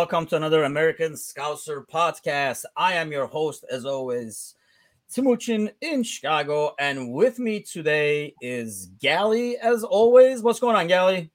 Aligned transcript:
welcome 0.00 0.24
to 0.24 0.34
another 0.34 0.64
American 0.64 1.12
Scouser 1.12 1.86
podcast. 1.86 2.64
I 2.74 2.94
am 2.94 3.12
your 3.12 3.26
host, 3.26 3.66
as 3.70 3.84
always, 3.84 4.54
Timuchin 5.12 5.70
in 5.82 6.04
Chicago, 6.04 6.74
and 6.78 7.12
with 7.12 7.38
me 7.38 7.60
today 7.60 8.32
is 8.40 8.86
Gally, 8.98 9.58
as 9.58 9.84
always. 9.84 10.40
What's 10.40 10.58
going 10.58 10.74
on, 10.74 10.86
Gally? 10.86 11.30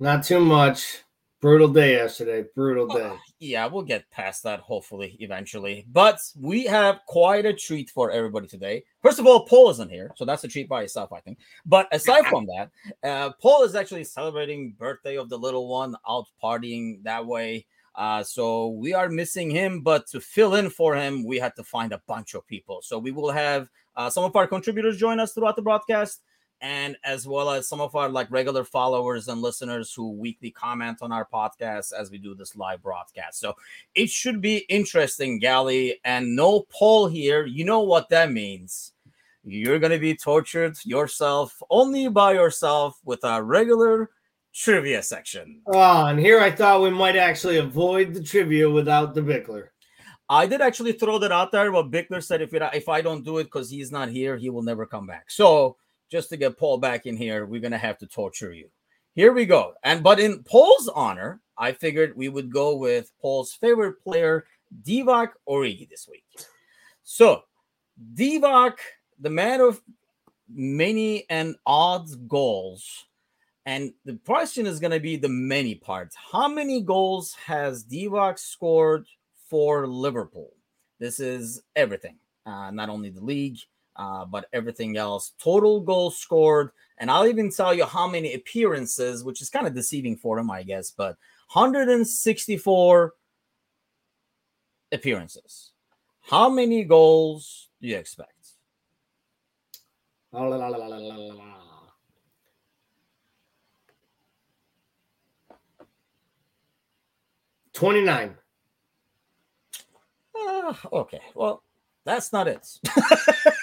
Not 0.00 0.24
too 0.24 0.40
much. 0.40 1.04
Brutal 1.40 1.68
day 1.68 1.92
yesterday. 1.92 2.46
Brutal 2.52 2.88
day. 2.88 3.00
Uh, 3.00 3.16
yeah, 3.38 3.66
we'll 3.66 3.84
get 3.84 4.10
past 4.10 4.42
that 4.42 4.58
hopefully 4.58 5.16
eventually. 5.20 5.86
But 5.92 6.18
we 6.36 6.64
have 6.64 7.02
quite 7.06 7.46
a 7.46 7.54
treat 7.54 7.90
for 7.90 8.10
everybody 8.10 8.48
today. 8.48 8.82
First 9.04 9.20
of 9.20 9.26
all, 9.28 9.46
Paul 9.46 9.70
isn't 9.70 9.88
here, 9.88 10.10
so 10.16 10.24
that's 10.24 10.42
a 10.42 10.48
treat 10.48 10.68
by 10.68 10.82
itself, 10.82 11.12
I 11.12 11.20
think. 11.20 11.38
But 11.64 11.86
aside 11.92 12.26
from 12.26 12.46
that, 12.46 12.70
uh, 13.08 13.30
Paul 13.40 13.62
is 13.62 13.76
actually 13.76 14.02
celebrating 14.02 14.74
birthday 14.76 15.16
of 15.16 15.28
the 15.28 15.38
little 15.38 15.68
one, 15.68 15.94
out 16.08 16.26
partying 16.42 17.04
that 17.04 17.24
way. 17.24 17.66
Uh, 18.00 18.22
so 18.22 18.68
we 18.68 18.94
are 18.94 19.10
missing 19.10 19.50
him, 19.50 19.82
but 19.82 20.06
to 20.06 20.22
fill 20.22 20.54
in 20.54 20.70
for 20.70 20.96
him, 20.96 21.22
we 21.22 21.38
had 21.38 21.54
to 21.54 21.62
find 21.62 21.92
a 21.92 22.00
bunch 22.06 22.32
of 22.32 22.46
people. 22.46 22.80
So 22.80 22.98
we 22.98 23.10
will 23.10 23.30
have 23.30 23.68
uh, 23.94 24.08
some 24.08 24.24
of 24.24 24.34
our 24.36 24.46
contributors 24.46 24.96
join 24.96 25.20
us 25.20 25.34
throughout 25.34 25.54
the 25.54 25.60
broadcast 25.60 26.22
and 26.62 26.96
as 27.04 27.28
well 27.28 27.50
as 27.50 27.68
some 27.68 27.78
of 27.78 27.94
our 27.94 28.08
like 28.08 28.30
regular 28.30 28.64
followers 28.64 29.28
and 29.28 29.42
listeners 29.42 29.92
who 29.92 30.12
weekly 30.12 30.50
comment 30.50 31.00
on 31.02 31.12
our 31.12 31.28
podcast 31.30 31.92
as 31.92 32.10
we 32.10 32.16
do 32.16 32.34
this 32.34 32.56
live 32.56 32.82
broadcast. 32.82 33.38
So 33.38 33.52
it 33.94 34.08
should 34.08 34.40
be 34.40 34.64
interesting, 34.70 35.38
Gally, 35.38 36.00
and 36.02 36.34
no 36.34 36.64
poll 36.70 37.06
here. 37.06 37.44
You 37.44 37.66
know 37.66 37.80
what 37.80 38.08
that 38.08 38.32
means. 38.32 38.94
You're 39.44 39.78
going 39.78 39.92
to 39.92 39.98
be 39.98 40.16
tortured 40.16 40.78
yourself 40.86 41.62
only 41.68 42.08
by 42.08 42.32
yourself 42.32 42.98
with 43.04 43.24
a 43.24 43.42
regular 43.42 44.08
trivia 44.54 45.02
section. 45.02 45.60
Oh, 45.66 46.06
and 46.06 46.18
here 46.18 46.40
I 46.40 46.50
thought 46.50 46.82
we 46.82 46.90
might 46.90 47.16
actually 47.16 47.58
avoid 47.58 48.14
the 48.14 48.22
trivia 48.22 48.68
without 48.68 49.14
the 49.14 49.20
Bickler. 49.20 49.68
I 50.28 50.46
did 50.46 50.60
actually 50.60 50.92
throw 50.92 51.18
that 51.18 51.32
out 51.32 51.50
there, 51.50 51.72
but 51.72 51.90
Bickler 51.90 52.22
said 52.22 52.40
if 52.40 52.54
it, 52.54 52.62
if 52.72 52.88
I 52.88 53.00
don't 53.00 53.24
do 53.24 53.38
it 53.38 53.44
because 53.44 53.68
he's 53.68 53.90
not 53.90 54.08
here, 54.08 54.36
he 54.36 54.48
will 54.48 54.62
never 54.62 54.86
come 54.86 55.06
back. 55.06 55.30
So 55.30 55.76
just 56.10 56.28
to 56.30 56.36
get 56.36 56.58
Paul 56.58 56.78
back 56.78 57.06
in 57.06 57.16
here, 57.16 57.46
we're 57.46 57.60
gonna 57.60 57.78
have 57.78 57.98
to 57.98 58.06
torture 58.06 58.52
you. 58.52 58.68
Here 59.14 59.32
we 59.32 59.44
go. 59.44 59.74
And 59.82 60.02
but 60.02 60.20
in 60.20 60.44
Paul's 60.44 60.88
honor, 60.88 61.40
I 61.58 61.72
figured 61.72 62.16
we 62.16 62.28
would 62.28 62.52
go 62.52 62.76
with 62.76 63.10
Paul's 63.20 63.52
favorite 63.54 64.00
player, 64.02 64.46
Divock 64.82 65.30
Origi, 65.48 65.88
this 65.88 66.08
week. 66.08 66.24
So 67.02 67.42
Divock, 68.14 68.78
the 69.18 69.30
man 69.30 69.60
of 69.60 69.80
many 70.48 71.28
and 71.28 71.56
odds 71.66 72.14
goals. 72.16 73.06
And 73.66 73.92
the 74.04 74.18
question 74.24 74.66
is 74.66 74.80
going 74.80 74.92
to 74.92 75.00
be 75.00 75.16
the 75.16 75.28
many 75.28 75.74
parts. 75.74 76.16
How 76.32 76.48
many 76.48 76.80
goals 76.80 77.34
has 77.46 77.84
Divock 77.84 78.38
scored 78.38 79.06
for 79.48 79.86
Liverpool? 79.86 80.52
This 80.98 81.20
is 81.20 81.62
everything, 81.76 82.16
uh, 82.46 82.70
not 82.70 82.88
only 82.88 83.10
the 83.10 83.24
league, 83.24 83.58
uh, 83.96 84.24
but 84.24 84.46
everything 84.52 84.96
else, 84.96 85.32
total 85.42 85.80
goals 85.80 86.16
scored, 86.16 86.70
and 86.98 87.10
I'll 87.10 87.26
even 87.26 87.50
tell 87.50 87.74
you 87.74 87.84
how 87.84 88.06
many 88.06 88.34
appearances, 88.34 89.24
which 89.24 89.42
is 89.42 89.50
kind 89.50 89.66
of 89.66 89.74
deceiving 89.74 90.16
for 90.16 90.38
him, 90.38 90.50
I 90.50 90.62
guess, 90.62 90.90
but 90.90 91.16
164 91.52 93.14
appearances. 94.92 95.72
How 96.22 96.48
many 96.48 96.84
goals 96.84 97.68
do 97.80 97.88
you 97.88 97.96
expect? 97.96 98.32
La, 100.32 100.42
la, 100.44 100.68
la, 100.68 101.69
29. 107.80 108.34
Uh, 110.38 110.74
okay, 110.92 111.20
well, 111.34 111.62
that's 112.04 112.30
not 112.30 112.46
it. 112.46 112.78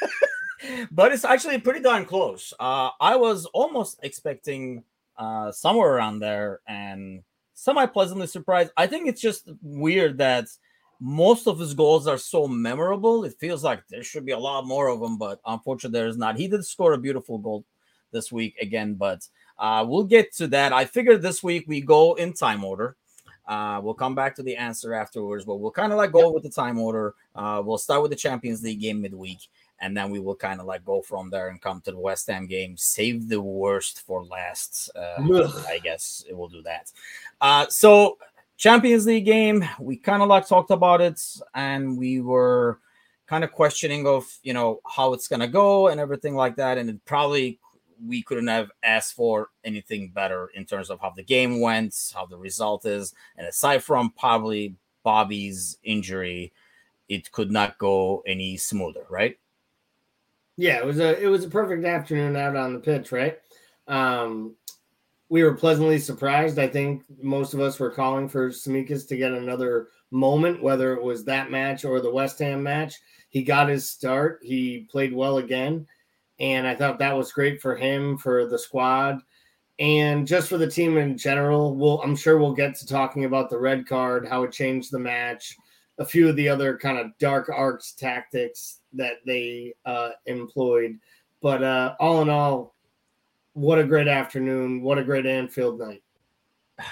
but 0.92 1.12
it's 1.12 1.24
actually 1.24 1.60
pretty 1.60 1.82
darn 1.82 2.04
close. 2.04 2.52
Uh, 2.60 2.90
I 3.00 3.16
was 3.16 3.46
almost 3.54 4.00
expecting 4.02 4.84
uh, 5.20 5.52
somewhere 5.52 5.94
around 5.94 6.18
there 6.18 6.62
and 6.68 7.22
semi 7.54 7.86
pleasantly 7.86 8.26
surprised. 8.26 8.72
I 8.76 8.88
think 8.88 9.08
it's 9.08 9.22
just 9.22 9.52
weird 9.62 10.18
that 10.18 10.48
most 11.00 11.48
of 11.48 11.60
his 11.60 11.76
goals 11.76 12.08
are 12.08 12.18
so 12.18 12.48
memorable. 12.48 13.24
It 13.24 13.36
feels 13.40 13.64
like 13.64 13.88
there 13.88 14.02
should 14.02 14.26
be 14.26 14.32
a 14.32 14.40
lot 14.40 14.66
more 14.66 14.88
of 14.88 15.00
them, 15.00 15.20
but 15.20 15.42
unfortunately, 15.46 16.00
there's 16.00 16.18
not. 16.18 16.38
He 16.38 16.48
did 16.48 16.66
score 16.66 16.94
a 16.94 16.98
beautiful 16.98 17.38
goal 17.38 17.66
this 18.12 18.32
week 18.32 18.56
again, 18.60 18.96
but 18.96 19.28
uh, 19.60 19.86
we'll 19.88 20.06
get 20.06 20.34
to 20.38 20.48
that. 20.48 20.74
I 20.74 20.86
figured 20.86 21.22
this 21.22 21.44
week 21.44 21.66
we 21.68 21.82
go 21.82 22.16
in 22.16 22.34
time 22.34 22.64
order. 22.64 22.96
Uh, 23.48 23.80
we'll 23.82 23.94
come 23.94 24.14
back 24.14 24.36
to 24.36 24.44
the 24.44 24.56
answer 24.56 24.94
afterwards, 24.94 25.46
but 25.46 25.56
we'll 25.56 25.72
kind 25.72 25.92
of 25.92 25.98
like 25.98 26.12
go 26.12 26.26
yep. 26.26 26.34
with 26.34 26.44
the 26.44 26.50
time 26.50 26.78
order. 26.78 27.16
Uh, 27.36 27.62
we'll 27.64 27.78
start 27.78 28.02
with 28.02 28.12
the 28.12 28.18
Champions 28.18 28.62
League 28.62 28.82
game 28.82 29.02
midweek, 29.02 29.40
and 29.80 29.96
then 29.96 30.10
we 30.12 30.20
will 30.20 30.36
kind 30.36 30.60
of 30.60 30.66
like 30.66 30.84
go 30.84 31.02
from 31.02 31.30
there 31.30 31.48
and 31.50 31.62
come 31.62 31.80
to 31.82 31.92
the 31.92 32.00
West 32.00 32.28
Ham 32.28 32.46
game. 32.48 32.76
Save 32.76 33.30
the 33.30 33.42
worst 33.42 34.02
for 34.02 34.26
last. 34.26 34.90
Uh, 34.96 35.50
I 35.68 35.80
guess 35.82 36.26
it 36.28 36.36
will 36.36 36.50
do 36.50 36.62
that. 36.64 36.92
Uh, 37.40 37.68
so 37.70 38.18
Champions 38.58 39.06
League 39.06 39.26
game, 39.26 39.64
we 39.80 39.96
kind 39.96 40.22
of 40.22 40.28
like 40.28 40.48
talked 40.48 40.72
about 40.72 41.00
it, 41.00 41.22
and 41.54 41.98
we 41.98 42.20
were 42.20 42.80
kind 43.28 43.44
of 43.44 43.52
questioning 43.52 44.08
of 44.08 44.26
you 44.44 44.54
know 44.54 44.82
how 44.86 45.14
it's 45.14 45.28
gonna 45.28 45.48
go 45.48 45.88
and 45.88 46.02
everything 46.02 46.36
like 46.36 46.58
that, 46.58 46.78
and 46.78 46.90
it 46.90 47.06
probably 47.06 47.60
we 48.06 48.22
couldn't 48.22 48.48
have 48.48 48.72
asked 48.84 49.14
for 49.14 49.50
anything 49.64 50.10
better 50.10 50.48
in 50.54 50.66
terms 50.66 50.90
of 50.90 51.00
how 51.00 51.12
the 51.12 51.24
game 51.24 51.60
went, 51.60 51.96
how 52.14 52.26
the 52.26 52.38
result 52.38 52.86
is, 52.86 53.14
and 53.38 53.48
aside 53.48 53.84
from 53.84 54.12
probably 54.18 54.76
Bobby's 55.04 55.78
injury, 55.84 56.54
it 57.10 57.32
could 57.32 57.52
not 57.52 57.78
go 57.78 58.24
any 58.26 58.58
smoother, 58.58 59.06
right? 59.10 59.38
Yeah, 60.58 60.78
it 60.78 60.86
was 60.86 61.00
a 61.00 61.22
it 61.22 61.28
was 61.28 61.46
a 61.46 61.50
perfect 61.50 61.86
afternoon 61.86 62.36
out 62.36 62.56
on 62.56 62.74
the 62.74 62.80
pitch, 62.80 63.12
right? 63.12 63.38
Um, 63.88 64.56
we 65.30 65.44
were 65.44 65.54
pleasantly 65.54 66.00
surprised. 66.00 66.58
I 66.58 66.68
think 66.68 67.04
most 67.22 67.54
of 67.54 67.60
us 67.60 67.80
were 67.80 67.92
calling 67.92 68.28
for 68.28 68.50
Tsimikas 68.50 69.08
to 69.08 69.18
get 69.18 69.34
another 69.34 69.90
moment, 70.10 70.64
whether 70.64 70.94
it 70.94 71.04
was 71.04 71.26
that 71.26 71.52
match 71.52 71.86
or 71.86 72.00
the 72.00 72.12
West 72.12 72.40
Ham 72.40 72.64
match. 72.64 72.96
He 73.30 73.44
got 73.44 73.70
his 73.70 73.90
start. 73.90 74.40
He 74.42 74.88
played 74.90 75.14
well 75.14 75.38
again 75.38 75.86
and 76.40 76.68
I 76.68 76.76
thought 76.76 77.00
that 77.00 77.16
was 77.18 77.32
great 77.32 77.62
for 77.62 77.76
him, 77.76 78.18
for 78.18 78.46
the 78.46 78.60
squad, 78.60 79.22
and 79.80 80.28
just 80.28 80.50
for 80.50 80.58
the 80.58 80.70
team 80.70 80.98
in 80.98 81.18
general. 81.18 81.76
We'll, 81.76 82.02
I'm 82.02 82.16
sure 82.16 82.38
we'll 82.38 82.54
get 82.54 82.76
to 82.76 82.88
talking 82.88 83.26
about 83.26 83.50
the 83.50 83.60
red 83.60 83.88
card, 83.88 84.28
how 84.28 84.44
it 84.44 84.52
changed 84.52 84.92
the 84.92 85.00
match, 85.00 85.56
a 85.98 86.06
few 86.06 86.30
of 86.30 86.36
the 86.36 86.50
other 86.50 86.78
kind 86.78 86.98
of 86.98 87.18
dark 87.20 87.50
arts 87.50 87.92
tactics 87.94 88.80
that 88.94 89.18
they 89.26 89.74
uh, 89.86 90.12
employed. 90.26 91.00
But 91.42 91.64
uh, 91.64 91.96
all 92.00 92.22
in 92.22 92.30
all, 92.30 92.76
what 93.54 93.80
a 93.80 93.84
great 93.84 94.08
afternoon! 94.08 94.82
What 94.82 95.00
a 95.00 95.04
great 95.04 95.26
Anfield 95.26 95.80
night. 95.80 96.04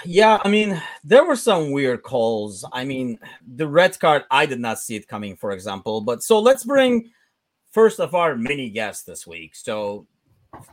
Yeah, 0.03 0.39
I 0.44 0.50
mean, 0.50 0.81
there 1.03 1.25
were 1.25 1.35
some 1.35 1.72
weird 1.72 2.01
calls. 2.01 2.66
I 2.73 2.85
mean, 2.85 3.19
the 3.56 3.67
red 3.67 4.00
card, 4.00 4.23
I 4.31 4.47
did 4.47 4.59
not 4.59 4.79
see 4.79 4.95
it 4.95 5.07
coming, 5.07 5.35
for 5.35 5.51
example. 5.51 6.01
But 6.01 6.23
so 6.23 6.39
let's 6.39 6.63
bring 6.63 7.12
first 7.75 8.00
of 8.00 8.16
our 8.16 8.38
mini 8.38 8.69
guests 8.69 9.03
this 9.03 9.28
week. 9.28 9.54
So, 9.54 10.07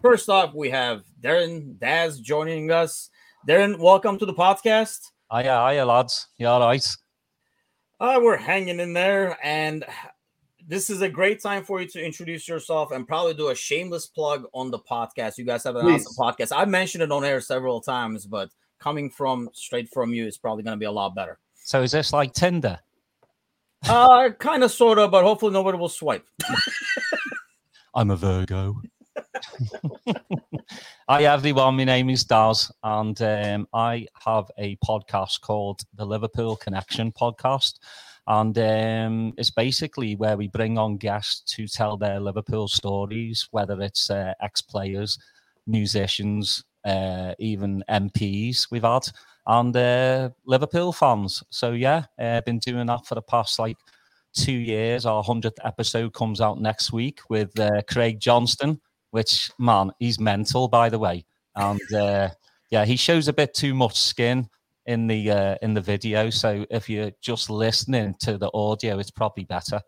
first 0.00 0.28
off, 0.28 0.54
we 0.54 0.70
have 0.70 1.02
Darren 1.20 1.76
Daz 1.81 2.20
joining 2.20 2.70
us. 2.70 3.10
Darren, 3.46 3.76
welcome 3.76 4.20
to 4.20 4.25
the 4.25 4.32
podcast. 4.32 5.00
Hiya, 5.32 5.69
hiya, 5.69 5.84
lads. 5.84 6.28
You 6.38 6.46
all 6.46 6.60
right? 6.60 6.88
Uh, 7.99 8.20
we're 8.22 8.37
hanging 8.37 8.78
in 8.78 8.93
there, 8.93 9.37
and 9.43 9.84
this 10.69 10.90
is 10.90 11.02
a 11.02 11.08
great 11.08 11.43
time 11.43 11.64
for 11.64 11.81
you 11.81 11.88
to 11.88 12.00
introduce 12.00 12.46
yourself 12.46 12.93
and 12.93 13.06
probably 13.06 13.34
do 13.34 13.48
a 13.48 13.55
shameless 13.55 14.06
plug 14.06 14.44
on 14.55 14.70
the 14.70 14.78
podcast. 14.78 15.38
You 15.38 15.44
guys 15.44 15.64
have 15.64 15.75
an 15.75 15.82
Please. 15.82 16.06
awesome 16.06 16.25
podcast. 16.25 16.56
I've 16.56 16.69
mentioned 16.69 17.02
it 17.02 17.10
on 17.10 17.25
air 17.25 17.40
several 17.40 17.81
times, 17.81 18.26
but 18.26 18.48
coming 18.78 19.10
from 19.10 19.50
straight 19.55 19.88
from 19.93 20.14
you 20.14 20.25
is 20.28 20.38
probably 20.38 20.62
going 20.62 20.76
to 20.76 20.81
be 20.81 20.87
a 20.87 20.93
lot 20.93 21.16
better. 21.16 21.40
So, 21.56 21.82
is 21.82 21.90
this 21.90 22.12
like 22.12 22.32
Tinder? 22.32 22.78
Uh, 23.88 24.31
kind 24.38 24.62
of, 24.62 24.70
sort 24.70 24.99
of, 24.99 25.11
but 25.11 25.25
hopefully 25.25 25.52
nobody 25.52 25.76
will 25.76 25.88
swipe. 25.88 26.26
I'm 27.94 28.11
a 28.11 28.17
Virgo. 28.17 28.81
Hi 31.08 31.25
everyone, 31.25 31.76
my 31.76 31.84
name 31.84 32.08
is 32.08 32.25
Daz, 32.25 32.70
and 32.82 33.20
um, 33.20 33.69
I 33.75 34.06
have 34.25 34.50
a 34.56 34.76
podcast 34.76 35.40
called 35.40 35.82
the 35.94 36.05
Liverpool 36.05 36.56
Connection 36.56 37.12
Podcast, 37.12 37.81
and 38.26 38.56
um, 38.56 39.34
it's 39.37 39.50
basically 39.50 40.14
where 40.17 40.37
we 40.37 40.49
bring 40.49 40.79
on 40.79 40.96
guests 40.96 41.40
to 41.56 41.67
tell 41.67 41.96
their 41.96 42.20
Liverpool 42.20 42.69
stories, 42.69 43.49
whether 43.50 43.81
it's 43.82 44.11
uh, 44.11 44.32
ex-players, 44.40 45.19
musicians, 45.67 46.64
uh, 46.84 47.34
even 47.38 47.84
MPs 47.88 48.70
we've 48.70 48.82
had 48.82 49.08
and 49.46 49.76
uh, 49.76 50.31
Liverpool 50.44 50.93
fans. 50.93 51.43
So 51.50 51.73
yeah, 51.73 52.05
I've 52.19 52.38
uh, 52.38 52.40
been 52.43 52.58
doing 52.58 52.87
that 52.87 53.06
for 53.06 53.14
the 53.14 53.23
past 53.23 53.58
like 53.58 53.76
two 54.32 54.52
years. 54.52 55.06
Our 55.06 55.23
hundredth 55.23 55.58
episode 55.64 56.12
comes 56.14 56.40
out 56.40 56.61
next 56.61 56.93
week 56.93 57.20
with 57.29 57.58
uh, 57.58 57.82
Craig 57.88 58.20
Johnston, 58.20 58.81
which 59.11 59.50
man, 59.58 59.90
he's 59.99 60.20
mental 60.20 60.69
by 60.69 60.88
the 60.88 60.99
way, 60.99 61.25
and 61.56 61.93
uh, 61.93 62.31
yeah, 62.70 62.84
he 62.84 62.96
shows 62.96 63.29
a 63.29 63.32
bit 63.32 63.55
too 63.55 63.75
much 63.75 63.99
skin. 63.99 64.49
in 64.87 65.06
the 65.06 65.58
in 65.62 65.75
the 65.75 65.81
video. 65.81 66.31
So 66.31 66.67
if 66.70 66.88
you're 66.88 67.12
just 67.20 67.50
listening 67.50 68.17
to 68.20 68.37
the 68.38 68.50
audio, 68.52 68.99
it's 68.99 69.12
probably 69.12 69.44
better. 69.44 69.81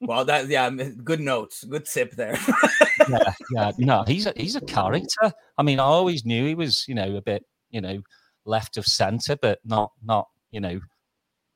Well, 0.00 0.24
that 0.24 0.48
yeah, 0.48 0.70
good 0.70 1.20
notes, 1.20 1.64
good 1.64 1.86
tip 1.86 2.12
there. 2.12 2.38
yeah, 3.08 3.32
yeah, 3.50 3.72
no, 3.78 4.04
he's 4.06 4.26
a 4.26 4.32
he's 4.36 4.56
a 4.56 4.60
character. 4.60 5.32
I 5.58 5.62
mean, 5.62 5.80
I 5.80 5.84
always 5.84 6.24
knew 6.24 6.46
he 6.46 6.54
was, 6.54 6.84
you 6.88 6.94
know, 6.94 7.16
a 7.16 7.22
bit, 7.22 7.44
you 7.70 7.80
know, 7.80 8.00
left 8.44 8.76
of 8.76 8.86
centre, 8.86 9.36
but 9.40 9.60
not 9.64 9.92
not, 10.02 10.28
you 10.50 10.60
know, 10.60 10.80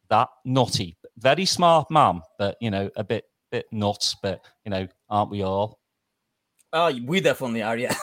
that 0.08 0.28
nutty. 0.44 0.96
Very 1.19 1.44
smart 1.44 1.90
man, 1.90 2.22
but 2.38 2.56
you 2.60 2.70
know, 2.70 2.90
a 2.96 3.04
bit 3.04 3.25
bit 3.50 3.66
nuts. 3.72 4.16
But 4.22 4.40
you 4.64 4.70
know, 4.70 4.88
aren't 5.08 5.31
we 5.31 5.42
all? 5.42 5.78
Oh, 6.72 6.92
we 7.04 7.20
definitely 7.20 7.62
are, 7.62 7.76
yeah. 7.76 7.94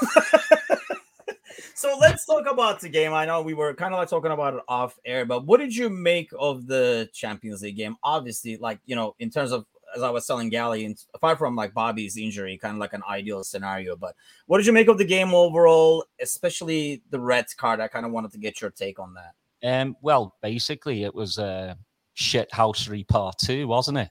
so 1.75 1.97
let's 1.99 2.25
talk 2.25 2.45
about 2.49 2.79
the 2.79 2.87
game. 2.87 3.13
I 3.13 3.25
know 3.25 3.41
we 3.41 3.53
were 3.53 3.73
kind 3.73 3.93
of 3.93 3.99
like 3.99 4.09
talking 4.09 4.31
about 4.31 4.53
it 4.53 4.61
off 4.69 4.97
air, 5.03 5.25
but 5.25 5.45
what 5.45 5.59
did 5.59 5.75
you 5.75 5.89
make 5.89 6.29
of 6.39 6.67
the 6.67 7.09
Champions 7.13 7.61
League 7.63 7.75
game? 7.75 7.97
Obviously, 8.01 8.55
like 8.57 8.79
you 8.85 8.95
know, 8.95 9.13
in 9.19 9.29
terms 9.29 9.51
of 9.51 9.65
as 9.95 10.03
I 10.03 10.09
was 10.09 10.25
telling 10.25 10.49
Gally, 10.49 10.85
and 10.85 10.97
apart 11.13 11.37
from 11.37 11.55
like 11.55 11.73
Bobby's 11.73 12.17
injury, 12.17 12.57
kind 12.57 12.75
of 12.75 12.79
like 12.79 12.93
an 12.93 13.03
ideal 13.09 13.43
scenario. 13.43 13.95
But 13.95 14.15
what 14.47 14.57
did 14.57 14.67
you 14.67 14.73
make 14.73 14.87
of 14.87 14.97
the 14.97 15.05
game 15.05 15.33
overall, 15.33 16.05
especially 16.21 17.01
the 17.09 17.19
red 17.19 17.45
card? 17.57 17.79
I 17.79 17.87
kind 17.87 18.05
of 18.05 18.11
wanted 18.11 18.31
to 18.31 18.37
get 18.37 18.61
your 18.61 18.71
take 18.71 18.99
on 18.99 19.15
that. 19.15 19.33
Um, 19.63 19.95
well, 20.01 20.35
basically, 20.41 21.03
it 21.03 21.13
was 21.13 21.37
a 21.37 21.77
shit 22.13 22.49
housery 22.51 23.07
part 23.07 23.37
two, 23.37 23.67
wasn't 23.67 23.97
it? 23.99 24.09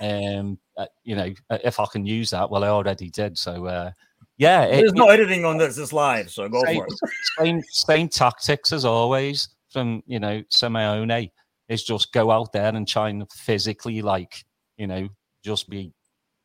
Um, 0.00 0.58
uh, 0.76 0.86
you 1.04 1.16
know, 1.16 1.32
uh, 1.50 1.58
if 1.64 1.80
I 1.80 1.86
can 1.86 2.06
use 2.06 2.30
that, 2.30 2.50
well, 2.50 2.64
I 2.64 2.68
already 2.68 3.10
did. 3.10 3.36
So, 3.36 3.66
uh, 3.66 3.90
yeah, 4.38 4.64
it, 4.64 4.80
there's 4.80 4.94
no 4.94 5.08
editing 5.08 5.44
on 5.44 5.58
this. 5.58 5.78
It's 5.78 5.92
live, 5.92 6.30
so 6.30 6.48
go 6.48 6.64
same, 6.64 6.76
for 6.76 6.86
it. 6.86 6.92
Same, 7.38 7.62
same 7.70 8.08
tactics 8.08 8.72
as 8.72 8.84
always 8.84 9.48
from 9.70 10.02
you 10.06 10.20
know 10.20 10.42
Simeone 10.50 11.30
is 11.68 11.82
just 11.82 12.12
go 12.12 12.30
out 12.30 12.52
there 12.52 12.74
and 12.74 12.86
try 12.86 13.08
and 13.08 13.30
physically, 13.32 14.02
like 14.02 14.44
you 14.76 14.86
know, 14.86 15.08
just 15.42 15.68
be 15.68 15.92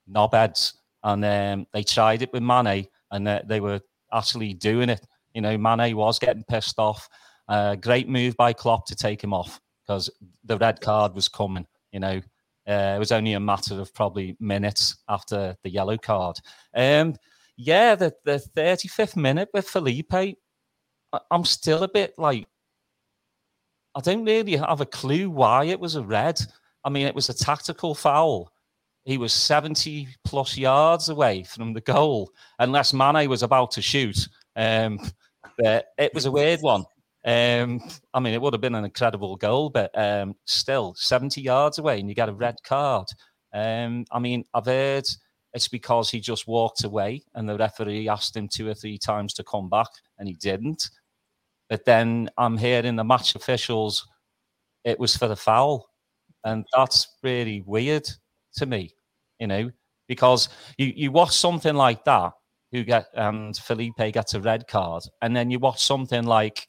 knobheads. 0.10 0.74
And 1.04 1.24
um, 1.24 1.68
they 1.74 1.84
tried 1.84 2.22
it 2.22 2.34
with 2.34 2.44
Mane, 2.44 2.88
and 3.12 3.28
uh, 3.28 3.42
they 3.46 3.60
were 3.60 3.80
actually 4.12 4.54
doing 4.54 4.90
it. 4.90 5.06
You 5.34 5.42
know, 5.42 5.58
Mane 5.58 5.96
was 5.96 6.20
getting 6.20 6.44
pissed 6.44 6.80
off. 6.80 7.08
Uh, 7.48 7.76
great 7.76 8.10
move 8.10 8.36
by 8.36 8.52
Klopp 8.54 8.86
to 8.88 8.96
take 8.96 9.24
him 9.24 9.34
off 9.34 9.62
because 9.86 10.10
the 10.44 10.58
red 10.58 10.82
card 10.82 11.14
was 11.14 11.30
coming. 11.30 11.66
You 11.92 12.00
know, 12.00 12.22
uh, 12.68 12.94
it 12.96 13.00
was 13.00 13.12
only 13.12 13.34
a 13.34 13.40
matter 13.40 13.80
of 13.80 13.94
probably 13.94 14.36
minutes 14.40 14.98
after 15.08 15.56
the 15.64 15.70
yellow 15.70 15.98
card. 15.98 16.38
Um, 16.76 17.16
yeah, 17.56 17.96
the, 17.96 18.14
the 18.26 18.44
35th 18.56 19.16
minute 19.16 19.50
with 19.54 19.68
Felipe, 19.68 20.14
I, 20.14 20.36
I'm 21.32 21.46
still 21.46 21.84
a 21.84 21.88
bit 21.88 22.14
like, 22.18 22.46
I 23.96 24.02
don't 24.02 24.26
really 24.26 24.58
have 24.58 24.82
a 24.82 24.86
clue 24.86 25.30
why 25.30 25.66
it 25.66 25.80
was 25.80 25.96
a 25.96 26.04
red. 26.04 26.40
I 26.84 26.90
mean, 26.90 27.08
it 27.08 27.16
was 27.16 27.30
a 27.30 27.34
tactical 27.34 27.96
foul. 27.96 28.52
He 29.08 29.18
was 29.18 29.32
70 29.32 30.10
plus 30.26 30.58
yards 30.58 31.08
away 31.08 31.44
from 31.44 31.72
the 31.72 31.80
goal, 31.80 32.30
unless 32.60 32.94
Mane 32.94 33.30
was 33.30 33.42
about 33.42 33.72
to 33.72 33.82
shoot. 33.82 34.28
Um, 34.58 35.00
it 35.58 36.14
was 36.14 36.26
a 36.26 36.32
weird 36.32 36.60
one. 36.60 36.84
Um, 37.26 37.82
I 38.14 38.20
mean, 38.20 38.34
it 38.34 38.42
would 38.42 38.54
have 38.54 38.60
been 38.60 38.76
an 38.76 38.84
incredible 38.84 39.38
goal, 39.38 39.70
but 39.70 39.98
um, 39.98 40.36
still 40.44 40.94
70 40.98 41.42
yards 41.42 41.78
away 41.78 42.02
and 42.02 42.10
you 42.10 42.16
get 42.16 42.28
a 42.28 42.34
red 42.34 42.58
card. 42.66 43.08
Um, 43.54 44.04
I 44.12 44.20
mean, 44.20 44.44
I've 44.54 44.66
heard 44.66 45.06
it's 45.54 45.70
because 45.70 46.10
he 46.12 46.20
just 46.20 46.46
walked 46.46 46.84
away 46.84 47.24
and 47.34 47.48
the 47.48 47.58
referee 47.58 48.10
asked 48.10 48.36
him 48.36 48.50
two 48.50 48.68
or 48.68 48.74
three 48.74 48.98
times 48.98 49.34
to 49.36 49.44
come 49.46 49.70
back 49.70 49.88
and 50.20 50.28
he 50.28 50.34
didn't. 50.34 50.90
But 51.70 51.86
then 51.86 52.30
I'm 52.38 52.58
hearing 52.58 52.98
the 52.98 53.06
match 53.06 53.36
officials, 53.36 54.06
it 54.84 55.00
was 55.00 55.16
for 55.16 55.30
the 55.30 55.38
foul. 55.38 55.90
And 56.44 56.66
that's 56.76 57.08
really 57.24 57.62
weird 57.66 58.10
to 58.58 58.66
me, 58.66 58.94
you 59.40 59.48
know, 59.48 59.72
because 60.08 60.50
you, 60.78 60.94
you 60.96 61.12
watch 61.12 61.36
something 61.36 61.76
like 61.76 62.04
that, 62.06 62.34
who 62.72 62.84
get 62.84 63.08
and 63.14 63.56
Felipe 63.56 63.96
gets 64.14 64.34
a 64.34 64.42
red 64.42 64.68
card, 64.68 65.04
and 65.22 65.36
then 65.36 65.50
you 65.50 65.60
watch 65.60 65.84
something 65.84 66.24
like 66.24 66.68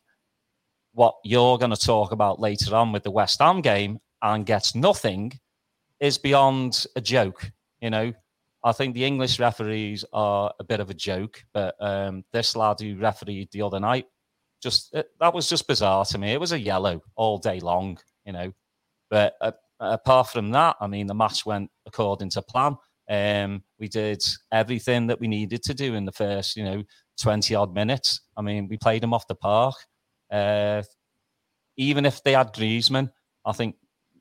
what 0.92 1.14
you're 1.24 1.58
going 1.58 1.70
to 1.70 1.76
talk 1.76 2.12
about 2.12 2.40
later 2.40 2.74
on 2.74 2.92
with 2.92 3.02
the 3.02 3.10
West 3.10 3.40
Ham 3.40 3.60
game 3.60 3.98
and 4.22 4.46
gets 4.46 4.74
nothing 4.74 5.32
is 6.00 6.18
beyond 6.18 6.86
a 6.96 7.00
joke. 7.00 7.50
You 7.80 7.90
know, 7.90 8.12
I 8.64 8.72
think 8.72 8.94
the 8.94 9.04
English 9.04 9.38
referees 9.38 10.04
are 10.12 10.52
a 10.58 10.64
bit 10.64 10.80
of 10.80 10.90
a 10.90 10.94
joke, 10.94 11.42
but 11.52 11.74
um, 11.80 12.24
this 12.32 12.56
lad 12.56 12.80
who 12.80 12.96
refereed 12.96 13.48
the 13.52 13.62
other 13.62 13.80
night, 13.80 14.06
just 14.60 14.92
it, 14.94 15.08
that 15.20 15.34
was 15.34 15.48
just 15.48 15.68
bizarre 15.68 16.04
to 16.06 16.18
me. 16.18 16.32
It 16.32 16.40
was 16.40 16.52
a 16.52 16.58
yellow 16.58 17.00
all 17.14 17.38
day 17.38 17.60
long, 17.60 17.98
you 18.24 18.32
know. 18.32 18.52
But 19.10 19.34
uh, 19.40 19.52
apart 19.80 20.28
from 20.28 20.50
that, 20.50 20.76
I 20.80 20.86
mean, 20.86 21.06
the 21.06 21.14
match 21.14 21.46
went 21.46 21.70
according 21.86 22.30
to 22.30 22.42
plan. 22.42 22.76
Um, 23.10 23.62
we 23.78 23.88
did 23.88 24.22
everything 24.52 25.06
that 25.06 25.20
we 25.20 25.28
needed 25.28 25.62
to 25.64 25.74
do 25.74 25.94
in 25.94 26.04
the 26.04 26.12
first, 26.12 26.56
you 26.56 26.64
know, 26.64 26.82
20 27.20 27.54
odd 27.54 27.74
minutes. 27.74 28.20
I 28.36 28.42
mean, 28.42 28.68
we 28.68 28.76
played 28.76 29.02
them 29.02 29.14
off 29.14 29.26
the 29.26 29.34
park. 29.34 29.74
Uh, 30.30 30.82
even 31.76 32.04
if 32.04 32.22
they 32.22 32.32
had 32.32 32.52
Griezmann, 32.52 33.10
I 33.44 33.52
think 33.52 33.76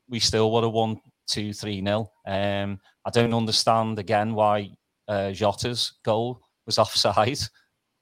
we 0.07 0.19
still 0.19 0.51
would 0.51 0.63
have 0.63 0.73
won 0.73 1.01
2 1.27 1.53
3 1.53 1.83
0. 1.83 2.11
Um, 2.25 2.79
I 3.05 3.09
don't 3.11 3.33
understand 3.33 3.99
again 3.99 4.33
why 4.33 4.69
uh, 5.07 5.31
Jota's 5.31 5.93
goal 6.03 6.41
was 6.65 6.77
offside. 6.77 7.39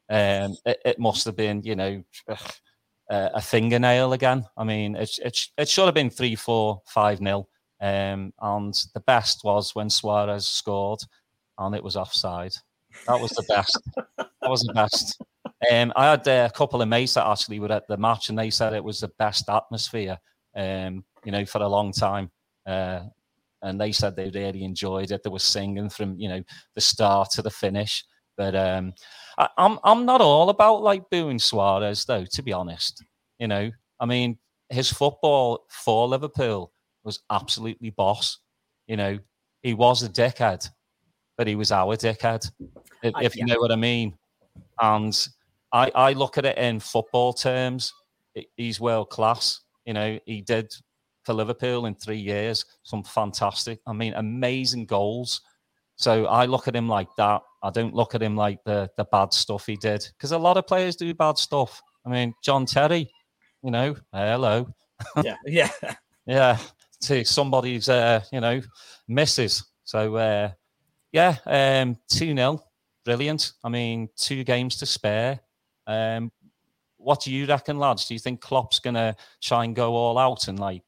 Um, 0.08 0.56
it, 0.66 0.80
it, 0.86 1.00
must 1.00 1.26
have 1.26 1.36
been, 1.36 1.64
you 1.64 1.76
know, 1.76 2.04
a 3.10 3.42
fingernail 3.42 4.14
again. 4.14 4.46
I 4.58 4.64
mean, 4.64 4.96
it, 4.96 5.18
it, 5.24 5.48
it 5.58 5.70
should 5.70 5.86
have 5.86 5.94
been 5.94 6.10
3 6.10 6.36
4 6.36 6.82
5 6.86 7.18
0. 7.20 7.48
Um, 7.82 8.34
and 8.42 8.74
the 8.94 9.02
best 9.06 9.44
was 9.44 9.76
when 9.76 9.90
Suarez 9.90 10.48
scored 10.48 11.02
and 11.58 11.76
it 11.76 11.84
was 11.84 11.96
offside. 11.96 12.54
That 13.08 13.20
was 13.20 13.32
the 13.32 13.44
best. 13.48 13.80
that 14.18 14.50
was 14.50 14.62
the 14.62 14.74
best. 14.74 15.22
Um, 15.72 15.94
I 15.96 16.12
had 16.12 16.28
uh, 16.28 16.50
a 16.50 16.56
couple 16.56 16.82
of 16.82 16.88
mates 16.88 17.16
that 17.16 17.28
actually 17.28 17.60
were 17.60 17.72
at 17.72 17.88
the 17.88 17.98
match, 17.98 18.30
and 18.30 18.38
they 18.38 18.50
said 18.50 18.74
it 18.74 18.84
was 18.84 19.00
the 19.00 19.12
best 19.20 19.50
atmosphere, 19.50 20.18
um, 20.56 21.04
you 21.24 21.32
know, 21.32 21.46
for 21.46 21.62
a 21.62 21.68
long 21.68 21.92
time. 21.92 22.32
Uh, 22.66 23.02
and 23.62 23.80
they 23.80 23.92
said 23.92 24.16
they 24.16 24.30
really 24.30 24.64
enjoyed 24.64 25.12
it. 25.12 25.24
They 25.24 25.30
were 25.30 25.40
singing 25.40 25.90
from 25.90 26.20
you 26.20 26.30
know 26.30 26.44
the 26.76 26.82
start 26.82 27.32
to 27.32 27.42
the 27.42 27.50
finish. 27.50 28.04
But 28.38 28.56
um, 28.56 28.94
I, 29.38 29.50
I'm 29.58 29.80
I'm 29.84 30.06
not 30.06 30.22
all 30.22 30.50
about 30.50 30.82
like 30.82 31.10
booing 31.10 31.40
Suarez 31.40 32.06
though, 32.06 32.26
to 32.26 32.44
be 32.44 32.54
honest. 32.54 33.04
You 33.40 33.48
know, 33.48 33.72
I 34.00 34.06
mean, 34.06 34.38
his 34.70 34.92
football 34.92 35.66
for 35.70 36.08
Liverpool 36.08 36.72
was 37.04 37.22
absolutely 37.30 37.92
boss. 37.92 38.40
You 38.88 38.98
know, 38.98 39.20
he 39.62 39.74
was 39.74 40.04
a 40.04 40.10
dickhead, 40.10 40.70
but 41.38 41.48
he 41.48 41.56
was 41.56 41.72
our 41.72 41.96
dickhead, 41.96 42.50
if, 43.04 43.14
if 43.22 43.36
you 43.36 43.46
know 43.46 43.60
what 43.60 43.72
I 43.72 43.76
mean. 43.76 44.14
And 44.80 45.28
I, 45.72 45.92
I 45.94 46.14
look 46.14 46.38
at 46.38 46.46
it 46.46 46.58
in 46.58 46.80
football 46.80 47.34
terms. 47.34 47.94
He's 48.58 48.80
world 48.80 49.10
class. 49.10 49.62
You 49.86 49.94
know, 49.94 50.20
he 50.26 50.42
did 50.42 50.74
for 51.24 51.34
Liverpool 51.34 51.86
in 51.86 51.96
three 51.96 52.20
years 52.20 52.66
some 52.84 53.04
fantastic, 53.04 53.80
I 53.88 53.94
mean, 53.94 54.14
amazing 54.14 54.86
goals. 54.86 55.42
So 55.96 56.26
I 56.26 56.46
look 56.46 56.68
at 56.68 56.76
him 56.76 56.88
like 56.88 57.10
that. 57.18 57.42
I 57.66 57.72
don't 57.72 57.96
look 57.96 58.14
at 58.14 58.22
him 58.22 58.36
like 58.36 58.64
the 58.64 58.90
the 58.96 59.06
bad 59.06 59.34
stuff 59.34 59.66
he 59.66 59.76
did 59.76 60.08
because 60.16 60.32
a 60.32 60.38
lot 60.38 60.58
of 60.58 60.68
players 60.68 60.96
do 60.96 61.14
bad 61.14 61.38
stuff. 61.38 61.82
I 62.06 62.10
mean, 62.10 62.34
John 62.44 62.66
Terry, 62.66 63.10
you 63.64 63.72
know, 63.72 63.96
hello. 64.14 64.68
Yeah, 65.22 65.36
yeah, 65.46 65.72
yeah. 66.26 66.58
To 67.02 67.26
somebody's, 67.26 67.90
uh, 67.90 68.22
you 68.32 68.40
know, 68.40 68.62
misses. 69.10 69.66
So 69.84 70.16
uh, 70.16 70.52
yeah, 71.12 71.36
um, 71.46 71.98
two 72.08 72.34
0 72.34 72.64
brilliant. 73.04 73.54
I 73.64 73.70
mean, 73.70 74.10
two 74.16 74.44
games 74.44 74.78
to 74.78 74.86
spare. 74.86 75.40
Um, 75.88 76.32
what 76.98 77.22
do 77.22 77.32
you 77.32 77.46
reckon, 77.46 77.78
lads? 77.78 78.08
Do 78.08 78.14
you 78.14 78.20
think 78.20 78.42
Klopp's 78.42 78.80
going 78.80 78.96
to 78.96 79.16
try 79.42 79.64
and 79.64 79.76
go 79.76 79.94
all 79.94 80.18
out 80.18 80.48
and 80.48 80.60
like, 80.60 80.82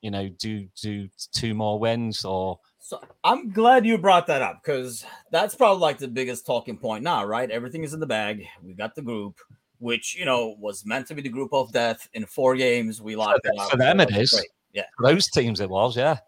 you 0.00 0.10
know, 0.10 0.28
do 0.28 0.66
do 0.80 1.08
two 1.32 1.54
more 1.54 1.78
wins 1.78 2.24
or? 2.24 2.58
So 2.84 3.00
I'm 3.22 3.50
glad 3.50 3.86
you 3.86 3.96
brought 3.96 4.26
that 4.26 4.42
up 4.42 4.60
because 4.62 5.06
that's 5.30 5.54
probably 5.54 5.80
like 5.80 5.98
the 5.98 6.08
biggest 6.08 6.44
talking 6.44 6.76
point 6.76 7.04
now, 7.04 7.24
right? 7.24 7.48
Everything 7.48 7.84
is 7.84 7.94
in 7.94 8.00
the 8.00 8.06
bag. 8.06 8.44
We 8.60 8.74
got 8.74 8.96
the 8.96 9.02
group, 9.02 9.38
which 9.78 10.16
you 10.16 10.24
know 10.24 10.56
was 10.58 10.84
meant 10.84 11.06
to 11.06 11.14
be 11.14 11.22
the 11.22 11.28
group 11.28 11.52
of 11.52 11.72
death 11.72 12.08
in 12.12 12.26
four 12.26 12.56
games. 12.56 13.00
We 13.00 13.14
locked 13.14 13.46
it 13.46 13.52
out. 13.58 13.70
For 13.70 13.76
them, 13.76 14.00
it 14.00 14.10
is. 14.10 14.32
Great. 14.32 14.48
Yeah, 14.72 14.84
for 14.96 15.12
those 15.12 15.28
teams, 15.28 15.60
it 15.60 15.70
was. 15.70 15.96
Yeah. 15.96 16.18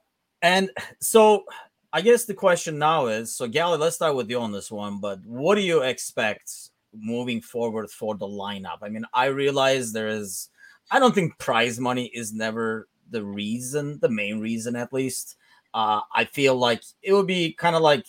And 0.43 0.71
so 1.01 1.45
I 1.93 2.01
guess 2.01 2.25
the 2.25 2.35
question 2.35 2.79
now 2.79 3.07
is 3.07 3.35
so, 3.35 3.49
Gally, 3.49 3.79
let's 3.79 3.97
start 3.97 4.15
with 4.15 4.31
you 4.31 4.39
on 4.39 4.53
this 4.53 4.71
one. 4.71 5.01
But 5.01 5.19
what 5.27 5.57
do 5.57 5.63
you 5.63 5.83
expect 5.83 6.71
moving 6.97 7.41
forward 7.41 7.91
for 7.91 8.15
the 8.15 8.27
lineup. 8.27 8.79
I 8.83 8.89
mean, 8.89 9.05
I 9.13 9.27
realize 9.27 9.93
there 9.93 10.09
is, 10.09 10.51
I 10.91 10.99
don't 10.99 11.15
think 11.15 11.39
prize 11.39 11.79
money 11.81 12.07
is 12.07 12.33
never 12.33 12.89
the 13.11 13.25
reason, 13.25 13.99
the 14.01 14.09
main 14.09 14.41
reason 14.41 14.77
at 14.77 14.93
least. 14.93 15.37
Uh, 15.75 16.01
I 16.15 16.25
feel 16.25 16.55
like 16.57 16.83
it 17.03 17.13
would 17.13 17.27
be 17.27 17.53
kind 17.53 17.77
of 17.77 17.83
like 17.83 18.07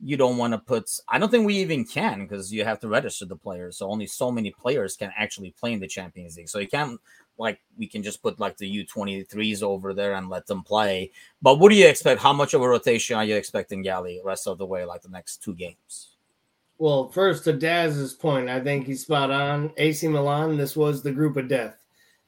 you 0.00 0.16
don't 0.16 0.38
want 0.38 0.52
to 0.52 0.58
put, 0.58 0.90
I 1.08 1.18
don't 1.18 1.30
think 1.30 1.46
we 1.46 1.58
even 1.58 1.84
can 1.84 2.22
because 2.22 2.52
you 2.52 2.64
have 2.64 2.80
to 2.80 2.88
register 2.88 3.24
the 3.26 3.36
players. 3.36 3.76
So 3.76 3.88
only 3.88 4.06
so 4.06 4.32
many 4.32 4.50
players 4.50 4.96
can 4.96 5.12
actually 5.16 5.52
play 5.52 5.74
in 5.74 5.80
the 5.80 5.86
Champions 5.86 6.36
League. 6.36 6.48
So 6.48 6.58
you 6.58 6.66
can't 6.66 6.98
like 7.38 7.60
we 7.78 7.86
can 7.86 8.02
just 8.02 8.22
put 8.22 8.40
like 8.40 8.56
the 8.56 8.84
U23s 8.84 9.62
over 9.62 9.94
there 9.94 10.14
and 10.14 10.28
let 10.28 10.46
them 10.46 10.62
play. 10.62 11.12
But 11.40 11.58
what 11.58 11.70
do 11.70 11.76
you 11.76 11.86
expect? 11.86 12.20
How 12.20 12.32
much 12.32 12.54
of 12.54 12.62
a 12.62 12.68
rotation 12.68 13.16
are 13.16 13.24
you 13.24 13.36
expecting 13.36 13.82
Gally 13.82 14.20
rest 14.24 14.46
of 14.46 14.58
the 14.58 14.66
way, 14.66 14.84
like 14.84 15.02
the 15.02 15.08
next 15.08 15.42
two 15.42 15.54
games? 15.54 16.16
Well, 16.78 17.08
first 17.08 17.44
to 17.44 17.52
Daz's 17.52 18.12
point, 18.12 18.48
I 18.48 18.58
think 18.58 18.86
he's 18.86 19.02
spot 19.02 19.30
on. 19.30 19.72
AC 19.76 20.08
Milan, 20.08 20.56
this 20.56 20.76
was 20.76 21.02
the 21.02 21.12
group 21.12 21.36
of 21.36 21.48
death. 21.48 21.81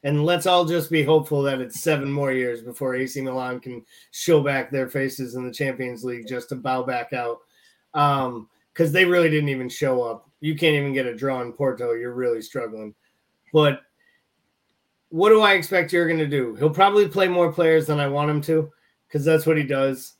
And 0.04 0.24
let's 0.24 0.46
all 0.46 0.64
just 0.64 0.90
be 0.90 1.02
hopeful 1.02 1.42
that 1.42 1.60
it's 1.60 1.80
seven 1.80 2.12
more 2.12 2.32
years 2.32 2.62
before 2.62 2.94
AC 2.94 3.20
Milan 3.20 3.58
can 3.58 3.84
show 4.12 4.42
back 4.42 4.70
their 4.70 4.88
faces 4.88 5.34
in 5.34 5.46
the 5.46 5.52
Champions 5.52 6.04
League 6.04 6.28
just 6.28 6.50
to 6.50 6.56
bow 6.56 6.82
back 6.82 7.12
out. 7.12 7.38
Um, 7.94 8.48
because 8.72 8.90
they 8.90 9.04
really 9.04 9.30
didn't 9.30 9.48
even 9.48 9.68
show 9.68 10.02
up. 10.02 10.28
You 10.40 10.56
can't 10.56 10.74
even 10.74 10.92
get 10.92 11.06
a 11.06 11.14
draw 11.14 11.40
in 11.42 11.52
Porto. 11.52 11.92
You're 11.92 12.12
really 12.12 12.42
struggling. 12.42 12.92
But 13.52 13.82
what 15.10 15.28
do 15.28 15.40
I 15.42 15.52
expect 15.52 15.92
you're 15.92 16.08
going 16.08 16.18
to 16.18 16.26
do? 16.26 16.56
He'll 16.56 16.70
probably 16.70 17.06
play 17.06 17.28
more 17.28 17.52
players 17.52 17.86
than 17.86 18.00
I 18.00 18.08
want 18.08 18.30
him 18.30 18.40
to, 18.42 18.70
because 19.06 19.24
that's 19.24 19.46
what 19.46 19.56
he 19.56 19.62
does. 19.62 20.14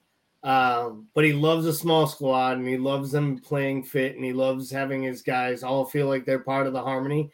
Um, 0.44 1.08
but 1.14 1.24
he 1.24 1.32
loves 1.32 1.66
a 1.66 1.72
small 1.72 2.06
squad 2.06 2.58
and 2.58 2.68
he 2.68 2.76
loves 2.76 3.10
them 3.10 3.38
playing 3.38 3.82
fit 3.82 4.14
and 4.14 4.24
he 4.24 4.32
loves 4.32 4.70
having 4.70 5.02
his 5.02 5.22
guys 5.22 5.62
all 5.62 5.84
feel 5.84 6.06
like 6.06 6.24
they're 6.24 6.38
part 6.38 6.66
of 6.66 6.74
the 6.74 6.82
harmony. 6.82 7.32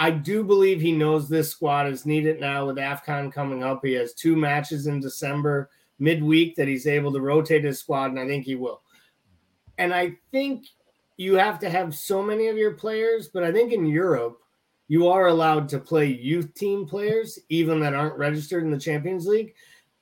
I 0.00 0.10
do 0.10 0.42
believe 0.42 0.80
he 0.80 0.92
knows 0.92 1.28
this 1.28 1.50
squad 1.50 1.86
is 1.86 2.06
needed 2.06 2.40
now 2.40 2.66
with 2.66 2.78
AFCON 2.78 3.30
coming 3.30 3.62
up. 3.62 3.84
He 3.84 3.92
has 3.92 4.14
two 4.14 4.34
matches 4.34 4.86
in 4.86 4.98
December 4.98 5.68
midweek 5.98 6.56
that 6.56 6.68
he's 6.68 6.86
able 6.86 7.12
to 7.12 7.20
rotate 7.20 7.64
his 7.64 7.80
squad, 7.80 8.06
and 8.06 8.18
I 8.18 8.26
think 8.26 8.46
he 8.46 8.54
will. 8.54 8.80
And 9.76 9.92
I 9.92 10.16
think 10.32 10.64
you 11.18 11.34
have 11.34 11.58
to 11.58 11.68
have 11.68 11.94
so 11.94 12.22
many 12.22 12.48
of 12.48 12.56
your 12.56 12.72
players, 12.72 13.28
but 13.28 13.44
I 13.44 13.52
think 13.52 13.74
in 13.74 13.84
Europe, 13.84 14.38
you 14.88 15.06
are 15.06 15.26
allowed 15.26 15.68
to 15.68 15.78
play 15.78 16.06
youth 16.06 16.54
team 16.54 16.86
players, 16.86 17.38
even 17.50 17.78
that 17.80 17.92
aren't 17.92 18.16
registered 18.16 18.64
in 18.64 18.70
the 18.70 18.80
Champions 18.80 19.26
League, 19.26 19.54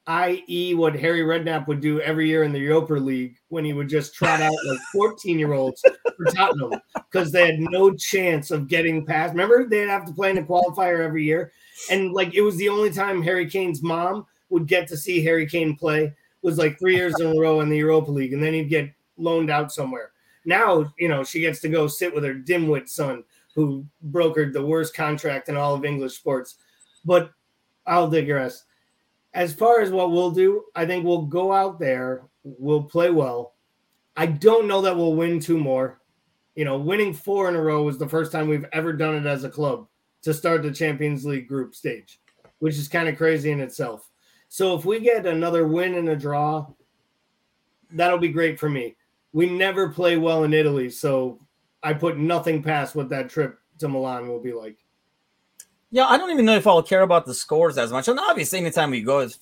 i.e., 0.08 0.74
what 0.74 0.98
Harry 0.98 1.20
Redknapp 1.20 1.66
would 1.68 1.80
do 1.80 2.00
every 2.00 2.28
year 2.28 2.42
in 2.42 2.50
the 2.50 2.58
Europa 2.58 2.94
League 2.94 3.36
when 3.48 3.62
he 3.64 3.74
would 3.74 3.90
just 3.90 4.14
trot 4.14 4.40
out 4.40 4.54
like 4.66 4.78
14 4.92 5.38
year 5.38 5.52
olds 5.52 5.82
for 6.16 6.24
Tottenham 6.32 6.80
because 6.94 7.30
they 7.30 7.44
had 7.44 7.60
no 7.60 7.92
chance 7.92 8.50
of 8.50 8.68
getting 8.68 9.04
past. 9.04 9.32
Remember, 9.32 9.66
they'd 9.66 9.86
have 9.86 10.06
to 10.06 10.12
play 10.12 10.30
in 10.30 10.38
a 10.38 10.42
qualifier 10.42 11.04
every 11.04 11.24
year. 11.24 11.52
And 11.90 12.12
like 12.12 12.34
it 12.34 12.40
was 12.40 12.56
the 12.56 12.70
only 12.70 12.90
time 12.90 13.22
Harry 13.22 13.48
Kane's 13.48 13.82
mom 13.82 14.26
would 14.48 14.66
get 14.66 14.88
to 14.88 14.96
see 14.96 15.22
Harry 15.22 15.46
Kane 15.46 15.76
play 15.76 16.14
was 16.40 16.56
like 16.56 16.78
three 16.78 16.96
years 16.96 17.14
in 17.20 17.26
a 17.26 17.38
row 17.38 17.60
in 17.60 17.68
the 17.68 17.76
Europa 17.76 18.10
League, 18.10 18.32
and 18.32 18.42
then 18.42 18.54
he'd 18.54 18.70
get 18.70 18.90
loaned 19.18 19.50
out 19.50 19.72
somewhere. 19.72 20.12
Now, 20.46 20.90
you 20.98 21.08
know, 21.08 21.22
she 21.22 21.40
gets 21.40 21.60
to 21.60 21.68
go 21.68 21.86
sit 21.86 22.14
with 22.14 22.24
her 22.24 22.34
dimwit 22.34 22.88
son 22.88 23.24
who 23.54 23.84
brokered 24.10 24.52
the 24.52 24.64
worst 24.64 24.94
contract 24.94 25.50
in 25.50 25.56
all 25.56 25.74
of 25.74 25.84
English 25.84 26.14
sports. 26.14 26.56
But 27.04 27.32
I'll 27.86 28.08
digress. 28.08 28.64
As 29.34 29.52
far 29.52 29.80
as 29.80 29.90
what 29.90 30.10
we'll 30.10 30.30
do, 30.30 30.64
I 30.74 30.86
think 30.86 31.04
we'll 31.04 31.26
go 31.26 31.52
out 31.52 31.78
there, 31.78 32.22
we'll 32.42 32.82
play 32.82 33.10
well. 33.10 33.54
I 34.16 34.26
don't 34.26 34.66
know 34.66 34.80
that 34.82 34.96
we'll 34.96 35.14
win 35.14 35.38
two 35.38 35.58
more. 35.58 36.00
You 36.54 36.64
know, 36.64 36.78
winning 36.78 37.14
four 37.14 37.48
in 37.48 37.54
a 37.54 37.62
row 37.62 37.82
was 37.84 37.98
the 37.98 38.08
first 38.08 38.32
time 38.32 38.48
we've 38.48 38.66
ever 38.72 38.92
done 38.92 39.14
it 39.14 39.26
as 39.26 39.44
a 39.44 39.50
club 39.50 39.86
to 40.22 40.34
start 40.34 40.62
the 40.62 40.72
Champions 40.72 41.24
League 41.24 41.46
group 41.46 41.74
stage, 41.74 42.20
which 42.58 42.76
is 42.76 42.88
kind 42.88 43.08
of 43.08 43.16
crazy 43.16 43.52
in 43.52 43.60
itself. 43.60 44.10
So 44.48 44.76
if 44.76 44.84
we 44.84 44.98
get 44.98 45.26
another 45.26 45.68
win 45.68 45.94
and 45.94 46.08
a 46.08 46.16
draw, 46.16 46.66
that'll 47.92 48.18
be 48.18 48.28
great 48.28 48.58
for 48.58 48.68
me. 48.68 48.96
We 49.32 49.48
never 49.48 49.90
play 49.90 50.16
well 50.16 50.44
in 50.44 50.54
Italy, 50.54 50.90
so 50.90 51.38
I 51.82 51.92
put 51.92 52.18
nothing 52.18 52.62
past 52.62 52.96
what 52.96 53.10
that 53.10 53.28
trip 53.28 53.58
to 53.78 53.88
Milan 53.88 54.26
will 54.26 54.40
be 54.40 54.52
like. 54.52 54.78
Yeah, 55.90 56.06
I 56.06 56.18
don't 56.18 56.30
even 56.30 56.44
know 56.44 56.56
if 56.56 56.66
I'll 56.66 56.82
care 56.82 57.02
about 57.02 57.24
the 57.24 57.34
scores 57.34 57.78
as 57.78 57.90
much. 57.90 58.08
And 58.08 58.20
obviously, 58.20 58.58
anytime 58.58 58.90
we 58.90 59.00
go, 59.00 59.20
it's 59.20 59.38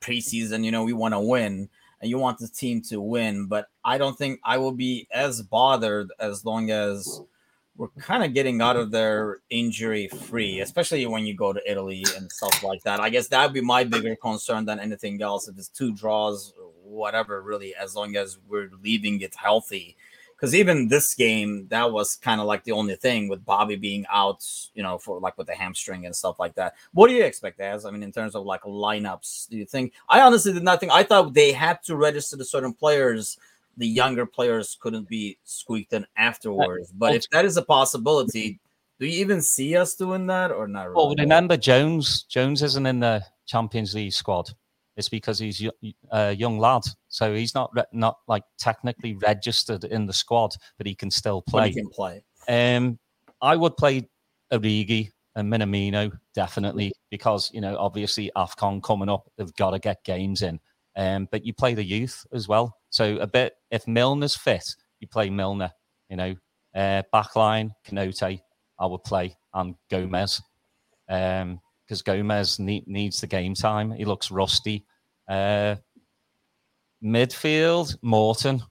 preseason. 0.00 0.64
You 0.64 0.70
know, 0.70 0.84
we 0.84 0.92
want 0.92 1.14
to 1.14 1.20
win, 1.20 1.68
and 2.00 2.10
you 2.10 2.18
want 2.18 2.38
the 2.38 2.48
team 2.48 2.82
to 2.82 3.00
win. 3.00 3.46
But 3.46 3.66
I 3.84 3.98
don't 3.98 4.16
think 4.16 4.40
I 4.44 4.58
will 4.58 4.72
be 4.72 5.08
as 5.12 5.42
bothered 5.42 6.12
as 6.20 6.44
long 6.44 6.70
as 6.70 7.20
we're 7.76 7.88
kind 7.98 8.22
of 8.22 8.32
getting 8.34 8.60
out 8.60 8.76
of 8.76 8.92
there 8.92 9.38
injury 9.50 10.06
free, 10.06 10.60
especially 10.60 11.04
when 11.06 11.26
you 11.26 11.34
go 11.34 11.52
to 11.52 11.70
Italy 11.70 12.04
and 12.16 12.30
stuff 12.30 12.62
like 12.62 12.82
that. 12.82 13.00
I 13.00 13.10
guess 13.10 13.28
that 13.28 13.44
would 13.44 13.54
be 13.54 13.60
my 13.60 13.82
bigger 13.82 14.14
concern 14.14 14.64
than 14.64 14.78
anything 14.78 15.20
else. 15.20 15.48
If 15.48 15.58
it's 15.58 15.68
two 15.68 15.92
draws, 15.94 16.54
whatever, 16.84 17.42
really, 17.42 17.74
as 17.74 17.96
long 17.96 18.14
as 18.14 18.38
we're 18.46 18.70
leaving 18.82 19.20
it 19.22 19.34
healthy 19.34 19.96
because 20.42 20.56
even 20.56 20.88
this 20.88 21.14
game, 21.14 21.68
that 21.68 21.92
was 21.92 22.16
kind 22.16 22.40
of 22.40 22.48
like 22.48 22.64
the 22.64 22.72
only 22.72 22.96
thing 22.96 23.28
with 23.28 23.44
Bobby 23.44 23.76
being 23.76 24.04
out, 24.10 24.44
you 24.74 24.82
know, 24.82 24.98
for 24.98 25.20
like 25.20 25.38
with 25.38 25.46
the 25.46 25.54
hamstring 25.54 26.04
and 26.04 26.16
stuff 26.16 26.40
like 26.40 26.56
that. 26.56 26.74
What 26.92 27.06
do 27.06 27.14
you 27.14 27.22
expect, 27.22 27.60
as 27.60 27.86
I 27.86 27.92
mean, 27.92 28.02
in 28.02 28.10
terms 28.10 28.34
of 28.34 28.44
like 28.44 28.62
lineups? 28.62 29.48
Do 29.50 29.56
you 29.56 29.64
think? 29.64 29.92
I 30.08 30.20
honestly 30.20 30.52
did 30.52 30.64
not 30.64 30.80
think. 30.80 30.90
I 30.90 31.04
thought 31.04 31.32
they 31.32 31.52
had 31.52 31.80
to 31.84 31.94
register 31.94 32.36
the 32.36 32.44
certain 32.44 32.74
players. 32.74 33.38
The 33.76 33.86
younger 33.86 34.26
players 34.26 34.76
couldn't 34.80 35.08
be 35.08 35.38
squeaked 35.44 35.92
in 35.92 36.04
afterwards. 36.16 36.90
But 36.90 37.14
if 37.14 37.30
that 37.30 37.44
is 37.44 37.56
a 37.56 37.62
possibility, 37.62 38.58
do 38.98 39.06
you 39.06 39.20
even 39.20 39.42
see 39.42 39.76
us 39.76 39.94
doing 39.94 40.26
that 40.26 40.50
or 40.50 40.66
not? 40.66 40.88
Really? 40.88 40.96
Well, 40.96 41.14
remember 41.16 41.56
Jones. 41.56 42.24
Jones 42.24 42.64
isn't 42.64 42.84
in 42.84 42.98
the 42.98 43.24
Champions 43.46 43.94
League 43.94 44.12
squad. 44.12 44.50
It's 44.96 45.08
because 45.08 45.38
he's 45.38 45.66
a 46.10 46.32
young 46.32 46.58
lad, 46.58 46.82
so 47.08 47.34
he's 47.34 47.54
not 47.54 47.70
re- 47.74 47.84
not 47.92 48.18
like 48.28 48.44
technically 48.58 49.14
registered 49.14 49.84
in 49.84 50.06
the 50.06 50.12
squad, 50.12 50.54
but 50.76 50.86
he 50.86 50.94
can 50.94 51.10
still 51.10 51.40
play. 51.42 51.62
But 51.62 51.68
he 51.68 51.74
can 51.74 51.88
play. 51.88 52.24
Um, 52.48 52.98
I 53.40 53.56
would 53.56 53.76
play 53.76 54.08
Origi 54.52 55.10
and 55.34 55.50
Minamino 55.50 56.12
definitely 56.34 56.92
because 57.10 57.50
you 57.54 57.62
know 57.62 57.76
obviously 57.78 58.30
Afcon 58.36 58.82
coming 58.82 59.08
up, 59.08 59.30
they've 59.36 59.54
got 59.54 59.70
to 59.70 59.78
get 59.78 60.04
games 60.04 60.42
in. 60.42 60.60
Um, 60.94 61.26
but 61.30 61.46
you 61.46 61.54
play 61.54 61.72
the 61.72 61.84
youth 61.84 62.26
as 62.34 62.48
well, 62.48 62.76
so 62.90 63.16
a 63.16 63.26
bit 63.26 63.54
if 63.70 63.86
Milner's 63.86 64.36
fit, 64.36 64.76
you 65.00 65.08
play 65.08 65.30
Milner. 65.30 65.70
You 66.10 66.16
know, 66.16 66.36
uh, 66.74 67.02
backline 67.14 67.70
Konate, 67.86 68.40
I 68.78 68.86
would 68.86 69.04
play 69.04 69.34
and 69.54 69.74
Gomez. 69.90 70.42
Um, 71.08 71.60
because 71.92 72.00
Gomez 72.00 72.58
need, 72.58 72.88
needs 72.88 73.20
the 73.20 73.26
game 73.26 73.52
time. 73.52 73.90
He 73.90 74.06
looks 74.06 74.30
rusty. 74.30 74.86
Uh, 75.28 75.76
midfield, 77.04 77.98
Morton. 78.00 78.62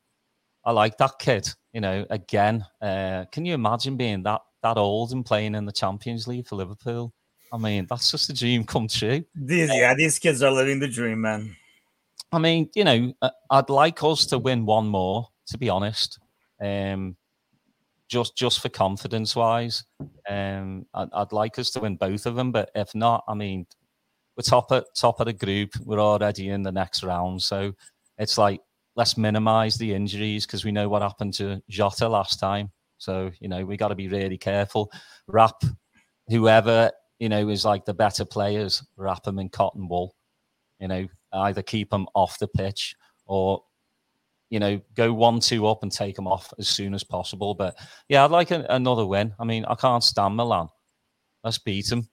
I 0.66 0.72
like 0.72 0.98
that 0.98 1.20
kid. 1.20 1.48
You 1.72 1.82
know, 1.82 2.04
again, 2.10 2.66
uh, 2.82 3.26
can 3.32 3.46
you 3.46 3.54
imagine 3.54 3.96
being 3.96 4.24
that 4.24 4.42
that 4.64 4.78
old 4.78 5.12
and 5.12 5.24
playing 5.24 5.54
in 5.54 5.66
the 5.66 5.72
Champions 5.72 6.28
League 6.28 6.48
for 6.48 6.56
Liverpool? 6.56 7.14
I 7.54 7.58
mean, 7.60 7.86
that's 7.88 8.10
just 8.10 8.30
a 8.32 8.34
dream 8.34 8.64
come 8.64 8.88
true. 8.88 9.24
These, 9.36 9.70
yeah, 9.72 9.94
these 9.94 10.18
kids 10.18 10.42
are 10.42 10.52
living 10.52 10.80
the 10.80 10.88
dream, 10.88 11.22
man. 11.22 11.56
I 12.32 12.40
mean, 12.40 12.72
you 12.74 12.84
know, 12.84 13.14
uh, 13.22 13.30
I'd 13.52 13.70
like 13.70 14.04
us 14.04 14.26
to 14.28 14.40
win 14.40 14.66
one 14.66 14.88
more, 14.88 15.28
to 15.48 15.60
be 15.60 15.70
honest. 15.70 16.18
Um, 16.60 17.18
just 18.12 18.36
just 18.36 18.60
for 18.60 18.70
confidence 18.70 19.36
wise. 19.36 19.86
Um, 20.30 20.86
I'd, 20.94 21.08
I'd, 21.14 21.32
like 21.32 21.58
us 21.58 21.72
to 21.72 21.80
win 21.80 21.96
both 21.96 22.26
of 22.26 22.36
them, 22.36 22.52
but 22.52 22.70
if 22.76 22.94
not, 22.94 23.24
I 23.28 23.34
mean, 23.34 23.66
we're 24.36 24.44
top 24.44 24.72
at 24.74 24.86
top 24.96 25.22
of 25.22 25.28
the 25.28 25.34
group. 25.34 25.72
We're 25.84 26.02
already 26.02 26.50
in 26.50 26.62
the 26.62 26.74
next 26.74 27.04
round, 27.04 27.42
so 27.42 27.72
it's 28.18 28.38
like 28.38 28.60
let's 28.98 29.18
minimize 29.18 29.78
the 29.78 29.94
injuries 29.94 30.46
because 30.46 30.66
we 30.66 30.74
know 30.74 30.90
what 30.90 31.02
happened 31.02 31.34
to 31.36 31.62
Jota 31.70 32.10
last 32.10 32.40
time. 32.40 32.72
So 32.98 33.32
you 33.40 33.48
know 33.48 33.66
we 33.66 33.78
got 33.78 33.88
to 33.88 33.96
be 33.96 34.10
really 34.10 34.38
careful. 34.38 34.92
Wrap 35.28 35.62
whoever 36.28 36.92
you 37.18 37.30
know 37.30 37.48
is 37.48 37.64
like 37.64 37.86
the 37.86 37.94
better 37.94 38.26
players. 38.26 38.84
Wrap 38.98 39.24
them 39.24 39.40
in 39.40 39.50
cotton 39.50 39.88
wool. 39.88 40.16
You 40.80 40.90
know, 40.90 41.08
either 41.32 41.62
keep 41.62 41.92
them 41.92 42.08
off 42.14 42.40
the 42.40 42.48
pitch 42.48 42.96
or 43.26 43.64
you 44.52 44.60
know, 44.60 44.80
go 44.96 45.12
one 45.14 45.40
two 45.40 45.66
up 45.66 45.82
and 45.82 45.92
take 45.92 46.16
them 46.16 46.28
off 46.28 46.54
as 46.60 46.68
soon 46.68 46.94
as 46.94 47.04
possible. 47.04 47.56
But 47.56 47.76
yeah, 48.10 48.24
I'd 48.24 48.32
like 48.32 48.52
a, 48.52 48.66
another 48.70 49.06
win. 49.06 49.34
I 49.40 49.46
mean, 49.46 49.66
I 49.66 49.76
can't 49.76 50.04
stand 50.04 50.36
Milan. 50.36 50.68
Let's 51.44 51.58
beat 51.58 51.88
them. 51.88 52.08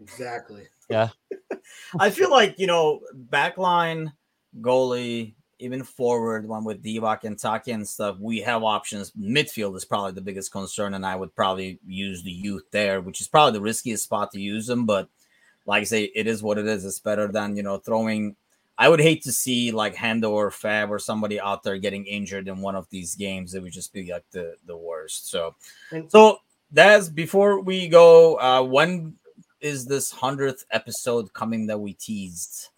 Exactly. 0.00 0.64
Yeah. 0.88 1.08
I 1.98 2.10
feel 2.10 2.30
like 2.30 2.58
you 2.58 2.66
know, 2.66 3.00
backline, 3.30 4.12
goalie, 4.60 5.34
even 5.58 5.82
forward 5.82 6.46
one 6.46 6.64
with 6.64 6.82
Divock 6.82 7.24
and 7.24 7.38
Taki 7.38 7.72
and 7.72 7.88
stuff. 7.88 8.18
We 8.20 8.40
have 8.40 8.62
options. 8.62 9.10
Midfield 9.12 9.74
is 9.74 9.86
probably 9.86 10.12
the 10.12 10.20
biggest 10.20 10.52
concern, 10.52 10.92
and 10.92 11.06
I 11.06 11.16
would 11.16 11.34
probably 11.34 11.80
use 11.86 12.22
the 12.22 12.30
youth 12.30 12.64
there, 12.70 13.00
which 13.00 13.22
is 13.22 13.28
probably 13.28 13.52
the 13.52 13.62
riskiest 13.62 14.04
spot 14.04 14.30
to 14.32 14.40
use 14.40 14.66
them. 14.66 14.84
But 14.84 15.08
like 15.64 15.80
I 15.80 15.84
say, 15.84 16.02
it 16.14 16.26
is 16.26 16.42
what 16.42 16.58
it 16.58 16.66
is. 16.66 16.84
It's 16.84 17.00
better 17.00 17.28
than 17.28 17.56
you 17.56 17.62
know 17.62 17.78
throwing 17.78 18.36
I 18.78 18.88
would 18.88 19.00
hate 19.00 19.22
to 19.24 19.32
see 19.32 19.70
like 19.70 19.94
Hendo 19.94 20.30
or 20.30 20.50
Fab 20.50 20.90
or 20.90 20.98
somebody 20.98 21.40
out 21.40 21.62
there 21.62 21.78
getting 21.78 22.06
injured 22.06 22.48
in 22.48 22.60
one 22.60 22.74
of 22.74 22.88
these 22.90 23.14
games. 23.14 23.54
It 23.54 23.62
would 23.62 23.72
just 23.72 23.92
be 23.92 24.10
like 24.10 24.24
the 24.30 24.56
the 24.66 24.76
worst. 24.76 25.30
So, 25.30 25.54
so 26.08 26.38
that's 26.70 27.08
before 27.08 27.60
we 27.60 27.88
go. 27.88 28.40
Uh, 28.40 28.62
when 28.62 29.14
is 29.60 29.86
this 29.86 30.10
hundredth 30.10 30.64
episode 30.70 31.32
coming 31.32 31.66
that 31.66 31.78
we 31.78 31.92
teased? 31.92 32.68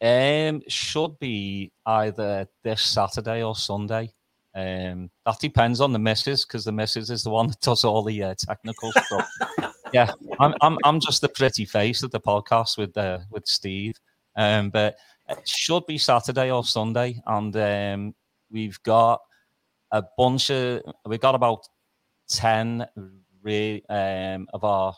Um, 0.00 0.62
should 0.66 1.18
be 1.18 1.70
either 1.86 2.48
this 2.64 2.82
Saturday 2.82 3.42
or 3.42 3.54
Sunday. 3.54 4.12
Um, 4.54 5.10
that 5.24 5.38
depends 5.40 5.80
on 5.80 5.92
the 5.92 5.98
missus 5.98 6.44
because 6.44 6.64
the 6.64 6.72
missus 6.72 7.10
is 7.10 7.22
the 7.22 7.30
one 7.30 7.48
that 7.48 7.60
does 7.60 7.84
all 7.84 8.02
the 8.02 8.22
uh, 8.22 8.34
technical 8.36 8.92
stuff. 8.92 9.28
yeah, 9.92 10.10
I'm, 10.40 10.54
I'm 10.60 10.78
I'm 10.84 11.00
just 11.00 11.20
the 11.20 11.28
pretty 11.28 11.64
face 11.64 12.02
of 12.02 12.10
the 12.10 12.20
podcast 12.20 12.78
with 12.78 12.96
uh, 12.96 13.20
with 13.30 13.46
Steve. 13.46 13.98
Um, 14.36 14.70
but 14.70 14.96
it 15.38 15.48
should 15.48 15.86
be 15.86 15.98
Saturday 15.98 16.50
or 16.50 16.64
Sunday, 16.64 17.20
and 17.26 17.56
um, 17.56 18.14
we've 18.50 18.82
got 18.82 19.20
a 19.90 20.02
bunch 20.16 20.50
of 20.50 20.82
we've 21.06 21.20
got 21.20 21.34
about 21.34 21.66
ten 22.28 22.86
re- 23.42 23.82
um, 23.88 24.48
of 24.52 24.64
our 24.64 24.94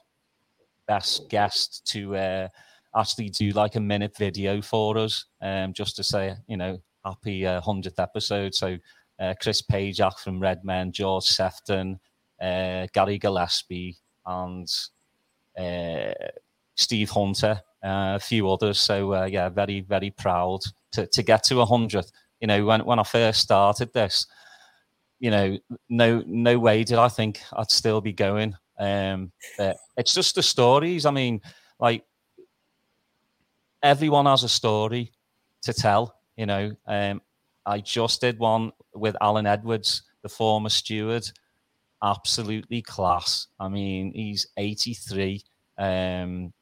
best 0.87 1.29
guests 1.29 1.81
to 1.81 2.17
uh, 2.17 2.49
actually 2.97 3.31
do 3.31 3.51
like 3.51 3.77
a 3.77 3.81
minute 3.81 4.17
video 4.17 4.61
for 4.61 4.99
us, 4.99 5.27
um, 5.41 5.73
just 5.73 5.97
to 5.97 6.05
say 6.05 6.35
you 6.47 6.57
know 6.57 6.79
happy 7.05 7.47
uh, 7.47 7.61
hundredth 7.61 7.99
episode. 7.99 8.55
So 8.55 8.77
uh, 9.19 9.35
Chris 9.41 9.63
Pajak 9.63 10.19
from 10.19 10.41
Redmen, 10.41 10.93
George 10.93 11.25
Sephton, 11.25 11.99
uh, 12.41 12.87
Gary 12.93 13.19
Gillespie, 13.19 13.97
and 14.27 14.69
uh, 15.59 16.13
Steve 16.75 17.11
Hunter, 17.11 17.51
uh, 17.51 17.74
a 17.85 18.19
few 18.19 18.51
others. 18.51 18.81
So 18.81 19.15
uh, 19.15 19.27
yeah, 19.27 19.49
very 19.49 19.81
very 19.81 20.11
proud 20.11 20.61
to, 20.93 21.07
to 21.07 21.23
get 21.23 21.45
to 21.45 21.65
hundred. 21.65 22.07
You 22.41 22.47
know, 22.49 22.65
when 22.65 22.85
when 22.85 22.99
I 22.99 23.05
first 23.05 23.41
started 23.41 23.93
this, 23.93 24.27
you 25.21 25.31
know, 25.31 25.59
no 25.89 26.23
no 26.27 26.59
way 26.59 26.85
did 26.85 26.99
I 26.99 27.09
think 27.09 27.41
I'd 27.53 27.71
still 27.71 28.01
be 28.01 28.13
going. 28.13 28.55
Um, 28.79 29.31
but 29.57 29.77
it's 29.97 30.15
just 30.15 30.35
the 30.35 30.43
stories. 30.43 31.07
I 31.07 31.11
mean, 31.11 31.41
like 31.79 32.05
everyone 33.83 34.27
has 34.27 34.43
a 34.43 34.49
story 34.49 35.13
to 35.63 35.73
tell. 35.73 36.17
You 36.37 36.47
know, 36.47 36.73
um, 36.87 37.23
I 37.67 37.81
just 37.81 38.21
did 38.21 38.39
one 38.39 38.73
with 38.95 39.17
Alan 39.21 39.47
Edwards, 39.47 40.03
the 40.23 40.29
former 40.29 40.71
steward. 40.71 41.31
Absolutely 42.03 42.83
class. 42.83 43.47
I 43.61 43.69
mean, 43.69 44.13
he's 44.13 44.49
83. 44.57 45.43
Um, 45.79 46.53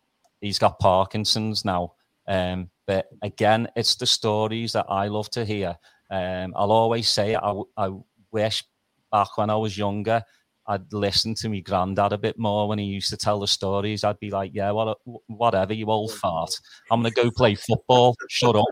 he's 0.42 0.58
got 0.58 0.78
Parkinson's 0.78 1.64
now. 1.64 1.94
Um, 2.28 2.68
but 2.86 3.06
again, 3.22 3.68
it's 3.74 3.94
the 3.94 4.06
stories 4.06 4.72
that 4.74 4.86
I 4.88 5.06
love 5.06 5.30
to 5.30 5.44
hear. 5.44 5.76
Um, 6.10 6.52
I'll 6.54 6.72
always 6.72 7.08
say 7.08 7.34
I, 7.34 7.62
I 7.78 7.90
wish 8.30 8.62
back 9.10 9.38
when 9.38 9.48
I 9.48 9.56
was 9.56 9.78
younger, 9.78 10.22
I'd 10.66 10.92
listen 10.92 11.34
to 11.36 11.48
me 11.48 11.60
granddad 11.60 12.12
a 12.12 12.18
bit 12.18 12.38
more 12.38 12.68
when 12.68 12.78
he 12.78 12.84
used 12.84 13.10
to 13.10 13.16
tell 13.16 13.40
the 13.40 13.48
stories. 13.48 14.04
I'd 14.04 14.20
be 14.20 14.30
like, 14.30 14.52
yeah, 14.54 14.70
what, 14.70 14.98
whatever, 15.26 15.72
you 15.72 15.86
old 15.86 16.12
fart. 16.12 16.54
I'm 16.90 17.02
going 17.02 17.12
to 17.12 17.22
go 17.22 17.30
play 17.30 17.54
football. 17.54 18.16
Shut 18.28 18.56
up. 18.56 18.66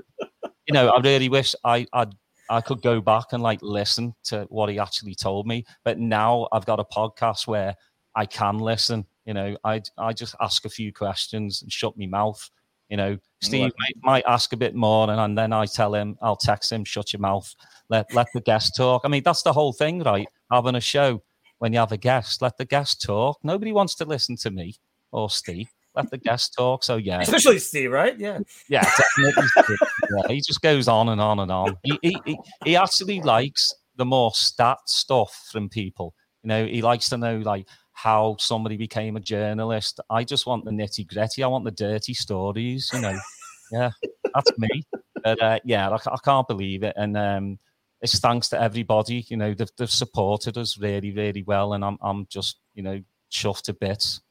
You 0.67 0.75
know, 0.75 0.89
I 0.91 1.01
really 1.01 1.29
wish 1.29 1.55
I, 1.65 1.87
I'd 1.93 2.15
I 2.51 2.61
could 2.61 2.83
go 2.83 3.01
back 3.01 3.27
and 3.31 3.43
like 3.43 3.61
listen 3.63 4.13
to 4.25 4.45
what 4.51 4.69
he 4.71 4.79
actually 4.81 5.15
told 5.15 5.47
me. 5.47 5.65
But 5.85 5.99
now 6.01 6.49
I've 6.53 6.67
got 6.67 6.81
a 6.81 6.85
podcast 6.85 7.47
where 7.47 7.77
I 8.17 8.27
can 8.27 8.59
listen. 8.59 9.07
You 9.27 9.35
know, 9.35 9.57
I 9.65 9.83
I 9.99 10.13
just 10.13 10.35
ask 10.41 10.65
a 10.65 10.71
few 10.71 10.93
questions 10.93 11.63
and 11.63 11.73
shut 11.73 11.99
my 11.99 12.07
mouth. 12.07 12.51
You 12.89 12.97
know, 12.97 13.19
Steve 13.41 13.73
might, 13.79 13.95
might, 14.03 14.25
ask 14.27 14.53
a 14.53 14.57
bit 14.57 14.75
more, 14.75 15.09
and, 15.09 15.21
and 15.21 15.39
then 15.39 15.53
I 15.53 15.67
tell 15.67 15.95
him, 15.95 16.19
I'll 16.21 16.35
text 16.35 16.73
him, 16.73 16.85
shut 16.85 17.13
your 17.13 17.21
mouth, 17.21 17.55
let 17.89 18.13
let 18.13 18.27
the 18.35 18.41
guest 18.41 18.75
talk. 18.77 19.03
I 19.05 19.09
mean, 19.09 19.23
that's 19.23 19.43
the 19.43 19.53
whole 19.53 19.73
thing, 19.73 20.03
right? 20.03 20.27
Having 20.51 20.75
a 20.75 20.81
show 20.81 21.23
when 21.59 21.73
you 21.73 21.79
have 21.79 21.93
a 21.93 21.97
guest, 21.97 22.43
let 22.43 22.57
the 22.57 22.65
guest 22.65 23.01
talk. 23.03 23.39
Nobody 23.45 23.71
wants 23.71 23.95
to 23.97 24.05
listen 24.05 24.37
to 24.39 24.51
me 24.51 24.75
or 25.13 25.31
Steve 25.31 25.69
let 25.95 26.11
the 26.11 26.19
guest 26.19 26.55
talk. 26.57 26.85
So 26.85 26.97
yeah, 26.97 27.21
especially 27.21 27.59
Steve, 27.59 27.93
right? 27.93 28.19
Yeah, 28.19 28.39
yeah, 28.69 28.83
definitely. 28.83 29.77
yeah, 30.17 30.29
he 30.29 30.41
just 30.41 30.61
goes 30.63 30.89
on 30.89 31.09
and 31.09 31.21
on 31.21 31.41
and 31.41 31.51
on. 31.51 31.77
He, 31.83 31.99
he 32.03 32.21
he 32.25 32.39
he 32.65 32.77
actually 32.77 33.21
likes 33.21 33.75
the 33.97 34.05
more 34.05 34.33
stat 34.35 34.79
stuff 34.87 35.49
from 35.51 35.69
people. 35.69 36.15
You 36.43 36.49
know, 36.49 36.67
he 36.67 36.83
likes 36.83 37.09
to 37.11 37.19
know 37.19 37.39
like 37.39 37.67
how 38.03 38.37
somebody 38.39 38.77
became 38.77 39.17
a 39.17 39.21
journalist. 39.21 40.01
I 40.09 40.25
just 40.25 40.47
want 40.47 40.65
the 40.65 40.71
nitty 40.71 41.07
gritty. 41.07 41.43
I 41.43 41.49
want 41.49 41.65
the 41.65 41.71
dirty 41.71 42.15
stories. 42.15 42.91
You 42.95 43.01
know, 43.01 43.19
yeah, 43.73 43.91
that's 44.35 44.59
me. 44.59 44.85
But 45.23 45.43
uh, 45.43 45.59
yeah, 45.65 45.91
I, 45.91 45.97
I, 45.97 46.17
can't 46.25 46.49
believe 46.49 46.83
it, 46.83 46.95
and 46.97 47.17
um, 47.17 47.59
it's 48.01 48.19
thanks 48.19 48.49
to 48.51 48.61
everybody. 48.61 49.27
You 49.29 49.37
know, 49.37 49.53
they've, 49.53 49.71
they've 49.77 49.91
supported 49.91 50.57
us 50.57 50.79
really, 50.79 51.13
really 51.13 51.43
well, 51.43 51.75
and 51.75 51.85
I'm 51.85 51.99
I'm 52.01 52.27
just 52.31 52.59
you 52.75 52.83
know 52.83 53.03
chuffed 53.31 53.63
to 53.63 53.75
bits. 53.75 54.23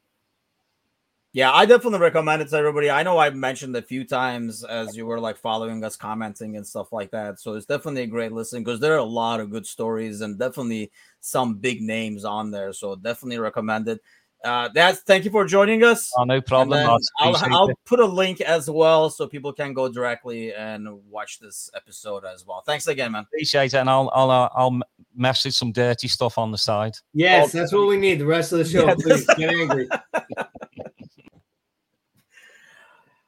Yeah, 1.31 1.51
I 1.51 1.67
definitely 1.67 1.99
recommend 1.99 2.41
it 2.41 2.49
to 2.49 2.57
everybody. 2.57 2.89
I 2.89 3.03
know 3.03 3.19
I've 3.19 3.35
mentioned 3.35 3.75
a 3.75 3.83
few 3.83 4.03
times 4.03 4.63
as 4.63 4.97
you 4.97 5.05
were 5.05 5.19
like 5.19 5.37
following 5.37 5.83
us, 5.83 5.95
commenting 5.95 6.57
and 6.57 6.65
stuff 6.65 6.91
like 6.91 7.11
that. 7.11 7.39
So 7.39 7.53
it's 7.53 7.67
definitely 7.67 8.01
a 8.01 8.07
great 8.07 8.31
listen 8.31 8.63
because 8.63 8.79
there 8.79 8.95
are 8.95 8.97
a 8.97 9.03
lot 9.03 9.39
of 9.39 9.51
good 9.51 9.67
stories 9.67 10.21
and 10.21 10.39
definitely 10.39 10.91
some 11.19 11.55
big 11.55 11.81
names 11.81 12.25
on 12.25 12.49
there. 12.49 12.73
So 12.73 12.95
definitely 12.95 13.37
recommend 13.37 13.87
it. 13.89 14.01
Uh, 14.43 14.69
that's 14.73 15.01
thank 15.01 15.25
you 15.25 15.29
for 15.29 15.45
joining 15.45 15.83
us. 15.83 16.11
Oh, 16.17 16.23
no 16.23 16.39
problem. 16.41 16.97
I'll, 17.19 17.35
I'll 17.53 17.69
put 17.85 17.99
a 17.99 18.05
link 18.05 18.41
as 18.41 18.69
well 18.69 19.09
so 19.09 19.27
people 19.27 19.51
can 19.51 19.73
go 19.73 19.89
directly 19.89 20.53
and 20.53 20.87
watch 21.09 21.39
this 21.39 21.69
episode 21.75 22.23
as 22.23 22.45
well. 22.45 22.63
Thanks 22.65 22.87
again, 22.87 23.11
man. 23.11 23.23
Appreciate 23.23 23.73
it, 23.73 23.77
and 23.77 23.89
I'll 23.89 24.09
I'll 24.13 24.31
uh, 24.31 24.49
I'll 24.55 24.79
message 25.13 25.55
some 25.55 25.73
dirty 25.73 26.07
stuff 26.07 26.37
on 26.37 26.51
the 26.51 26.57
side. 26.57 26.95
Yes, 27.13 27.51
that's 27.51 27.73
what 27.73 27.87
we 27.87 27.97
need. 27.97 28.19
The 28.19 28.25
rest 28.25 28.53
of 28.53 28.59
the 28.59 28.65
show, 28.65 28.87
yeah, 28.87 28.95
please 28.95 29.25
get 29.37 29.53
angry. 29.53 29.89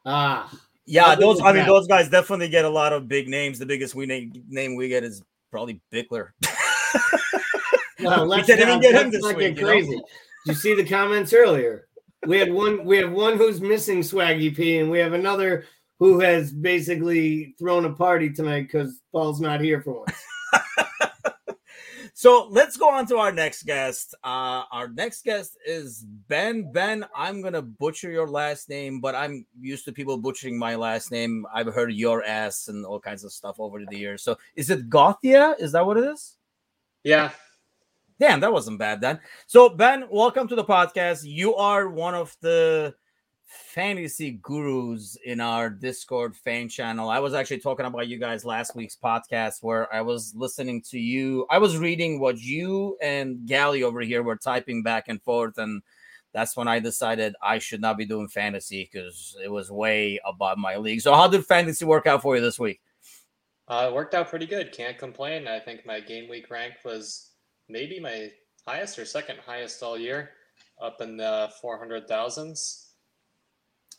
Ah, 0.05 0.51
yeah, 0.85 1.15
those. 1.15 1.41
I 1.41 1.53
mean, 1.53 1.65
those 1.65 1.87
guys 1.87 2.09
definitely 2.09 2.49
get 2.49 2.65
a 2.65 2.69
lot 2.69 2.93
of 2.93 3.07
big 3.07 3.27
names. 3.27 3.59
The 3.59 3.65
biggest 3.65 3.95
we 3.95 4.05
name, 4.05 4.33
name 4.49 4.75
we 4.75 4.89
get 4.89 5.03
is 5.03 5.23
probably 5.51 5.79
Bickler. 5.93 6.29
well, 7.99 8.25
let's 8.25 8.47
we 8.47 8.55
can't 8.55 8.67
even 8.67 8.81
get 8.81 8.95
him 8.95 9.11
this 9.11 9.23
week, 9.23 9.55
get 9.55 9.63
crazy. 9.63 9.95
Know? 9.95 10.03
Did 10.45 10.51
you 10.51 10.53
see 10.55 10.75
the 10.75 10.83
comments 10.83 11.33
earlier? 11.33 11.87
We 12.25 12.39
had 12.39 12.51
one. 12.51 12.83
We 12.83 12.97
have 12.97 13.11
one 13.11 13.37
who's 13.37 13.61
missing 13.61 13.99
Swaggy 13.99 14.55
P, 14.55 14.79
and 14.79 14.89
we 14.89 14.99
have 14.99 15.13
another 15.13 15.65
who 15.99 16.19
has 16.19 16.51
basically 16.51 17.53
thrown 17.59 17.85
a 17.85 17.93
party 17.93 18.31
tonight 18.31 18.63
because 18.63 18.99
Paul's 19.11 19.39
not 19.39 19.61
here 19.61 19.81
for 19.81 19.99
once. 19.99 20.23
So 22.21 22.45
let's 22.51 22.77
go 22.77 22.87
on 22.87 23.07
to 23.07 23.17
our 23.17 23.31
next 23.31 23.63
guest. 23.63 24.13
Uh, 24.23 24.61
our 24.71 24.87
next 24.89 25.23
guest 25.23 25.57
is 25.65 26.05
Ben. 26.27 26.71
Ben, 26.71 27.03
I'm 27.15 27.41
gonna 27.41 27.63
butcher 27.63 28.11
your 28.11 28.27
last 28.27 28.69
name, 28.69 29.01
but 29.01 29.15
I'm 29.15 29.43
used 29.59 29.85
to 29.85 29.91
people 29.91 30.15
butchering 30.19 30.55
my 30.55 30.75
last 30.75 31.11
name. 31.11 31.47
I've 31.51 31.73
heard 31.73 31.91
your 31.91 32.23
ass 32.23 32.67
and 32.67 32.85
all 32.85 32.99
kinds 32.99 33.23
of 33.23 33.31
stuff 33.31 33.59
over 33.59 33.83
the 33.83 33.97
years. 33.97 34.21
So 34.21 34.37
is 34.55 34.69
it 34.69 34.87
Gothia? 34.87 35.59
Is 35.59 35.71
that 35.71 35.83
what 35.83 35.97
it 35.97 36.03
is? 36.03 36.37
Yeah. 37.03 37.31
Damn, 38.19 38.39
that 38.41 38.53
wasn't 38.53 38.77
bad 38.77 39.01
then. 39.01 39.19
So 39.47 39.69
Ben, 39.69 40.05
welcome 40.11 40.47
to 40.47 40.55
the 40.55 40.63
podcast. 40.63 41.23
You 41.23 41.55
are 41.55 41.89
one 41.89 42.13
of 42.13 42.37
the 42.39 42.93
fantasy 43.51 44.31
gurus 44.41 45.17
in 45.25 45.41
our 45.41 45.69
Discord 45.69 46.35
fan 46.35 46.69
channel. 46.69 47.09
I 47.09 47.19
was 47.19 47.33
actually 47.33 47.59
talking 47.59 47.85
about 47.85 48.07
you 48.07 48.17
guys 48.17 48.45
last 48.45 48.75
week's 48.75 48.95
podcast 48.95 49.61
where 49.61 49.93
I 49.93 50.01
was 50.01 50.33
listening 50.35 50.81
to 50.89 50.99
you. 50.99 51.45
I 51.49 51.57
was 51.57 51.77
reading 51.77 52.19
what 52.19 52.39
you 52.39 52.97
and 53.01 53.45
Gally 53.45 53.83
over 53.83 54.01
here 54.01 54.23
were 54.23 54.37
typing 54.37 54.83
back 54.83 55.09
and 55.09 55.21
forth, 55.21 55.57
and 55.57 55.81
that's 56.33 56.55
when 56.55 56.69
I 56.69 56.79
decided 56.79 57.35
I 57.41 57.59
should 57.59 57.81
not 57.81 57.97
be 57.97 58.05
doing 58.05 58.29
fantasy 58.29 58.89
because 58.91 59.35
it 59.43 59.49
was 59.49 59.69
way 59.69 60.19
above 60.25 60.57
my 60.57 60.77
league. 60.77 61.01
So, 61.01 61.13
how 61.13 61.27
did 61.27 61.45
fantasy 61.45 61.83
work 61.83 62.07
out 62.07 62.21
for 62.21 62.35
you 62.35 62.41
this 62.41 62.59
week? 62.59 62.79
Uh, 63.67 63.87
it 63.89 63.93
worked 63.93 64.15
out 64.15 64.29
pretty 64.29 64.47
good. 64.47 64.71
Can't 64.71 64.97
complain. 64.97 65.47
I 65.47 65.59
think 65.59 65.85
my 65.85 65.99
game 65.99 66.29
week 66.29 66.49
rank 66.49 66.75
was 66.85 67.31
maybe 67.67 67.99
my 67.99 68.31
highest 68.65 68.97
or 68.97 69.05
second 69.05 69.39
highest 69.45 69.83
all 69.83 69.97
year, 69.97 70.31
up 70.81 71.01
in 71.01 71.17
the 71.17 71.51
400,000s. 71.61 72.90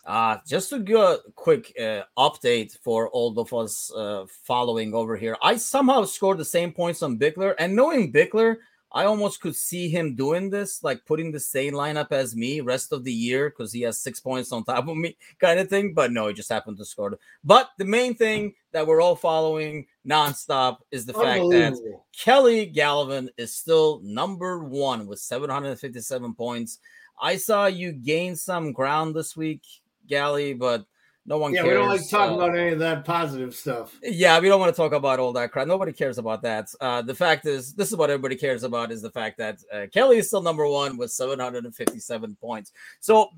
Uh, 0.05 0.39
just 0.47 0.71
to 0.71 0.81
give 0.81 0.99
a 0.99 1.19
quick 1.37 1.73
uh, 1.79 2.03
update 2.19 2.77
for 2.83 3.09
all 3.11 3.39
of 3.39 3.53
us 3.55 3.93
uh, 3.95 4.27
following 4.45 4.95
over 4.95 5.17
here, 5.17 5.37
I 5.43 5.57
somehow 5.57 6.05
scored 6.05 6.39
the 6.39 6.45
same 6.45 6.73
points 6.73 7.03
on 7.03 7.19
Bickler, 7.19 7.55
and 7.59 7.77
knowing 7.77 8.13
Bickler, 8.13 8.57
I 8.95 9.05
almost 9.05 9.41
could 9.41 9.57
see 9.57 9.89
him 9.89 10.15
doing 10.15 10.51
this, 10.51 10.83
like 10.83 11.07
putting 11.07 11.33
the 11.33 11.41
same 11.41 11.73
lineup 11.73 12.13
as 12.13 12.37
me 12.37 12.61
rest 12.61 12.93
of 12.93 13.05
the 13.05 13.13
year 13.13 13.49
because 13.49 13.73
he 13.73 13.83
has 13.83 13.99
six 13.99 14.21
points 14.21 14.53
on 14.53 14.65
top 14.65 14.87
of 14.87 14.97
me, 14.97 15.17
kind 15.39 15.61
of 15.61 15.69
thing. 15.69 15.95
But 15.95 16.13
no, 16.13 16.29
he 16.29 16.35
just 16.35 16.51
happened 16.51 16.77
to 16.79 16.85
score. 16.85 17.19
But 17.43 17.71
the 17.79 17.87
main 17.87 18.15
thing 18.15 18.55
that 18.73 18.87
we're 18.87 19.01
all 19.01 19.17
following 19.17 19.87
nonstop 20.07 20.79
is 20.91 21.07
the 21.07 21.15
fact 21.15 21.49
that 21.51 22.03
Kelly 22.13 22.67
Galvin 22.67 23.31
is 23.39 23.55
still 23.55 24.01
number 24.03 24.63
one 24.65 25.07
with 25.07 25.21
757 25.21 26.35
points. 26.35 26.79
I 27.21 27.37
saw 27.37 27.67
you 27.67 27.93
gain 27.93 28.37
some 28.37 28.73
ground 28.73 29.15
this 29.15 29.37
week 29.37 29.63
Gally, 30.07 30.55
but 30.55 30.85
no 31.25 31.39
one 31.39 31.55
yeah, 31.55 31.63
cares. 31.63 31.69
we 31.69 31.75
don't 31.75 31.89
like 31.89 32.03
to 32.03 32.09
talk 32.09 32.31
uh, 32.31 32.35
about 32.35 32.57
any 32.57 32.73
of 32.73 32.79
that 32.81 33.05
positive 33.05 33.55
stuff. 33.55 33.97
Yeah, 34.03 34.41
we 34.41 34.49
don't 34.49 34.59
want 34.59 34.75
to 34.75 34.77
talk 34.77 34.93
about 34.93 35.21
all 35.21 35.33
that 35.35 35.53
crap. 35.53 35.69
Nobody 35.69 35.93
cares 35.93 36.19
about 36.19 36.43
that. 36.43 36.69
Uh, 36.81 37.03
the 37.03 37.15
fact 37.15 37.47
is, 37.47 37.75
this 37.75 37.91
is 37.91 37.97
what 37.97 38.11
everybody 38.11 38.35
cares 38.35 38.65
about 38.65 38.91
is 38.91 39.03
the 39.03 39.11
fact 39.11 39.39
that 39.39 39.59
uh, 39.73 39.87
Kelly 39.93 40.19
is 40.19 40.27
still 40.27 40.43
number 40.43 40.67
one 40.67 40.97
with 40.97 41.13
757 41.13 42.37
points. 42.41 42.73
So, 43.01 43.29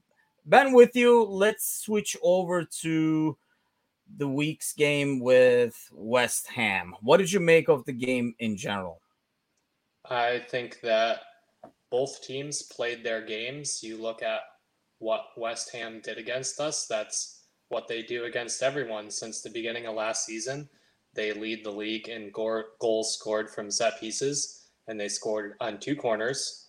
Ben, 0.46 0.72
with 0.72 0.96
you, 0.96 1.24
let's 1.24 1.82
switch 1.84 2.16
over 2.22 2.64
to 2.80 3.36
the 4.16 4.28
week's 4.28 4.72
game 4.72 5.20
with 5.20 5.76
West 5.92 6.48
Ham. 6.48 6.94
What 7.00 7.18
did 7.18 7.30
you 7.30 7.40
make 7.40 7.68
of 7.68 7.84
the 7.84 7.92
game 7.92 8.34
in 8.38 8.56
general? 8.56 9.00
I 10.08 10.38
think 10.38 10.80
that 10.82 11.20
both 11.90 12.22
teams 12.22 12.62
played 12.62 13.04
their 13.04 13.22
games. 13.24 13.82
You 13.82 14.00
look 14.00 14.22
at 14.22 14.40
what 15.04 15.26
West 15.36 15.70
Ham 15.74 16.00
did 16.02 16.16
against 16.16 16.58
us. 16.60 16.86
That's 16.86 17.42
what 17.68 17.88
they 17.88 18.02
do 18.02 18.24
against 18.24 18.62
everyone 18.62 19.10
since 19.10 19.42
the 19.42 19.50
beginning 19.50 19.86
of 19.86 19.94
last 19.94 20.24
season. 20.24 20.66
They 21.12 21.34
lead 21.34 21.62
the 21.62 21.70
league 21.70 22.08
in 22.08 22.32
goals 22.32 23.14
scored 23.14 23.50
from 23.50 23.70
set 23.70 24.00
pieces, 24.00 24.66
and 24.88 24.98
they 24.98 25.08
scored 25.08 25.56
on 25.60 25.78
two 25.78 25.94
corners 25.94 26.68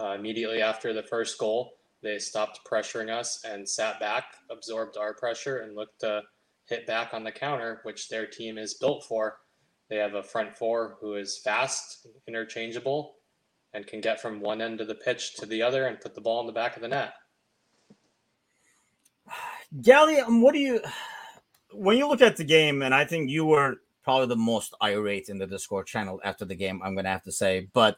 uh, 0.00 0.12
immediately 0.12 0.62
after 0.62 0.94
the 0.94 1.02
first 1.02 1.38
goal. 1.38 1.74
They 2.02 2.18
stopped 2.18 2.60
pressuring 2.64 3.10
us 3.10 3.44
and 3.44 3.68
sat 3.68 4.00
back, 4.00 4.24
absorbed 4.50 4.96
our 4.96 5.12
pressure, 5.12 5.58
and 5.58 5.76
looked 5.76 6.00
to 6.00 6.22
hit 6.64 6.86
back 6.86 7.12
on 7.12 7.24
the 7.24 7.30
counter, 7.30 7.80
which 7.82 8.08
their 8.08 8.26
team 8.26 8.56
is 8.56 8.72
built 8.72 9.04
for. 9.04 9.36
They 9.90 9.96
have 9.96 10.14
a 10.14 10.22
front 10.22 10.56
four 10.56 10.96
who 11.02 11.16
is 11.16 11.42
fast, 11.44 12.06
interchangeable, 12.26 13.16
and 13.74 13.86
can 13.86 14.00
get 14.00 14.18
from 14.18 14.40
one 14.40 14.62
end 14.62 14.80
of 14.80 14.88
the 14.88 14.94
pitch 14.94 15.34
to 15.34 15.44
the 15.44 15.60
other 15.60 15.86
and 15.86 16.00
put 16.00 16.14
the 16.14 16.22
ball 16.22 16.40
in 16.40 16.46
the 16.46 16.52
back 16.54 16.74
of 16.74 16.80
the 16.82 16.88
net. 16.88 17.12
Gally, 19.82 20.20
um, 20.20 20.40
what 20.40 20.54
do 20.54 20.60
you 20.60 20.80
when 21.72 21.96
you 21.96 22.08
look 22.08 22.22
at 22.22 22.36
the 22.36 22.44
game, 22.44 22.82
and 22.82 22.94
I 22.94 23.04
think 23.04 23.30
you 23.30 23.44
were 23.44 23.76
probably 24.02 24.28
the 24.28 24.36
most 24.36 24.74
irate 24.82 25.28
in 25.28 25.38
the 25.38 25.46
Discord 25.46 25.86
channel 25.86 26.20
after 26.24 26.44
the 26.44 26.54
game, 26.54 26.80
I'm 26.82 26.94
gonna 26.94 27.10
have 27.10 27.24
to 27.24 27.32
say, 27.32 27.68
but 27.72 27.96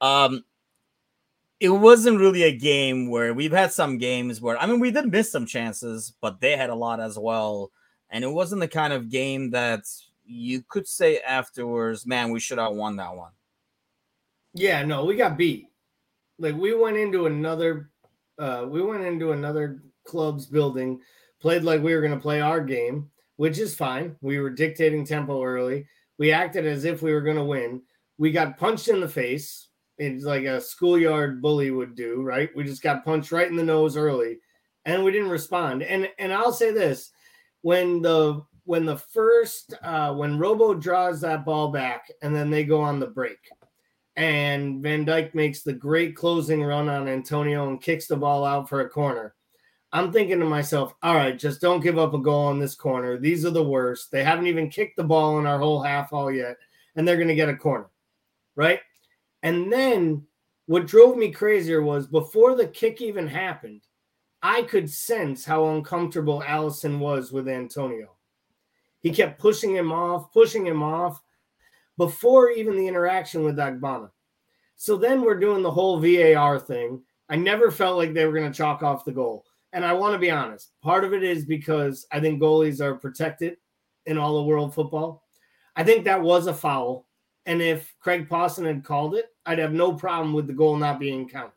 um 0.00 0.44
it 1.60 1.68
wasn't 1.68 2.18
really 2.18 2.42
a 2.42 2.56
game 2.56 3.08
where 3.08 3.32
we've 3.32 3.52
had 3.52 3.72
some 3.72 3.96
games 3.96 4.40
where 4.40 4.58
I 4.58 4.66
mean 4.66 4.80
we 4.80 4.90
did 4.90 5.10
miss 5.10 5.30
some 5.30 5.46
chances, 5.46 6.12
but 6.20 6.40
they 6.40 6.56
had 6.56 6.70
a 6.70 6.74
lot 6.74 7.00
as 7.00 7.18
well. 7.18 7.70
And 8.10 8.24
it 8.24 8.28
wasn't 8.28 8.60
the 8.60 8.68
kind 8.68 8.92
of 8.92 9.08
game 9.10 9.50
that 9.52 9.84
you 10.26 10.62
could 10.68 10.86
say 10.86 11.20
afterwards, 11.20 12.06
man, 12.06 12.30
we 12.30 12.40
should 12.40 12.58
have 12.58 12.72
won 12.72 12.96
that 12.96 13.16
one. 13.16 13.30
Yeah, 14.52 14.84
no, 14.84 15.04
we 15.04 15.16
got 15.16 15.36
beat. 15.36 15.68
Like 16.38 16.56
we 16.56 16.74
went 16.74 16.96
into 16.96 17.26
another 17.26 17.90
uh 18.38 18.66
we 18.68 18.82
went 18.82 19.04
into 19.04 19.30
another 19.30 19.80
club's 20.04 20.46
building, 20.46 21.00
played 21.40 21.64
like 21.64 21.82
we 21.82 21.94
were 21.94 22.02
gonna 22.02 22.20
play 22.20 22.40
our 22.40 22.60
game, 22.60 23.10
which 23.36 23.58
is 23.58 23.74
fine. 23.74 24.16
We 24.20 24.38
were 24.38 24.50
dictating 24.50 25.04
tempo 25.04 25.42
early. 25.42 25.86
We 26.18 26.32
acted 26.32 26.66
as 26.66 26.84
if 26.84 27.02
we 27.02 27.12
were 27.12 27.22
gonna 27.22 27.44
win. 27.44 27.82
We 28.18 28.30
got 28.30 28.58
punched 28.58 28.88
in 28.88 29.00
the 29.00 29.08
face. 29.08 29.68
It's 29.98 30.24
like 30.24 30.44
a 30.44 30.60
schoolyard 30.60 31.40
bully 31.40 31.70
would 31.70 31.94
do, 31.94 32.22
right? 32.22 32.50
We 32.54 32.64
just 32.64 32.82
got 32.82 33.04
punched 33.04 33.32
right 33.32 33.48
in 33.48 33.56
the 33.56 33.62
nose 33.62 33.96
early 33.96 34.38
and 34.84 35.04
we 35.04 35.12
didn't 35.12 35.30
respond. 35.30 35.82
And 35.82 36.08
and 36.18 36.32
I'll 36.32 36.52
say 36.52 36.70
this 36.70 37.10
when 37.62 38.02
the 38.02 38.42
when 38.64 38.84
the 38.84 38.96
first 38.96 39.74
uh, 39.82 40.14
when 40.14 40.38
Robo 40.38 40.74
draws 40.74 41.20
that 41.20 41.44
ball 41.44 41.70
back 41.70 42.10
and 42.22 42.34
then 42.34 42.50
they 42.50 42.64
go 42.64 42.80
on 42.80 43.00
the 43.00 43.06
break, 43.06 43.38
and 44.16 44.82
Van 44.82 45.04
Dijk 45.04 45.34
makes 45.34 45.62
the 45.62 45.72
great 45.72 46.16
closing 46.16 46.62
run 46.62 46.88
on 46.88 47.08
Antonio 47.08 47.68
and 47.68 47.82
kicks 47.82 48.06
the 48.06 48.16
ball 48.16 48.44
out 48.44 48.68
for 48.68 48.80
a 48.80 48.88
corner. 48.88 49.34
I'm 49.94 50.10
thinking 50.10 50.40
to 50.40 50.44
myself, 50.44 50.92
all 51.04 51.14
right, 51.14 51.38
just 51.38 51.60
don't 51.60 51.80
give 51.80 51.98
up 51.98 52.14
a 52.14 52.18
goal 52.18 52.46
on 52.46 52.58
this 52.58 52.74
corner. 52.74 53.16
These 53.16 53.46
are 53.46 53.50
the 53.50 53.62
worst. 53.62 54.10
They 54.10 54.24
haven't 54.24 54.48
even 54.48 54.68
kicked 54.68 54.96
the 54.96 55.04
ball 55.04 55.38
in 55.38 55.46
our 55.46 55.60
whole 55.60 55.80
half 55.80 56.12
all 56.12 56.32
yet, 56.32 56.56
and 56.96 57.06
they're 57.06 57.16
going 57.16 57.28
to 57.28 57.34
get 57.36 57.48
a 57.48 57.56
corner, 57.56 57.86
right? 58.56 58.80
And 59.44 59.72
then 59.72 60.26
what 60.66 60.88
drove 60.88 61.16
me 61.16 61.30
crazier 61.30 61.80
was 61.80 62.08
before 62.08 62.56
the 62.56 62.66
kick 62.66 63.00
even 63.00 63.28
happened, 63.28 63.82
I 64.42 64.62
could 64.62 64.90
sense 64.90 65.44
how 65.44 65.68
uncomfortable 65.68 66.42
Alisson 66.44 66.98
was 66.98 67.30
with 67.30 67.46
Antonio. 67.46 68.16
He 69.00 69.10
kept 69.10 69.38
pushing 69.38 69.76
him 69.76 69.92
off, 69.92 70.32
pushing 70.32 70.66
him 70.66 70.82
off 70.82 71.22
before 71.98 72.50
even 72.50 72.76
the 72.76 72.88
interaction 72.88 73.44
with 73.44 73.58
Ogbonna. 73.58 74.10
So 74.74 74.96
then 74.96 75.22
we're 75.22 75.38
doing 75.38 75.62
the 75.62 75.70
whole 75.70 76.00
VAR 76.00 76.58
thing. 76.58 77.00
I 77.28 77.36
never 77.36 77.70
felt 77.70 77.96
like 77.96 78.12
they 78.12 78.26
were 78.26 78.36
going 78.36 78.50
to 78.50 78.56
chalk 78.56 78.82
off 78.82 79.04
the 79.04 79.12
goal. 79.12 79.44
And 79.74 79.84
I 79.84 79.92
want 79.92 80.14
to 80.14 80.20
be 80.20 80.30
honest, 80.30 80.70
part 80.82 81.04
of 81.04 81.12
it 81.12 81.24
is 81.24 81.44
because 81.44 82.06
I 82.12 82.20
think 82.20 82.40
goalies 82.40 82.80
are 82.80 82.94
protected 82.94 83.56
in 84.06 84.16
all 84.16 84.38
of 84.38 84.46
world 84.46 84.72
football. 84.72 85.24
I 85.74 85.82
think 85.82 86.04
that 86.04 86.22
was 86.22 86.46
a 86.46 86.54
foul. 86.54 87.08
And 87.44 87.60
if 87.60 87.92
Craig 87.98 88.28
Pawson 88.28 88.64
had 88.64 88.84
called 88.84 89.16
it, 89.16 89.26
I'd 89.44 89.58
have 89.58 89.72
no 89.72 89.92
problem 89.92 90.32
with 90.32 90.46
the 90.46 90.52
goal 90.52 90.76
not 90.76 91.00
being 91.00 91.28
counted. 91.28 91.52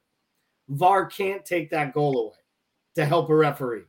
VAR 0.70 1.06
can't 1.06 1.46
take 1.46 1.70
that 1.70 1.94
goal 1.94 2.20
away 2.20 2.38
to 2.96 3.06
help 3.06 3.30
a 3.30 3.36
referee 3.36 3.86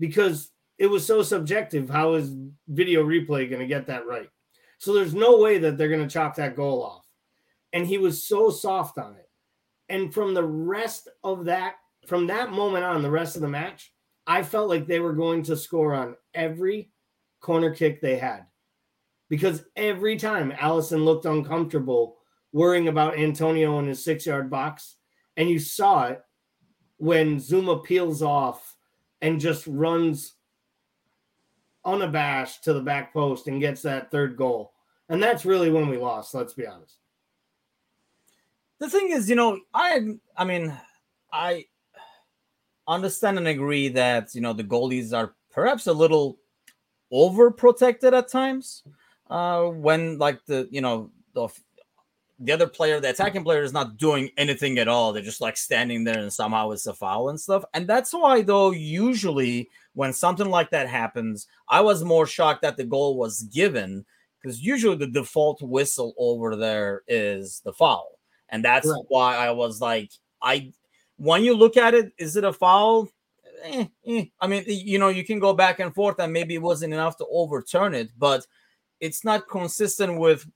because 0.00 0.50
it 0.76 0.88
was 0.88 1.06
so 1.06 1.22
subjective. 1.22 1.88
How 1.88 2.14
is 2.14 2.34
video 2.66 3.04
replay 3.04 3.48
going 3.48 3.60
to 3.60 3.66
get 3.66 3.86
that 3.86 4.06
right? 4.06 4.28
So 4.78 4.92
there's 4.92 5.14
no 5.14 5.38
way 5.38 5.58
that 5.58 5.78
they're 5.78 5.88
going 5.88 6.06
to 6.06 6.12
chop 6.12 6.34
that 6.34 6.56
goal 6.56 6.82
off. 6.82 7.06
And 7.72 7.86
he 7.86 7.98
was 7.98 8.24
so 8.26 8.50
soft 8.50 8.98
on 8.98 9.14
it. 9.14 9.28
And 9.88 10.12
from 10.12 10.34
the 10.34 10.44
rest 10.44 11.08
of 11.22 11.44
that, 11.44 11.76
from 12.08 12.26
that 12.28 12.50
moment 12.50 12.84
on, 12.84 13.02
the 13.02 13.10
rest 13.10 13.36
of 13.36 13.42
the 13.42 13.48
match, 13.48 13.92
I 14.26 14.42
felt 14.42 14.68
like 14.68 14.86
they 14.86 14.98
were 14.98 15.12
going 15.12 15.42
to 15.44 15.56
score 15.56 15.94
on 15.94 16.16
every 16.34 16.90
corner 17.40 17.74
kick 17.74 18.00
they 18.00 18.16
had. 18.16 18.46
Because 19.28 19.64
every 19.76 20.16
time 20.16 20.52
Alisson 20.52 21.04
looked 21.04 21.26
uncomfortable 21.26 22.16
worrying 22.52 22.88
about 22.88 23.18
Antonio 23.18 23.78
in 23.78 23.86
his 23.86 24.02
six 24.02 24.24
yard 24.24 24.48
box, 24.48 24.96
and 25.36 25.50
you 25.50 25.58
saw 25.58 26.06
it 26.06 26.22
when 26.96 27.36
Zouma 27.36 27.84
peels 27.84 28.22
off 28.22 28.74
and 29.20 29.38
just 29.38 29.66
runs 29.66 30.34
unabashed 31.84 32.64
to 32.64 32.72
the 32.72 32.80
back 32.80 33.12
post 33.12 33.48
and 33.48 33.60
gets 33.60 33.82
that 33.82 34.10
third 34.10 34.36
goal. 34.36 34.72
And 35.10 35.22
that's 35.22 35.44
really 35.44 35.70
when 35.70 35.88
we 35.88 35.98
lost, 35.98 36.34
let's 36.34 36.54
be 36.54 36.66
honest. 36.66 36.96
The 38.78 38.88
thing 38.88 39.10
is, 39.10 39.28
you 39.28 39.36
know, 39.36 39.60
I 39.74 40.16
I 40.36 40.44
mean, 40.44 40.72
I 41.32 41.66
understand 42.88 43.38
and 43.38 43.48
agree 43.48 43.88
that, 43.88 44.34
you 44.34 44.40
know, 44.40 44.52
the 44.52 44.64
goalies 44.64 45.16
are 45.16 45.34
perhaps 45.50 45.86
a 45.86 45.92
little 45.92 46.38
overprotected 47.12 48.12
at 48.12 48.28
times. 48.28 48.82
Uh 49.30 49.64
when 49.64 50.18
like 50.18 50.44
the, 50.46 50.68
you 50.70 50.80
know, 50.80 51.10
the 51.34 51.48
the 52.40 52.52
other 52.52 52.68
player, 52.68 53.00
the 53.00 53.10
attacking 53.10 53.42
player, 53.42 53.62
is 53.62 53.72
not 53.72 53.96
doing 53.96 54.30
anything 54.36 54.78
at 54.78 54.86
all. 54.86 55.12
They're 55.12 55.22
just 55.22 55.40
like 55.40 55.56
standing 55.56 56.04
there 56.04 56.18
and 56.18 56.32
somehow 56.32 56.70
it's 56.70 56.86
a 56.86 56.94
foul 56.94 57.30
and 57.30 57.40
stuff. 57.40 57.64
And 57.74 57.86
that's 57.86 58.12
why, 58.12 58.42
though, 58.42 58.70
usually 58.70 59.68
when 59.94 60.12
something 60.12 60.48
like 60.48 60.70
that 60.70 60.88
happens, 60.88 61.48
I 61.68 61.80
was 61.80 62.04
more 62.04 62.26
shocked 62.26 62.62
that 62.62 62.76
the 62.76 62.84
goal 62.84 63.16
was 63.16 63.42
given 63.42 64.04
because 64.40 64.62
usually 64.62 64.96
the 64.96 65.08
default 65.08 65.60
whistle 65.62 66.14
over 66.16 66.54
there 66.54 67.02
is 67.08 67.60
the 67.64 67.72
foul. 67.72 68.20
And 68.50 68.64
that's 68.64 68.86
right. 68.86 69.04
why 69.08 69.36
I 69.36 69.50
was 69.50 69.80
like, 69.80 70.12
I, 70.40 70.72
when 71.18 71.44
you 71.44 71.54
look 71.54 71.76
at 71.76 71.94
it, 71.94 72.12
is 72.16 72.36
it 72.36 72.44
a 72.44 72.52
foul? 72.52 73.08
Eh, 73.64 73.86
eh. 74.06 74.24
I 74.40 74.46
mean, 74.46 74.64
you 74.66 74.98
know, 74.98 75.08
you 75.08 75.24
can 75.24 75.40
go 75.40 75.52
back 75.52 75.80
and 75.80 75.94
forth 75.94 76.18
and 76.18 76.32
maybe 76.32 76.54
it 76.54 76.62
wasn't 76.62 76.94
enough 76.94 77.16
to 77.18 77.26
overturn 77.30 77.94
it, 77.94 78.10
but 78.16 78.46
it's 79.00 79.24
not 79.24 79.48
consistent 79.48 80.18
with 80.18 80.48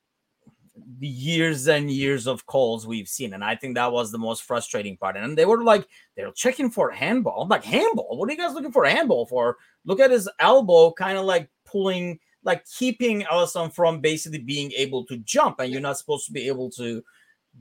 the 0.98 1.08
years 1.08 1.66
and 1.68 1.90
years 1.90 2.26
of 2.26 2.46
calls 2.46 2.86
we've 2.86 3.08
seen. 3.08 3.34
And 3.34 3.44
I 3.44 3.56
think 3.56 3.74
that 3.74 3.92
was 3.92 4.10
the 4.10 4.18
most 4.18 4.44
frustrating 4.44 4.96
part. 4.96 5.16
And 5.16 5.36
they 5.36 5.44
were 5.44 5.62
like, 5.62 5.86
they're 6.16 6.32
checking 6.32 6.70
for 6.70 6.90
handball. 6.90 7.42
I'm 7.42 7.48
like, 7.48 7.64
handball? 7.64 8.16
What 8.16 8.28
are 8.28 8.32
you 8.32 8.38
guys 8.38 8.54
looking 8.54 8.72
for 8.72 8.84
handball 8.84 9.26
for? 9.26 9.58
Look 9.84 10.00
at 10.00 10.10
his 10.10 10.28
elbow, 10.38 10.92
kind 10.92 11.18
of 11.18 11.24
like 11.24 11.50
pulling, 11.66 12.20
like 12.44 12.64
keeping 12.66 13.22
Alisson 13.22 13.72
from 13.72 14.00
basically 14.00 14.38
being 14.38 14.72
able 14.72 15.04
to 15.06 15.18
jump. 15.18 15.58
And 15.58 15.72
you're 15.72 15.80
not 15.80 15.98
supposed 15.98 16.26
to 16.26 16.32
be 16.32 16.46
able 16.46 16.70
to 16.70 17.02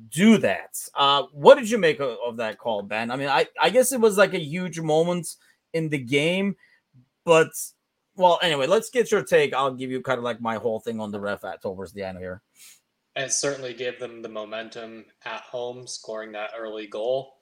do 0.09 0.37
that. 0.37 0.77
Uh, 0.95 1.23
what 1.33 1.57
did 1.57 1.69
you 1.69 1.77
make 1.77 1.99
of, 1.99 2.17
of 2.25 2.37
that 2.37 2.57
call, 2.57 2.81
Ben? 2.81 3.11
I 3.11 3.15
mean, 3.15 3.29
I, 3.29 3.47
I 3.59 3.69
guess 3.69 3.91
it 3.91 3.99
was 3.99 4.17
like 4.17 4.33
a 4.33 4.39
huge 4.39 4.79
moment 4.79 5.35
in 5.73 5.89
the 5.89 5.97
game, 5.97 6.55
but 7.25 7.49
well, 8.15 8.39
anyway, 8.41 8.67
let's 8.67 8.89
get 8.89 9.11
your 9.11 9.23
take. 9.23 9.53
I'll 9.53 9.73
give 9.73 9.91
you 9.91 10.01
kind 10.01 10.17
of 10.17 10.23
like 10.23 10.41
my 10.41 10.55
whole 10.55 10.79
thing 10.79 10.99
on 10.99 11.11
the 11.11 11.19
ref 11.19 11.43
at 11.43 11.61
towards 11.61 11.93
the 11.93 12.03
end 12.03 12.17
here 12.17 12.41
it 13.15 13.31
certainly 13.31 13.73
gave 13.73 13.99
them 13.99 14.21
the 14.21 14.29
momentum 14.29 15.05
at 15.25 15.41
home, 15.41 15.85
scoring 15.85 16.31
that 16.31 16.51
early 16.57 16.87
goal. 16.87 17.37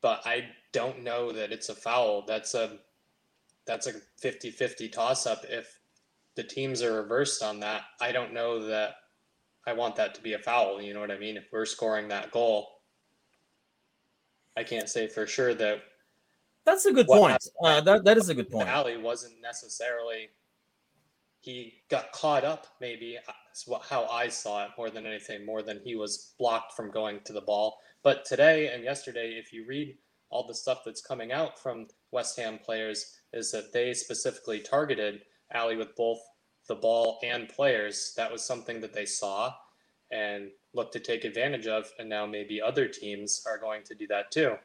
But 0.00 0.22
I 0.24 0.46
don't 0.72 1.02
know 1.02 1.32
that 1.32 1.52
it's 1.52 1.68
a 1.68 1.74
foul. 1.74 2.24
That's 2.26 2.54
a 2.54 2.78
that's 3.66 3.88
a 3.88 3.94
50-50 4.22 4.92
toss 4.92 5.26
up. 5.26 5.44
If 5.48 5.80
the 6.36 6.44
teams 6.44 6.82
are 6.82 7.02
reversed 7.02 7.42
on 7.42 7.58
that, 7.60 7.82
I 8.00 8.12
don't 8.12 8.32
know 8.32 8.64
that 8.66 8.94
I 9.66 9.72
want 9.72 9.96
that 9.96 10.14
to 10.14 10.22
be 10.22 10.34
a 10.34 10.38
foul. 10.38 10.80
You 10.80 10.94
know 10.94 11.00
what 11.00 11.10
I 11.10 11.18
mean? 11.18 11.36
If 11.36 11.48
we're 11.52 11.66
scoring 11.66 12.08
that 12.08 12.30
goal, 12.30 12.68
I 14.56 14.62
can't 14.62 14.88
say 14.88 15.08
for 15.08 15.26
sure 15.26 15.54
that. 15.54 15.82
That's 16.64 16.86
a 16.86 16.92
good 16.92 17.06
point. 17.06 17.38
Uh, 17.62 17.80
that 17.82 18.04
that 18.04 18.16
is 18.16 18.28
a 18.28 18.34
good 18.34 18.50
point. 18.50 18.68
Alley 18.68 18.96
wasn't 18.96 19.40
necessarily. 19.40 20.30
He 21.40 21.74
got 21.88 22.10
caught 22.10 22.44
up, 22.44 22.66
maybe 22.80 23.18
how 23.88 24.06
I 24.06 24.28
saw 24.28 24.64
it 24.64 24.70
more 24.76 24.90
than 24.90 25.06
anything, 25.06 25.46
more 25.46 25.62
than 25.62 25.80
he 25.84 25.94
was 25.94 26.34
blocked 26.40 26.72
from 26.72 26.90
going 26.90 27.20
to 27.24 27.32
the 27.32 27.40
ball. 27.40 27.78
But 28.02 28.24
today 28.24 28.74
and 28.74 28.82
yesterday, 28.82 29.36
if 29.38 29.52
you 29.52 29.64
read 29.64 29.96
all 30.28 30.46
the 30.46 30.54
stuff 30.54 30.82
that's 30.84 31.00
coming 31.00 31.30
out 31.30 31.56
from 31.62 31.86
West 32.10 32.36
Ham 32.38 32.58
players, 32.58 33.20
is 33.32 33.52
that 33.52 33.72
they 33.72 33.94
specifically 33.94 34.58
targeted 34.58 35.20
Ali 35.54 35.76
with 35.76 35.94
both 35.94 36.18
the 36.68 36.74
ball 36.74 37.18
and 37.22 37.48
players. 37.48 38.12
That 38.16 38.30
was 38.30 38.44
something 38.44 38.80
that 38.80 38.92
they 38.92 39.06
saw 39.06 39.54
and 40.10 40.50
looked 40.74 40.92
to 40.92 41.00
take 41.00 41.24
advantage 41.24 41.66
of. 41.66 41.90
And 41.98 42.08
now 42.08 42.26
maybe 42.26 42.60
other 42.60 42.86
teams 42.88 43.42
are 43.46 43.58
going 43.58 43.82
to 43.84 43.94
do 43.94 44.06
that 44.08 44.30
too. 44.30 44.56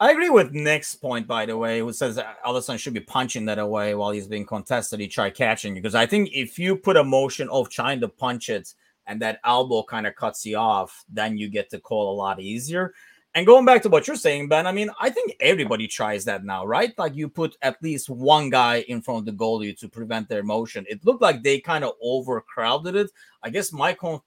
I 0.00 0.10
agree 0.10 0.30
with 0.30 0.52
Nick's 0.52 0.94
point, 0.94 1.26
by 1.26 1.46
the 1.46 1.56
way, 1.56 1.80
who 1.80 1.92
says 1.92 2.18
Alisson 2.46 2.78
should 2.78 2.94
be 2.94 3.00
punching 3.00 3.44
that 3.46 3.58
away 3.58 3.94
while 3.94 4.10
he's 4.10 4.26
being 4.26 4.46
contested. 4.46 5.00
He 5.00 5.08
try 5.08 5.30
catching 5.30 5.74
because 5.74 5.94
I 5.94 6.06
think 6.06 6.30
if 6.32 6.58
you 6.58 6.76
put 6.76 6.96
a 6.96 7.04
motion 7.04 7.48
of 7.48 7.68
trying 7.68 8.00
to 8.00 8.08
punch 8.08 8.48
it 8.48 8.74
and 9.06 9.20
that 9.20 9.40
elbow 9.44 9.82
kind 9.82 10.06
of 10.06 10.14
cuts 10.14 10.46
you 10.46 10.56
off, 10.56 11.04
then 11.08 11.36
you 11.36 11.48
get 11.48 11.70
the 11.70 11.78
call 11.78 12.12
a 12.12 12.16
lot 12.16 12.40
easier. 12.40 12.94
And 13.34 13.46
going 13.46 13.64
back 13.64 13.80
to 13.82 13.88
what 13.88 14.06
you're 14.06 14.16
saying, 14.16 14.48
Ben, 14.48 14.66
I 14.66 14.72
mean, 14.72 14.90
I 15.00 15.08
think 15.08 15.36
everybody 15.40 15.88
tries 15.88 16.26
that 16.26 16.44
now, 16.44 16.66
right? 16.66 16.92
Like 16.98 17.16
you 17.16 17.30
put 17.30 17.56
at 17.62 17.82
least 17.82 18.10
one 18.10 18.50
guy 18.50 18.80
in 18.88 19.00
front 19.00 19.20
of 19.20 19.24
the 19.24 19.32
goalie 19.32 19.76
to 19.78 19.88
prevent 19.88 20.28
their 20.28 20.42
motion. 20.42 20.84
It 20.86 21.04
looked 21.06 21.22
like 21.22 21.42
they 21.42 21.58
kind 21.58 21.82
of 21.82 21.94
overcrowded 22.02 22.94
it. 22.94 23.10
I 23.42 23.48
guess 23.48 23.72
my 23.72 23.94
con- 23.94 24.20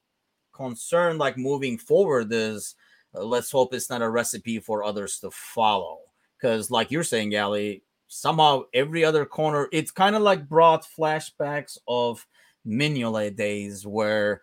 concern, 0.53 1.19
like 1.19 1.37
moving 1.37 1.77
forward, 1.77 2.29
is 2.31 2.73
uh, 3.15 3.23
let's 3.23 3.51
hope 3.51 3.75
it's 3.75 3.91
not 3.91 4.01
a 4.01 4.09
recipe 4.09 4.59
for 4.59 4.83
others 4.83 5.19
to 5.19 5.29
follow. 5.29 5.99
Because, 6.39 6.71
like 6.71 6.89
you're 6.89 7.03
saying, 7.03 7.29
Gally, 7.29 7.83
somehow 8.07 8.63
every 8.73 9.05
other 9.05 9.25
corner, 9.25 9.69
it's 9.71 9.91
kind 9.91 10.15
of 10.15 10.23
like 10.23 10.49
brought 10.49 10.85
flashbacks 10.97 11.77
of 11.87 12.25
Mignolet 12.65 13.35
days 13.35 13.85
where 13.85 14.41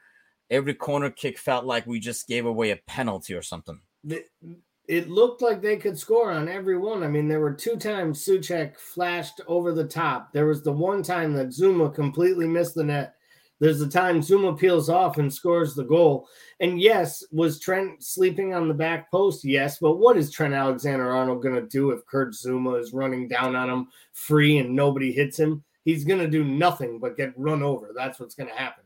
every 0.50 0.74
corner 0.74 1.10
kick 1.10 1.36
felt 1.36 1.64
like 1.64 1.84
we 1.84 1.98
just 1.98 2.28
gave 2.28 2.46
away 2.46 2.70
a 2.70 2.76
penalty 2.76 3.34
or 3.34 3.42
something 3.42 3.80
it 4.04 5.08
looked 5.08 5.42
like 5.42 5.62
they 5.62 5.76
could 5.76 5.98
score 5.98 6.32
on 6.32 6.48
every 6.48 6.76
one. 6.76 7.02
I 7.02 7.08
mean, 7.08 7.28
there 7.28 7.40
were 7.40 7.54
two 7.54 7.76
times 7.76 8.24
Soucek 8.24 8.76
flashed 8.76 9.40
over 9.46 9.72
the 9.72 9.86
top. 9.86 10.32
There 10.32 10.46
was 10.46 10.62
the 10.62 10.72
one 10.72 11.02
time 11.02 11.32
that 11.34 11.48
Zouma 11.48 11.94
completely 11.94 12.48
missed 12.48 12.74
the 12.74 12.84
net. 12.84 13.14
There's 13.60 13.78
the 13.78 13.88
time 13.88 14.20
Zouma 14.20 14.58
peels 14.58 14.88
off 14.88 15.18
and 15.18 15.32
scores 15.32 15.74
the 15.74 15.84
goal. 15.84 16.26
And 16.58 16.80
yes, 16.80 17.24
was 17.30 17.60
Trent 17.60 18.02
sleeping 18.02 18.54
on 18.54 18.66
the 18.66 18.74
back 18.74 19.08
post? 19.12 19.44
Yes, 19.44 19.78
but 19.80 19.98
what 19.98 20.16
is 20.16 20.32
Trent 20.32 20.52
Alexander 20.52 21.12
Arnold 21.12 21.44
going 21.44 21.54
to 21.54 21.68
do 21.68 21.92
if 21.92 22.04
Kurt 22.06 22.34
Zouma 22.34 22.80
is 22.80 22.92
running 22.92 23.28
down 23.28 23.54
on 23.54 23.70
him 23.70 23.88
free 24.14 24.58
and 24.58 24.74
nobody 24.74 25.12
hits 25.12 25.38
him? 25.38 25.62
He's 25.84 26.04
going 26.04 26.20
to 26.20 26.28
do 26.28 26.42
nothing 26.42 26.98
but 26.98 27.16
get 27.16 27.32
run 27.36 27.62
over. 27.62 27.92
That's 27.94 28.18
what's 28.18 28.34
going 28.34 28.50
to 28.50 28.56
happen 28.56 28.82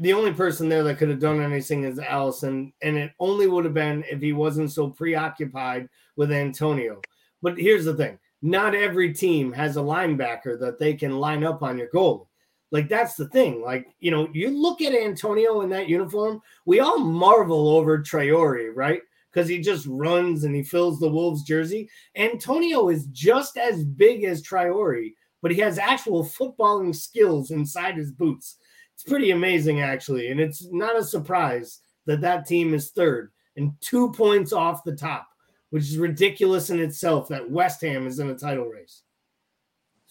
the 0.00 0.12
only 0.12 0.32
person 0.32 0.68
there 0.68 0.82
that 0.84 0.98
could 0.98 1.08
have 1.08 1.20
done 1.20 1.40
anything 1.40 1.84
is 1.84 1.98
Alisson, 1.98 2.72
and 2.82 2.96
it 2.96 3.12
only 3.18 3.46
would 3.46 3.64
have 3.64 3.74
been 3.74 4.04
if 4.10 4.20
he 4.20 4.32
wasn't 4.32 4.70
so 4.70 4.88
preoccupied 4.88 5.88
with 6.16 6.32
Antonio. 6.32 7.00
But 7.42 7.58
here's 7.58 7.84
the 7.84 7.94
thing: 7.94 8.18
not 8.42 8.74
every 8.74 9.12
team 9.12 9.52
has 9.52 9.76
a 9.76 9.80
linebacker 9.80 10.58
that 10.60 10.78
they 10.78 10.94
can 10.94 11.18
line 11.18 11.44
up 11.44 11.62
on 11.62 11.78
your 11.78 11.88
goal. 11.88 12.28
Like 12.70 12.88
that's 12.88 13.14
the 13.14 13.28
thing. 13.28 13.62
Like 13.62 13.88
you 14.00 14.10
know, 14.10 14.28
you 14.32 14.50
look 14.50 14.82
at 14.82 14.94
Antonio 14.94 15.62
in 15.62 15.70
that 15.70 15.88
uniform, 15.88 16.40
we 16.66 16.80
all 16.80 16.98
marvel 16.98 17.68
over 17.68 17.98
Traore, 17.98 18.70
right? 18.74 19.00
Because 19.32 19.48
he 19.48 19.58
just 19.58 19.86
runs 19.86 20.44
and 20.44 20.54
he 20.54 20.62
fills 20.62 20.98
the 20.98 21.08
Wolves 21.08 21.42
jersey. 21.42 21.88
Antonio 22.16 22.88
is 22.88 23.06
just 23.06 23.56
as 23.56 23.84
big 23.84 24.24
as 24.24 24.42
Traore, 24.42 25.12
but 25.42 25.50
he 25.50 25.58
has 25.60 25.78
actual 25.78 26.24
footballing 26.24 26.94
skills 26.94 27.50
inside 27.50 27.96
his 27.96 28.10
boots 28.10 28.56
it's 28.98 29.08
pretty 29.08 29.30
amazing, 29.30 29.80
actually. 29.80 30.32
And 30.32 30.40
it's 30.40 30.66
not 30.72 30.98
a 30.98 31.04
surprise 31.04 31.82
that 32.06 32.20
that 32.20 32.46
team 32.46 32.74
is 32.74 32.90
third 32.90 33.30
and 33.56 33.72
two 33.80 34.10
points 34.10 34.52
off 34.52 34.82
the 34.82 34.96
top, 34.96 35.28
which 35.70 35.84
is 35.84 35.98
ridiculous 35.98 36.70
in 36.70 36.80
itself 36.80 37.28
that 37.28 37.48
West 37.48 37.80
Ham 37.82 38.08
is 38.08 38.18
in 38.18 38.30
a 38.30 38.34
title 38.34 38.66
race. 38.66 39.02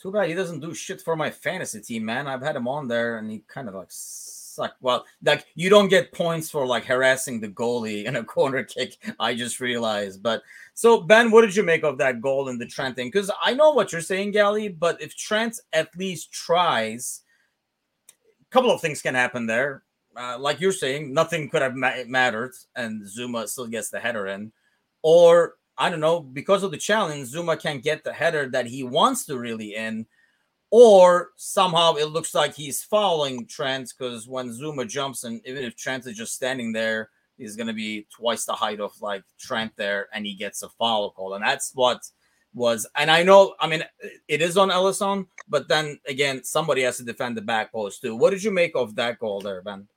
Too 0.02 0.10
bad 0.10 0.30
he 0.30 0.36
doesn't 0.36 0.62
do 0.62 0.74
shit 0.74 1.02
for 1.02 1.18
my 1.18 1.30
fantasy 1.30 1.82
team, 1.82 2.06
man. 2.06 2.28
I've 2.28 2.42
had 2.42 2.56
him 2.56 2.66
on 2.66 2.88
there 2.88 3.18
and 3.18 3.30
he 3.30 3.44
kind 3.50 3.68
of 3.68 3.76
like 3.76 3.90
sucked. 3.90 4.82
Well, 4.82 5.04
like 5.22 5.46
you 5.56 5.70
don't 5.70 5.90
get 5.90 6.14
points 6.14 6.50
for 6.50 6.66
like 6.66 6.86
harassing 6.86 7.42
the 7.42 7.50
goalie 7.50 8.06
in 8.06 8.16
a 8.16 8.24
corner 8.24 8.64
kick. 8.64 8.96
I 9.20 9.36
just 9.36 9.60
realized. 9.60 10.24
But 10.24 10.44
so 10.76 11.02
Ben, 11.02 11.30
what 11.30 11.42
did 11.42 11.58
you 11.58 11.64
make 11.64 11.84
of 11.84 11.98
that 11.98 12.22
goal 12.22 12.48
in 12.48 12.58
the 12.58 12.66
Trent 12.66 12.96
thing? 12.96 13.08
Because 13.08 13.30
I 13.44 13.54
know 13.54 13.72
what 13.72 13.92
you're 13.92 14.00
saying, 14.00 14.32
Gally, 14.32 14.70
but 14.70 15.02
if 15.02 15.14
Trent 15.14 15.60
at 15.74 15.94
least 15.98 16.32
tries 16.32 17.24
couple 18.52 18.72
of 18.72 18.82
things 18.82 19.02
can 19.02 19.16
happen 19.16 19.46
there. 19.46 19.84
Uh, 20.16 20.38
like 20.40 20.60
you're 20.60 20.72
saying, 20.72 21.14
nothing 21.14 21.50
could 21.50 21.62
have 21.62 21.76
ma- 21.76 22.04
mattered, 22.08 22.54
and 22.76 23.04
Zouma 23.04 23.48
still 23.48 23.68
gets 23.68 23.90
the 23.90 24.00
header 24.00 24.28
in. 24.28 24.52
Or 25.04 25.56
I 25.78 25.90
don't 25.90 26.00
know, 26.00 26.20
because 26.20 26.64
of 26.64 26.72
the 26.72 26.78
challenge, 26.78 27.32
Zouma 27.32 27.60
can't 27.62 27.84
get 27.84 28.04
the 28.04 28.14
header 28.14 28.50
that 28.50 28.66
he 28.66 28.84
wants 28.84 29.26
to 29.26 29.38
really 29.38 29.76
in. 29.76 30.08
Or 30.70 31.30
somehow 31.38 31.94
it 31.94 32.06
looks 32.06 32.34
like 32.34 32.54
he's 32.54 32.84
following 32.84 33.46
Trent 33.46 33.94
because 33.98 34.28
when 34.28 34.50
Zouma 34.50 34.88
jumps, 34.88 35.24
and 35.24 35.40
even 35.46 35.64
if 35.64 35.76
Trent 35.76 36.06
is 36.08 36.18
just 36.18 36.34
standing 36.34 36.74
there, 36.74 37.10
he's 37.38 37.56
going 37.56 37.68
to 37.68 37.74
be 37.74 38.08
twice 38.14 38.46
the 38.46 38.54
height 38.54 38.80
of 38.82 39.00
like 39.02 39.24
Trent 39.40 39.72
there, 39.78 40.10
and 40.14 40.26
he 40.26 40.36
gets 40.36 40.64
a 40.64 40.70
foul 40.70 41.12
call. 41.12 41.36
And 41.36 41.46
that's 41.46 41.72
what 41.74 42.10
was, 42.58 42.88
and 42.96 43.10
I 43.10 43.24
know, 43.24 43.56
I 43.60 43.68
mean, 43.68 43.84
it 44.28 44.42
is 44.42 44.58
on 44.58 44.70
Alisson, 44.70 45.28
but 45.48 45.68
then 45.68 46.00
again, 46.08 46.44
somebody 46.44 46.82
has 46.82 46.98
to 46.98 47.04
defend 47.04 47.38
the 47.38 47.42
back 47.42 47.72
post 47.72 48.02
too. 48.02 48.16
What 48.16 48.32
did 48.32 48.44
you 48.44 48.52
make 48.52 48.76
of 48.76 48.96
that 48.96 49.20
goal 49.20 49.40
there, 49.40 49.62
Ben? 49.62 49.88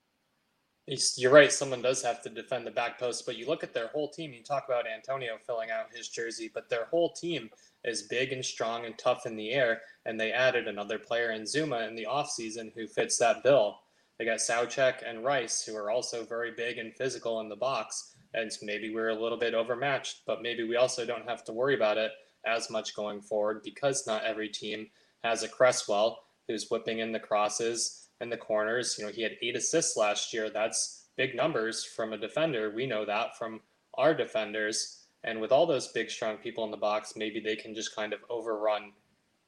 You're 1.16 1.32
right. 1.32 1.52
Someone 1.52 1.82
does 1.82 2.02
have 2.02 2.20
to 2.22 2.28
defend 2.28 2.66
the 2.66 2.72
back 2.72 2.98
post, 2.98 3.24
but 3.24 3.36
you 3.36 3.46
look 3.46 3.62
at 3.62 3.72
their 3.72 3.88
whole 3.88 4.10
team. 4.10 4.32
You 4.32 4.42
talk 4.42 4.64
about 4.66 4.86
Antonio 4.88 5.36
filling 5.46 5.70
out 5.70 5.94
his 5.94 6.08
jersey, 6.08 6.50
but 6.52 6.68
their 6.68 6.86
whole 6.86 7.12
team 7.12 7.48
is 7.84 8.08
big 8.08 8.32
and 8.32 8.44
strong 8.44 8.86
and 8.86 8.98
tough 8.98 9.24
in 9.24 9.36
the 9.36 9.52
air. 9.52 9.82
And 10.04 10.18
they 10.18 10.32
added 10.32 10.66
another 10.66 10.98
player 10.98 11.30
in 11.30 11.42
Zouma 11.42 11.86
in 11.86 11.94
the 11.94 12.08
offseason 12.10 12.72
who 12.74 12.88
fits 12.88 13.18
that 13.18 13.44
bill. 13.44 13.78
They 14.18 14.24
got 14.24 14.38
Soucek 14.38 15.08
and 15.08 15.24
Rice, 15.24 15.62
who 15.62 15.76
are 15.76 15.90
also 15.90 16.24
very 16.24 16.50
big 16.50 16.78
and 16.78 16.92
physical 16.94 17.40
in 17.40 17.48
the 17.48 17.56
box. 17.56 18.16
And 18.34 18.50
maybe 18.60 18.92
we're 18.92 19.10
a 19.10 19.22
little 19.22 19.38
bit 19.38 19.54
overmatched, 19.54 20.22
but 20.26 20.42
maybe 20.42 20.64
we 20.64 20.76
also 20.76 21.06
don't 21.06 21.28
have 21.28 21.44
to 21.44 21.52
worry 21.52 21.74
about 21.74 21.98
it 21.98 22.10
as 22.46 22.70
much 22.70 22.94
going 22.94 23.20
forward 23.20 23.62
because 23.62 24.06
not 24.06 24.24
every 24.24 24.48
team 24.48 24.88
has 25.22 25.42
a 25.42 25.48
Cresswell 25.48 26.18
who's 26.48 26.68
whipping 26.70 27.00
in 27.00 27.12
the 27.12 27.20
crosses 27.20 28.08
and 28.20 28.30
the 28.30 28.36
corners. 28.36 28.96
You 28.98 29.06
know, 29.06 29.12
he 29.12 29.22
had 29.22 29.36
eight 29.42 29.56
assists 29.56 29.96
last 29.96 30.32
year. 30.32 30.50
That's 30.50 31.08
big 31.16 31.34
numbers 31.34 31.84
from 31.84 32.12
a 32.12 32.18
defender. 32.18 32.70
We 32.70 32.86
know 32.86 33.04
that 33.04 33.36
from 33.36 33.60
our 33.94 34.14
defenders. 34.14 35.06
And 35.22 35.40
with 35.40 35.52
all 35.52 35.66
those 35.66 35.88
big, 35.88 36.10
strong 36.10 36.38
people 36.38 36.64
in 36.64 36.70
the 36.70 36.76
box, 36.76 37.14
maybe 37.16 37.40
they 37.40 37.56
can 37.56 37.74
just 37.74 37.94
kind 37.94 38.12
of 38.12 38.20
overrun 38.30 38.92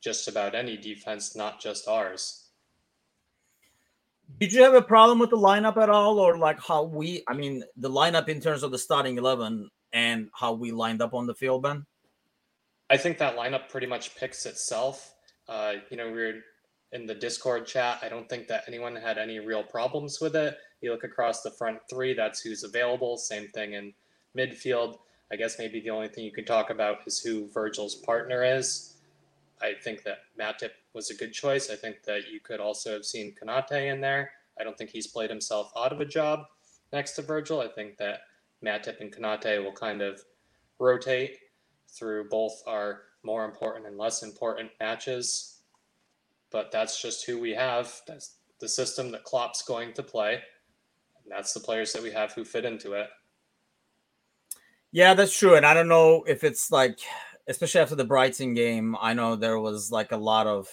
just 0.03 0.29
about 0.29 0.55
any 0.55 0.77
defense, 0.77 1.35
not 1.35 1.61
just 1.61 1.89
ours. 1.89 2.49
Did 4.39 4.53
you 4.53 4.63
have 4.63 4.75
a 4.75 4.83
problem 4.83 5.19
with 5.19 5.31
the 5.31 5.37
lineup 5.37 5.77
at 5.77 5.91
all, 5.91 6.19
or 6.19 6.39
like 6.39 6.59
how 6.61 6.85
we? 6.85 7.23
I 7.29 7.35
mean, 7.35 7.63
the 7.77 7.91
lineup 7.91 8.29
in 8.29 8.41
terms 8.41 8.63
of 8.63 8.71
the 8.71 8.79
starting 8.79 9.19
eleven 9.19 9.71
and 9.93 10.29
how 10.35 10.53
we 10.53 10.73
lined 10.73 11.03
up 11.03 11.15
on 11.15 11.27
the 11.27 11.35
field, 11.35 11.63
Ben. 11.63 11.85
I 12.93 12.99
think 12.99 13.17
that 13.19 13.39
lineup 13.39 13.71
pretty 13.71 13.87
much 13.87 14.15
picks 14.17 14.45
itself. 14.45 15.15
Uh, 15.49 15.77
you 15.89 15.97
know, 15.97 16.13
we 16.13 16.21
are 16.25 16.45
in 16.93 17.07
the 17.07 17.15
Discord 17.15 17.67
chat. 17.67 17.99
I 18.03 18.11
don't 18.11 18.29
think 18.29 18.49
that 18.49 18.65
anyone 18.69 18.95
had 18.95 19.17
any 19.17 19.39
real 19.39 19.63
problems 19.63 20.21
with 20.21 20.37
it. 20.37 20.59
You 20.83 20.93
look 20.93 21.03
across 21.03 21.41
the 21.41 21.53
front 21.53 21.79
three, 21.89 22.13
that's 22.13 22.41
who's 22.41 22.65
available. 22.65 23.17
Same 23.17 23.49
thing 23.49 23.73
in 23.73 23.95
midfield. 24.37 24.99
I 25.33 25.37
guess 25.37 25.59
maybe 25.59 25.81
the 25.81 25.89
only 25.89 26.09
thing 26.09 26.25
you 26.25 26.33
could 26.33 26.47
talk 26.47 26.69
about 26.69 26.99
is 27.07 27.19
who 27.19 27.49
Virgil's 27.49 27.95
partner 27.95 28.45
is. 28.45 28.97
I 29.63 29.73
think 29.83 30.03
that 30.03 30.19
Matip 30.39 30.73
was 30.93 31.09
a 31.09 31.15
good 31.15 31.33
choice. 31.33 31.71
I 31.71 31.77
think 31.77 32.03
that 32.03 32.29
you 32.31 32.41
could 32.41 32.61
also 32.61 32.93
have 32.93 33.07
seen 33.07 33.35
Konate 33.43 33.91
in 33.91 34.03
there. 34.03 34.33
I 34.61 34.65
don't 34.65 34.77
think 34.77 34.91
he's 34.91 35.07
played 35.07 35.31
himself 35.31 35.73
out 35.79 35.95
of 35.95 36.03
a 36.03 36.05
job 36.05 36.45
next 36.93 37.13
to 37.13 37.23
Virgil. 37.23 37.59
I 37.59 37.69
think 37.69 37.97
that 37.97 38.19
Matip 38.63 39.01
and 39.01 39.11
Konate 39.11 39.65
will 39.65 39.73
kind 39.73 40.03
of 40.03 40.21
rotate 40.79 41.39
through 41.93 42.29
both 42.29 42.63
our 42.67 43.03
more 43.23 43.45
important 43.45 43.87
and 43.87 43.97
less 43.97 44.23
important 44.23 44.71
matches. 44.81 45.61
But 46.51 46.71
that's 46.73 47.01
just 47.01 47.25
who 47.27 47.39
we 47.39 47.53
have. 47.53 48.01
That's 48.07 48.37
the 48.61 48.69
system 48.69 49.11
that 49.13 49.25
Klopp's 49.25 49.63
going 49.63 49.93
to 49.95 50.03
play. 50.03 50.35
And 50.35 51.31
that's 51.31 51.53
the 51.53 51.61
players 51.61 51.93
that 51.93 52.03
we 52.03 52.11
have 52.11 52.33
who 52.33 52.45
fit 52.45 52.65
into 52.65 52.93
it. 52.93 53.09
Yeah, 54.91 55.15
that's 55.15 55.37
true. 55.37 55.55
And 55.55 55.65
I 55.65 55.73
don't 55.73 55.89
know 55.89 56.25
if 56.27 56.45
it's 56.45 56.71
like, 56.71 56.99
especially 57.49 57.81
after 57.81 57.95
the 57.95 58.05
Brighton 58.05 58.55
game, 58.55 58.95
I 59.01 59.15
know 59.15 59.37
there 59.37 59.59
was 59.59 59.91
like 59.91 60.13
a 60.13 60.17
lot 60.17 60.47
of 60.47 60.69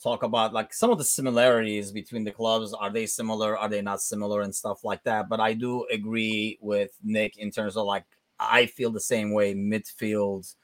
talk 0.00 0.22
about 0.22 0.52
like 0.52 0.72
some 0.72 0.90
of 0.90 0.98
the 0.98 1.04
similarities 1.04 1.90
between 1.90 2.22
the 2.22 2.30
clubs. 2.30 2.72
Are 2.72 2.90
they 2.90 3.06
similar? 3.06 3.58
Are 3.58 3.68
they 3.68 3.82
not 3.82 4.00
similar? 4.00 4.42
And 4.42 4.54
stuff 4.54 4.84
like 4.84 5.02
that. 5.04 5.28
But 5.28 5.40
I 5.40 5.54
do 5.54 5.86
agree 5.90 6.58
with 6.60 6.92
Nick 7.02 7.38
in 7.38 7.50
terms 7.50 7.76
of 7.76 7.84
like 7.84 8.04
I 8.38 8.66
feel 8.66 8.90
the 8.90 9.00
same 9.00 9.32
way. 9.32 9.54
Midfield 9.54 10.54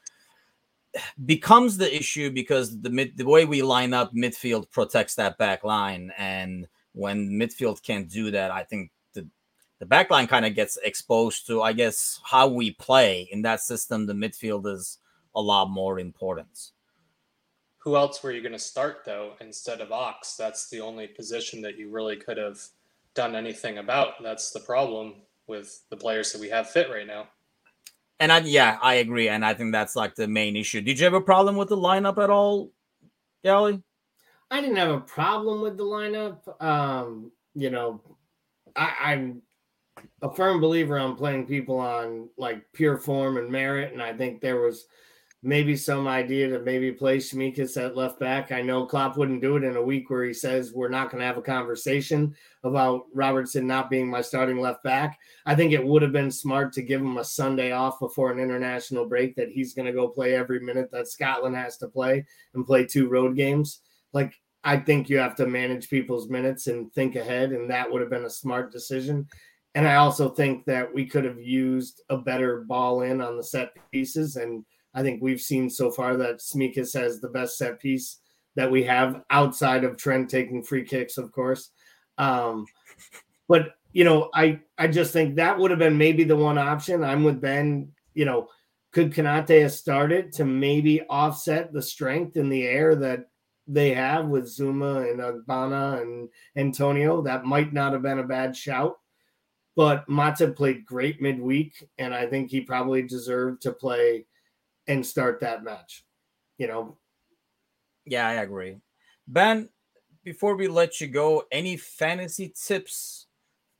becomes 1.25 1.77
the 1.77 1.93
issue 1.95 2.31
because 2.31 2.79
the 2.81 2.89
mid, 2.89 3.17
the 3.17 3.25
way 3.25 3.45
we 3.45 3.61
line 3.61 3.93
up 3.93 4.13
midfield 4.13 4.71
protects 4.71 5.15
that 5.15 5.37
back 5.37 5.63
line, 5.63 6.11
and 6.17 6.67
when 6.93 7.29
midfield 7.29 7.83
can't 7.83 8.09
do 8.09 8.31
that, 8.31 8.51
I 8.51 8.63
think 8.63 8.91
the 9.13 9.27
the 9.79 9.85
back 9.85 10.09
line 10.09 10.27
kind 10.27 10.45
of 10.45 10.55
gets 10.55 10.77
exposed 10.83 11.47
to, 11.47 11.61
I 11.61 11.73
guess, 11.73 12.19
how 12.23 12.47
we 12.47 12.71
play 12.71 13.27
in 13.31 13.41
that 13.41 13.61
system. 13.61 14.05
The 14.05 14.13
midfield 14.13 14.71
is 14.73 14.99
a 15.35 15.41
lot 15.41 15.69
more 15.69 15.99
important. 15.99 16.71
Who 17.79 17.95
else 17.95 18.23
were 18.23 18.31
you 18.31 18.41
going 18.41 18.53
to 18.53 18.59
start 18.59 19.03
though 19.05 19.33
instead 19.41 19.81
of 19.81 19.91
Ox? 19.91 20.35
That's 20.35 20.69
the 20.69 20.79
only 20.79 21.07
position 21.07 21.61
that 21.61 21.77
you 21.77 21.89
really 21.89 22.15
could 22.15 22.37
have 22.37 22.59
done 23.13 23.35
anything 23.35 23.77
about. 23.77 24.23
That's 24.23 24.51
the 24.51 24.59
problem 24.61 25.15
with 25.47 25.83
the 25.89 25.97
players 25.97 26.31
that 26.31 26.41
we 26.41 26.49
have 26.49 26.69
fit 26.69 26.89
right 26.89 27.05
now. 27.05 27.27
And 28.19 28.31
I, 28.31 28.39
yeah, 28.39 28.77
I 28.81 28.95
agree, 28.95 29.27
and 29.27 29.45
I 29.45 29.53
think 29.53 29.73
that's 29.73 29.95
like 29.95 30.15
the 30.15 30.27
main 30.27 30.55
issue. 30.55 30.81
Did 30.81 30.99
you 30.99 31.03
have 31.03 31.13
a 31.13 31.21
problem 31.21 31.57
with 31.57 31.67
the 31.67 31.77
lineup 31.77 32.17
at 32.23 32.29
all, 32.29 32.71
Gally? 33.43 33.83
I 34.49 34.61
didn't 34.61 34.77
have 34.77 34.91
a 34.91 35.01
problem 35.01 35.61
with 35.61 35.75
the 35.75 35.83
lineup. 35.83 36.63
Um, 36.63 37.31
you 37.55 37.69
know, 37.69 38.01
I, 38.75 38.93
I'm 39.01 39.41
a 40.21 40.33
firm 40.33 40.61
believer 40.61 40.97
on 40.97 41.15
playing 41.15 41.45
people 41.45 41.77
on 41.77 42.29
like 42.37 42.63
pure 42.73 42.97
form 42.97 43.37
and 43.37 43.49
merit, 43.49 43.91
and 43.91 44.01
I 44.01 44.13
think 44.13 44.39
there 44.39 44.61
was 44.61 44.85
maybe 45.43 45.75
some 45.75 46.07
idea 46.07 46.49
to 46.49 46.59
maybe 46.59 46.91
play 46.91 47.17
Tsimikas 47.17 47.77
at 47.77 47.95
left 47.95 48.19
back. 48.19 48.51
I 48.51 48.61
know 48.61 48.85
Klopp 48.85 49.15
wouldn't 49.15 49.41
do 49.41 49.57
it 49.57 49.63
in 49.63 49.75
a 49.75 49.81
week 49.81 50.09
where 50.09 50.23
he 50.25 50.33
says 50.33 50.73
we're 50.73 50.89
not 50.89 51.11
going 51.11 51.21
to 51.21 51.27
have 51.27 51.37
a 51.37 51.41
conversation 51.41 52.33
about 52.63 53.03
Robertson 53.13 53.67
not 53.67 53.89
being 53.89 54.09
my 54.09 54.21
starting 54.21 54.59
left 54.59 54.83
back. 54.83 55.19
I 55.45 55.53
think 55.53 55.71
it 55.71 55.85
would 55.85 56.01
have 56.01 56.11
been 56.11 56.31
smart 56.31 56.73
to 56.73 56.81
give 56.81 56.99
him 56.99 57.17
a 57.17 57.23
Sunday 57.23 57.71
off 57.71 57.99
before 57.99 58.31
an 58.31 58.39
international 58.39 59.05
break 59.05 59.35
that 59.35 59.51
he's 59.51 59.75
going 59.75 59.85
to 59.85 59.93
go 59.93 60.07
play 60.07 60.33
every 60.35 60.59
minute 60.61 60.89
that 60.91 61.07
Scotland 61.07 61.55
has 61.55 61.77
to 61.77 61.87
play 61.87 62.25
and 62.55 62.65
play 62.65 62.85
two 62.85 63.07
road 63.07 63.35
games. 63.35 63.81
Like 64.13 64.33
I 64.63 64.77
think 64.77 65.09
you 65.09 65.19
have 65.19 65.35
to 65.35 65.45
manage 65.45 65.91
people's 65.91 66.27
minutes 66.27 66.65
and 66.65 66.91
think 66.93 67.15
ahead, 67.15 67.51
and 67.51 67.69
that 67.69 67.91
would 67.91 68.01
have 68.01 68.09
been 68.09 68.25
a 68.25 68.29
smart 68.29 68.71
decision. 68.71 69.27
And 69.75 69.87
I 69.87 69.95
also 69.95 70.29
think 70.29 70.65
that 70.65 70.91
we 70.91 71.05
could 71.05 71.23
have 71.23 71.39
used 71.39 72.01
a 72.09 72.17
better 72.17 72.61
ball 72.61 73.01
in 73.01 73.21
on 73.21 73.37
the 73.37 73.43
set 73.43 73.73
pieces 73.91 74.37
and 74.37 74.65
I 74.95 75.03
think 75.03 75.21
we've 75.21 75.41
seen 75.41 75.69
so 75.69 75.91
far 75.91 76.15
that 76.17 76.39
Tsimikas 76.39 76.97
has 76.99 77.19
the 77.19 77.27
best 77.27 77.57
set 77.57 77.79
piece 77.79 78.19
that 78.55 78.71
we 78.71 78.81
have 78.83 79.21
outside 79.29 79.83
of 79.83 79.97
Trent 79.97 80.29
taking 80.29 80.63
free 80.63 80.85
kicks, 80.85 81.17
of 81.17 81.31
course. 81.33 81.71
Um, 82.17 82.65
but 83.47 83.75
you 83.91 84.03
know, 84.03 84.29
I 84.33 84.61
I 84.77 84.87
just 84.87 85.13
think 85.13 85.35
that 85.35 85.57
would 85.57 85.71
have 85.71 85.79
been 85.79 85.97
maybe 85.97 86.23
the 86.23 86.35
one 86.35 86.57
option. 86.57 87.03
I'm 87.03 87.23
with 87.23 87.41
Ben. 87.41 87.91
You 88.13 88.25
know, 88.25 88.47
could 88.91 89.11
Konate 89.11 89.61
have 89.61 89.73
started 89.73 90.31
to 90.33 90.45
maybe 90.45 91.01
offset 91.09 91.73
the 91.73 91.81
strength 91.81 92.37
in 92.37 92.49
the 92.49 92.65
air 92.65 92.95
that 92.95 93.25
they 93.67 93.93
have 93.93 94.27
with 94.27 94.45
Zouma 94.45 95.11
and 95.11 95.19
Ogbonna 95.19 96.01
and 96.01 96.29
Antonio? 96.55 97.21
That 97.21 97.45
might 97.45 97.73
not 97.73 97.91
have 97.91 98.01
been 98.01 98.19
a 98.19 98.23
bad 98.23 98.55
shout. 98.55 98.95
But 99.75 100.07
Matip 100.07 100.55
played 100.55 100.85
great 100.85 101.21
midweek, 101.21 101.85
and 101.97 102.15
I 102.15 102.27
think 102.27 102.49
he 102.49 102.61
probably 102.61 103.01
deserved 103.01 103.61
to 103.63 103.73
play 103.73 104.25
and 104.87 105.05
start 105.05 105.39
that 105.41 105.63
match. 105.63 106.05
You 106.57 106.67
know. 106.67 106.97
Yeah, 108.05 108.27
I 108.27 108.33
agree. 108.33 108.77
Ben, 109.27 109.69
before 110.23 110.55
we 110.55 110.67
let 110.67 110.99
you 110.99 111.07
go, 111.07 111.43
any 111.51 111.77
fantasy 111.77 112.53
tips? 112.55 113.27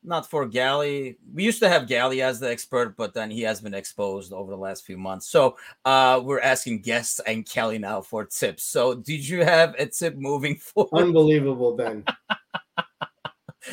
Not 0.04 0.30
for 0.30 0.46
Gally. 0.46 1.18
We 1.34 1.44
used 1.44 1.60
to 1.62 1.70
have 1.70 1.88
Gally 1.88 2.22
as 2.22 2.40
the 2.40 2.50
expert, 2.50 2.96
but 2.96 3.16
then 3.16 3.32
he 3.32 3.42
has 3.42 3.60
been 3.60 3.74
exposed 3.74 4.32
over 4.32 4.52
the 4.52 4.58
last 4.58 4.86
few 4.86 4.98
months. 4.98 5.28
So 5.28 5.58
uh, 5.84 6.22
we're 6.24 6.42
asking 6.42 6.82
guests 6.82 7.20
and 7.26 7.44
Kelly 7.44 7.80
now 7.80 8.02
for 8.02 8.24
tips. 8.24 8.64
So 8.64 8.94
did 8.94 9.28
you 9.28 9.44
have 9.44 9.74
a 9.80 9.88
tip 9.88 10.16
moving 10.16 10.56
forward? 10.58 11.02
Unbelievable, 11.02 11.76
Ben. 11.76 12.04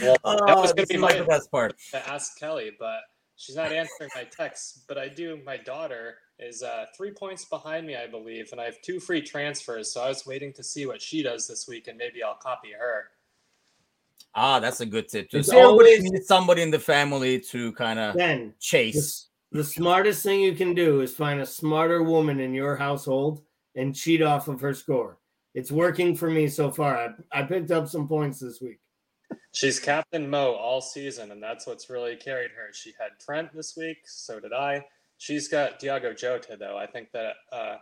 well, 0.03 0.16
that 0.25 0.57
was 0.57 0.73
going 0.73 0.87
to 0.87 0.95
be 0.95 0.97
my 0.97 1.21
best 1.21 1.51
part. 1.51 1.75
To 1.90 2.09
ask 2.09 2.38
Kelly, 2.38 2.73
but 2.79 3.01
she's 3.37 3.57
not 3.57 3.71
answering 3.71 4.09
my 4.14 4.25
texts. 4.25 4.85
But 4.88 4.97
I 4.97 5.09
do. 5.09 5.38
My 5.45 5.59
daughter 5.59 6.16
is 6.43 6.63
uh, 6.63 6.87
three 6.97 7.13
points 7.13 7.45
behind 7.45 7.87
me, 7.87 7.97
I 7.97 8.07
believe, 8.07 8.51
and 8.53 8.61
I 8.61 8.65
have 8.65 8.81
two 8.83 8.99
free 8.99 9.23
transfers. 9.23 9.93
So 9.93 10.03
I 10.03 10.09
was 10.09 10.27
waiting 10.27 10.53
to 10.55 10.63
see 10.63 10.87
what 10.87 11.01
she 11.01 11.23
does 11.23 11.47
this 11.47 11.69
week, 11.69 11.89
and 11.89 11.97
maybe 11.97 12.23
I'll 12.23 12.35
copy 12.35 12.73
her. 12.79 13.05
Ah, 14.35 14.61
that's 14.61 14.81
a 14.81 14.87
good 14.87 15.09
tip. 15.09 15.31
Too. 15.31 15.43
So 15.43 15.61
always 15.61 16.03
needs 16.03 16.27
somebody 16.27 16.63
in 16.63 16.71
the 16.71 16.79
family 16.79 17.39
to 17.41 17.73
kind 17.73 17.99
of 17.99 18.17
chase. 18.59 19.29
The, 19.51 19.59
the 19.59 19.65
smartest 19.65 20.23
thing 20.23 20.41
you 20.41 20.55
can 20.55 20.75
do 20.75 21.01
is 21.03 21.15
find 21.15 21.41
a 21.41 21.47
smarter 21.47 22.03
woman 22.03 22.41
in 22.41 22.55
your 22.55 22.77
household 22.77 23.43
and 23.77 23.95
cheat 23.95 24.23
off 24.23 24.49
of 24.49 24.61
her 24.61 24.75
score. 24.75 25.19
It's 25.55 25.71
working 25.71 26.17
for 26.17 26.31
me 26.31 26.49
so 26.49 26.71
far. 26.71 26.97
I, 26.97 27.41
I 27.41 27.43
picked 27.43 27.71
up 27.71 27.89
some 27.89 28.09
points 28.09 28.41
this 28.41 28.61
week. 28.61 28.81
She's 29.53 29.79
Captain 29.79 30.29
Mo 30.29 30.53
all 30.53 30.81
season, 30.81 31.31
and 31.31 31.43
that's 31.43 31.67
what's 31.67 31.91
really 31.91 32.17
carried 32.17 32.51
her. 32.53 32.73
She 32.73 32.93
had 32.99 33.11
Trent 33.21 33.55
this 33.55 33.77
week, 33.77 33.99
so 34.07 34.41
did 34.41 34.53
I. 34.53 34.85
She's 35.23 35.47
got 35.47 35.79
Diogo 35.79 36.13
Jota 36.13 36.57
though. 36.59 36.77
I 36.77 36.85
think 36.85 37.13
that 37.13 37.35
uh, 37.53 37.77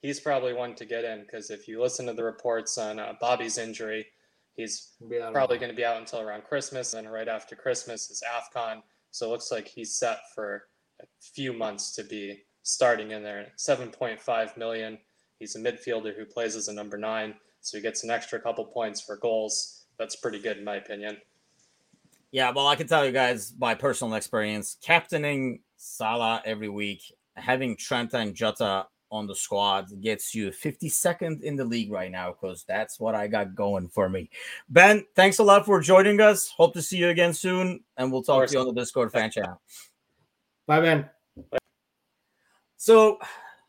he's 0.00 0.20
probably 0.20 0.54
one 0.54 0.74
to 0.76 0.86
get 0.86 1.04
in 1.04 1.20
because 1.20 1.50
if 1.50 1.68
you 1.68 1.82
listen 1.82 2.06
to 2.06 2.14
the 2.14 2.24
reports 2.24 2.78
on 2.78 2.98
uh, 2.98 3.12
Bobby's 3.20 3.58
injury, 3.58 4.06
he's 4.54 4.92
probably 5.30 5.58
going 5.58 5.70
to 5.70 5.76
be 5.76 5.84
out 5.84 5.98
until 5.98 6.20
around 6.20 6.44
Christmas, 6.44 6.94
and 6.94 7.12
right 7.12 7.28
after 7.28 7.54
Christmas 7.54 8.08
is 8.08 8.22
Afcon. 8.26 8.80
So 9.10 9.26
it 9.26 9.28
looks 9.28 9.52
like 9.52 9.68
he's 9.68 9.96
set 9.96 10.20
for 10.34 10.62
a 11.02 11.04
few 11.20 11.52
months 11.52 11.94
to 11.96 12.04
be 12.04 12.40
starting 12.62 13.10
in 13.10 13.22
there. 13.22 13.48
Seven 13.56 13.90
point 13.90 14.18
five 14.18 14.56
million. 14.56 14.96
He's 15.38 15.56
a 15.56 15.60
midfielder 15.60 16.16
who 16.16 16.24
plays 16.24 16.56
as 16.56 16.68
a 16.68 16.72
number 16.72 16.96
nine, 16.96 17.34
so 17.60 17.76
he 17.76 17.82
gets 17.82 18.02
an 18.02 18.10
extra 18.10 18.40
couple 18.40 18.64
points 18.64 19.02
for 19.02 19.18
goals. 19.18 19.84
That's 19.98 20.16
pretty 20.16 20.38
good 20.38 20.56
in 20.56 20.64
my 20.64 20.76
opinion. 20.76 21.18
Yeah, 22.32 22.50
well, 22.50 22.66
I 22.66 22.76
can 22.76 22.86
tell 22.86 23.04
you 23.04 23.12
guys 23.12 23.50
by 23.50 23.74
personal 23.74 24.14
experience, 24.14 24.78
captaining 24.82 25.60
Salah 25.78 26.42
every 26.44 26.68
week. 26.68 27.02
Having 27.36 27.76
Trent 27.76 28.12
and 28.14 28.34
Jota 28.34 28.86
on 29.10 29.26
the 29.26 29.34
squad 29.34 29.88
gets 30.02 30.34
you 30.34 30.50
52nd 30.50 31.42
in 31.42 31.56
the 31.56 31.64
league 31.64 31.90
right 31.90 32.10
now 32.10 32.32
because 32.32 32.64
that's 32.64 33.00
what 33.00 33.14
I 33.14 33.26
got 33.26 33.54
going 33.54 33.88
for 33.88 34.08
me. 34.08 34.28
Ben, 34.68 35.04
thanks 35.14 35.38
a 35.38 35.42
lot 35.42 35.64
for 35.64 35.80
joining 35.80 36.20
us. 36.20 36.48
Hope 36.48 36.74
to 36.74 36.82
see 36.82 36.98
you 36.98 37.08
again 37.08 37.32
soon, 37.32 37.80
and 37.96 38.12
we'll 38.12 38.22
talk 38.22 38.46
to 38.46 38.52
you 38.52 38.60
on 38.60 38.66
the 38.66 38.72
Discord 38.72 39.10
fan 39.12 39.30
channel. 39.30 39.60
Bye, 40.66 40.80
Ben. 40.80 41.08
So 42.76 43.18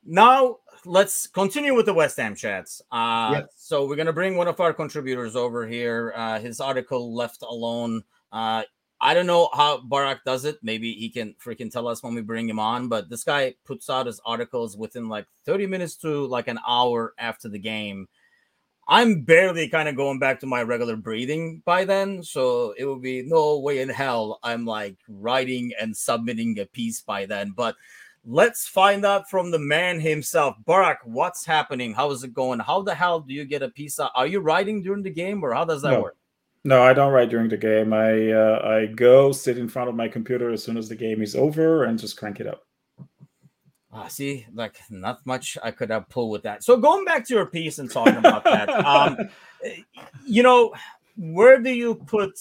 now 0.03 0.57
let's 0.85 1.27
continue 1.27 1.73
with 1.73 1.85
the 1.85 1.93
West 1.93 2.17
Ham 2.17 2.35
chats. 2.35 2.81
Uh, 2.91 3.31
yep. 3.35 3.49
So 3.55 3.87
we're 3.87 3.95
gonna 3.95 4.13
bring 4.13 4.35
one 4.35 4.47
of 4.47 4.59
our 4.59 4.73
contributors 4.73 5.35
over 5.35 5.67
here. 5.67 6.13
Uh, 6.15 6.39
his 6.39 6.59
article 6.59 7.13
left 7.13 7.41
alone. 7.43 8.03
Uh, 8.31 8.63
I 9.01 9.13
don't 9.13 9.27
know 9.27 9.49
how 9.53 9.79
Barack 9.79 10.19
does 10.25 10.43
it. 10.43 10.57
Maybe 10.61 10.93
he 10.93 11.09
can 11.09 11.35
freaking 11.43 11.71
tell 11.71 11.87
us 11.87 12.03
when 12.03 12.15
we 12.15 12.21
bring 12.21 12.49
him 12.49 12.59
on. 12.59 12.89
But 12.89 13.09
this 13.09 13.23
guy 13.23 13.55
puts 13.65 13.89
out 13.89 14.07
his 14.07 14.19
articles 14.25 14.75
within 14.75 15.07
like 15.07 15.25
30 15.45 15.67
minutes 15.67 15.95
to 15.97 16.25
like 16.27 16.47
an 16.47 16.59
hour 16.67 17.13
after 17.17 17.47
the 17.47 17.59
game. 17.59 18.07
I'm 18.89 19.21
barely 19.21 19.69
kind 19.69 19.87
of 19.87 19.95
going 19.95 20.19
back 20.19 20.39
to 20.39 20.47
my 20.47 20.63
regular 20.63 20.95
breathing 20.97 21.61
by 21.63 21.85
then. 21.85 22.23
So 22.23 22.73
it 22.77 22.85
would 22.85 23.01
be 23.01 23.21
no 23.21 23.59
way 23.59 23.79
in 23.79 23.89
hell 23.89 24.39
I'm 24.43 24.65
like 24.65 24.97
writing 25.07 25.71
and 25.79 25.95
submitting 25.95 26.59
a 26.59 26.65
piece 26.65 26.99
by 26.99 27.25
then. 27.25 27.53
But 27.55 27.75
let's 28.25 28.67
find 28.67 29.05
out 29.05 29.29
from 29.29 29.51
the 29.51 29.59
man 29.59 29.99
himself. 29.99 30.55
Barack, 30.67 30.97
what's 31.05 31.45
happening? 31.45 31.93
How 31.93 32.11
is 32.11 32.23
it 32.23 32.33
going? 32.33 32.59
How 32.59 32.81
the 32.81 32.95
hell 32.95 33.21
do 33.21 33.33
you 33.33 33.45
get 33.45 33.61
a 33.61 33.69
piece 33.69 33.99
out? 33.99 34.11
Are 34.15 34.27
you 34.27 34.39
writing 34.39 34.81
during 34.81 35.03
the 35.03 35.09
game 35.09 35.43
or 35.43 35.53
how 35.53 35.65
does 35.65 35.83
that 35.83 35.91
no. 35.91 36.01
work? 36.01 36.17
No, 36.69 36.83
I 36.83 36.93
don't 36.93 37.11
write 37.11 37.31
during 37.31 37.49
the 37.49 37.57
game. 37.57 37.93
I 37.93 38.31
uh, 38.31 38.61
I 38.63 38.85
go 38.85 39.31
sit 39.31 39.57
in 39.57 39.67
front 39.67 39.89
of 39.89 39.95
my 39.95 40.07
computer 40.07 40.51
as 40.51 40.63
soon 40.63 40.77
as 40.77 40.87
the 40.87 40.95
game 40.95 41.23
is 41.23 41.35
over 41.35 41.85
and 41.85 41.97
just 41.97 42.15
crank 42.15 42.39
it 42.39 42.45
up. 42.45 42.63
Ah, 43.91 44.07
see, 44.07 44.45
like 44.53 44.75
not 44.91 45.25
much 45.25 45.57
I 45.63 45.71
could 45.71 45.89
have 45.89 46.07
pulled 46.09 46.29
with 46.29 46.43
that. 46.43 46.63
So 46.63 46.77
going 46.77 47.05
back 47.05 47.25
to 47.25 47.33
your 47.33 47.47
piece 47.47 47.79
and 47.79 47.89
talking 47.89 48.17
about 48.17 48.43
that, 48.43 48.69
um, 48.69 49.17
you 50.27 50.43
know, 50.43 50.71
where 51.17 51.59
do 51.59 51.71
you 51.71 51.95
put? 51.95 52.39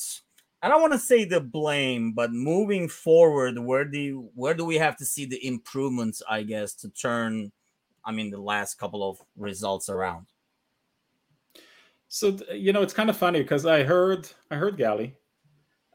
I 0.61 0.69
don't 0.69 0.83
want 0.83 0.93
to 0.93 0.99
say 0.99 1.25
the 1.25 1.41
blame, 1.41 2.13
but 2.13 2.31
moving 2.31 2.87
forward, 2.87 3.59
where 3.59 3.87
do 3.87 3.99
you, 3.99 4.31
where 4.35 4.53
do 4.53 4.67
we 4.67 4.77
have 4.77 4.99
to 4.99 5.07
see 5.07 5.25
the 5.25 5.43
improvements? 5.47 6.21
I 6.29 6.43
guess 6.43 6.75
to 6.75 6.91
turn, 6.91 7.51
I 8.05 8.13
mean, 8.13 8.29
the 8.29 8.43
last 8.43 8.75
couple 8.75 9.09
of 9.09 9.23
results 9.39 9.89
around. 9.89 10.27
So 12.09 12.37
you 12.53 12.73
know, 12.73 12.83
it's 12.83 12.95
kind 12.95 13.11
of 13.11 13.17
funny 13.17 13.43
because 13.43 13.67
I 13.67 13.85
heard 13.85 14.29
I 14.51 14.57
heard 14.57 14.77
Gally, 14.77 15.15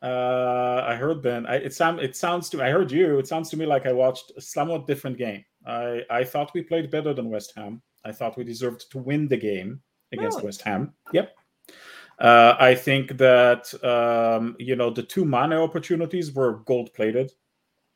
uh, 0.03 0.83
I 0.85 0.95
heard 0.95 1.21
Ben. 1.21 1.45
I, 1.45 1.55
it 1.55 1.73
sound 1.73 1.99
it 1.99 2.15
sounds 2.15 2.49
to 2.49 2.63
I 2.63 2.69
heard 2.69 2.91
you. 2.91 3.19
It 3.19 3.27
sounds 3.27 3.49
to 3.49 3.57
me 3.57 3.65
like 3.65 3.85
I 3.85 3.93
watched 3.93 4.31
a 4.37 4.41
somewhat 4.41 4.85
different 4.85 5.17
game. 5.17 5.43
I 5.65 6.01
I 6.09 6.23
thought 6.23 6.53
we 6.53 6.61
played 6.61 6.91
better 6.91 7.13
than 7.13 7.29
West 7.29 7.53
Ham. 7.55 7.81
I 8.05 8.11
thought 8.11 8.37
we 8.37 8.43
deserved 8.43 8.91
to 8.91 8.97
win 8.97 9.27
the 9.27 9.37
game 9.37 9.81
against 10.11 10.37
really? 10.37 10.47
West 10.47 10.61
Ham. 10.63 10.93
Yep. 11.13 11.33
Uh, 12.19 12.55
I 12.59 12.75
think 12.75 13.17
that 13.17 13.73
um, 13.83 14.55
you 14.59 14.75
know 14.75 14.89
the 14.89 15.03
two 15.03 15.25
Mane 15.25 15.53
opportunities 15.53 16.33
were 16.33 16.59
gold 16.65 16.93
plated. 16.93 17.31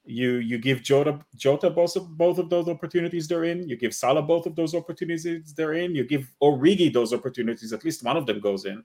You 0.08 0.36
you 0.36 0.58
give 0.58 0.82
Jota 0.82 1.20
Jota 1.36 1.70
both 1.70 1.96
of 1.96 2.18
both 2.18 2.38
of 2.38 2.50
those 2.50 2.70
opportunities 2.70 3.28
they're 3.28 3.44
in. 3.44 3.68
You 3.68 3.76
give 3.76 3.94
Salah 3.94 4.22
both 4.22 4.46
of 4.46 4.56
those 4.56 4.74
opportunities 4.74 5.54
they're 5.54 5.74
in. 5.74 5.96
You 5.96 6.06
give 6.06 6.34
Origi 6.42 6.92
those 6.92 7.14
opportunities. 7.14 7.74
At 7.74 7.84
least 7.84 8.04
one 8.04 8.18
of 8.18 8.26
them 8.26 8.40
goes 8.40 8.66
in. 8.66 8.84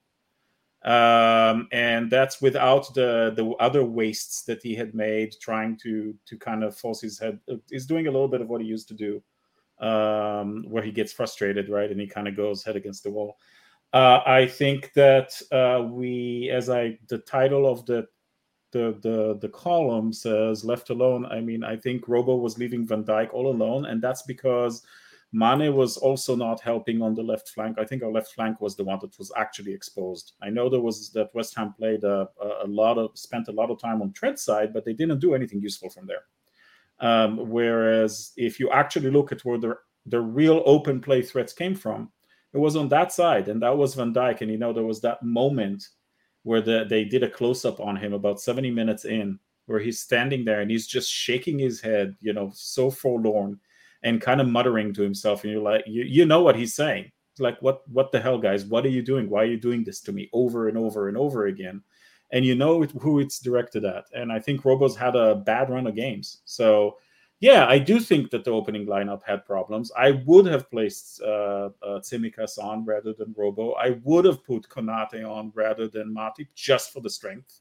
Um, 0.84 1.68
and 1.70 2.10
that's 2.10 2.42
without 2.42 2.92
the 2.94 3.32
the 3.36 3.50
other 3.60 3.84
wastes 3.84 4.42
that 4.42 4.62
he 4.62 4.74
had 4.74 4.94
made 4.94 5.34
trying 5.40 5.76
to 5.78 6.14
to 6.26 6.36
kind 6.36 6.64
of 6.64 6.76
force 6.76 7.00
his 7.00 7.20
head. 7.20 7.38
He's 7.70 7.86
doing 7.86 8.08
a 8.08 8.10
little 8.10 8.28
bit 8.28 8.40
of 8.40 8.48
what 8.48 8.60
he 8.60 8.66
used 8.66 8.88
to 8.88 8.94
do, 8.94 9.22
um, 9.78 10.64
where 10.68 10.82
he 10.82 10.90
gets 10.90 11.12
frustrated, 11.12 11.68
right, 11.68 11.90
and 11.90 12.00
he 12.00 12.08
kind 12.08 12.26
of 12.26 12.36
goes 12.36 12.64
head 12.64 12.74
against 12.74 13.04
the 13.04 13.10
wall. 13.10 13.36
Uh, 13.92 14.20
I 14.24 14.46
think 14.46 14.92
that 14.94 15.40
uh, 15.52 15.82
we, 15.84 16.50
as 16.50 16.70
I, 16.70 16.98
the 17.08 17.18
title 17.18 17.70
of 17.70 17.84
the 17.84 18.08
the 18.72 18.98
the 19.00 19.38
the 19.40 19.48
column 19.48 20.12
says 20.12 20.64
left 20.64 20.90
alone. 20.90 21.26
I 21.26 21.40
mean, 21.40 21.62
I 21.62 21.76
think 21.76 22.08
Robo 22.08 22.36
was 22.36 22.58
leaving 22.58 22.86
Van 22.86 23.04
Dijk 23.04 23.32
all 23.32 23.48
alone, 23.48 23.86
and 23.86 24.02
that's 24.02 24.22
because 24.22 24.82
Mane 25.32 25.74
was 25.74 25.96
also 25.96 26.36
not 26.36 26.60
helping 26.60 27.00
on 27.00 27.14
the 27.14 27.22
left 27.22 27.48
flank. 27.48 27.78
I 27.78 27.84
think 27.84 28.02
our 28.02 28.10
left 28.10 28.34
flank 28.34 28.60
was 28.60 28.76
the 28.76 28.84
one 28.84 28.98
that 29.00 29.18
was 29.18 29.32
actually 29.36 29.72
exposed. 29.72 30.32
I 30.42 30.50
know 30.50 30.68
there 30.68 30.80
was 30.80 31.10
that 31.12 31.34
West 31.34 31.54
Ham 31.56 31.72
played 31.72 32.04
a, 32.04 32.28
a 32.62 32.66
lot 32.66 32.98
of 32.98 33.16
spent 33.16 33.48
a 33.48 33.52
lot 33.52 33.70
of 33.70 33.80
time 33.80 34.02
on 34.02 34.12
Trent 34.12 34.38
side, 34.38 34.74
but 34.74 34.84
they 34.84 34.92
didn't 34.92 35.20
do 35.20 35.34
anything 35.34 35.62
useful 35.62 35.88
from 35.88 36.06
there. 36.06 36.24
Um, 37.00 37.50
whereas 37.50 38.32
if 38.36 38.60
you 38.60 38.70
actually 38.70 39.10
look 39.10 39.32
at 39.32 39.44
where 39.44 39.58
the 39.58 39.76
the 40.06 40.20
real 40.20 40.62
open 40.66 41.00
play 41.00 41.22
threats 41.22 41.52
came 41.52 41.74
from, 41.74 42.10
it 42.52 42.58
was 42.58 42.76
on 42.76 42.88
that 42.88 43.12
side, 43.12 43.48
and 43.48 43.62
that 43.62 43.76
was 43.76 43.94
Van 43.94 44.12
Dijk. 44.12 44.42
And 44.42 44.50
you 44.50 44.58
know 44.58 44.72
there 44.72 44.84
was 44.84 45.00
that 45.00 45.22
moment 45.22 45.88
where 46.42 46.60
the, 46.60 46.84
they 46.88 47.04
did 47.04 47.22
a 47.22 47.30
close 47.30 47.64
up 47.64 47.80
on 47.80 47.96
him 47.96 48.12
about 48.12 48.40
70 48.40 48.70
minutes 48.70 49.04
in, 49.04 49.38
where 49.66 49.78
he's 49.78 50.00
standing 50.00 50.44
there 50.44 50.60
and 50.60 50.70
he's 50.70 50.86
just 50.86 51.10
shaking 51.10 51.58
his 51.58 51.80
head, 51.80 52.16
you 52.20 52.32
know, 52.32 52.50
so 52.54 52.90
forlorn 52.90 53.58
and 54.02 54.20
kind 54.20 54.40
of 54.40 54.48
muttering 54.48 54.92
to 54.94 55.02
himself. 55.02 55.44
And 55.44 55.52
you're 55.52 55.62
like 55.62 55.84
you, 55.86 56.02
you 56.02 56.26
know 56.26 56.42
what 56.42 56.56
he's 56.56 56.74
saying. 56.74 57.10
Like 57.38 57.60
what 57.62 57.88
what 57.88 58.12
the 58.12 58.20
hell 58.20 58.38
guys? 58.38 58.64
What 58.64 58.84
are 58.84 58.90
you 58.90 59.02
doing? 59.02 59.30
Why 59.30 59.42
are 59.42 59.46
you 59.46 59.58
doing 59.58 59.84
this 59.84 60.00
to 60.02 60.12
me 60.12 60.28
over 60.32 60.68
and 60.68 60.76
over 60.76 61.08
and 61.08 61.16
over 61.16 61.46
again? 61.46 61.82
And 62.32 62.44
you 62.44 62.54
know 62.54 62.82
who 62.82 63.20
it's 63.20 63.38
directed 63.38 63.84
at. 63.84 64.04
And 64.14 64.32
i 64.32 64.38
think 64.38 64.62
robos 64.62 64.96
had 64.96 65.16
a 65.16 65.34
bad 65.34 65.70
run 65.70 65.86
of 65.86 65.94
games. 65.94 66.40
So 66.44 66.96
yeah 67.42 67.66
i 67.66 67.78
do 67.78 68.00
think 68.00 68.30
that 68.30 68.44
the 68.44 68.50
opening 68.50 68.86
lineup 68.86 69.20
had 69.26 69.44
problems 69.44 69.92
i 69.98 70.12
would 70.24 70.46
have 70.46 70.70
placed 70.70 71.20
uh, 71.22 71.68
uh 71.82 72.00
Tsimikas 72.00 72.56
on 72.56 72.84
rather 72.86 73.12
than 73.12 73.34
robo 73.36 73.72
i 73.72 73.90
would 74.02 74.24
have 74.24 74.42
put 74.44 74.68
konate 74.70 75.28
on 75.28 75.52
rather 75.54 75.88
than 75.88 76.14
matip 76.14 76.48
just 76.54 76.92
for 76.92 77.00
the 77.00 77.10
strength 77.10 77.60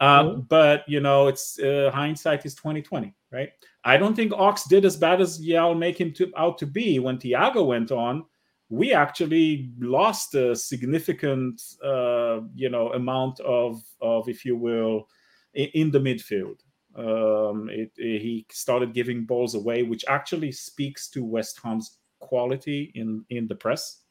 um, 0.00 0.26
mm-hmm. 0.26 0.40
but 0.48 0.84
you 0.88 1.00
know 1.00 1.26
it's 1.26 1.58
uh, 1.58 1.90
hindsight 1.92 2.46
is 2.46 2.54
2020 2.54 3.14
right 3.30 3.50
I 3.88 3.96
don't 3.96 4.14
think 4.14 4.32
Ox 4.34 4.64
did 4.64 4.84
as 4.84 4.96
bad 4.96 5.22
as 5.22 5.40
y'all 5.40 5.74
make 5.74 5.98
him 5.98 6.12
to, 6.12 6.30
out 6.36 6.58
to 6.58 6.66
be. 6.66 6.98
When 6.98 7.16
Thiago 7.16 7.66
went 7.66 7.90
on, 7.90 8.26
we 8.68 8.92
actually 8.92 9.70
lost 9.78 10.34
a 10.34 10.54
significant, 10.54 11.62
uh, 11.82 12.40
you 12.54 12.68
know, 12.68 12.92
amount 12.92 13.40
of, 13.40 13.82
of, 14.02 14.28
if 14.28 14.44
you 14.44 14.56
will, 14.56 15.08
in, 15.54 15.68
in 15.72 15.90
the 15.90 15.98
midfield. 15.98 16.60
Um, 16.96 17.68
it, 17.70 17.92
it, 17.96 18.22
he 18.22 18.46
started 18.50 18.94
giving 18.94 19.24
balls 19.24 19.54
away, 19.54 19.82
which 19.82 20.04
actually 20.08 20.52
speaks 20.52 21.08
to 21.10 21.24
West 21.24 21.60
Ham's 21.62 21.98
quality 22.20 22.90
in 22.94 23.24
in 23.30 23.46
the 23.46 23.54
press. 23.54 24.02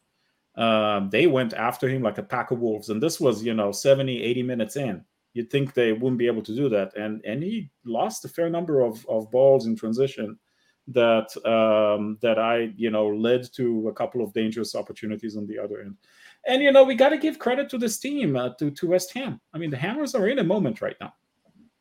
Um, 0.55 1.09
they 1.11 1.27
went 1.27 1.53
after 1.53 1.87
him 1.87 2.01
like 2.01 2.17
a 2.17 2.23
pack 2.23 2.51
of 2.51 2.59
wolves, 2.59 2.89
and 2.89 3.01
this 3.01 3.19
was, 3.19 3.43
you 3.43 3.53
know, 3.53 3.71
70, 3.71 4.23
80 4.23 4.43
minutes 4.43 4.75
in 4.75 5.05
you'd 5.37 5.51
think 5.51 5.73
they 5.73 5.93
wouldn't 5.93 6.17
be 6.17 6.27
able 6.27 6.41
to 6.41 6.55
do 6.55 6.67
that. 6.69 6.97
And 6.97 7.23
and 7.23 7.41
he 7.43 7.69
lost 7.85 8.25
a 8.25 8.27
fair 8.27 8.49
number 8.49 8.81
of, 8.81 9.05
of 9.07 9.31
balls 9.31 9.67
in 9.67 9.75
transition 9.75 10.37
that 10.87 11.29
um, 11.45 12.17
that 12.21 12.39
I 12.39 12.73
you 12.75 12.89
know 12.89 13.07
led 13.07 13.47
to 13.53 13.87
a 13.87 13.93
couple 13.93 14.21
of 14.23 14.33
dangerous 14.33 14.75
opportunities 14.75 15.37
on 15.37 15.45
the 15.45 15.59
other 15.59 15.81
end. 15.81 15.95
And 16.47 16.63
you 16.63 16.71
know 16.71 16.83
we 16.83 16.95
got 16.95 17.09
to 17.09 17.17
give 17.17 17.39
credit 17.39 17.69
to 17.69 17.77
this 17.77 17.99
team 17.99 18.35
uh, 18.35 18.49
to 18.59 18.71
to 18.71 18.87
West 18.87 19.13
Ham. 19.13 19.39
I 19.53 19.59
mean 19.59 19.69
the 19.69 19.77
Hammers 19.77 20.15
are 20.15 20.27
in 20.27 20.39
a 20.39 20.43
moment 20.43 20.81
right 20.81 20.97
now. 20.99 21.13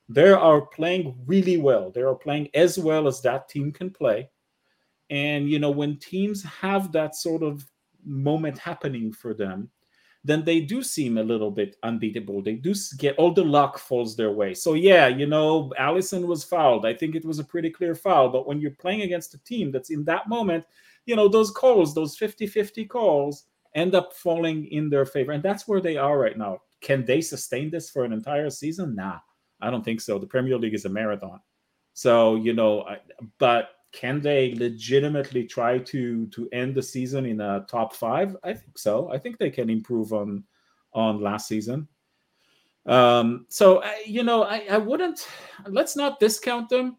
They 0.09 0.29
are 0.29 0.61
playing 0.61 1.17
really 1.27 1.57
well. 1.57 1.91
They 1.91 2.03
are 2.03 2.15
playing 2.15 2.49
as 2.55 2.79
well 2.79 3.09
as 3.09 3.21
that 3.23 3.49
team 3.49 3.73
can 3.73 3.91
play. 3.91 4.31
And 5.11 5.49
you 5.49 5.59
know 5.59 5.71
when 5.71 5.99
teams 5.99 6.43
have 6.43 6.93
that 6.93 7.15
sort 7.15 7.43
of 7.43 7.65
moment 8.05 8.59
happening 8.59 9.13
for 9.13 9.35
them, 9.35 9.71
then 10.25 10.45
they 10.45 10.61
do 10.61 10.83
seem 10.83 11.19
a 11.19 11.23
little 11.23 11.53
bit 11.53 11.77
unbeatable. 11.85 12.43
They 12.43 12.55
do 12.55 12.75
get 12.99 13.17
all 13.17 13.33
the 13.33 13.45
luck 13.45 13.79
falls 13.79 14.17
their 14.17 14.33
way. 14.33 14.55
So 14.55 14.75
yeah, 14.75 15.07
you 15.07 15.27
know, 15.27 15.73
Alisson 15.79 16.27
was 16.27 16.43
fouled. 16.43 16.85
I 16.85 16.95
think 16.95 17.15
it 17.15 17.25
was 17.25 17.39
a 17.39 17.45
pretty 17.45 17.71
clear 17.71 17.95
foul. 17.95 18.29
But 18.31 18.47
when 18.47 18.61
you're 18.61 18.73
playing 18.73 19.03
against 19.03 19.35
a 19.35 19.45
team 19.45 19.71
that's 19.71 19.91
in 19.91 20.05
that 20.05 20.29
moment, 20.29 20.65
you 21.05 21.15
know, 21.15 21.29
those 21.29 21.53
calls, 21.53 21.95
those 21.95 22.19
50-50 22.19 22.89
calls 22.89 23.45
end 23.77 23.95
up 23.95 24.13
falling 24.15 24.67
in 24.67 24.91
their 24.91 25.07
favor. 25.07 25.31
And 25.31 25.45
that's 25.45 25.69
where 25.69 25.81
they 25.81 25.97
are 25.97 26.19
right 26.19 26.37
now. 26.37 26.59
Can 26.81 27.05
they 27.05 27.21
sustain 27.21 27.71
this 27.71 27.89
for 27.89 28.05
an 28.05 28.13
entire 28.13 28.51
season? 28.51 28.97
Nah, 28.97 29.19
I 29.61 29.71
don't 29.71 29.85
think 29.85 30.01
so. 30.01 30.19
The 30.19 30.27
Premier 30.27 30.59
League 30.59 30.75
is 30.75 30.85
a 30.85 30.89
marathon. 30.89 31.41
So, 31.95 32.37
you 32.37 32.53
know, 32.53 32.83
I, 32.83 32.99
but 33.39 33.71
can 33.93 34.21
they 34.21 34.55
legitimately 34.55 35.45
try 35.45 35.79
to 35.79 36.27
to 36.27 36.49
end 36.53 36.75
the 36.75 36.83
season 36.83 37.25
in 37.25 37.41
a 37.41 37.65
top 37.69 37.95
five? 37.95 38.37
I 38.45 38.53
think 38.53 38.79
so. 38.79 39.11
I 39.11 39.19
think 39.19 39.39
they 39.39 39.51
can 39.51 39.71
improve 39.71 40.13
on 40.13 40.45
on 40.93 41.21
last 41.21 41.49
season. 41.49 41.89
Um, 42.85 43.47
so 43.49 43.83
I, 43.83 44.03
you 44.07 44.23
know, 44.23 44.43
I, 44.45 44.67
I 44.71 44.79
wouldn't. 44.79 45.27
Let's 45.67 45.97
not 45.97 46.21
discount 46.21 46.69
them. 46.69 46.99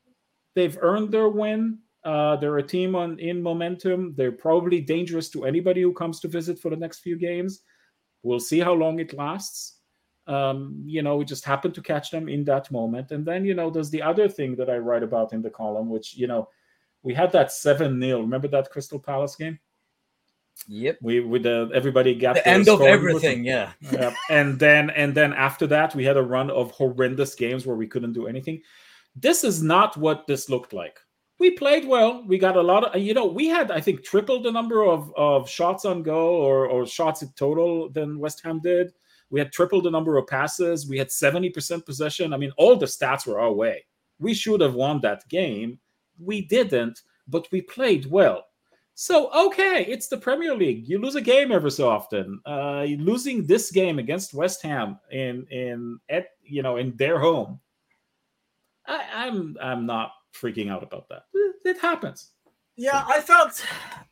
They've 0.56 0.78
earned 0.82 1.12
their 1.12 1.30
win. 1.30 1.80
Uh, 2.04 2.36
they're 2.38 2.58
a 2.58 2.64
team 2.64 2.96
on 2.96 3.20
in 3.20 3.42
momentum. 3.42 4.14
They're 4.16 4.32
probably 4.32 4.82
dangerous 4.82 5.30
to 5.30 5.46
anybody 5.46 5.82
who 5.82 5.94
comes 5.94 6.20
to 6.22 6.28
visit 6.28 6.58
for 6.58 6.70
the 6.70 6.78
next 6.78 7.00
few 7.00 7.18
games. 7.18 7.62
We'll 8.24 8.40
see 8.40 8.60
how 8.60 8.74
long 8.74 9.00
it 9.00 9.14
lasts. 9.14 9.77
Um, 10.28 10.84
you 10.86 11.02
know, 11.02 11.18
we 11.18 11.26
just 11.26 11.46
happened 11.46 11.74
to 11.76 11.82
catch 11.82 12.12
them 12.12 12.28
in 12.28 12.44
that 12.46 12.70
moment. 12.72 13.12
And 13.12 13.26
then, 13.26 13.46
you 13.46 13.54
know, 13.54 13.70
there's 13.70 13.90
the 13.90 14.02
other 14.02 14.28
thing 14.28 14.56
that 14.58 14.70
I 14.70 14.78
write 14.78 15.04
about 15.04 15.34
in 15.34 15.42
the 15.42 15.50
column, 15.50 15.90
which, 15.90 16.16
you 16.16 16.28
know, 16.28 16.50
we 17.04 17.14
had 17.14 17.32
that 17.32 17.52
7 17.52 18.02
0. 18.02 18.22
Remember 18.22 18.48
that 18.50 18.70
Crystal 18.70 19.00
Palace 19.00 19.36
game? 19.36 19.60
Yep. 20.68 20.98
We 21.02 21.20
with 21.20 21.44
the 21.44 21.70
everybody 21.74 22.16
got 22.16 22.36
the 22.36 22.48
end 22.48 22.68
of 22.68 22.82
everything, 22.82 23.44
yeah. 23.44 23.74
yeah. 23.92 24.14
And 24.30 24.58
then 24.58 24.90
and 24.90 25.14
then 25.14 25.34
after 25.34 25.68
that, 25.68 25.94
we 25.94 26.04
had 26.04 26.18
a 26.18 26.24
run 26.24 26.50
of 26.50 26.72
horrendous 26.72 27.36
games 27.36 27.66
where 27.66 27.76
we 27.76 27.88
couldn't 27.88 28.14
do 28.14 28.28
anything. 28.28 28.62
This 29.16 29.44
is 29.44 29.62
not 29.62 29.98
what 29.98 30.26
this 30.28 30.50
looked 30.50 30.74
like. 30.74 31.00
We 31.40 31.52
played 31.52 31.88
well. 31.88 32.24
We 32.26 32.40
got 32.40 32.58
a 32.58 32.62
lot 32.62 32.96
of 32.96 33.02
you 33.02 33.14
know, 33.14 33.28
we 33.28 33.48
had 33.48 33.72
I 33.72 33.80
think 33.80 34.04
triple 34.04 34.42
the 34.42 34.52
number 34.52 34.84
of, 34.84 35.14
of 35.16 35.50
shots 35.50 35.86
on 35.86 36.02
goal 36.02 36.36
or, 36.36 36.68
or 36.68 36.88
shots 36.88 37.22
in 37.22 37.30
total 37.36 37.90
than 37.90 38.20
West 38.20 38.42
Ham 38.44 38.60
did. 38.60 38.94
We 39.30 39.40
had 39.40 39.52
triple 39.52 39.82
the 39.82 39.92
number 39.92 40.18
of 40.18 40.28
passes. 40.28 40.88
We 40.88 40.98
had 40.98 41.10
70% 41.10 41.86
possession. 41.86 42.34
I 42.34 42.38
mean, 42.38 42.52
all 42.58 42.76
the 42.76 42.86
stats 42.86 43.28
were 43.28 43.40
our 43.40 43.52
way. 43.52 43.86
We 44.20 44.34
should 44.34 44.62
have 44.62 44.74
won 44.74 45.02
that 45.02 45.28
game 45.30 45.80
we 46.20 46.42
didn't, 46.42 47.02
but 47.28 47.48
we 47.52 47.62
played 47.62 48.06
well. 48.06 48.46
So 48.96 49.32
okay, 49.48 49.86
it's 49.88 50.08
the 50.08 50.18
Premier 50.18 50.56
League. 50.56 50.88
You 50.88 51.00
lose 51.00 51.16
a 51.16 51.22
game 51.22 51.52
every 51.52 51.70
so 51.70 51.88
often. 51.88 52.42
Uh, 52.46 52.86
losing 52.98 53.46
this 53.46 53.70
game 53.70 54.00
against 54.00 54.34
West 54.34 54.64
Ham 54.64 55.00
in 55.12 55.46
in 55.52 56.00
at 56.10 56.30
you 56.44 56.64
know 56.64 56.78
in 56.78 56.96
their 56.98 57.20
home, 57.20 57.60
I, 58.88 59.06
I'm 59.14 59.56
I'm 59.62 59.86
not 59.86 60.14
freaking 60.34 60.72
out 60.72 60.82
about 60.82 61.10
that. 61.10 61.24
It 61.64 61.78
happens. 61.80 62.32
Yeah, 62.76 63.04
I 63.08 63.22
felt. 63.22 63.64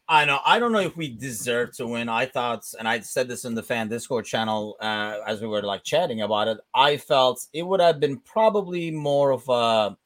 I 0.08 0.26
know. 0.26 0.40
I 0.46 0.60
don't 0.60 0.72
know 0.72 0.80
if 0.80 0.96
we 0.96 1.10
deserve 1.10 1.76
to 1.78 1.88
win. 1.88 2.10
I 2.10 2.28
thought, 2.28 2.64
and 2.78 2.88
I 2.88 3.00
said 3.00 3.28
this 3.28 3.44
in 3.44 3.56
the 3.56 3.64
fan 3.64 3.88
Discord 3.88 4.26
channel 4.26 4.78
uh, 4.80 5.18
as 5.26 5.42
we 5.42 5.48
were 5.48 5.64
like 5.64 5.84
chatting 5.84 6.22
about 6.22 6.48
it. 6.48 6.60
I 6.76 6.98
felt 6.98 7.48
it 7.54 7.64
would 7.64 7.82
have 7.82 8.00
been 8.00 8.20
probably 8.20 8.92
more 8.92 9.32
of 9.32 9.50
a 9.50 9.98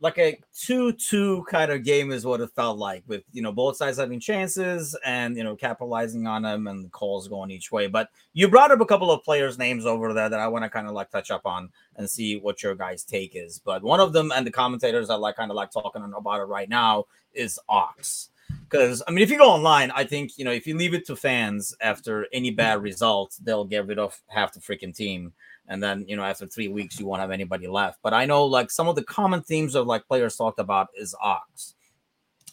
like 0.00 0.18
a 0.18 0.38
two-two 0.58 1.44
kind 1.48 1.70
of 1.70 1.82
game 1.82 2.10
is 2.10 2.26
what 2.26 2.40
it 2.40 2.50
felt 2.56 2.78
like, 2.78 3.04
with 3.06 3.22
you 3.32 3.42
know 3.42 3.52
both 3.52 3.76
sides 3.76 3.98
having 3.98 4.18
chances 4.18 4.96
and 5.04 5.36
you 5.36 5.44
know 5.44 5.56
capitalizing 5.56 6.26
on 6.26 6.42
them 6.42 6.66
and 6.66 6.90
calls 6.90 7.28
going 7.28 7.50
each 7.50 7.70
way. 7.70 7.86
But 7.86 8.08
you 8.32 8.48
brought 8.48 8.70
up 8.70 8.80
a 8.80 8.86
couple 8.86 9.10
of 9.10 9.22
players' 9.24 9.58
names 9.58 9.84
over 9.84 10.14
there 10.14 10.30
that 10.30 10.40
I 10.40 10.48
want 10.48 10.64
to 10.64 10.70
kind 10.70 10.86
of 10.86 10.94
like 10.94 11.10
touch 11.10 11.30
up 11.30 11.44
on 11.44 11.68
and 11.96 12.08
see 12.08 12.38
what 12.38 12.62
your 12.62 12.74
guys' 12.74 13.04
take 13.04 13.32
is. 13.34 13.60
But 13.62 13.82
one 13.82 14.00
of 14.00 14.14
them 14.14 14.32
and 14.34 14.46
the 14.46 14.50
commentators 14.50 15.10
I 15.10 15.16
like 15.16 15.36
kind 15.36 15.50
of 15.50 15.54
like 15.54 15.70
talking 15.70 16.02
about 16.02 16.40
it 16.40 16.44
right 16.44 16.68
now 16.68 17.04
is 17.34 17.58
Ox. 17.68 18.30
Because 18.74 19.04
I 19.06 19.12
mean, 19.12 19.22
if 19.22 19.30
you 19.30 19.38
go 19.38 19.50
online, 19.50 19.92
I 19.92 20.02
think 20.02 20.36
you 20.36 20.44
know 20.44 20.50
if 20.50 20.66
you 20.66 20.76
leave 20.76 20.94
it 20.94 21.06
to 21.06 21.14
fans 21.14 21.76
after 21.80 22.26
any 22.32 22.50
bad 22.50 22.82
result, 22.82 23.38
they'll 23.40 23.64
get 23.64 23.86
rid 23.86 24.00
of 24.00 24.20
half 24.26 24.52
the 24.52 24.58
freaking 24.58 24.92
team 24.92 25.32
and 25.68 25.80
then 25.80 26.04
you 26.08 26.16
know 26.16 26.24
after 26.24 26.44
three 26.44 26.66
weeks 26.66 26.98
you 26.98 27.06
won't 27.06 27.20
have 27.20 27.30
anybody 27.30 27.68
left. 27.68 28.00
But 28.02 28.14
I 28.14 28.26
know 28.26 28.44
like 28.44 28.72
some 28.72 28.88
of 28.88 28.96
the 28.96 29.04
common 29.04 29.42
themes 29.42 29.76
of 29.76 29.86
like 29.86 30.08
players 30.08 30.36
talked 30.36 30.58
about 30.58 30.88
is 30.98 31.14
Ox. 31.22 31.74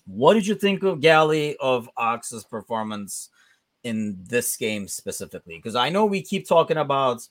What 0.06 0.36
did 0.36 0.46
you 0.46 0.54
think 0.54 0.84
of 0.84 1.02
Gally 1.02 1.58
of 1.58 1.90
Ox's 1.98 2.44
performance 2.44 3.30
in 3.84 4.18
this 4.22 4.56
game 4.58 4.88
specifically? 4.88 5.56
Because 5.56 5.76
I 5.76 5.90
know 5.90 6.06
we 6.06 6.22
keep 6.22 6.48
talking 6.48 6.78
about, 6.78 7.28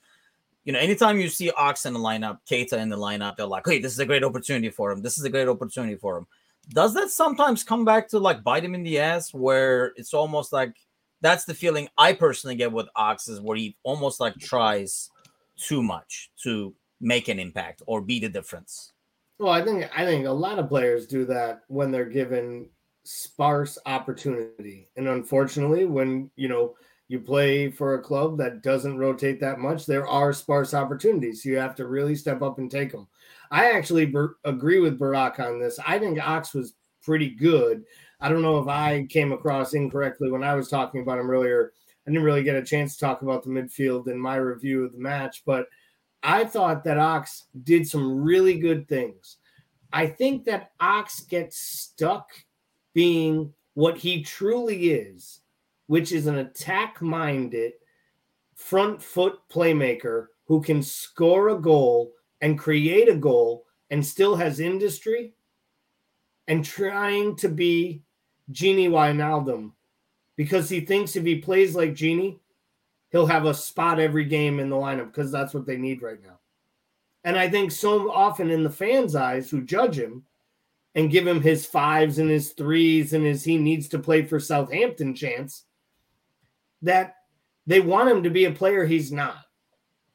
you 0.64 0.72
know, 0.72 0.80
anytime 0.80 1.20
you 1.20 1.28
see 1.28 1.52
Ox 1.52 1.86
in 1.86 1.92
the 1.92 2.00
lineup, 2.00 2.38
Keita 2.50 2.74
in 2.74 2.88
the 2.88 2.96
lineup, 2.96 3.36
they're 3.36 3.46
like, 3.46 3.66
hey, 3.66 3.78
this 3.78 3.92
is 3.92 4.00
a 4.00 4.06
great 4.06 4.24
opportunity 4.24 4.70
for 4.70 4.90
him. 4.90 5.00
This 5.00 5.16
is 5.16 5.24
a 5.24 5.30
great 5.30 5.48
opportunity 5.48 5.96
for 5.96 6.18
him. 6.18 6.26
Does 6.70 6.94
that 6.94 7.10
sometimes 7.10 7.64
come 7.64 7.84
back 7.84 8.08
to 8.08 8.18
like 8.18 8.44
bite 8.44 8.64
him 8.64 8.74
in 8.74 8.82
the 8.82 8.98
ass 8.98 9.34
where 9.34 9.92
it's 9.96 10.14
almost 10.14 10.52
like 10.52 10.74
that's 11.20 11.44
the 11.44 11.54
feeling 11.54 11.88
I 11.98 12.12
personally 12.12 12.56
get 12.56 12.72
with 12.72 12.88
Ox 12.96 13.28
is 13.28 13.40
where 13.40 13.56
he 13.56 13.76
almost 13.82 14.20
like 14.20 14.36
tries 14.38 15.10
too 15.56 15.82
much 15.82 16.30
to 16.44 16.74
make 17.00 17.28
an 17.28 17.38
impact 17.38 17.82
or 17.86 18.00
be 18.00 18.20
the 18.20 18.28
difference. 18.28 18.92
Well, 19.38 19.52
I 19.52 19.62
think 19.64 19.90
I 19.96 20.04
think 20.04 20.26
a 20.26 20.32
lot 20.32 20.58
of 20.58 20.68
players 20.68 21.06
do 21.06 21.24
that 21.26 21.62
when 21.68 21.90
they're 21.90 22.04
given 22.04 22.68
sparse 23.04 23.78
opportunity. 23.86 24.88
And 24.96 25.08
unfortunately, 25.08 25.86
when 25.86 26.30
you 26.36 26.48
know 26.48 26.74
you 27.08 27.20
play 27.20 27.70
for 27.70 27.94
a 27.94 28.02
club 28.02 28.38
that 28.38 28.62
doesn't 28.62 28.98
rotate 28.98 29.40
that 29.40 29.58
much, 29.58 29.86
there 29.86 30.06
are 30.06 30.32
sparse 30.32 30.74
opportunities. 30.74 31.44
You 31.44 31.56
have 31.56 31.74
to 31.76 31.86
really 31.86 32.14
step 32.14 32.42
up 32.42 32.58
and 32.58 32.70
take 32.70 32.92
them. 32.92 33.08
I 33.50 33.72
actually 33.72 34.06
ber- 34.06 34.36
agree 34.44 34.78
with 34.78 34.98
Barack 34.98 35.40
on 35.40 35.60
this. 35.60 35.78
I 35.86 35.98
think 35.98 36.20
Ox 36.20 36.54
was 36.54 36.74
pretty 37.02 37.30
good. 37.30 37.84
I 38.20 38.28
don't 38.28 38.42
know 38.42 38.58
if 38.58 38.68
I 38.68 39.06
came 39.08 39.32
across 39.32 39.74
incorrectly 39.74 40.30
when 40.30 40.44
I 40.44 40.54
was 40.54 40.68
talking 40.68 41.02
about 41.02 41.18
him 41.18 41.30
earlier. 41.30 41.72
I 42.06 42.10
didn't 42.10 42.24
really 42.24 42.42
get 42.42 42.56
a 42.56 42.64
chance 42.64 42.94
to 42.94 43.00
talk 43.00 43.22
about 43.22 43.42
the 43.42 43.50
midfield 43.50 44.08
in 44.08 44.18
my 44.18 44.36
review 44.36 44.84
of 44.84 44.92
the 44.92 44.98
match, 44.98 45.42
but 45.44 45.66
I 46.22 46.44
thought 46.44 46.84
that 46.84 46.98
Ox 46.98 47.46
did 47.64 47.88
some 47.88 48.22
really 48.22 48.58
good 48.58 48.88
things. 48.88 49.38
I 49.92 50.06
think 50.06 50.44
that 50.44 50.72
Ox 50.80 51.22
gets 51.22 51.58
stuck 51.58 52.30
being 52.94 53.52
what 53.74 53.96
he 53.96 54.22
truly 54.22 54.90
is 54.90 55.40
which 55.90 56.12
is 56.12 56.28
an 56.28 56.38
attack 56.38 57.02
minded 57.02 57.72
front 58.54 59.02
foot 59.02 59.40
playmaker 59.52 60.26
who 60.44 60.62
can 60.62 60.80
score 60.84 61.48
a 61.48 61.60
goal 61.60 62.12
and 62.40 62.58
create 62.58 63.08
a 63.08 63.14
goal 63.14 63.66
and 63.90 64.04
still 64.04 64.36
has 64.36 64.60
industry 64.60 65.34
and 66.48 66.64
trying 66.64 67.36
to 67.36 67.48
be 67.48 68.02
Gini 68.52 68.88
Wijnaldum 68.88 69.72
because 70.36 70.68
he 70.68 70.80
thinks 70.80 71.16
if 71.16 71.24
he 71.24 71.36
plays 71.36 71.74
like 71.74 71.94
Gini, 71.94 72.38
he'll 73.10 73.26
have 73.26 73.44
a 73.44 73.54
spot 73.54 74.00
every 74.00 74.24
game 74.24 74.58
in 74.58 74.70
the 74.70 74.76
lineup 74.76 75.06
because 75.06 75.30
that's 75.30 75.54
what 75.54 75.66
they 75.66 75.76
need 75.76 76.02
right 76.02 76.22
now. 76.22 76.38
And 77.24 77.38
I 77.38 77.48
think 77.48 77.70
so 77.70 78.10
often 78.10 78.50
in 78.50 78.64
the 78.64 78.70
fans' 78.70 79.14
eyes 79.14 79.50
who 79.50 79.62
judge 79.62 79.98
him 79.98 80.24
and 80.94 81.10
give 81.10 81.26
him 81.26 81.40
his 81.40 81.66
fives 81.66 82.18
and 82.18 82.30
his 82.30 82.50
threes 82.52 83.12
and 83.12 83.24
his 83.24 83.44
he 83.44 83.58
needs 83.58 83.88
to 83.88 83.98
play 83.98 84.24
for 84.24 84.40
Southampton 84.40 85.14
chance, 85.14 85.64
that 86.82 87.16
they 87.66 87.80
want 87.80 88.10
him 88.10 88.22
to 88.22 88.30
be 88.30 88.46
a 88.46 88.50
player 88.50 88.84
he's 88.84 89.12
not. 89.12 89.44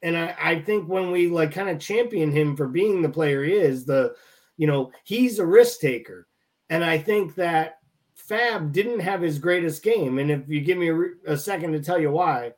And 0.02 0.18
I, 0.18 0.36
I 0.39 0.62
think 0.62 0.88
when 0.88 1.12
we 1.12 1.28
like 1.28 1.52
kind 1.52 1.70
of 1.70 1.80
champion 1.80 2.32
him 2.32 2.56
for 2.56 2.68
being 2.68 3.02
the 3.02 3.10
player 3.10 3.43
he 3.43 3.54
is, 3.54 3.86
the 3.86 4.16
you 4.58 4.68
know, 4.68 4.91
he's 5.04 5.39
a 5.39 5.46
risk 5.46 5.80
taker. 5.80 6.28
And 6.70 6.84
I 6.84 6.98
think 6.98 7.36
that 7.36 7.80
Fab 8.16 8.72
didn't 8.72 9.02
have 9.02 9.22
his 9.22 9.39
greatest 9.39 9.84
game. 9.84 10.20
And 10.20 10.32
if 10.32 10.41
you 10.48 10.62
give 10.62 10.78
me 10.78 10.89
a, 10.89 11.34
a 11.34 11.38
second 11.38 11.74
to 11.74 11.82
tell 11.82 12.00
you 12.00 12.12
why, 12.12 12.54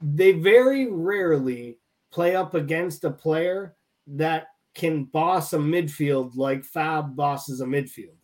they 0.00 0.32
very 0.32 0.90
rarely 0.90 1.78
play 2.12 2.36
up 2.36 2.54
against 2.54 3.04
a 3.04 3.10
player 3.10 3.74
that 4.06 4.48
can 4.74 5.04
boss 5.04 5.52
a 5.52 5.58
midfield 5.58 6.36
like 6.36 6.64
Fab 6.64 7.16
bosses 7.16 7.60
a 7.60 7.64
midfield. 7.64 8.16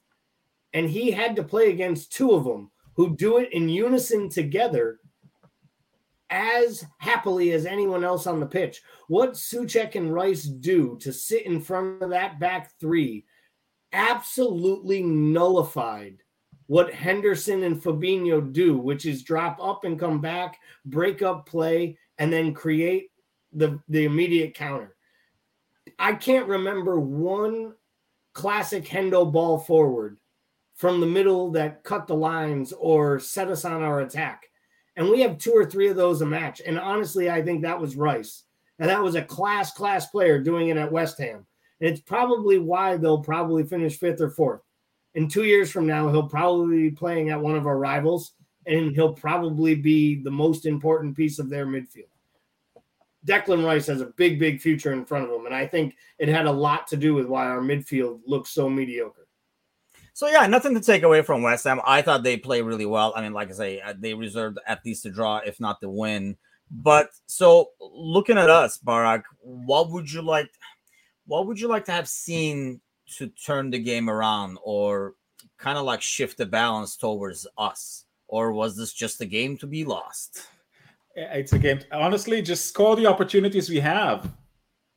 And 0.72 0.88
he 0.88 1.10
had 1.10 1.34
to 1.36 1.42
play 1.42 1.70
against 1.70 2.12
two 2.12 2.32
of 2.32 2.44
them 2.44 2.70
who 2.94 3.16
do 3.16 3.38
it 3.38 3.52
in 3.52 3.68
unison 3.68 4.28
together 4.28 5.00
as 6.30 6.84
happily 6.98 7.52
as 7.52 7.66
anyone 7.66 8.04
else 8.04 8.26
on 8.26 8.40
the 8.40 8.46
pitch. 8.46 8.82
What 9.08 9.32
Soucek 9.32 9.94
and 9.96 10.14
Rice 10.14 10.44
do 10.44 10.96
to 11.00 11.12
sit 11.12 11.44
in 11.46 11.60
front 11.60 12.02
of 12.02 12.10
that 12.10 12.40
back 12.40 12.72
three 12.80 13.26
absolutely 13.92 15.02
nullified 15.02 16.22
what 16.70 16.94
Henderson 16.94 17.64
and 17.64 17.82
Fabinho 17.82 18.52
do, 18.52 18.78
which 18.78 19.04
is 19.04 19.24
drop 19.24 19.58
up 19.60 19.82
and 19.82 19.98
come 19.98 20.20
back, 20.20 20.60
break 20.84 21.20
up 21.20 21.44
play, 21.44 21.98
and 22.18 22.32
then 22.32 22.54
create 22.54 23.10
the, 23.52 23.80
the 23.88 24.04
immediate 24.04 24.54
counter. 24.54 24.94
I 25.98 26.12
can't 26.12 26.46
remember 26.46 27.00
one 27.00 27.74
classic 28.34 28.84
Hendo 28.84 29.32
ball 29.32 29.58
forward 29.58 30.18
from 30.76 31.00
the 31.00 31.06
middle 31.08 31.50
that 31.50 31.82
cut 31.82 32.06
the 32.06 32.14
lines 32.14 32.72
or 32.72 33.18
set 33.18 33.48
us 33.48 33.64
on 33.64 33.82
our 33.82 34.02
attack. 34.02 34.44
And 35.00 35.08
we 35.08 35.22
have 35.22 35.38
two 35.38 35.52
or 35.52 35.64
three 35.64 35.88
of 35.88 35.96
those 35.96 36.20
a 36.20 36.26
match. 36.26 36.60
And 36.60 36.78
honestly, 36.78 37.30
I 37.30 37.40
think 37.40 37.62
that 37.62 37.80
was 37.80 37.96
Rice. 37.96 38.44
And 38.78 38.86
that 38.90 39.02
was 39.02 39.14
a 39.14 39.22
class, 39.22 39.72
class 39.72 40.06
player 40.08 40.38
doing 40.38 40.68
it 40.68 40.76
at 40.76 40.92
West 40.92 41.18
Ham. 41.20 41.46
And 41.80 41.88
it's 41.88 42.02
probably 42.02 42.58
why 42.58 42.98
they'll 42.98 43.22
probably 43.22 43.64
finish 43.64 43.98
fifth 43.98 44.20
or 44.20 44.28
fourth. 44.28 44.60
In 45.14 45.26
two 45.26 45.44
years 45.44 45.70
from 45.70 45.86
now, 45.86 46.10
he'll 46.10 46.28
probably 46.28 46.90
be 46.90 46.90
playing 46.90 47.30
at 47.30 47.40
one 47.40 47.56
of 47.56 47.66
our 47.66 47.78
rivals, 47.78 48.32
and 48.66 48.94
he'll 48.94 49.14
probably 49.14 49.74
be 49.74 50.22
the 50.22 50.30
most 50.30 50.66
important 50.66 51.16
piece 51.16 51.38
of 51.38 51.48
their 51.48 51.66
midfield. 51.66 52.04
Declan 53.26 53.64
Rice 53.64 53.86
has 53.86 54.02
a 54.02 54.12
big, 54.18 54.38
big 54.38 54.60
future 54.60 54.92
in 54.92 55.06
front 55.06 55.24
of 55.24 55.30
him. 55.30 55.46
And 55.46 55.54
I 55.54 55.66
think 55.66 55.96
it 56.18 56.28
had 56.28 56.44
a 56.44 56.52
lot 56.52 56.86
to 56.88 56.98
do 56.98 57.14
with 57.14 57.24
why 57.24 57.46
our 57.46 57.60
midfield 57.60 58.20
looks 58.26 58.50
so 58.50 58.68
mediocre. 58.68 59.19
So 60.12 60.28
yeah, 60.28 60.46
nothing 60.46 60.74
to 60.74 60.80
take 60.80 61.02
away 61.02 61.22
from 61.22 61.42
West 61.42 61.64
Ham. 61.64 61.80
I 61.86 62.02
thought 62.02 62.22
they 62.22 62.36
played 62.36 62.62
really 62.62 62.86
well. 62.86 63.12
I 63.16 63.22
mean, 63.22 63.32
like 63.32 63.50
I 63.50 63.54
say, 63.54 63.80
uh, 63.80 63.94
they 63.98 64.14
reserved 64.14 64.58
at 64.66 64.84
least 64.84 65.06
a 65.06 65.10
draw, 65.10 65.38
if 65.38 65.60
not 65.60 65.80
the 65.80 65.88
win. 65.88 66.36
But 66.70 67.10
so 67.26 67.70
looking 67.80 68.38
at 68.38 68.50
us, 68.50 68.78
Barak, 68.78 69.24
what 69.40 69.90
would 69.90 70.10
you 70.10 70.22
like? 70.22 70.50
What 71.26 71.46
would 71.46 71.58
you 71.58 71.68
like 71.68 71.84
to 71.86 71.92
have 71.92 72.08
seen 72.08 72.80
to 73.18 73.28
turn 73.28 73.70
the 73.70 73.78
game 73.78 74.08
around, 74.08 74.58
or 74.62 75.14
kind 75.58 75.78
of 75.78 75.84
like 75.84 76.02
shift 76.02 76.38
the 76.38 76.46
balance 76.46 76.96
towards 76.96 77.46
us, 77.58 78.04
or 78.28 78.52
was 78.52 78.76
this 78.76 78.92
just 78.92 79.20
a 79.20 79.26
game 79.26 79.56
to 79.58 79.66
be 79.66 79.84
lost? 79.84 80.46
It's 81.16 81.52
a 81.52 81.58
game. 81.58 81.80
Honestly, 81.92 82.40
just 82.40 82.66
score 82.66 82.94
the 82.94 83.06
opportunities 83.06 83.68
we 83.68 83.80
have. 83.80 84.32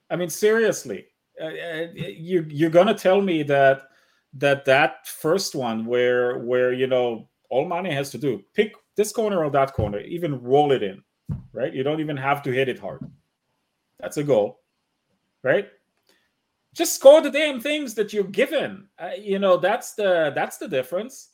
I 0.10 0.16
mean, 0.16 0.30
seriously, 0.30 1.08
uh, 1.42 1.46
uh 1.46 1.88
you 1.96 2.46
you're 2.50 2.70
gonna 2.70 2.94
tell 2.94 3.20
me 3.22 3.42
that 3.44 3.84
that 4.36 4.66
that 4.66 5.08
first 5.08 5.56
one 5.56 5.86
where 5.86 6.40
where 6.40 6.74
you 6.74 6.88
know 6.88 7.30
all 7.50 7.66
money 7.66 7.92
has 7.94 8.10
to 8.12 8.18
do 8.18 8.42
pick 8.54 8.74
this 8.96 9.12
corner 9.12 9.44
or 9.44 9.50
that 9.52 9.74
corner, 9.74 10.00
even 10.00 10.42
roll 10.42 10.72
it 10.72 10.84
in, 10.84 11.02
right? 11.52 11.74
You 11.74 11.84
don't 11.84 12.00
even 12.00 12.18
have 12.18 12.42
to 12.44 12.52
hit 12.52 12.70
it 12.70 12.80
hard. 12.80 13.00
That's 14.00 14.18
a 14.18 14.24
goal, 14.24 14.60
right? 15.44 15.68
Just 16.74 16.96
score 16.96 17.22
the 17.22 17.32
damn 17.32 17.60
things 17.60 17.94
that 17.96 18.14
you're 18.14 18.24
given. 18.24 18.88
Uh, 19.00 19.12
you 19.20 19.40
know 19.40 19.58
that's 19.58 19.94
the 19.94 20.32
that's 20.36 20.58
the 20.58 20.68
difference. 20.68 21.30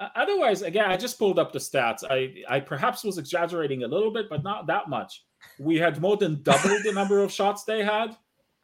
Uh, 0.00 0.08
otherwise, 0.16 0.62
again, 0.62 0.90
I 0.90 0.96
just 0.96 1.18
pulled 1.18 1.38
up 1.38 1.52
the 1.52 1.58
stats. 1.60 2.02
I 2.08 2.42
I 2.48 2.60
perhaps 2.60 3.04
was 3.04 3.18
exaggerating 3.18 3.84
a 3.84 3.88
little 3.88 4.12
bit, 4.12 4.28
but 4.28 4.42
not 4.42 4.66
that 4.66 4.88
much. 4.88 5.24
We 5.58 5.76
had 5.76 6.00
more 6.00 6.16
than 6.16 6.42
double 6.42 6.76
the 6.82 6.92
number 6.92 7.20
of 7.20 7.30
shots 7.30 7.64
they 7.64 7.84
had. 7.84 8.16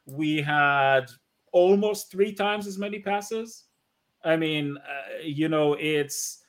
We 0.06 0.40
had 0.42 1.06
almost 1.52 2.10
three 2.10 2.32
times 2.32 2.66
as 2.66 2.78
many 2.78 2.98
passes. 2.98 3.64
I 4.24 4.36
mean, 4.36 4.76
uh, 4.78 5.22
you 5.22 5.48
know, 5.48 5.74
it's 5.74 6.42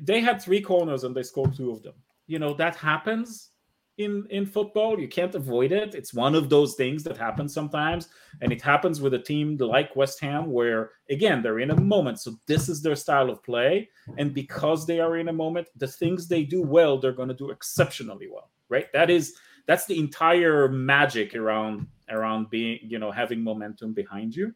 they 0.00 0.20
had 0.20 0.40
three 0.40 0.60
corners 0.60 1.04
and 1.04 1.14
they 1.14 1.22
scored 1.22 1.54
two 1.54 1.70
of 1.70 1.82
them. 1.82 1.94
You 2.26 2.38
know, 2.38 2.54
that 2.54 2.76
happens 2.76 3.50
in 3.98 4.26
in 4.30 4.46
football. 4.46 4.98
You 4.98 5.08
can't 5.08 5.34
avoid 5.34 5.72
it. 5.72 5.94
It's 5.94 6.14
one 6.14 6.34
of 6.34 6.48
those 6.48 6.74
things 6.74 7.02
that 7.04 7.16
happens 7.16 7.52
sometimes, 7.52 8.08
and 8.40 8.52
it 8.52 8.62
happens 8.62 9.00
with 9.00 9.14
a 9.14 9.18
team 9.18 9.56
like 9.58 9.94
West 9.96 10.20
Ham, 10.20 10.50
where 10.50 10.92
again 11.10 11.42
they're 11.42 11.60
in 11.60 11.70
a 11.70 11.80
moment. 11.80 12.20
So 12.20 12.32
this 12.46 12.68
is 12.68 12.82
their 12.82 12.96
style 12.96 13.30
of 13.30 13.42
play, 13.42 13.88
and 14.18 14.32
because 14.32 14.86
they 14.86 15.00
are 15.00 15.16
in 15.18 15.28
a 15.28 15.32
moment, 15.32 15.68
the 15.76 15.88
things 15.88 16.26
they 16.26 16.44
do 16.44 16.62
well, 16.62 16.98
they're 16.98 17.12
going 17.12 17.28
to 17.28 17.34
do 17.34 17.50
exceptionally 17.50 18.28
well. 18.32 18.50
Right? 18.68 18.92
That 18.92 19.10
is 19.10 19.34
that's 19.66 19.86
the 19.86 19.98
entire 19.98 20.68
magic 20.68 21.34
around 21.34 21.86
around 22.10 22.50
being 22.50 22.78
you 22.82 22.98
know 22.98 23.10
having 23.10 23.42
momentum 23.42 23.92
behind 23.92 24.34
you. 24.34 24.54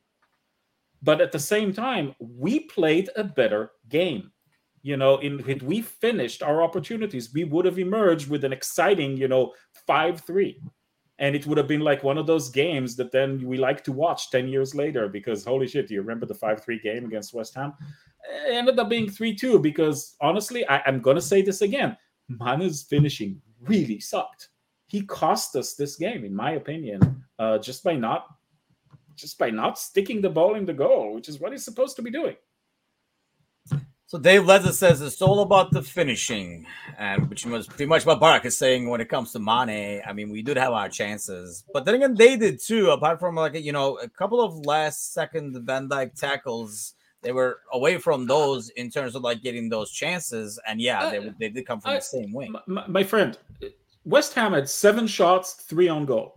But 1.03 1.21
at 1.21 1.33
the 1.33 1.39
same 1.39 1.73
time 1.73 2.15
we 2.19 2.61
played 2.61 3.11
a 3.17 3.25
better 3.25 3.73
game. 3.89 4.31
You 4.83 4.97
know 4.97 5.19
in 5.19 5.43
if 5.49 5.63
we 5.63 5.81
finished 5.81 6.43
our 6.43 6.63
opportunities 6.63 7.33
we 7.33 7.45
would 7.45 7.65
have 7.65 7.79
emerged 7.79 8.29
with 8.29 8.45
an 8.45 8.53
exciting 8.53 9.17
you 9.17 9.29
know 9.29 9.53
5-3 9.89 10.57
and 11.19 11.37
it 11.37 11.47
would 11.47 11.59
have 11.59 11.69
been 11.69 11.81
like 11.81 12.03
one 12.03 12.19
of 12.19 12.27
those 12.27 12.51
games 12.51 12.97
that 12.97 13.13
then 13.13 13.47
we 13.47 13.57
like 13.57 13.85
to 13.85 13.93
watch 13.93 14.31
10 14.31 14.49
years 14.49 14.75
later 14.75 15.09
because 15.09 15.45
holy 15.45 15.69
shit 15.69 15.89
do 15.89 15.95
you 15.95 16.01
remember 16.01 16.27
the 16.27 16.35
5-3 16.35 16.83
game 16.83 17.05
against 17.07 17.33
west 17.33 17.55
ham? 17.55 17.73
It 18.47 18.55
ended 18.55 18.79
up 18.79 18.91
being 18.91 19.07
3-2 19.07 19.63
because 19.63 20.17
honestly 20.21 20.67
I, 20.69 20.91
going 20.99 21.17
to 21.17 21.23
say 21.23 21.41
this 21.41 21.63
again. 21.63 21.97
Mane's 22.29 22.83
finishing 22.83 23.41
really 23.63 24.01
sucked 24.01 24.49
he 24.95 25.03
cost 25.03 25.57
us 25.57 25.75
this 25.75 25.97
game, 25.97 26.25
in 26.25 26.33
my 26.33 26.53
opinion, 26.53 27.25
uh, 27.41 27.59
just 27.59 27.83
by 27.83 27.97
not 27.97 28.37
just 29.17 29.39
by 29.39 29.51
not 29.51 29.77
sticking 29.77 30.21
the 30.21 30.31
ball 30.31 30.55
in 30.55 30.65
the 30.65 30.73
goal, 30.73 31.15
which 31.15 31.29
is 31.29 31.41
what 31.41 31.51
he's 31.51 31.65
supposed 31.65 31.97
to 31.97 32.03
be 32.03 32.13
doing. 32.13 32.37
So 34.07 34.19
Dave 34.19 34.43
Leza 34.43 34.73
says 34.73 35.01
it's 35.01 35.21
all 35.21 35.41
about 35.41 35.73
the 35.73 35.83
finishing, 35.83 36.67
and 36.97 37.29
which 37.29 37.45
was 37.45 37.67
pretty 37.67 37.87
much 37.87 38.07
what 38.07 38.21
Barak 38.21 38.45
is 38.45 38.57
saying 38.57 38.89
when 38.89 39.01
it 39.01 39.09
comes 39.09 39.33
to 39.33 39.41
Mane. 39.41 40.01
I 40.07 40.13
mean, 40.13 40.31
we 40.31 40.43
did 40.43 40.57
have 40.59 40.73
our 40.73 40.89
chances, 40.89 41.65
but 41.73 41.85
then 41.85 41.97
again, 41.97 42.15
they 42.15 42.37
did 42.37 42.61
too. 42.61 42.91
Apart 42.91 43.19
from 43.19 43.35
like 43.35 43.55
you 43.55 43.73
know 43.73 43.99
a 43.99 44.09
couple 44.09 44.41
of 44.41 44.65
last 44.65 45.13
second 45.13 45.61
Van 45.67 45.89
Dijk 45.89 46.15
tackles, 46.15 46.95
they 47.23 47.33
were 47.33 47.59
away 47.73 47.99
from 47.99 48.29
those 48.29 48.69
in 48.69 48.91
terms 48.91 49.17
of 49.17 49.23
like 49.23 49.43
getting 49.43 49.69
those 49.69 49.91
chances. 49.91 50.61
And 50.69 50.81
yeah, 50.81 51.11
they, 51.11 51.19
they 51.41 51.49
did 51.49 51.67
come 51.67 51.81
from 51.81 51.95
the 51.95 52.01
same 52.01 52.33
wing. 52.33 52.55
My, 52.69 52.87
my 52.87 53.03
friend, 53.03 53.37
West 54.05 54.35
Ham 54.35 54.53
had 54.53 54.69
seven 54.69 55.07
shots, 55.07 55.55
three 55.55 55.89
on 55.89 56.05
goal, 56.05 56.35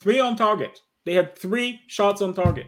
three 0.00 0.20
on 0.20 0.36
target. 0.36 0.78
They 1.04 1.14
had 1.14 1.36
three 1.36 1.80
shots 1.86 2.20
on 2.20 2.34
target. 2.34 2.66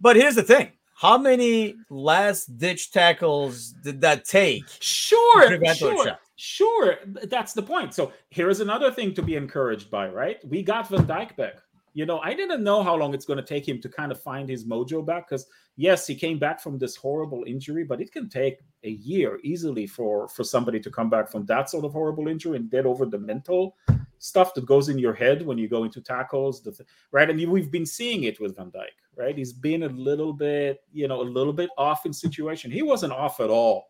But 0.00 0.16
here's 0.16 0.34
the 0.34 0.42
thing 0.42 0.72
how 0.94 1.18
many 1.18 1.74
last 1.90 2.58
ditch 2.58 2.92
tackles 2.92 3.72
did 3.82 4.00
that 4.02 4.24
take? 4.24 4.64
Sure, 4.80 5.58
sure, 5.74 6.18
Sure, 6.36 6.96
that's 7.24 7.52
the 7.52 7.62
point. 7.62 7.94
So 7.94 8.12
here 8.30 8.48
is 8.48 8.60
another 8.60 8.90
thing 8.90 9.14
to 9.14 9.22
be 9.22 9.36
encouraged 9.36 9.90
by, 9.90 10.08
right? 10.08 10.38
We 10.44 10.62
got 10.62 10.88
Van 10.88 11.06
Dijk 11.06 11.36
back. 11.36 11.56
You 11.94 12.06
know, 12.06 12.20
I 12.20 12.32
didn't 12.32 12.64
know 12.64 12.82
how 12.82 12.94
long 12.96 13.12
it's 13.12 13.26
going 13.26 13.36
to 13.38 13.44
take 13.44 13.68
him 13.68 13.80
to 13.82 13.88
kind 13.88 14.10
of 14.10 14.20
find 14.20 14.48
his 14.48 14.64
mojo 14.64 15.04
back 15.04 15.28
because 15.28 15.46
yes, 15.76 16.06
he 16.06 16.14
came 16.14 16.38
back 16.38 16.60
from 16.60 16.78
this 16.78 16.96
horrible 16.96 17.44
injury, 17.46 17.84
but 17.84 18.00
it 18.00 18.12
can 18.12 18.28
take 18.28 18.60
a 18.84 18.90
year 18.90 19.38
easily 19.44 19.86
for 19.86 20.28
for 20.28 20.42
somebody 20.44 20.80
to 20.80 20.90
come 20.90 21.10
back 21.10 21.30
from 21.30 21.44
that 21.46 21.68
sort 21.68 21.84
of 21.84 21.92
horrible 21.92 22.28
injury 22.28 22.56
and 22.56 22.70
get 22.70 22.86
over 22.86 23.04
the 23.04 23.18
mental 23.18 23.76
stuff 24.22 24.54
that 24.54 24.64
goes 24.64 24.88
in 24.88 24.98
your 24.98 25.12
head 25.12 25.44
when 25.44 25.58
you 25.58 25.68
go 25.68 25.82
into 25.82 26.00
tackles, 26.00 26.62
the, 26.62 26.72
right? 27.10 27.28
And 27.28 27.50
we've 27.50 27.72
been 27.72 27.84
seeing 27.84 28.24
it 28.24 28.40
with 28.40 28.56
Van 28.56 28.70
Dijk. 28.70 28.94
right? 29.16 29.36
He's 29.36 29.52
been 29.52 29.82
a 29.82 29.88
little 29.88 30.32
bit, 30.32 30.80
you 30.92 31.08
know, 31.08 31.20
a 31.20 31.24
little 31.24 31.52
bit 31.52 31.70
off 31.76 32.06
in 32.06 32.12
situation. 32.12 32.70
He 32.70 32.82
wasn't 32.82 33.12
off 33.12 33.40
at 33.40 33.50
all. 33.50 33.88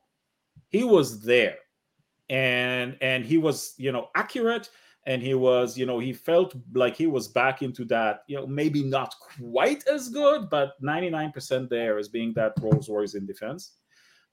He 0.69 0.85
was 0.85 1.21
there, 1.21 1.59
and 2.31 2.97
and 3.03 3.25
he 3.25 3.37
was, 3.37 3.75
you 3.77 3.93
know, 3.93 4.09
accurate 4.15 4.71
and 5.07 5.23
he 5.23 5.35
was 5.35 5.77
you 5.77 5.87
know 5.87 5.99
he 5.99 6.13
felt 6.13 6.55
like 6.75 6.97
he 6.97 7.07
was 7.07 7.29
back 7.29 7.63
into 7.63 7.85
that 7.85 8.23
you 8.27 8.37
know 8.37 8.47
maybe 8.47 8.83
not 8.83 9.15
quite 9.19 9.87
as 9.89 10.09
good 10.09 10.49
but 10.49 10.81
99% 10.83 11.69
there 11.69 11.99
as 11.99 12.09
being 12.09 12.33
that 12.35 12.53
rolls 12.61 12.89
royce 12.89 13.15
in 13.15 13.27
defense 13.27 13.73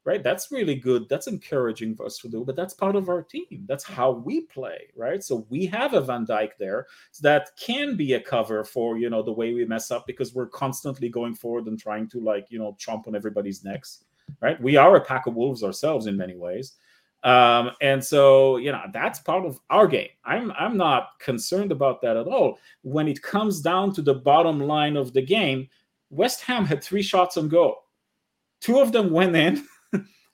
right? 0.06 0.24
That's 0.24 0.52
really 0.52 0.76
good. 0.76 1.10
That's 1.10 1.28
encouraging 1.28 1.96
for 1.96 2.06
us 2.06 2.18
to 2.20 2.30
do 2.30 2.44
but 2.46 2.56
that's 2.56 2.74
part 2.74 2.96
of 2.96 3.10
our 3.10 3.22
team. 3.22 3.66
That's 3.68 3.84
how 3.84 4.12
we 4.12 4.42
play 4.42 4.88
right? 4.96 5.24
So 5.24 5.46
we 5.50 5.66
have 5.68 5.94
a 5.94 6.02
van 6.02 6.26
dijk 6.26 6.52
there 6.58 6.88
that 7.22 7.50
can 7.60 7.96
be 7.96 8.14
a 8.14 8.22
cover 8.22 8.64
for 8.64 8.98
you 8.98 9.10
know 9.10 9.22
the 9.22 9.32
way 9.32 9.54
we 9.54 9.66
mess 9.66 9.92
up 9.92 10.08
because 10.08 10.34
we're 10.34 10.48
constantly 10.48 11.10
going 11.10 11.36
forward 11.36 11.68
and 11.68 11.78
trying 11.78 12.08
to 12.10 12.20
like 12.20 12.48
you 12.50 12.60
know 12.60 12.76
chomp 12.80 13.08
on 13.08 13.16
everybody's 13.16 13.64
necks 13.64 14.06
right? 14.42 14.62
We 14.62 14.78
are 14.78 14.96
a 14.96 15.02
pack 15.02 15.26
of 15.26 15.36
wolves 15.36 15.64
ourselves 15.64 16.06
in 16.06 16.16
many 16.16 16.36
ways 16.36 16.74
um, 17.24 17.72
and 17.82 18.04
so, 18.04 18.58
you 18.58 18.72
know, 18.72 18.82
that's 18.94 19.20
part 19.20 19.46
of 19.46 19.60
our 19.70 19.88
game. 19.88 20.10
I'm 20.24 20.52
I'm 20.54 20.78
not 20.78 21.20
concerned 21.20 21.72
about 21.72 22.02
that 22.02 22.16
at 22.16 22.28
all. 22.28 22.60
When 22.82 23.08
it 23.08 23.22
comes 23.22 23.62
down 23.62 23.94
to 23.96 24.02
the 24.02 24.14
bottom 24.14 24.60
line 24.60 24.96
of 24.96 25.14
the 25.14 25.22
game, 25.22 25.68
West 26.10 26.42
Ham 26.42 26.66
had 26.66 26.84
three 26.84 27.02
shots 27.02 27.38
on 27.38 27.50
goal. 27.50 27.76
Two 28.62 28.80
of 28.80 28.92
them 28.92 29.12
went 29.12 29.36
in. 29.36 29.66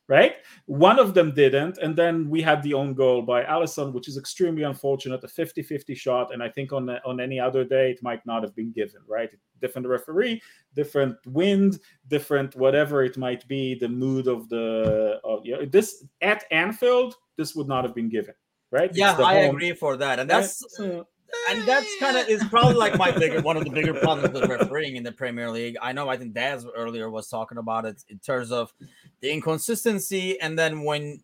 right? 0.08 0.36
One 0.66 1.00
of 1.00 1.14
them 1.14 1.34
didn't. 1.34 1.78
And 1.80 1.96
then 1.96 2.30
we 2.30 2.42
had 2.42 2.62
the 2.62 2.74
own 2.74 2.94
goal 2.94 3.22
by 3.22 3.44
Alisson, 3.44 3.92
which 3.94 4.08
is 4.08 4.18
extremely 4.18 4.64
unfortunate, 4.64 5.24
a 5.24 5.28
50 5.28 5.64
50 5.64 5.96
shot. 5.96 6.34
And 6.34 6.44
I 6.44 6.50
think 6.50 6.72
on, 6.74 6.90
on 6.90 7.20
any 7.20 7.40
other 7.40 7.64
day, 7.64 7.92
it 7.92 8.04
might 8.04 8.26
not 8.26 8.44
have 8.44 8.56
been 8.56 8.72
given, 8.72 9.02
right? 9.08 9.30
Different 9.62 9.88
referee, 9.88 10.42
different 10.76 11.18
wind, 11.26 11.80
different 12.08 12.56
whatever 12.56 13.04
it 13.04 13.18
might 13.18 13.48
be, 13.48 13.76
the 13.76 13.90
mood 13.90 14.28
of 14.28 14.48
the. 14.50 15.20
Of, 15.24 15.46
you 15.46 15.58
know, 15.58 15.66
this 15.66 16.06
at 16.22 16.44
Anfield, 16.52 17.16
this 17.38 17.56
would 17.56 17.68
not 17.68 17.84
have 17.84 17.96
been 17.96 18.10
given, 18.10 18.36
right? 18.72 18.92
Yeah, 18.94 19.18
I 19.18 19.46
home. 19.46 19.56
agree 19.56 19.74
for 19.74 19.98
that. 19.98 20.20
And 20.20 20.30
that's. 20.30 20.64
Right? 20.80 21.04
And 21.50 21.68
that's 21.68 21.88
kind 22.00 22.18
of 22.18 22.28
is 22.28 22.44
probably 22.46 22.76
like 22.76 22.98
my 22.98 23.12
bigger 23.12 23.42
one 23.42 23.58
of 23.58 23.64
the 23.64 23.70
bigger 23.70 23.94
problems 23.94 24.34
with 24.34 24.50
refereeing 24.50 24.96
in 24.96 25.04
the 25.04 25.12
Premier 25.12 25.50
League. 25.50 25.78
I 25.82 25.92
know 25.94 26.10
I 26.10 26.18
think 26.18 26.34
Daz 26.34 26.66
earlier 26.76 27.10
was 27.10 27.28
talking 27.28 27.58
about 27.58 27.86
it 27.86 28.04
in 28.10 28.20
terms 28.20 28.52
of 28.52 28.74
the 29.22 29.32
inconsistency, 29.32 30.40
and 30.40 30.58
then 30.58 30.84
when 30.84 31.24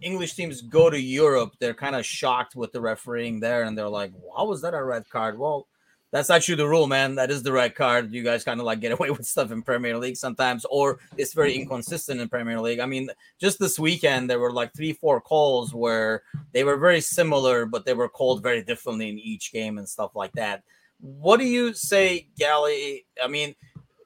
English 0.00 0.34
teams 0.34 0.60
go 0.60 0.90
to 0.90 1.00
Europe, 1.00 1.54
they're 1.58 1.74
kind 1.74 1.96
of 1.96 2.04
shocked 2.04 2.54
with 2.54 2.72
the 2.72 2.80
refereeing 2.80 3.40
there, 3.40 3.62
and 3.62 3.76
they're 3.76 3.88
like, 3.88 4.12
"How 4.36 4.46
was 4.46 4.62
that 4.62 4.74
a 4.74 4.84
red 4.84 5.08
card?" 5.08 5.38
Well, 5.38 5.66
that's 6.14 6.30
actually 6.30 6.54
the 6.54 6.68
rule, 6.68 6.86
man. 6.86 7.16
That 7.16 7.32
is 7.32 7.42
the 7.42 7.50
red 7.50 7.74
card. 7.74 8.12
You 8.12 8.22
guys 8.22 8.44
kind 8.44 8.60
of 8.60 8.66
like 8.66 8.78
get 8.78 8.92
away 8.92 9.10
with 9.10 9.26
stuff 9.26 9.50
in 9.50 9.62
Premier 9.62 9.98
League 9.98 10.16
sometimes, 10.16 10.64
or 10.70 11.00
it's 11.16 11.32
very 11.34 11.56
inconsistent 11.56 12.20
in 12.20 12.28
Premier 12.28 12.60
League. 12.60 12.78
I 12.78 12.86
mean, 12.86 13.10
just 13.40 13.58
this 13.58 13.80
weekend 13.80 14.30
there 14.30 14.38
were 14.38 14.52
like 14.52 14.72
three, 14.72 14.92
four 14.92 15.20
calls 15.20 15.74
where 15.74 16.22
they 16.52 16.62
were 16.62 16.76
very 16.76 17.00
similar, 17.00 17.66
but 17.66 17.84
they 17.84 17.94
were 17.94 18.08
called 18.08 18.44
very 18.44 18.62
differently 18.62 19.08
in 19.08 19.18
each 19.18 19.52
game 19.52 19.76
and 19.76 19.88
stuff 19.88 20.14
like 20.14 20.30
that. 20.34 20.62
What 21.00 21.40
do 21.40 21.46
you 21.46 21.74
say, 21.74 22.28
Gally? 22.38 23.06
I 23.20 23.26
mean, 23.26 23.56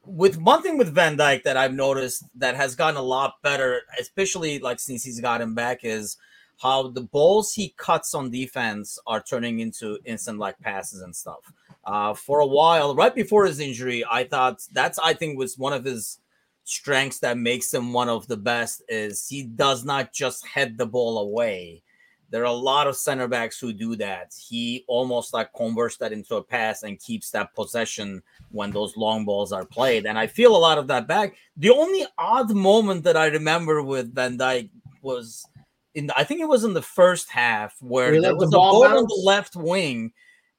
with 0.03 0.39
one 0.39 0.63
thing 0.63 0.79
with 0.79 0.95
Van 0.95 1.19
Dijk 1.19 1.43
that 1.43 1.59
I've 1.59 1.75
noticed 1.75 2.25
that 2.37 2.57
has 2.57 2.75
gotten 2.75 2.97
a 2.97 3.03
lot 3.03 3.35
better, 3.43 3.83
especially 4.01 4.61
like 4.61 4.81
since 4.81 5.05
he's 5.05 5.21
gotten 5.21 5.53
back, 5.53 5.81
is 5.83 6.17
how 6.57 6.89
the 6.89 7.03
balls 7.03 7.53
he 7.53 7.75
cuts 7.77 8.15
on 8.15 8.31
defense 8.31 8.99
are 9.07 9.23
turning 9.23 9.61
into 9.61 9.99
instant 10.07 10.39
like 10.39 10.59
passes 10.59 11.03
and 11.03 11.15
stuff. 11.15 11.53
Uh, 11.89 12.13
for 12.13 12.41
a 12.41 12.47
while, 12.47 12.95
right 12.95 13.15
before 13.15 13.47
his 13.47 13.61
injury, 13.61 14.05
I 14.11 14.25
thought 14.25 14.61
that's 14.73 14.99
I 14.99 15.15
think 15.15 15.39
was 15.39 15.57
one 15.57 15.73
of 15.73 15.87
his 15.87 16.19
strengths 16.65 17.19
that 17.21 17.39
makes 17.39 17.73
him 17.73 17.95
one 17.95 18.11
of 18.11 18.27
the 18.29 18.37
best 18.37 18.83
is 18.91 19.27
he 19.27 19.45
does 19.45 19.87
not 19.87 20.13
just 20.13 20.47
head 20.47 20.77
the 20.77 20.85
ball 20.85 21.17
away. 21.17 21.83
There 22.29 22.43
are 22.43 22.45
a 22.45 22.53
lot 22.53 22.89
of 22.89 22.97
center 22.99 23.27
backs 23.27 23.59
who 23.59 23.73
do 23.73 23.97
that. 23.97 24.35
He 24.39 24.85
almost 24.87 25.33
like 25.33 25.51
converts 25.55 25.97
that 25.97 26.13
into 26.13 26.37
a 26.37 26.43
pass 26.43 26.83
and 26.83 27.01
keeps 27.01 27.31
that 27.31 27.55
possession 27.55 28.23
when 28.51 28.71
those 28.71 28.95
long 28.99 29.25
balls 29.25 29.51
are 29.51 29.65
played. 29.65 30.05
And 30.05 30.19
I 30.19 30.27
feel 30.27 30.55
a 30.55 30.59
lot 30.59 30.77
of 30.77 30.89
that 30.89 31.09
back. 31.09 31.37
The 31.57 31.71
only 31.71 32.05
odd 32.19 32.51
moment 32.51 33.05
that 33.05 33.17
I 33.17 33.29
remember 33.29 33.83
with 33.83 34.15
Van 34.15 34.37
Dijk 34.37 34.69
was 35.01 35.47
in 35.95 36.11
I 36.15 36.25
think 36.25 36.43
it 36.43 36.49
was 36.49 36.65
in 36.65 36.75
the 36.75 36.83
first 36.83 37.31
half 37.31 37.81
where 37.81 38.21
there 38.21 38.37
was 38.37 38.51
the 38.51 38.59
a 38.59 38.61
ball, 38.61 38.83
ball 38.83 38.99
on 38.99 39.05
the 39.05 39.23
left 39.25 39.57
wing 39.57 40.13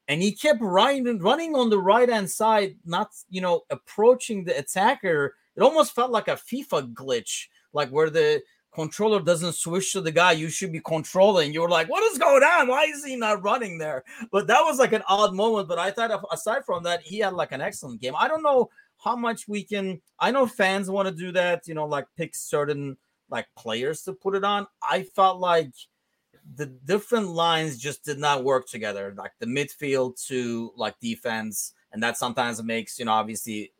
and 0.10 0.24
he 0.24 0.32
kept 0.32 0.60
running 0.60 1.20
running 1.20 1.56
on 1.56 1.70
the 1.70 1.80
right 1.80 2.10
hand 2.10 2.30
side, 2.30 2.76
not 2.84 3.12
you 3.30 3.40
know 3.40 3.62
approaching 3.70 4.44
the 4.44 4.58
attacker. 4.58 5.36
It 5.56 5.62
almost 5.62 5.94
felt 5.96 6.12
like 6.12 6.28
a 6.28 6.32
FIFA 6.36 6.94
glitch, 6.94 7.48
like 7.72 7.90
where 7.90 8.10
the 8.10 8.42
controller 8.74 9.22
doesn't 9.22 9.54
switch 9.54 9.94
to 9.94 10.02
the 10.02 10.12
guy 10.12 10.32
you 10.32 10.50
should 10.50 10.72
be 10.72 10.82
controlling. 10.82 11.54
You 11.54 11.62
were 11.62 11.70
like, 11.70 11.90
"What 11.90 12.04
is 12.12 12.18
going 12.18 12.44
on? 12.44 12.68
Why 12.68 12.86
is 12.86 13.06
he 13.06 13.16
not 13.16 13.44
running 13.44 13.78
there?" 13.78 14.04
But 14.32 14.48
that 14.48 14.62
was 14.62 14.80
like 14.80 14.94
an 14.94 15.04
odd 15.08 15.34
moment. 15.36 15.68
But 15.68 15.80
I 15.80 15.92
thought, 15.92 16.24
aside 16.32 16.66
from 16.66 16.84
that, 16.84 17.04
he 17.04 17.20
had 17.20 17.34
like 17.34 17.52
an 17.52 17.62
excellent 17.62 18.02
game. 18.02 18.16
I 18.18 18.28
don't 18.28 18.44
know 18.44 18.72
how 18.98 19.16
much 19.16 19.48
we 19.48 19.64
can. 19.64 20.02
I 20.20 20.32
know 20.32 20.48
fans 20.48 20.90
want 20.90 21.08
to 21.08 21.14
do 21.14 21.32
that, 21.34 21.68
you 21.68 21.76
know, 21.76 21.86
like 21.86 22.08
pick 22.18 22.36
certain 22.36 22.98
like 23.30 23.46
players 23.56 24.02
to 24.04 24.14
put 24.14 24.34
it 24.34 24.44
on. 24.44 24.66
I 24.82 25.04
felt 25.04 25.40
like 25.40 25.72
the 26.56 26.66
different 26.66 27.28
lines 27.30 27.78
just 27.78 28.04
did 28.04 28.18
not 28.18 28.44
work 28.44 28.68
together, 28.68 29.14
like 29.18 29.32
the 29.40 29.46
midfield 29.46 30.24
to 30.28 30.72
like 30.76 31.00
defense, 31.00 31.74
and 31.92 32.02
that 32.04 32.18
sometimes 32.18 32.62
makes 32.64 33.00
you 33.00 33.06
know 33.06 33.12
obviously 33.12 33.72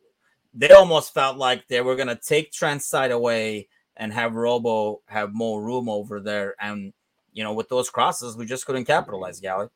they 0.54 0.70
almost 0.70 1.14
felt 1.14 1.36
like 1.36 1.66
they 1.68 1.80
were 1.80 1.96
gonna 1.96 2.18
take 2.18 2.52
Trent's 2.52 2.86
side 2.86 3.10
away 3.10 3.68
and 3.96 4.12
have 4.12 4.34
Robo 4.34 5.02
have 5.06 5.32
more 5.32 5.62
room 5.62 5.88
over 5.88 6.20
there, 6.20 6.54
and 6.60 6.92
you 7.32 7.44
know 7.44 7.52
with 7.52 7.68
those 7.68 7.90
crosses 7.90 8.36
we 8.36 8.46
just 8.46 8.66
couldn't 8.66 8.84
capitalize. 8.84 9.40
Gally. 9.40 9.68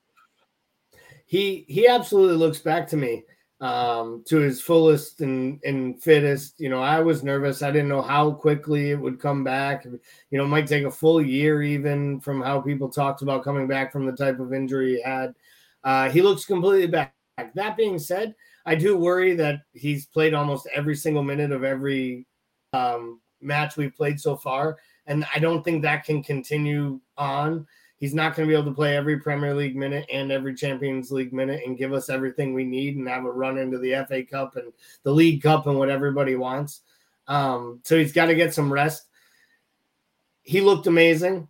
He 1.26 1.64
he 1.68 1.88
absolutely 1.88 2.36
looks 2.36 2.58
back 2.58 2.88
to 2.88 2.96
me 2.96 3.24
um, 3.60 4.24
to 4.26 4.38
his 4.38 4.60
fullest 4.60 5.20
and, 5.20 5.60
and 5.64 6.02
fittest. 6.02 6.60
You 6.60 6.68
know, 6.68 6.82
I 6.82 7.00
was 7.00 7.22
nervous. 7.22 7.62
I 7.62 7.70
didn't 7.70 7.88
know 7.88 8.02
how 8.02 8.32
quickly 8.32 8.90
it 8.90 9.00
would 9.00 9.20
come 9.20 9.44
back. 9.44 9.84
You 9.84 10.38
know, 10.38 10.44
it 10.44 10.48
might 10.48 10.66
take 10.66 10.84
a 10.84 10.90
full 10.90 11.22
year 11.22 11.62
even 11.62 12.20
from 12.20 12.42
how 12.42 12.60
people 12.60 12.88
talked 12.88 13.22
about 13.22 13.44
coming 13.44 13.66
back 13.66 13.92
from 13.92 14.06
the 14.06 14.12
type 14.12 14.40
of 14.40 14.52
injury 14.52 14.96
he 14.96 15.02
had. 15.02 15.34
Uh, 15.82 16.10
he 16.10 16.22
looks 16.22 16.44
completely 16.44 16.86
back. 16.86 17.14
That 17.54 17.76
being 17.76 17.98
said, 17.98 18.34
I 18.66 18.74
do 18.74 18.96
worry 18.96 19.34
that 19.36 19.62
he's 19.72 20.06
played 20.06 20.34
almost 20.34 20.68
every 20.74 20.96
single 20.96 21.22
minute 21.22 21.52
of 21.52 21.64
every 21.64 22.26
um, 22.72 23.20
match 23.40 23.76
we've 23.76 23.94
played 23.94 24.18
so 24.20 24.36
far. 24.36 24.78
And 25.06 25.26
I 25.34 25.38
don't 25.38 25.62
think 25.62 25.82
that 25.82 26.04
can 26.04 26.22
continue 26.22 27.00
on 27.16 27.66
he's 28.04 28.12
not 28.12 28.36
going 28.36 28.46
to 28.46 28.52
be 28.52 28.54
able 28.54 28.70
to 28.70 28.76
play 28.76 28.94
every 28.94 29.18
Premier 29.18 29.54
League 29.54 29.76
minute 29.76 30.04
and 30.12 30.30
every 30.30 30.54
Champions 30.54 31.10
League 31.10 31.32
minute 31.32 31.62
and 31.64 31.78
give 31.78 31.94
us 31.94 32.10
everything 32.10 32.52
we 32.52 32.62
need 32.62 32.98
and 32.98 33.08
have 33.08 33.24
a 33.24 33.32
run 33.32 33.56
into 33.56 33.78
the 33.78 34.04
FA 34.06 34.22
Cup 34.22 34.56
and 34.56 34.74
the 35.04 35.10
League 35.10 35.42
Cup 35.42 35.66
and 35.66 35.78
what 35.78 35.88
everybody 35.88 36.36
wants. 36.36 36.82
Um, 37.28 37.80
so 37.82 37.96
he's 37.96 38.12
got 38.12 38.26
to 38.26 38.34
get 38.34 38.52
some 38.52 38.70
rest. 38.70 39.06
He 40.42 40.60
looked 40.60 40.86
amazing. 40.86 41.48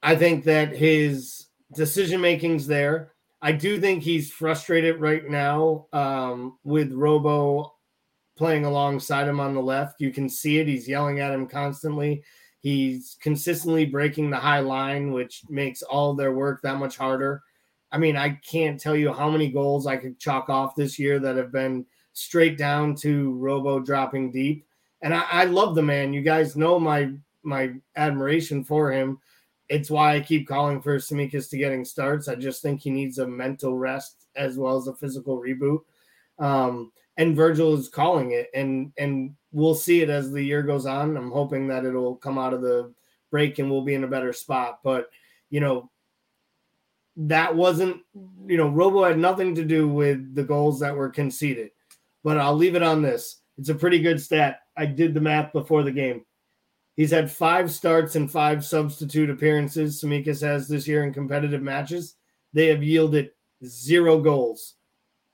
I 0.00 0.14
think 0.14 0.44
that 0.44 0.70
his 0.70 1.46
decision 1.74 2.20
making's 2.20 2.68
there. 2.68 3.10
I 3.42 3.50
do 3.50 3.80
think 3.80 4.04
he's 4.04 4.30
frustrated 4.30 5.00
right 5.00 5.28
now 5.28 5.86
um, 5.92 6.58
with 6.62 6.92
Robo 6.92 7.74
playing 8.36 8.66
alongside 8.66 9.26
him 9.26 9.40
on 9.40 9.52
the 9.52 9.60
left. 9.60 10.00
You 10.00 10.12
can 10.12 10.28
see 10.28 10.60
it. 10.60 10.68
He's 10.68 10.88
yelling 10.88 11.18
at 11.18 11.34
him 11.34 11.48
constantly. 11.48 12.22
He's 12.60 13.16
consistently 13.20 13.86
breaking 13.86 14.30
the 14.30 14.36
high 14.36 14.60
line, 14.60 15.12
which 15.12 15.42
makes 15.48 15.82
all 15.82 16.14
their 16.14 16.32
work 16.32 16.60
that 16.62 16.78
much 16.78 16.96
harder. 16.96 17.42
I 17.92 17.98
mean, 17.98 18.16
I 18.16 18.30
can't 18.30 18.80
tell 18.80 18.96
you 18.96 19.12
how 19.12 19.30
many 19.30 19.48
goals 19.48 19.86
I 19.86 19.96
could 19.96 20.18
chalk 20.18 20.48
off 20.48 20.74
this 20.74 20.98
year 20.98 21.18
that 21.20 21.36
have 21.36 21.52
been 21.52 21.86
straight 22.12 22.58
down 22.58 22.94
to 22.96 23.32
Robo 23.34 23.78
dropping 23.78 24.32
deep. 24.32 24.66
And 25.02 25.14
I, 25.14 25.24
I 25.30 25.44
love 25.44 25.74
the 25.74 25.82
man. 25.82 26.12
You 26.12 26.22
guys 26.22 26.56
know 26.56 26.78
my 26.78 27.12
my 27.44 27.72
admiration 27.96 28.64
for 28.64 28.90
him. 28.90 29.18
It's 29.68 29.90
why 29.90 30.16
I 30.16 30.20
keep 30.20 30.48
calling 30.48 30.82
for 30.82 30.96
Tsimikas 30.98 31.48
to 31.50 31.58
getting 31.58 31.84
starts. 31.84 32.26
I 32.26 32.34
just 32.34 32.62
think 32.62 32.80
he 32.80 32.90
needs 32.90 33.18
a 33.18 33.26
mental 33.26 33.76
rest 33.76 34.26
as 34.34 34.58
well 34.58 34.76
as 34.76 34.88
a 34.88 34.94
physical 34.94 35.40
reboot. 35.40 35.80
Um, 36.38 36.92
and 37.18 37.36
Virgil 37.36 37.74
is 37.74 37.88
calling 37.88 38.30
it, 38.30 38.48
and 38.54 38.92
and 38.96 39.34
we'll 39.52 39.74
see 39.74 40.00
it 40.00 40.08
as 40.08 40.30
the 40.30 40.42
year 40.42 40.62
goes 40.62 40.86
on. 40.86 41.16
I'm 41.16 41.30
hoping 41.30 41.68
that 41.68 41.84
it'll 41.84 42.16
come 42.16 42.38
out 42.38 42.54
of 42.54 42.62
the 42.62 42.94
break 43.30 43.58
and 43.58 43.70
we'll 43.70 43.82
be 43.82 43.94
in 43.94 44.04
a 44.04 44.08
better 44.08 44.32
spot. 44.32 44.80
But 44.82 45.10
you 45.50 45.60
know, 45.60 45.90
that 47.16 47.54
wasn't, 47.54 48.00
you 48.46 48.56
know, 48.56 48.68
Robo 48.68 49.04
had 49.04 49.18
nothing 49.18 49.54
to 49.56 49.64
do 49.64 49.88
with 49.88 50.34
the 50.34 50.44
goals 50.44 50.80
that 50.80 50.94
were 50.94 51.10
conceded. 51.10 51.70
But 52.22 52.38
I'll 52.38 52.56
leave 52.56 52.76
it 52.76 52.82
on 52.82 53.02
this. 53.02 53.40
It's 53.58 53.70
a 53.70 53.74
pretty 53.74 53.98
good 54.00 54.20
stat. 54.20 54.60
I 54.76 54.86
did 54.86 55.14
the 55.14 55.20
math 55.20 55.52
before 55.52 55.82
the 55.82 55.90
game. 55.90 56.24
He's 56.96 57.10
had 57.10 57.30
five 57.30 57.70
starts 57.70 58.16
and 58.16 58.30
five 58.30 58.64
substitute 58.64 59.30
appearances. 59.30 60.02
Tsimikas 60.02 60.42
has 60.42 60.68
this 60.68 60.86
year 60.86 61.04
in 61.04 61.12
competitive 61.12 61.62
matches. 61.62 62.16
They 62.52 62.66
have 62.68 62.82
yielded 62.82 63.30
zero 63.64 64.20
goals, 64.20 64.74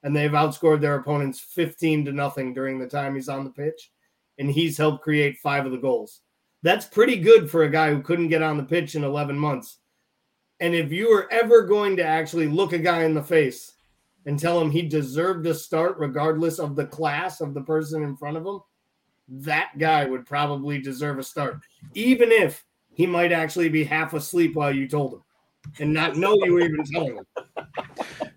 and 0.05 0.15
they've 0.15 0.31
outscored 0.31 0.81
their 0.81 0.97
opponents 0.97 1.41
15 1.41 2.05
to 2.05 2.13
nothing 2.13 2.53
during 2.53 2.79
the 2.79 2.87
time 2.87 3.15
he's 3.15 3.31
on 3.31 3.43
the 3.43 3.51
pitch. 3.51 3.91
And 4.39 4.51
he's 4.51 4.77
helped 4.77 5.03
create 5.03 5.39
five 5.39 5.65
of 5.65 5.73
the 5.73 5.79
goals. 5.79 6.21
That's 6.63 6.87
pretty 6.87 7.17
good 7.17 7.51
for 7.51 7.63
a 7.63 7.71
guy 7.71 7.91
who 7.91 8.03
couldn't 8.03 8.29
get 8.29 8.43
on 8.43 8.57
the 8.57 8.65
pitch 8.65 8.95
in 8.95 9.05
11 9.05 9.39
months. 9.39 9.79
And 10.61 10.75
if 10.75 10.93
you 10.93 11.11
were 11.11 11.33
ever 11.33 11.63
going 11.63 11.97
to 11.97 12.05
actually 12.05 12.49
look 12.49 12.73
a 12.73 12.79
guy 12.79 13.05
in 13.05 13.15
the 13.15 13.23
face 13.23 13.73
and 14.27 14.39
tell 14.39 14.61
him 14.61 14.71
he 14.71 14.83
deserved 14.83 15.45
to 15.45 15.55
start 15.55 15.99
regardless 15.99 16.59
of 16.59 16.77
the 16.77 16.87
class 16.87 17.41
of 17.41 17.55
the 17.55 17.63
person 17.63 18.03
in 18.03 18.17
front 18.17 18.37
of 18.37 18.47
him, 18.47 18.61
that 19.29 19.73
guy 19.79 20.05
would 20.05 20.27
probably 20.27 20.81
deserve 20.81 21.19
a 21.19 21.23
start, 21.23 21.61
even 21.95 22.31
if 22.31 22.65
he 22.93 23.07
might 23.07 23.33
actually 23.33 23.69
be 23.69 23.85
half 23.85 24.13
asleep 24.13 24.55
while 24.55 24.75
you 24.75 24.87
told 24.87 25.15
him 25.15 25.23
and 25.79 25.93
not 25.93 26.17
know 26.17 26.37
you 26.45 26.55
were 26.55 26.61
even 26.61 26.85
telling 26.85 27.17
him. 27.17 27.27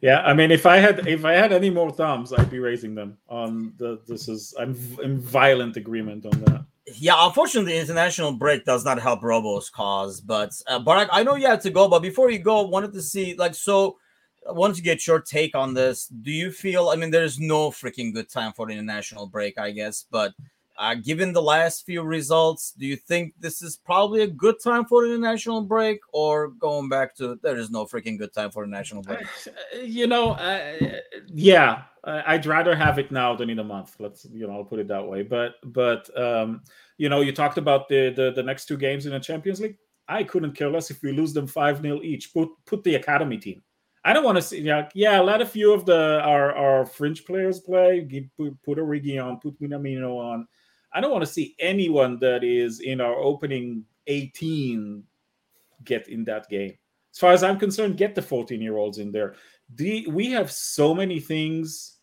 Yeah, 0.01 0.21
I 0.21 0.33
mean, 0.33 0.51
if 0.51 0.65
I 0.65 0.77
had 0.77 1.07
if 1.07 1.25
I 1.25 1.33
had 1.33 1.51
any 1.51 1.69
more 1.69 1.91
thumbs, 1.91 2.33
I'd 2.33 2.49
be 2.49 2.59
raising 2.59 2.95
them 2.95 3.17
on 3.29 3.73
the. 3.77 3.99
This 4.07 4.27
is 4.27 4.53
I'm 4.59 4.77
in 5.01 5.19
violent 5.19 5.77
agreement 5.77 6.25
on 6.25 6.39
that. 6.41 6.65
Yeah, 6.95 7.25
unfortunately, 7.25 7.73
the 7.73 7.79
international 7.79 8.31
break 8.31 8.63
does 8.63 8.85
not 8.85 9.01
help 9.01 9.21
Robo's 9.21 9.69
cause. 9.69 10.21
But 10.21 10.51
uh, 10.67 10.79
Barak, 10.79 11.09
I 11.11 11.23
know 11.23 11.35
you 11.35 11.47
had 11.47 11.61
to 11.61 11.69
go, 11.69 11.87
but 11.87 11.99
before 11.99 12.31
you 12.31 12.39
go, 12.39 12.61
wanted 12.63 12.93
to 12.93 13.01
see 13.01 13.35
like 13.35 13.55
so. 13.55 13.97
I 14.47 14.53
wanted 14.53 14.77
to 14.77 14.81
get 14.81 15.05
your 15.05 15.19
take 15.19 15.55
on 15.55 15.73
this. 15.73 16.07
Do 16.07 16.31
you 16.31 16.51
feel? 16.51 16.89
I 16.89 16.95
mean, 16.95 17.11
there's 17.11 17.39
no 17.39 17.69
freaking 17.69 18.13
good 18.13 18.29
time 18.29 18.53
for 18.53 18.67
the 18.67 18.73
international 18.73 19.27
break, 19.27 19.57
I 19.57 19.71
guess. 19.71 20.05
But 20.09 20.33
uh, 20.77 20.93
given 20.93 21.33
the 21.33 21.41
last 21.41 21.85
few 21.85 22.03
results, 22.03 22.71
do 22.77 22.85
you 22.85 22.95
think 22.95 23.33
this 23.39 23.63
is 23.63 23.77
probably 23.77 24.21
a 24.21 24.27
good 24.27 24.55
time 24.63 24.85
for 24.85 25.07
the 25.07 25.17
national 25.17 25.61
break, 25.61 25.99
or 26.13 26.49
going 26.49 26.87
back 26.87 27.15
to 27.15 27.39
there 27.41 27.57
is 27.57 27.71
no 27.71 27.85
freaking 27.85 28.17
good 28.17 28.31
time 28.31 28.51
for 28.51 28.63
the 28.63 28.69
national 28.69 29.01
break? 29.01 29.25
You 29.83 30.05
know, 30.05 30.31
uh, 30.31 30.99
yeah, 31.27 31.83
I'd 32.03 32.45
rather 32.45 32.75
have 32.75 32.99
it 32.99 33.11
now 33.11 33.35
than 33.35 33.49
in 33.49 33.59
a 33.59 33.63
month. 33.63 33.95
Let's 33.99 34.25
you 34.25 34.45
know, 34.45 34.53
I'll 34.53 34.65
put 34.65 34.79
it 34.79 34.87
that 34.89 35.07
way. 35.07 35.23
But 35.23 35.55
but 35.65 36.09
um, 36.19 36.61
you 36.97 37.09
know, 37.09 37.21
you 37.21 37.31
talked 37.31 37.57
about 37.57 37.89
the, 37.89 38.11
the 38.15 38.31
the 38.31 38.43
next 38.43 38.65
two 38.67 38.77
games 38.77 39.05
in 39.05 39.13
the 39.13 39.19
Champions 39.19 39.59
League. 39.59 39.77
I 40.07 40.23
couldn't 40.23 40.53
care 40.53 40.69
less 40.69 40.91
if 40.91 41.01
we 41.01 41.11
lose 41.11 41.33
them 41.33 41.47
five 41.47 41.81
0 41.81 42.01
each. 42.03 42.33
Put 42.33 42.49
put 42.65 42.83
the 42.83 42.95
academy 42.95 43.37
team. 43.37 43.63
I 44.05 44.13
don't 44.13 44.23
want 44.23 44.37
to 44.37 44.41
see. 44.43 44.61
Yeah, 44.61 44.89
yeah. 44.93 45.19
Let 45.19 45.41
a 45.41 45.45
few 45.45 45.73
of 45.73 45.85
the 45.85 46.21
our 46.21 46.53
our 46.55 46.85
fringe 46.85 47.25
players 47.25 47.59
play. 47.59 48.07
Put, 48.37 48.61
put 48.61 48.77
Origi 48.77 49.21
on. 49.23 49.39
Put 49.39 49.59
Minamino 49.59 50.17
on 50.17 50.47
I 50.93 51.01
don't 51.01 51.11
want 51.11 51.25
to 51.25 51.31
see 51.31 51.55
anyone 51.59 52.19
that 52.19 52.43
is 52.43 52.79
in 52.79 53.01
our 53.01 53.15
opening 53.15 53.85
18 54.07 55.03
get 55.83 56.07
in 56.07 56.23
that 56.25 56.49
game. 56.49 56.73
As 57.13 57.19
far 57.19 57.33
as 57.33 57.43
I'm 57.43 57.59
concerned, 57.59 57.97
get 57.97 58.15
the 58.15 58.21
14 58.21 58.61
year 58.61 58.77
olds 58.77 58.99
in 58.99 59.11
there. 59.11 59.35
The, 59.75 60.07
we 60.07 60.31
have 60.31 60.51
so 60.51 60.93
many 60.93 61.19
things 61.19 61.97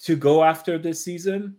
to 0.00 0.16
go 0.16 0.42
after 0.42 0.78
this 0.78 1.04
season 1.04 1.56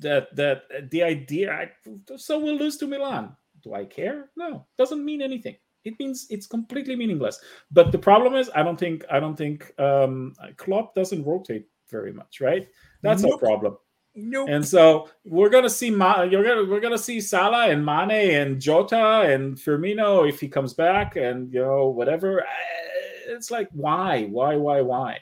that 0.00 0.34
that 0.36 0.90
the 0.90 1.02
idea 1.02 1.50
I, 1.50 1.70
so 2.16 2.38
we'll 2.38 2.56
lose 2.56 2.76
to 2.78 2.86
Milan. 2.86 3.34
Do 3.62 3.74
I 3.74 3.84
care? 3.84 4.30
No, 4.36 4.66
doesn't 4.76 5.04
mean 5.04 5.22
anything. 5.22 5.56
It 5.84 5.98
means 5.98 6.26
it's 6.30 6.46
completely 6.46 6.94
meaningless. 6.94 7.40
But 7.70 7.90
the 7.92 7.98
problem 7.98 8.34
is, 8.34 8.50
I 8.54 8.62
don't 8.62 8.78
think 8.78 9.04
I 9.10 9.18
don't 9.18 9.36
think 9.36 9.72
um, 9.80 10.34
Klopp 10.56 10.94
doesn't 10.94 11.24
rotate 11.24 11.66
very 11.90 12.12
much. 12.12 12.40
Right? 12.40 12.68
That's 13.02 13.22
nope. 13.22 13.34
a 13.34 13.38
problem. 13.38 13.78
Nope. 14.14 14.48
And 14.50 14.66
so 14.66 15.08
we're 15.24 15.48
gonna 15.48 15.70
see 15.70 15.90
Ma- 15.90 16.22
you're 16.22 16.44
gonna 16.44 16.68
we're 16.68 16.80
gonna 16.80 16.98
see 16.98 17.20
Salah 17.20 17.68
and 17.68 17.84
Mane 17.84 18.34
and 18.34 18.60
Jota 18.60 19.22
and 19.22 19.56
Firmino 19.56 20.28
if 20.28 20.38
he 20.38 20.48
comes 20.48 20.74
back 20.74 21.16
and 21.16 21.52
you 21.52 21.60
know 21.60 21.86
whatever. 21.86 22.44
It's 23.26 23.50
like 23.50 23.68
why 23.72 24.24
why 24.24 24.56
why 24.56 24.82
why? 24.82 25.18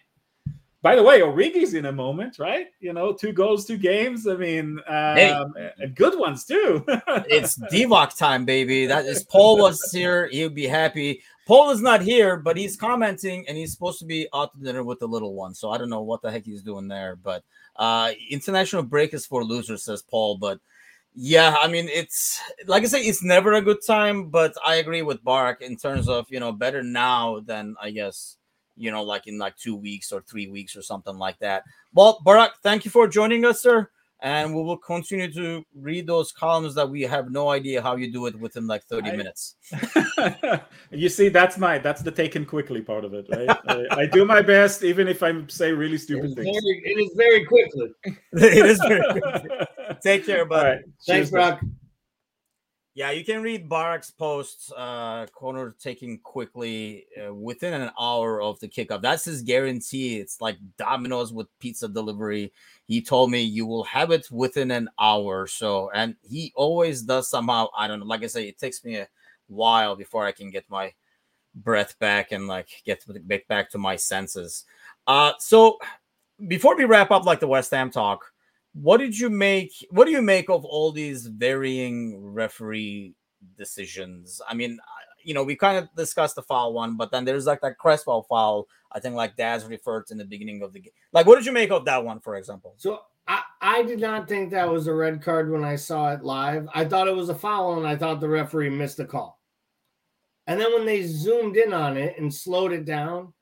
By 0.82 0.96
the 0.96 1.02
way, 1.02 1.20
Origi's 1.20 1.74
in 1.74 1.84
a 1.84 1.92
moment, 1.92 2.38
right? 2.38 2.68
You 2.80 2.94
know, 2.94 3.12
two 3.12 3.32
goals, 3.32 3.66
two 3.66 3.76
games. 3.76 4.26
I 4.26 4.34
mean, 4.34 4.78
um, 4.88 5.14
hey, 5.14 5.44
and 5.78 5.94
good 5.94 6.18
ones 6.18 6.46
too. 6.46 6.82
it's 6.88 7.58
Divock 7.70 8.16
time, 8.16 8.46
baby. 8.46 8.86
That 8.86 9.04
is 9.04 9.22
Paul 9.24 9.58
was 9.58 9.78
here. 9.92 10.28
He'd 10.28 10.54
be 10.54 10.66
happy. 10.66 11.22
Paul 11.50 11.70
is 11.70 11.82
not 11.82 12.00
here, 12.00 12.36
but 12.36 12.56
he's 12.56 12.76
commenting 12.76 13.44
and 13.48 13.58
he's 13.58 13.72
supposed 13.72 13.98
to 13.98 14.04
be 14.04 14.28
out 14.32 14.52
to 14.52 14.60
dinner 14.64 14.84
with 14.84 15.00
the 15.00 15.08
little 15.08 15.34
one. 15.34 15.52
So 15.52 15.72
I 15.72 15.78
don't 15.78 15.90
know 15.90 16.00
what 16.00 16.22
the 16.22 16.30
heck 16.30 16.44
he's 16.44 16.62
doing 16.62 16.86
there, 16.86 17.16
but 17.16 17.42
uh, 17.74 18.12
international 18.28 18.84
break 18.84 19.14
is 19.14 19.26
for 19.26 19.42
losers, 19.42 19.82
says 19.82 20.00
Paul. 20.00 20.38
But 20.38 20.60
yeah, 21.12 21.56
I 21.60 21.66
mean, 21.66 21.88
it's 21.88 22.40
like 22.68 22.84
I 22.84 22.86
say, 22.86 23.00
it's 23.00 23.24
never 23.24 23.54
a 23.54 23.60
good 23.60 23.78
time. 23.84 24.28
But 24.28 24.54
I 24.64 24.76
agree 24.76 25.02
with 25.02 25.24
Barak 25.24 25.60
in 25.60 25.76
terms 25.76 26.08
of 26.08 26.30
you 26.30 26.38
know 26.38 26.52
better 26.52 26.84
now 26.84 27.40
than 27.40 27.74
I 27.82 27.90
guess 27.90 28.36
you 28.76 28.92
know 28.92 29.02
like 29.02 29.26
in 29.26 29.36
like 29.36 29.56
two 29.56 29.74
weeks 29.74 30.12
or 30.12 30.20
three 30.20 30.46
weeks 30.46 30.76
or 30.76 30.82
something 30.82 31.18
like 31.18 31.40
that. 31.40 31.64
Well, 31.92 32.20
Barak, 32.24 32.58
thank 32.62 32.84
you 32.84 32.92
for 32.92 33.08
joining 33.08 33.44
us, 33.44 33.60
sir 33.60 33.90
and 34.22 34.54
we 34.54 34.62
will 34.62 34.76
continue 34.76 35.32
to 35.32 35.64
read 35.74 36.06
those 36.06 36.30
columns 36.32 36.74
that 36.74 36.88
we 36.88 37.02
have 37.02 37.30
no 37.30 37.48
idea 37.48 37.80
how 37.80 37.96
you 37.96 38.12
do 38.12 38.26
it 38.26 38.38
within 38.38 38.66
like 38.66 38.84
30 38.84 39.10
I, 39.10 39.16
minutes. 39.16 39.56
You 40.92 41.08
see 41.08 41.28
that's 41.28 41.56
my 41.56 41.78
that's 41.78 42.02
the 42.02 42.10
taken 42.10 42.44
quickly 42.44 42.82
part 42.82 43.04
of 43.04 43.14
it 43.14 43.26
right? 43.30 43.48
I, 43.68 44.02
I, 44.02 44.06
do 44.06 44.24
my 44.24 44.42
best 44.42 44.82
even 44.82 45.06
if 45.06 45.22
i 45.22 45.32
say 45.46 45.72
really 45.72 45.98
stupid 45.98 46.34
things. 46.34 46.46
very, 46.46 46.82
it 46.84 46.98
is 46.98 47.14
very 47.16 47.44
quickly. 47.44 47.90
It 48.32 48.66
is 48.66 48.78
very 48.78 49.20
quickly. 49.20 49.50
take 50.02 50.26
care 50.26 50.44
bud. 50.44 50.62
right. 50.64 50.80
thanks 51.06 51.30
brock 51.30 51.60
yeah, 52.94 53.12
you 53.12 53.24
can 53.24 53.42
read 53.42 53.68
Barak's 53.68 54.10
posts, 54.10 54.72
uh, 54.76 55.26
corner 55.32 55.74
taking 55.78 56.18
quickly 56.18 57.06
uh, 57.16 57.32
within 57.32 57.72
an 57.72 57.90
hour 57.98 58.42
of 58.42 58.58
the 58.58 58.68
kickoff. 58.68 59.00
That's 59.00 59.24
his 59.24 59.42
guarantee. 59.42 60.18
It's 60.18 60.40
like 60.40 60.56
Domino's 60.76 61.32
with 61.32 61.46
pizza 61.60 61.86
delivery. 61.86 62.52
He 62.86 63.00
told 63.00 63.30
me 63.30 63.42
you 63.42 63.64
will 63.64 63.84
have 63.84 64.10
it 64.10 64.28
within 64.32 64.72
an 64.72 64.88
hour. 64.98 65.46
So, 65.46 65.90
and 65.94 66.16
he 66.28 66.52
always 66.56 67.02
does 67.02 67.28
somehow. 67.28 67.68
I 67.76 67.86
don't 67.86 68.00
know. 68.00 68.06
Like 68.06 68.24
I 68.24 68.26
say, 68.26 68.48
it 68.48 68.58
takes 68.58 68.84
me 68.84 68.96
a 68.96 69.08
while 69.46 69.94
before 69.94 70.26
I 70.26 70.32
can 70.32 70.50
get 70.50 70.68
my 70.68 70.92
breath 71.54 71.96
back 72.00 72.32
and 72.32 72.48
like 72.48 72.68
get 72.84 73.04
back 73.46 73.70
to 73.70 73.78
my 73.78 73.94
senses. 73.94 74.64
Uh, 75.06 75.32
so 75.38 75.78
before 76.48 76.76
we 76.76 76.84
wrap 76.84 77.12
up, 77.12 77.24
like 77.24 77.38
the 77.38 77.46
West 77.46 77.70
Ham 77.70 77.90
talk, 77.90 78.29
what 78.72 78.98
did 78.98 79.18
you 79.18 79.30
make 79.30 79.72
what 79.90 80.04
do 80.04 80.12
you 80.12 80.22
make 80.22 80.48
of 80.48 80.64
all 80.64 80.92
these 80.92 81.26
varying 81.26 82.32
referee 82.32 83.14
decisions? 83.56 84.40
I 84.48 84.54
mean 84.54 84.78
uh, 84.80 85.00
you 85.24 85.34
know 85.34 85.44
we 85.44 85.56
kind 85.56 85.78
of 85.78 85.88
discussed 85.96 86.36
the 86.36 86.42
foul 86.42 86.72
one 86.72 86.96
but 86.96 87.10
then 87.10 87.24
there's 87.24 87.46
like 87.46 87.60
that 87.60 87.78
cresswell 87.78 88.22
foul 88.22 88.66
i 88.92 89.00
think 89.00 89.14
like 89.14 89.36
daz 89.36 89.64
referred 89.64 90.06
to 90.06 90.14
in 90.14 90.18
the 90.18 90.24
beginning 90.24 90.62
of 90.62 90.72
the 90.72 90.80
game 90.80 90.92
like 91.12 91.26
what 91.26 91.36
did 91.36 91.46
you 91.46 91.52
make 91.52 91.70
of 91.70 91.84
that 91.84 92.04
one 92.04 92.20
for 92.20 92.36
example? 92.36 92.74
So 92.78 93.00
I, 93.28 93.42
I 93.60 93.82
did 93.82 94.00
not 94.00 94.28
think 94.28 94.50
that 94.50 94.68
was 94.68 94.86
a 94.86 94.94
red 94.94 95.22
card 95.22 95.50
when 95.50 95.64
i 95.64 95.76
saw 95.76 96.12
it 96.12 96.22
live. 96.22 96.68
I 96.74 96.84
thought 96.84 97.08
it 97.08 97.16
was 97.16 97.28
a 97.28 97.34
foul 97.34 97.78
and 97.78 97.86
i 97.86 97.96
thought 97.96 98.20
the 98.20 98.28
referee 98.28 98.70
missed 98.70 98.96
the 98.98 99.04
call. 99.04 99.40
And 100.46 100.60
then 100.60 100.72
when 100.72 100.86
they 100.86 101.02
zoomed 101.02 101.56
in 101.56 101.72
on 101.72 101.96
it 101.96 102.18
and 102.18 102.32
slowed 102.32 102.72
it 102.72 102.84
down 102.84 103.32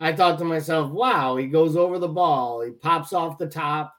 i 0.00 0.12
thought 0.12 0.38
to 0.38 0.44
myself 0.44 0.90
wow 0.90 1.36
he 1.36 1.46
goes 1.46 1.76
over 1.76 1.98
the 1.98 2.08
ball. 2.08 2.62
He 2.62 2.70
pops 2.70 3.12
off 3.12 3.38
the 3.38 3.46
top 3.48 3.94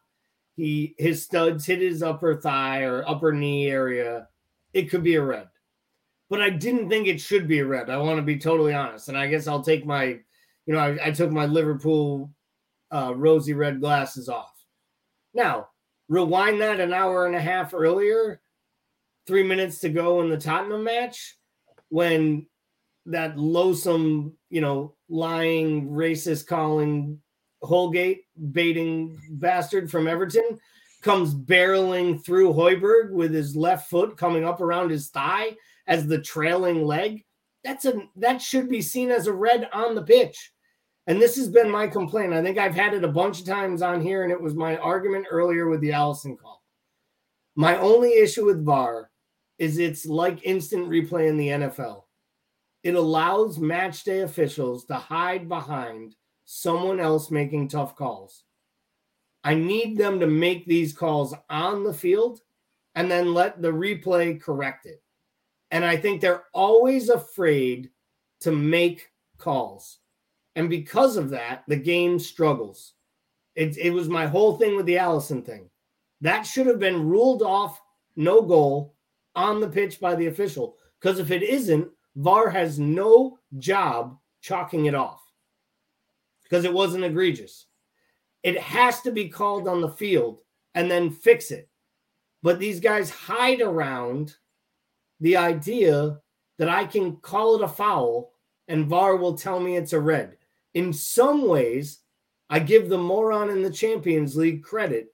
he 0.62 0.94
his 1.00 1.24
studs 1.24 1.66
hit 1.66 1.82
his 1.82 2.04
upper 2.04 2.40
thigh 2.40 2.84
or 2.84 3.04
upper 3.10 3.34
knee 3.34 3.68
area, 3.68 4.28
it 4.74 4.92
could 4.92 5.02
be 5.02 5.16
a 5.16 5.24
red. 5.24 5.48
But 6.30 6.40
I 6.40 6.52
didn't 6.52 6.88
think 6.88 7.08
it 7.08 7.20
should 7.20 7.48
be 7.48 7.60
a 7.60 7.66
red. 7.66 7.90
I 7.90 7.98
want 7.98 8.18
to 8.18 8.22
be 8.22 8.38
totally 8.38 8.72
honest. 8.72 9.10
And 9.10 9.18
I 9.18 9.26
guess 9.26 9.48
I'll 9.48 9.64
take 9.64 9.88
my, 9.88 10.04
you 10.06 10.74
know, 10.74 10.78
I, 10.78 11.08
I 11.08 11.12
took 11.12 11.32
my 11.32 11.48
Liverpool 11.48 12.32
uh, 12.94 13.12
rosy 13.16 13.54
red 13.54 13.82
glasses 13.82 14.30
off. 14.30 14.54
Now, 15.34 15.70
rewind 16.10 16.62
that 16.62 16.80
an 16.80 16.94
hour 16.94 17.26
and 17.26 17.36
a 17.36 17.42
half 17.42 17.74
earlier, 17.74 18.40
three 19.26 19.44
minutes 19.44 19.80
to 19.80 19.90
go 19.90 20.22
in 20.22 20.30
the 20.30 20.38
Tottenham 20.38 20.84
match, 20.84 21.38
when 21.90 22.46
that 23.08 23.36
loathsome, 23.36 24.34
you 24.52 24.62
know, 24.62 24.94
lying, 25.10 25.90
racist 25.90 26.46
calling 26.46 27.20
Holgate 27.64 28.26
baiting 28.52 29.20
bastard 29.30 29.90
from 29.90 30.08
Everton 30.08 30.60
comes 31.02 31.34
barreling 31.34 32.24
through 32.24 32.54
Højbjerg 32.54 33.12
with 33.12 33.34
his 33.34 33.56
left 33.56 33.90
foot 33.90 34.18
coming 34.18 34.46
up 34.46 34.62
around 34.62 34.90
his 34.92 35.10
thigh 35.10 35.56
as 35.88 36.08
the 36.08 36.22
trailing 36.22 36.86
leg. 36.86 37.26
That's 37.64 37.86
a 37.86 37.94
that 38.18 38.42
should 38.42 38.70
be 38.70 38.82
seen 38.82 39.12
as 39.12 39.28
a 39.28 39.34
red 39.34 39.70
on 39.74 39.96
the 39.96 40.04
pitch. 40.04 40.52
And 41.08 41.20
this 41.20 41.36
has 41.36 41.50
been 41.50 41.70
my 41.70 41.88
complaint. 41.88 42.34
I 42.34 42.44
think 42.44 42.58
I've 42.58 42.76
had 42.76 42.94
it 42.94 43.04
a 43.04 43.08
bunch 43.08 43.40
of 43.40 43.46
times 43.46 43.82
on 43.82 44.02
here, 44.02 44.24
and 44.24 44.32
it 44.32 44.40
was 44.40 44.54
my 44.54 44.78
argument 44.78 45.26
earlier 45.30 45.68
with 45.68 45.82
the 45.82 45.90
Alisson 45.90 46.38
call. 46.38 46.62
My 47.56 47.78
only 47.78 48.14
issue 48.14 48.46
with 48.46 48.64
VAR 48.64 49.10
is 49.58 49.78
it's 49.78 50.06
like 50.06 50.46
instant 50.46 50.88
replay 50.88 51.28
in 51.28 51.38
the 51.38 51.48
NFL. 51.50 52.04
it 52.84 52.96
allows 52.96 53.60
match 53.60 54.04
day 54.04 54.22
officials 54.22 54.86
to 54.86 54.96
hide 54.96 55.48
behind 55.48 56.16
someone 56.54 57.00
else 57.00 57.32
making 57.32 57.66
tough 57.66 57.96
calls. 57.96 58.44
I 59.42 59.54
need 59.56 59.98
them 59.98 60.20
to 60.20 60.28
make 60.28 60.66
these 60.66 60.92
calls 60.92 61.34
on 61.50 61.86
the 61.86 61.94
field 61.94 62.42
and 62.94 63.10
then 63.10 63.34
let 63.34 63.62
the 63.62 63.70
replay 63.70 64.40
correct 64.40 64.86
it. 64.86 65.02
And 65.72 65.86
I 65.86 65.96
think 65.96 66.20
they're 66.20 66.44
always 66.54 67.08
afraid 67.08 67.90
to 68.42 68.52
make 68.52 69.12
calls. 69.38 70.00
And 70.58 70.70
because 70.70 71.16
of 71.16 71.30
that, 71.30 71.64
the 71.70 71.78
game 71.78 72.20
struggles. 72.20 72.96
It, 73.56 73.78
it 73.78 73.92
was 73.92 74.10
my 74.10 74.28
whole 74.28 74.58
thing 74.58 74.76
with 74.76 74.86
the 74.86 74.96
Alisson 74.98 75.46
thing. 75.46 75.70
That 76.20 76.46
should 76.46 76.68
have 76.68 76.80
been 76.80 77.08
ruled 77.08 77.44
off, 77.44 77.80
no 78.18 78.42
goal 78.42 78.94
on 79.36 79.62
the 79.62 79.70
pitch 79.70 80.02
by 80.02 80.16
the 80.16 80.28
official. 80.28 80.76
Because 81.00 81.18
if 81.18 81.32
it 81.32 81.44
isn't, 81.44 81.88
VAR 82.18 82.50
has 82.50 82.78
no 82.78 83.40
job 83.58 84.18
chalking 84.42 84.88
it 84.88 84.96
off 84.96 85.31
because 86.52 86.66
it 86.66 86.74
wasn't 86.74 87.06
egregious. 87.06 87.68
It 88.44 88.60
has 88.60 89.00
to 89.04 89.12
be 89.12 89.30
called 89.30 89.70
on 89.70 89.80
the 89.80 89.90
field 89.90 90.42
and 90.76 90.92
then 90.92 91.10
fix 91.10 91.50
it. 91.50 91.70
But 92.44 92.60
these 92.60 92.82
guys 92.82 93.10
hide 93.10 93.62
around 93.62 94.36
the 95.22 95.38
idea 95.38 96.20
that 96.58 96.68
I 96.68 96.84
can 96.84 97.16
call 97.18 97.56
it 97.56 97.62
a 97.62 97.70
foul 97.70 98.34
and 98.68 98.88
VAR 98.88 99.16
will 99.16 99.38
tell 99.38 99.62
me 99.62 99.78
it's 99.78 99.94
a 99.94 100.00
red. 100.00 100.36
In 100.74 100.92
some 100.92 101.48
ways, 101.48 102.00
I 102.50 102.60
give 102.60 102.90
the 102.90 102.98
moron 102.98 103.50
in 103.50 103.62
the 103.62 103.72
Champions 103.72 104.36
League 104.36 104.62
credit 104.62 105.08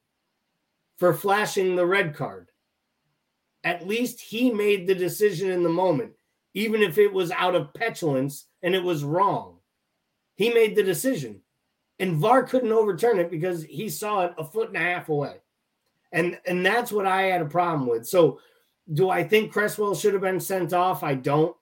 for 0.98 1.14
flashing 1.14 1.76
the 1.76 1.86
red 1.86 2.16
card. 2.16 2.50
At 3.64 3.88
least 3.88 4.20
he 4.20 4.50
made 4.50 4.88
the 4.88 4.96
decision 4.96 5.52
in 5.52 5.62
the 5.62 5.70
moment, 5.70 6.14
even 6.56 6.82
if 6.82 6.98
it 6.98 7.14
was 7.14 7.30
out 7.30 7.54
of 7.54 7.74
petulance 7.76 8.48
and 8.64 8.74
it 8.74 8.84
was 8.84 9.04
wrong. 9.04 9.57
He 10.38 10.54
made 10.54 10.76
the 10.76 10.84
decision. 10.84 11.42
And 12.00 12.16
VAR 12.16 12.44
couldn't 12.44 12.72
overturn 12.72 13.20
it 13.20 13.32
because 13.32 13.64
he 13.64 13.90
saw 13.90 14.26
it 14.26 14.36
a 14.38 14.46
foot 14.46 14.70
and 14.70 14.78
a 14.78 14.80
half 14.80 15.10
away. 15.10 15.38
And 16.12 16.40
and 16.46 16.66
that's 16.66 16.92
what 16.92 17.08
I 17.08 17.24
had 17.24 17.42
a 17.42 17.46
problem 17.46 17.88
with. 17.90 18.08
So 18.08 18.40
do 18.94 19.10
I 19.10 19.24
think 19.24 19.52
Cresswell 19.52 19.96
should 19.96 20.14
have 20.14 20.22
been 20.22 20.40
sent 20.40 20.74
off? 20.74 21.04
I 21.04 21.16
don't. 21.16 21.56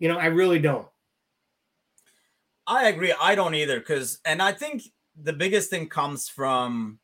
You 0.00 0.08
know, 0.08 0.18
I 0.18 0.26
really 0.26 0.58
don't. 0.58 0.86
I 2.66 2.88
agree. 2.88 3.14
I 3.18 3.34
don't 3.34 3.54
either. 3.54 3.80
Cause 3.80 4.18
and 4.24 4.42
I 4.42 4.52
think 4.52 4.82
the 5.16 5.32
biggest 5.32 5.70
thing 5.70 5.88
comes 5.88 6.28
from 6.28 6.98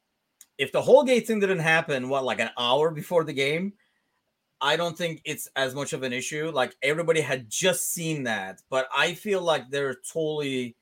if 0.59 0.73
the 0.73 0.83
Holgate 0.83 1.27
thing 1.27 1.41
didn't 1.41 1.61
happen, 1.61 2.09
what, 2.09 2.25
like 2.25 2.41
an 2.41 2.51
hour 2.59 2.91
before 2.91 3.25
the 3.25 3.33
game, 3.33 3.73
I 4.61 4.77
don't 4.77 4.97
think 4.97 5.23
it's 5.25 5.49
as 5.57 5.75
much 5.75 5.93
of 5.93 6.03
an 6.03 6.13
issue. 6.13 6.51
Like 6.51 6.77
everybody 6.83 7.21
had 7.21 7.49
just 7.49 7.93
seen 7.93 8.25
that, 8.25 8.61
but 8.69 8.89
I 8.95 9.15
feel 9.15 9.43
like 9.43 9.71
they're 9.71 9.97
totally 10.13 10.77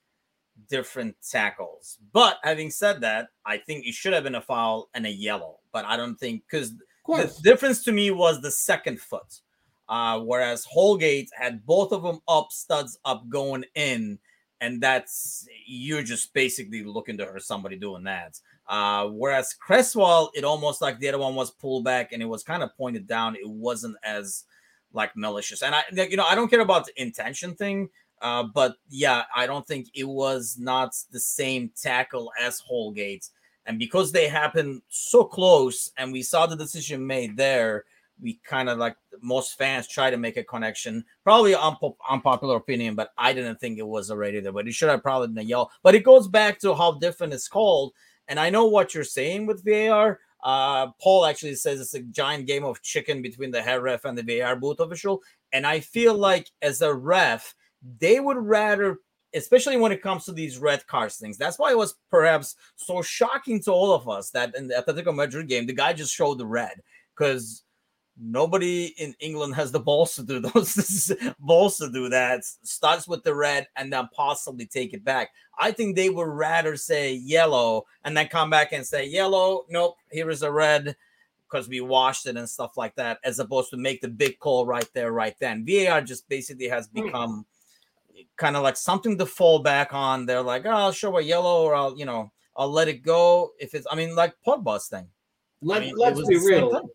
different 0.69 1.17
tackles. 1.29 1.99
But 2.13 2.39
having 2.43 2.71
said 2.71 3.01
that, 3.03 3.29
I 3.47 3.59
think 3.59 3.87
it 3.87 3.95
should 3.95 4.13
have 4.13 4.25
been 4.25 4.35
a 4.35 4.41
foul 4.41 4.89
and 4.95 5.07
a 5.07 5.11
yellow. 5.11 5.59
But 5.73 5.85
I 5.85 5.97
don't 5.97 6.19
think 6.19 6.43
because 6.51 6.75
the 7.07 7.41
difference 7.43 7.85
to 7.85 7.93
me 7.93 8.11
was 8.11 8.41
the 8.41 8.51
second 8.51 9.01
foot. 9.01 9.41
Uh, 9.89 10.21
whereas 10.21 10.67
Holgate 10.67 11.31
had 11.35 11.65
both 11.65 11.93
of 11.93 12.03
them 12.03 12.21
up, 12.29 12.53
studs 12.53 12.99
up, 13.07 13.27
going 13.31 13.65
in, 13.75 14.19
and 14.61 14.83
that's 14.83 15.49
you're 15.67 16.03
just 16.03 16.35
basically 16.35 16.85
looking 16.85 17.17
to 17.19 17.25
hurt 17.25 17.43
somebody 17.43 17.77
doing 17.77 18.05
that. 18.05 18.39
Uh, 18.69 19.09
whereas 19.09 19.55
Cresswell, 19.55 20.31
it 20.35 20.45
almost 20.45 20.83
like 20.83 20.99
the 20.99 21.09
other 21.09 21.19
one 21.19 21.35
was 21.35 21.51
pulled 21.51 21.85
back 21.85 22.13
and 22.13 22.23
it 22.23 22.27
was 22.27 22.43
kind 22.43 22.63
of 22.63 22.77
pointed 22.77 23.07
down. 23.07 23.35
It 23.35 23.49
wasn't 23.49 23.97
as 24.05 24.45
like 24.93 25.17
malicious, 25.17 25.63
and 25.63 25.75
I, 25.75 25.83
you 25.91 26.17
know, 26.17 26.27
I 26.27 26.35
don't 26.35 26.49
care 26.49 26.61
about 26.61 26.87
the 26.87 27.01
intention 27.01 27.55
thing. 27.55 27.89
Uh, 28.21 28.43
but 28.43 28.77
yeah, 28.89 29.23
I 29.35 29.47
don't 29.47 29.67
think 29.67 29.89
it 29.95 30.09
was 30.09 30.57
not 30.59 30.97
the 31.13 31.21
same 31.21 31.71
tackle 31.81 32.33
as 32.41 32.59
Holgate. 32.59 33.29
And 33.67 33.79
because 33.79 34.13
they 34.13 34.29
happened 34.29 34.83
so 34.89 35.25
close 35.25 35.93
and 35.99 36.13
we 36.13 36.23
saw 36.23 36.47
the 36.47 36.57
decision 36.57 37.07
made 37.07 37.37
there, 37.37 37.85
we 38.21 38.41
kind 38.45 38.69
of 38.69 38.79
like 38.79 38.97
most 39.21 39.57
fans 39.59 39.87
try 39.87 40.11
to 40.11 40.17
make 40.17 40.37
a 40.37 40.43
connection. 40.43 41.05
Probably 41.23 41.53
unpop- 41.53 41.97
unpopular 42.11 42.57
opinion, 42.57 42.95
but 42.95 43.11
I 43.17 43.33
didn't 43.33 43.61
think 43.61 43.79
it 43.79 43.87
was 43.87 44.11
already 44.11 44.41
there. 44.41 44.53
But 44.53 44.67
it 44.67 44.75
should 44.75 44.89
have 44.89 45.03
probably 45.03 45.29
been 45.29 45.39
a 45.39 45.43
yellow. 45.43 45.71
But 45.83 45.95
it 45.95 46.03
goes 46.03 46.27
back 46.27 46.59
to 46.61 46.75
how 46.75 46.93
different 46.93 47.35
it's 47.35 47.47
called. 47.47 47.93
And 48.29 48.39
I 48.39 48.51
know 48.51 48.67
what 48.67 48.95
you're 48.95 49.05
saying 49.05 49.47
with 49.47 49.65
VAR. 49.65 50.21
Uh, 50.43 50.89
Paul 51.01 51.27
actually 51.27 51.57
says 51.57 51.81
it's 51.81 51.95
a 51.95 52.01
giant 52.01 52.47
game 52.47 52.65
of 52.65 52.83
chicken 52.83 53.23
between 53.23 53.51
the 53.51 53.63
head 53.63 53.83
ref 53.83 54.05
and 54.05 54.17
the 54.17 54.41
VAR 54.41 54.55
booth 54.55 54.81
official. 54.81 55.23
And 55.53 55.67
I 55.67 55.81
feel 55.81 56.15
like 56.15 56.51
as 56.63 56.83
a 56.83 56.95
ref, 56.95 57.55
they 57.99 58.21
would 58.21 58.37
rather 58.37 58.99
especially 59.35 59.77
when 59.77 59.93
it 59.93 60.03
comes 60.03 60.25
to 60.25 60.33
these 60.33 60.59
red 60.59 60.87
cards 60.87 61.17
things. 61.17 61.37
That's 61.37 61.59
why 61.59 61.71
it 61.71 61.79
was 61.79 61.97
perhaps 62.11 62.57
so 62.77 63.03
shocking 63.03 63.61
to 63.63 63.73
all 63.73 63.93
of 63.93 64.09
us 64.09 64.31
that 64.31 64.55
in 64.57 64.69
the 64.69 64.75
Atletico 64.75 65.15
Madrid 65.15 65.49
game, 65.49 65.67
the 65.67 65.73
guy 65.75 65.93
just 65.93 66.15
showed 66.15 66.39
the 66.39 66.47
red 66.47 66.81
because 67.17 67.63
nobody 68.21 68.87
in 68.99 69.15
England 69.21 69.55
has 69.55 69.73
the 69.73 69.81
balls 69.81 70.15
to 70.17 70.23
do 70.23 70.41
those 70.55 71.13
balls 71.39 71.79
to 71.79 71.91
do 71.91 72.09
that. 72.09 72.45
Starts 72.45 73.09
with 73.09 73.23
the 73.25 73.35
red 73.35 73.69
and 73.77 73.93
then 73.93 74.09
possibly 74.15 74.67
take 74.67 74.93
it 74.95 75.05
back. 75.05 75.31
I 75.59 75.73
think 75.73 75.97
they 75.97 76.11
would 76.11 76.29
rather 76.29 76.77
say 76.77 77.15
yellow 77.15 77.87
and 78.05 78.17
then 78.17 78.29
come 78.29 78.51
back 78.51 78.73
and 78.73 78.87
say 78.87 79.07
yellow. 79.07 79.65
Nope, 79.69 79.97
here 80.11 80.31
is 80.31 80.43
a 80.43 80.53
red 80.53 80.97
because 81.51 81.69
we 81.69 81.81
washed 81.81 82.27
it 82.27 82.37
and 82.37 82.49
stuff 82.49 82.77
like 82.77 82.95
that, 82.97 83.19
as 83.25 83.39
opposed 83.39 83.71
to 83.71 83.77
make 83.77 84.01
the 84.03 84.09
big 84.09 84.39
call 84.39 84.67
right 84.67 84.89
there, 84.93 85.13
right 85.13 85.35
then. 85.41 85.65
VAR 85.67 86.03
just 86.03 86.29
basically 86.29 86.69
has 86.69 86.89
hmm. 86.89 87.05
become. 87.05 87.41
Mm 87.41 87.45
kind 88.37 88.57
of 88.57 88.63
like 88.63 88.77
something 88.77 89.19
to 89.19 89.27
fall 89.27 89.61
back 89.61 89.93
on. 89.95 90.27
They're 90.27 90.43
like, 90.43 90.67
oh, 90.67 90.71
I'll 90.71 90.93
show 90.93 91.17
a 91.19 91.23
yellow 91.23 91.63
or 91.63 91.75
I'll, 91.75 91.97
you 91.97 92.05
know, 92.05 92.33
I'll 92.57 92.71
let 92.71 92.89
it 92.89 93.03
go. 93.03 93.53
If 93.59 93.75
it's, 93.75 93.87
I 93.91 93.95
mean, 93.95 94.17
like 94.17 94.35
Pogba's 94.47 94.89
thing. 94.89 95.07
Let, 95.61 95.83
I 95.83 95.87
mean, 95.87 95.95
let's 95.97 96.27
be 96.27 96.37
real. 96.37 96.91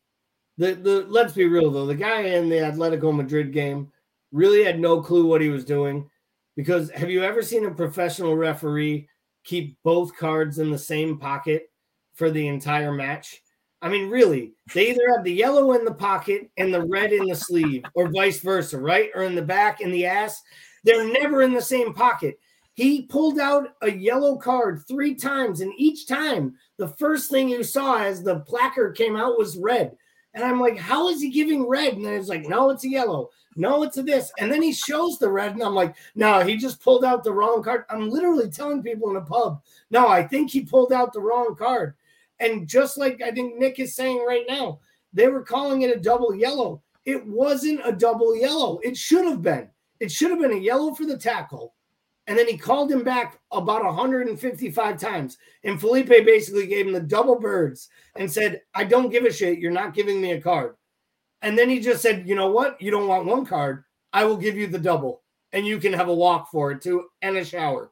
The, 0.57 0.73
the 0.75 1.05
let's 1.09 1.33
be 1.33 1.45
real 1.45 1.71
though. 1.71 1.85
The 1.85 1.95
guy 1.95 2.21
in 2.21 2.49
the 2.49 2.57
Atletico 2.57 3.15
Madrid 3.15 3.51
game 3.51 3.91
really 4.31 4.63
had 4.63 4.79
no 4.79 5.01
clue 5.01 5.25
what 5.25 5.41
he 5.41 5.49
was 5.49 5.65
doing. 5.65 6.09
Because 6.55 6.91
have 6.91 7.09
you 7.09 7.23
ever 7.23 7.41
seen 7.41 7.65
a 7.65 7.71
professional 7.71 8.35
referee 8.35 9.07
keep 9.43 9.77
both 9.83 10.15
cards 10.15 10.59
in 10.59 10.69
the 10.69 10.77
same 10.77 11.17
pocket 11.17 11.71
for 12.13 12.29
the 12.29 12.47
entire 12.47 12.91
match? 12.91 13.41
I 13.81 13.89
mean, 13.89 14.09
really, 14.09 14.53
they 14.73 14.91
either 14.91 15.09
have 15.15 15.25
the 15.25 15.33
yellow 15.33 15.73
in 15.73 15.83
the 15.83 15.93
pocket 15.93 16.49
and 16.57 16.73
the 16.73 16.85
red 16.85 17.11
in 17.11 17.25
the 17.25 17.35
sleeve, 17.35 17.83
or 17.95 18.07
vice 18.07 18.39
versa, 18.39 18.79
right? 18.79 19.09
Or 19.13 19.23
in 19.23 19.35
the 19.35 19.41
back 19.41 19.81
in 19.81 19.91
the 19.91 20.05
ass. 20.05 20.41
They're 20.85 21.11
never 21.11 21.41
in 21.41 21.53
the 21.53 21.61
same 21.61 21.93
pocket. 21.93 22.39
He 22.75 23.03
pulled 23.03 23.39
out 23.39 23.69
a 23.81 23.91
yellow 23.91 24.37
card 24.37 24.83
three 24.87 25.15
times, 25.15 25.61
and 25.61 25.73
each 25.77 26.07
time 26.07 26.55
the 26.77 26.87
first 26.87 27.29
thing 27.29 27.49
you 27.49 27.63
saw 27.63 27.97
as 27.97 28.23
the 28.23 28.39
placard 28.41 28.95
came 28.95 29.15
out 29.15 29.37
was 29.37 29.57
red. 29.57 29.97
And 30.33 30.43
I'm 30.43 30.59
like, 30.59 30.77
how 30.77 31.09
is 31.09 31.21
he 31.21 31.29
giving 31.29 31.67
red? 31.67 31.93
And 31.93 32.05
then 32.05 32.13
it's 32.13 32.29
like, 32.29 32.47
no, 32.47 32.71
it's 32.71 32.83
a 32.85 32.89
yellow. 32.89 33.29
No, 33.55 33.83
it's 33.83 33.97
a 33.97 34.03
this. 34.03 34.31
And 34.39 34.51
then 34.51 34.61
he 34.61 34.73
shows 34.73 35.19
the 35.19 35.29
red, 35.29 35.53
and 35.53 35.61
I'm 35.61 35.75
like, 35.75 35.95
no, 36.15 36.43
he 36.43 36.57
just 36.57 36.81
pulled 36.81 37.05
out 37.05 37.23
the 37.23 37.33
wrong 37.33 37.61
card. 37.61 37.85
I'm 37.89 38.09
literally 38.09 38.49
telling 38.49 38.81
people 38.81 39.11
in 39.11 39.17
a 39.17 39.21
pub, 39.21 39.61
no, 39.91 40.07
I 40.07 40.23
think 40.23 40.49
he 40.49 40.61
pulled 40.61 40.91
out 40.91 41.13
the 41.13 41.21
wrong 41.21 41.55
card. 41.55 41.93
And 42.39 42.67
just 42.67 42.97
like 42.97 43.21
I 43.21 43.31
think 43.31 43.57
Nick 43.57 43.79
is 43.79 43.95
saying 43.95 44.25
right 44.27 44.45
now, 44.49 44.79
they 45.13 45.27
were 45.27 45.43
calling 45.43 45.83
it 45.83 45.95
a 45.95 45.99
double 45.99 46.33
yellow. 46.33 46.81
It 47.05 47.25
wasn't 47.27 47.81
a 47.85 47.91
double 47.91 48.35
yellow. 48.35 48.79
It 48.83 48.97
should 48.97 49.25
have 49.25 49.41
been. 49.41 49.69
It 49.99 50.11
should 50.11 50.31
have 50.31 50.39
been 50.39 50.53
a 50.53 50.55
yellow 50.55 50.93
for 50.95 51.05
the 51.05 51.17
tackle. 51.17 51.75
And 52.27 52.37
then 52.37 52.47
he 52.47 52.57
called 52.57 52.91
him 52.91 53.03
back 53.03 53.39
about 53.51 53.83
155 53.83 54.97
times. 54.97 55.37
And 55.63 55.79
Felipe 55.79 56.07
basically 56.07 56.67
gave 56.67 56.87
him 56.87 56.93
the 56.93 57.01
double 57.01 57.37
birds 57.37 57.89
and 58.15 58.31
said, 58.31 58.61
I 58.73 58.85
don't 58.85 59.09
give 59.09 59.25
a 59.25 59.33
shit. 59.33 59.59
You're 59.59 59.71
not 59.71 59.93
giving 59.93 60.21
me 60.21 60.31
a 60.31 60.41
card. 60.41 60.75
And 61.41 61.57
then 61.57 61.69
he 61.69 61.81
just 61.81 62.01
said, 62.01 62.27
You 62.27 62.35
know 62.35 62.49
what? 62.49 62.81
You 62.81 62.91
don't 62.91 63.07
want 63.07 63.25
one 63.25 63.45
card. 63.45 63.83
I 64.13 64.23
will 64.23 64.37
give 64.37 64.55
you 64.55 64.67
the 64.67 64.79
double. 64.79 65.21
And 65.51 65.67
you 65.67 65.77
can 65.79 65.93
have 65.93 66.07
a 66.07 66.13
walk 66.13 66.49
for 66.49 66.71
it 66.71 66.81
too 66.81 67.05
and 67.21 67.35
a 67.37 67.43
shower. 67.43 67.91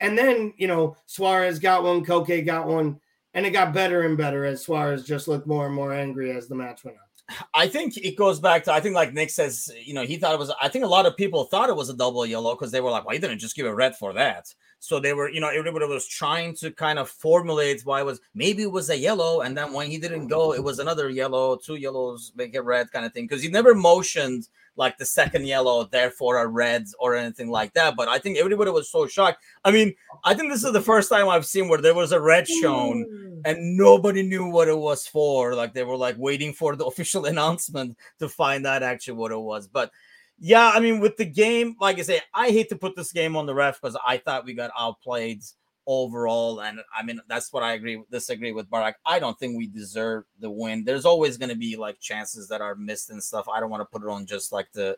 And 0.00 0.18
then, 0.18 0.52
you 0.56 0.66
know, 0.66 0.96
Suarez 1.06 1.58
got 1.58 1.84
one, 1.84 2.04
Koke 2.04 2.44
got 2.44 2.66
one. 2.66 3.00
And 3.32 3.46
it 3.46 3.50
got 3.50 3.72
better 3.72 4.02
and 4.02 4.18
better 4.18 4.44
as 4.44 4.62
Suarez 4.62 5.04
just 5.04 5.28
looked 5.28 5.46
more 5.46 5.66
and 5.66 5.74
more 5.74 5.92
angry 5.92 6.32
as 6.32 6.48
the 6.48 6.56
match 6.56 6.84
went 6.84 6.96
on. 6.96 7.09
I 7.54 7.68
think 7.68 7.96
it 7.96 8.16
goes 8.16 8.40
back 8.40 8.64
to 8.64 8.72
I 8.72 8.80
think 8.80 8.94
like 8.94 9.12
Nick 9.12 9.30
says, 9.30 9.72
you 9.84 9.94
know, 9.94 10.04
he 10.04 10.16
thought 10.16 10.34
it 10.34 10.38
was. 10.38 10.52
I 10.60 10.68
think 10.68 10.84
a 10.84 10.88
lot 10.88 11.06
of 11.06 11.16
people 11.16 11.44
thought 11.44 11.68
it 11.68 11.76
was 11.76 11.88
a 11.88 11.94
double 11.94 12.24
yellow 12.26 12.54
because 12.54 12.72
they 12.72 12.80
were 12.80 12.90
like, 12.90 13.04
"Why 13.04 13.14
well, 13.14 13.20
didn't 13.20 13.38
just 13.38 13.56
give 13.56 13.66
a 13.66 13.74
red 13.74 13.96
for 13.96 14.12
that?" 14.14 14.52
So 14.78 14.98
they 14.98 15.12
were, 15.12 15.28
you 15.28 15.40
know, 15.40 15.48
everybody 15.48 15.86
was 15.86 16.08
trying 16.08 16.54
to 16.56 16.70
kind 16.70 16.98
of 16.98 17.08
formulate 17.08 17.82
why 17.84 18.00
it 18.00 18.06
was 18.06 18.20
maybe 18.34 18.62
it 18.62 18.72
was 18.72 18.90
a 18.90 18.96
yellow, 18.96 19.42
and 19.42 19.56
then 19.56 19.72
when 19.72 19.90
he 19.90 19.98
didn't 19.98 20.28
go, 20.28 20.54
it 20.54 20.64
was 20.64 20.78
another 20.78 21.10
yellow, 21.10 21.56
two 21.56 21.76
yellows 21.76 22.32
make 22.34 22.54
it 22.54 22.60
red 22.60 22.90
kind 22.90 23.04
of 23.04 23.12
thing 23.12 23.24
because 23.24 23.42
he 23.42 23.50
never 23.50 23.74
motioned 23.74 24.48
like 24.76 24.98
the 24.98 25.04
second 25.04 25.46
yellow, 25.46 25.84
therefore 25.84 26.38
a 26.38 26.46
red 26.46 26.86
or 26.98 27.16
anything 27.16 27.50
like 27.50 27.72
that. 27.74 27.96
But 27.96 28.08
I 28.08 28.18
think 28.18 28.38
everybody 28.38 28.70
was 28.70 28.90
so 28.90 29.06
shocked. 29.06 29.42
I 29.64 29.70
mean, 29.70 29.94
I 30.24 30.34
think 30.34 30.50
this 30.50 30.64
is 30.64 30.72
the 30.72 30.80
first 30.80 31.08
time 31.08 31.28
I've 31.28 31.46
seen 31.46 31.68
where 31.68 31.80
there 31.80 31.94
was 31.94 32.12
a 32.12 32.20
red 32.20 32.48
shown 32.48 33.42
and 33.44 33.76
nobody 33.76 34.22
knew 34.22 34.46
what 34.46 34.68
it 34.68 34.78
was 34.78 35.06
for. 35.06 35.54
Like 35.54 35.74
they 35.74 35.84
were 35.84 35.96
like 35.96 36.16
waiting 36.18 36.52
for 36.52 36.76
the 36.76 36.86
official 36.90 37.26
announcement 37.26 37.96
to 38.18 38.28
find 38.28 38.66
out 38.66 38.82
actually 38.82 39.14
what 39.14 39.32
it 39.32 39.40
was. 39.40 39.66
But 39.66 39.90
yeah, 40.38 40.70
I 40.74 40.80
mean, 40.80 41.00
with 41.00 41.18
the 41.18 41.26
game, 41.26 41.76
like 41.80 41.98
I 41.98 42.02
say, 42.02 42.20
I 42.32 42.48
hate 42.48 42.70
to 42.70 42.76
put 42.76 42.96
this 42.96 43.12
game 43.12 43.36
on 43.36 43.44
the 43.44 43.54
ref 43.54 43.80
because 43.80 43.98
I 44.06 44.16
thought 44.16 44.46
we 44.46 44.54
got 44.54 44.70
outplayed 44.78 45.42
overall. 45.90 46.60
And 46.60 46.80
I 46.96 47.02
mean, 47.02 47.20
that's 47.28 47.52
what 47.52 47.64
I 47.64 47.72
agree 47.72 48.00
disagree 48.10 48.52
with 48.52 48.70
Barak. 48.70 48.96
I 49.04 49.18
don't 49.18 49.38
think 49.38 49.58
we 49.58 49.66
deserve 49.66 50.24
the 50.38 50.50
win. 50.50 50.84
There's 50.84 51.04
always 51.04 51.36
going 51.36 51.48
to 51.48 51.56
be 51.56 51.76
like 51.76 51.98
chances 52.00 52.48
that 52.48 52.60
are 52.60 52.76
missed 52.76 53.10
and 53.10 53.22
stuff. 53.22 53.48
I 53.48 53.58
don't 53.58 53.70
want 53.70 53.80
to 53.80 53.86
put 53.86 54.06
it 54.06 54.08
on 54.08 54.24
just 54.24 54.52
like 54.52 54.70
the 54.72 54.96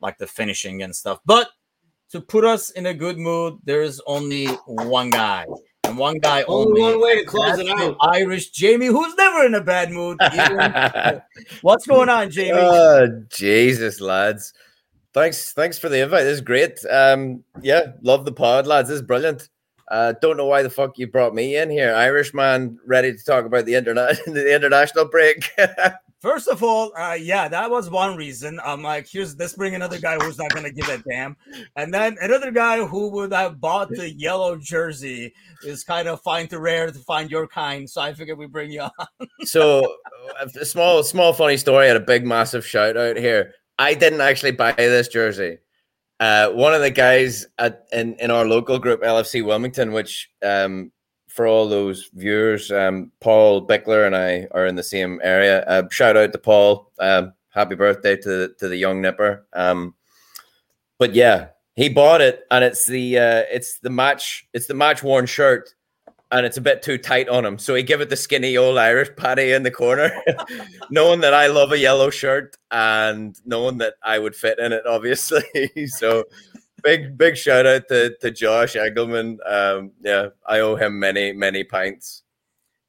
like 0.00 0.18
the 0.18 0.26
finishing 0.26 0.82
and 0.82 0.94
stuff. 0.94 1.20
But 1.24 1.48
to 2.10 2.20
put 2.20 2.44
us 2.44 2.70
in 2.70 2.86
a 2.86 2.94
good 2.94 3.18
mood, 3.18 3.58
there 3.64 3.82
is 3.82 4.02
only 4.06 4.46
one 4.66 5.10
guy. 5.10 5.46
And 5.84 5.96
one 5.96 6.18
guy 6.18 6.42
only, 6.44 6.82
only 6.82 6.94
one 6.94 7.02
way 7.02 7.20
to 7.20 7.24
close 7.24 7.58
it 7.58 7.68
out. 7.68 7.96
Irish 8.00 8.50
Jamie, 8.50 8.86
who's 8.86 9.14
never 9.14 9.46
in 9.46 9.54
a 9.54 9.60
bad 9.60 9.90
mood. 9.90 10.18
What's 11.62 11.86
going 11.86 12.08
on, 12.08 12.30
Jamie? 12.30 12.58
Oh, 12.58 13.22
Jesus, 13.30 14.00
lads. 14.00 14.52
Thanks, 15.14 15.52
thanks 15.52 15.78
for 15.78 15.88
the 15.88 16.02
invite. 16.02 16.24
This 16.24 16.34
is 16.34 16.40
great. 16.40 16.78
Um, 16.88 17.44
yeah, 17.62 17.92
love 18.02 18.24
the 18.24 18.32
pod, 18.32 18.66
lads. 18.66 18.88
This 18.88 18.96
is 18.96 19.02
brilliant. 19.02 19.48
Uh, 19.92 20.14
don't 20.22 20.38
know 20.38 20.46
why 20.46 20.62
the 20.62 20.70
fuck 20.70 20.96
you 20.96 21.06
brought 21.06 21.34
me 21.34 21.54
in 21.54 21.68
here, 21.68 21.94
Irishman, 21.94 22.78
ready 22.86 23.12
to 23.12 23.24
talk 23.24 23.44
about 23.44 23.66
the 23.66 23.74
internet, 23.74 24.18
the 24.26 24.54
international 24.54 25.04
break. 25.04 25.50
First 26.20 26.48
of 26.48 26.62
all, 26.62 26.92
uh, 26.96 27.12
yeah, 27.12 27.46
that 27.48 27.70
was 27.70 27.90
one 27.90 28.16
reason. 28.16 28.58
I'm 28.64 28.82
like, 28.82 29.06
here's 29.06 29.36
let's 29.38 29.52
bring 29.52 29.74
another 29.74 29.98
guy 29.98 30.16
who's 30.16 30.38
not 30.38 30.54
gonna 30.54 30.70
give 30.70 30.88
a 30.88 30.96
damn, 31.06 31.36
and 31.76 31.92
then 31.92 32.16
another 32.22 32.50
guy 32.50 32.82
who 32.82 33.08
would 33.08 33.34
have 33.34 33.60
bought 33.60 33.90
the 33.90 34.10
yellow 34.10 34.56
jersey 34.56 35.34
is 35.66 35.84
kind 35.84 36.08
of 36.08 36.22
fine 36.22 36.48
to 36.48 36.58
rare 36.58 36.86
to 36.90 36.98
find 37.00 37.30
your 37.30 37.46
kind. 37.46 37.90
So 37.90 38.00
I 38.00 38.14
figured 38.14 38.38
we 38.38 38.46
bring 38.46 38.70
you 38.70 38.82
on. 38.82 39.06
so, 39.42 39.96
a 40.40 40.64
small, 40.64 41.02
small 41.02 41.34
funny 41.34 41.58
story. 41.58 41.88
Had 41.88 41.96
a 41.96 42.00
big, 42.00 42.24
massive 42.24 42.64
shout 42.64 42.96
out 42.96 43.18
here. 43.18 43.52
I 43.78 43.92
didn't 43.92 44.22
actually 44.22 44.52
buy 44.52 44.72
this 44.72 45.08
jersey. 45.08 45.58
Uh, 46.22 46.50
one 46.50 46.72
of 46.72 46.80
the 46.80 46.90
guys 46.90 47.44
at, 47.58 47.84
in 47.90 48.14
in 48.20 48.30
our 48.30 48.44
local 48.44 48.78
group, 48.78 49.02
LFC 49.02 49.44
Wilmington, 49.44 49.90
which 49.90 50.30
um, 50.44 50.92
for 51.26 51.48
all 51.48 51.68
those 51.68 52.10
viewers, 52.14 52.70
um, 52.70 53.10
Paul 53.18 53.66
Bickler 53.66 54.06
and 54.06 54.14
I 54.14 54.46
are 54.52 54.66
in 54.66 54.76
the 54.76 54.84
same 54.84 55.20
area. 55.24 55.64
Uh, 55.64 55.82
shout 55.90 56.16
out 56.16 56.30
to 56.30 56.38
Paul. 56.38 56.92
Um, 57.00 57.32
happy 57.48 57.74
birthday 57.74 58.14
to 58.18 58.54
to 58.56 58.68
the 58.68 58.76
young 58.76 59.02
nipper. 59.02 59.48
Um, 59.52 59.96
but 60.96 61.12
yeah, 61.12 61.48
he 61.74 61.88
bought 61.88 62.20
it, 62.20 62.44
and 62.52 62.62
it's 62.62 62.86
the 62.86 63.18
uh, 63.18 63.42
it's 63.50 63.80
the 63.80 63.90
match 63.90 64.46
it's 64.52 64.68
the 64.68 64.74
match 64.74 65.02
worn 65.02 65.26
shirt 65.26 65.74
and 66.32 66.46
it's 66.46 66.56
a 66.56 66.62
bit 66.62 66.82
too 66.82 66.96
tight 66.96 67.28
on 67.28 67.44
him. 67.44 67.58
So 67.58 67.74
he 67.74 67.82
give 67.82 68.00
it 68.00 68.08
the 68.08 68.16
skinny 68.16 68.56
old 68.56 68.78
Irish 68.78 69.10
Paddy 69.16 69.52
in 69.52 69.62
the 69.62 69.70
corner, 69.70 70.10
knowing 70.90 71.20
that 71.20 71.34
I 71.34 71.46
love 71.48 71.72
a 71.72 71.78
yellow 71.78 72.08
shirt 72.08 72.56
and 72.70 73.38
knowing 73.44 73.78
that 73.78 73.94
I 74.02 74.18
would 74.18 74.34
fit 74.34 74.58
in 74.58 74.72
it, 74.72 74.86
obviously. 74.86 75.44
so 75.86 76.24
big, 76.82 77.18
big 77.18 77.36
shout 77.36 77.66
out 77.66 77.86
to, 77.88 78.16
to 78.22 78.30
Josh 78.30 78.76
Engelman. 78.76 79.38
Um, 79.46 79.92
yeah, 80.02 80.28
I 80.46 80.60
owe 80.60 80.74
him 80.74 80.98
many, 80.98 81.32
many 81.32 81.64
pints. 81.64 82.22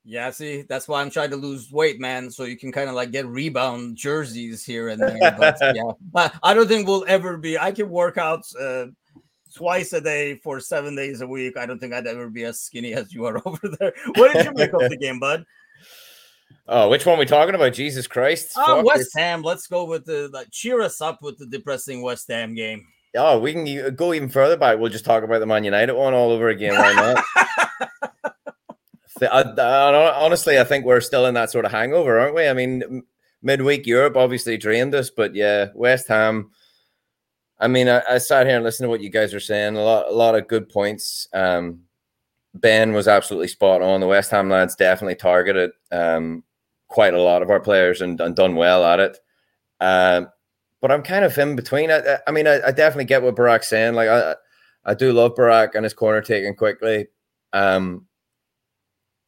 Yeah, 0.06 0.32
see, 0.32 0.64
that's 0.64 0.88
why 0.88 1.02
I'm 1.02 1.10
trying 1.10 1.30
to 1.30 1.38
lose 1.38 1.72
weight, 1.72 2.00
man. 2.00 2.32
So 2.32 2.44
you 2.44 2.58
can 2.58 2.72
kind 2.72 2.90
of 2.90 2.96
like 2.96 3.12
get 3.12 3.26
rebound 3.26 3.98
jerseys 3.98 4.66
here 4.66 4.90
and 4.90 5.02
there. 5.02 5.36
But 5.38 5.58
yeah, 5.76 6.30
I 6.42 6.54
don't 6.54 6.68
think 6.68 6.88
we'll 6.88 7.06
ever 7.08 7.38
be. 7.38 7.58
I 7.58 7.72
can 7.72 7.90
work 7.90 8.18
out 8.18 8.44
uh, 8.60 8.88
twice 9.56 9.94
a 9.94 10.02
day 10.02 10.36
for 10.36 10.60
seven 10.60 10.96
days 10.96 11.22
a 11.22 11.28
week. 11.28 11.58
I 11.58 11.66
don't 11.66 11.80
think 11.80 11.94
I'd 11.94 12.08
ever 12.08 12.30
be 12.30 12.44
as 12.44 12.62
skinny 12.62 12.94
as 12.94 13.14
you 13.14 13.26
are 13.26 13.42
over 13.46 13.68
there. 13.80 13.94
What 14.16 14.34
did 14.34 14.46
you 14.46 14.54
make 14.54 14.74
of 14.74 14.90
the 14.90 14.98
game, 14.98 15.20
bud? 15.20 15.46
Oh, 16.68 16.90
which 16.90 17.06
one 17.06 17.20
we 17.20 17.26
talking 17.26 17.56
about? 17.56 17.74
Jesus 17.74 18.08
Christ! 18.08 18.54
Oh, 18.56 18.84
West 18.86 19.12
Ham. 19.18 19.42
Let's 19.42 19.68
go 19.68 19.84
with 19.84 20.06
the 20.06 20.30
like. 20.32 20.50
Cheer 20.52 20.82
us 20.82 21.02
up 21.02 21.22
with 21.22 21.38
the 21.38 21.46
depressing 21.46 22.02
West 22.02 22.28
Ham 22.30 22.54
game. 22.54 22.88
Oh, 23.16 23.40
we 23.40 23.54
can 23.54 23.96
go 23.96 24.14
even 24.14 24.30
further 24.30 24.58
back. 24.58 24.80
We'll 24.80 24.90
just 24.90 25.06
talk 25.06 25.24
about 25.24 25.40
the 25.40 25.46
Man 25.46 25.64
United 25.64 25.94
one 25.94 26.14
all 26.14 26.32
over 26.32 26.50
again. 26.50 26.74
Why 26.74 26.94
not? 26.94 27.24
I, 29.22 29.42
I, 29.42 30.14
honestly, 30.16 30.60
I 30.60 30.64
think 30.64 30.86
we're 30.86 31.00
still 31.00 31.26
in 31.26 31.34
that 31.36 31.52
sort 31.52 31.66
of 31.66 31.72
hangover, 31.72 32.20
aren't 32.20 32.36
we? 32.36 32.48
I 32.48 32.54
mean, 32.54 33.04
midweek 33.42 33.86
Europe 33.86 34.18
obviously 34.18 34.58
drained 34.58 34.96
us, 34.96 35.10
but 35.10 35.36
yeah, 35.36 35.68
West 35.76 36.08
Ham 36.08 36.52
I 37.60 37.68
mean, 37.68 37.88
I, 37.88 38.02
I, 38.10 38.18
sat 38.18 38.46
here 38.46 38.56
and 38.56 38.64
listened 38.64 38.86
to 38.86 38.90
what 38.90 39.02
you 39.02 39.10
guys 39.10 39.34
are 39.34 39.40
saying. 39.40 39.78
A 39.78 39.84
lot, 39.84 40.08
a 40.08 40.14
lot 40.14 40.36
of 40.36 40.48
good 40.48 40.70
points. 40.70 41.28
Um, 41.34 41.82
ben 42.54 42.94
was 42.94 43.08
absolutely 43.08 43.48
spot 43.48 43.82
on. 43.82 44.00
The 44.00 44.08
West 44.08 44.32
Ham 44.32 44.50
lads 44.50 44.76
definitely 44.76 45.16
targeted 45.16 45.72
um, 45.92 46.44
quite 46.88 47.14
a 47.14 47.22
lot 47.22 47.42
of 47.42 47.50
our 47.50 47.60
players 47.60 48.02
and, 48.02 48.20
and 48.20 48.36
done 48.36 48.56
well 48.56 48.84
at 48.84 49.00
it. 49.00 49.18
Um, 49.80 50.30
but 50.82 50.92
I'm 50.92 51.04
kind 51.04 51.24
of 51.24 51.38
in 51.38 51.56
between. 51.56 51.90
I, 51.92 52.18
I 52.28 52.32
mean, 52.32 52.48
I, 52.48 52.60
I, 52.68 52.72
definitely 52.72 53.06
get 53.06 53.24
what 53.24 53.36
Barak's 53.36 53.70
saying. 53.70 53.94
Like, 53.94 54.10
I, 54.10 54.36
I 54.86 54.94
do 54.94 55.14
love 55.14 55.36
Barak 55.36 55.76
and 55.76 55.84
his 55.84 55.94
corner 55.94 56.22
taken 56.22 56.56
quickly. 56.56 57.08
Um, 57.54 58.08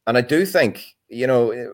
and 0.06 0.16
I 0.16 0.20
do 0.20 0.44
think, 0.44 0.84
you 1.08 1.26
know, 1.26 1.72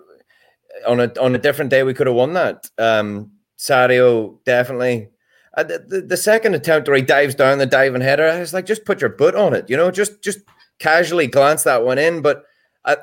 on 0.86 1.00
a 1.00 1.12
on 1.20 1.34
a 1.34 1.38
different 1.38 1.70
day 1.70 1.82
we 1.82 1.94
could 1.94 2.06
have 2.06 2.16
won 2.16 2.32
that. 2.34 2.68
Um, 2.78 3.32
Sadio 3.58 4.42
definitely 4.44 5.08
uh, 5.54 5.62
the, 5.62 5.84
the, 5.86 6.00
the, 6.00 6.16
second 6.16 6.54
attempt 6.54 6.88
where 6.88 6.96
he 6.96 7.02
dives 7.02 7.34
down 7.34 7.58
the 7.58 7.66
diving 7.66 8.00
header, 8.00 8.26
I 8.26 8.40
was 8.40 8.54
like, 8.54 8.64
just 8.64 8.84
put 8.84 9.00
your 9.00 9.10
butt 9.10 9.34
on 9.34 9.54
it, 9.54 9.68
you 9.68 9.76
know, 9.76 9.90
just 9.90 10.22
just 10.22 10.40
casually 10.78 11.26
glance 11.26 11.64
that 11.64 11.84
one 11.84 11.98
in. 11.98 12.22
But 12.22 12.44
I, 12.84 12.96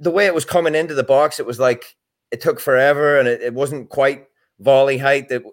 the 0.00 0.10
way 0.10 0.26
it 0.26 0.34
was 0.34 0.44
coming 0.44 0.74
into 0.74 0.94
the 0.94 1.04
box, 1.04 1.38
it 1.38 1.46
was 1.46 1.60
like 1.60 1.96
it 2.32 2.40
took 2.40 2.58
forever 2.58 3.18
and 3.18 3.28
it, 3.28 3.42
it 3.42 3.54
wasn't 3.54 3.90
quite 3.90 4.26
volley 4.58 4.98
height. 4.98 5.30
It, 5.30 5.44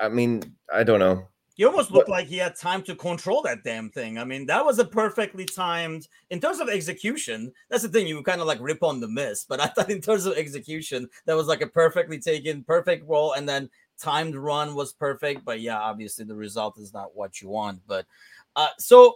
I 0.00 0.08
mean, 0.08 0.42
I 0.72 0.84
don't 0.84 1.00
know. 1.00 1.26
He 1.56 1.64
almost 1.64 1.90
looked 1.90 2.08
but, 2.08 2.12
like 2.12 2.26
he 2.26 2.36
had 2.36 2.54
time 2.54 2.82
to 2.82 2.94
control 2.94 3.40
that 3.42 3.64
damn 3.64 3.88
thing. 3.88 4.18
I 4.18 4.24
mean, 4.24 4.44
that 4.46 4.64
was 4.64 4.78
a 4.78 4.84
perfectly 4.84 5.46
timed 5.46 6.06
in 6.28 6.38
terms 6.38 6.60
of 6.60 6.68
execution. 6.68 7.50
That's 7.70 7.82
the 7.82 7.88
thing 7.88 8.06
you 8.06 8.22
kind 8.22 8.42
of 8.42 8.46
like 8.46 8.60
rip 8.60 8.82
on 8.82 9.00
the 9.00 9.08
miss, 9.08 9.46
but 9.48 9.58
I 9.60 9.66
thought 9.68 9.90
in 9.90 10.02
terms 10.02 10.26
of 10.26 10.34
execution, 10.36 11.08
that 11.24 11.34
was 11.34 11.46
like 11.46 11.62
a 11.62 11.66
perfectly 11.66 12.18
taken, 12.18 12.62
perfect 12.62 13.08
roll, 13.08 13.32
and 13.32 13.48
then 13.48 13.70
timed 14.00 14.36
run 14.36 14.74
was 14.74 14.92
perfect, 14.92 15.44
but 15.44 15.60
yeah, 15.60 15.78
obviously 15.78 16.24
the 16.24 16.34
result 16.34 16.78
is 16.78 16.92
not 16.92 17.14
what 17.14 17.40
you 17.40 17.48
want. 17.48 17.80
But 17.86 18.06
uh, 18.54 18.68
so 18.78 19.14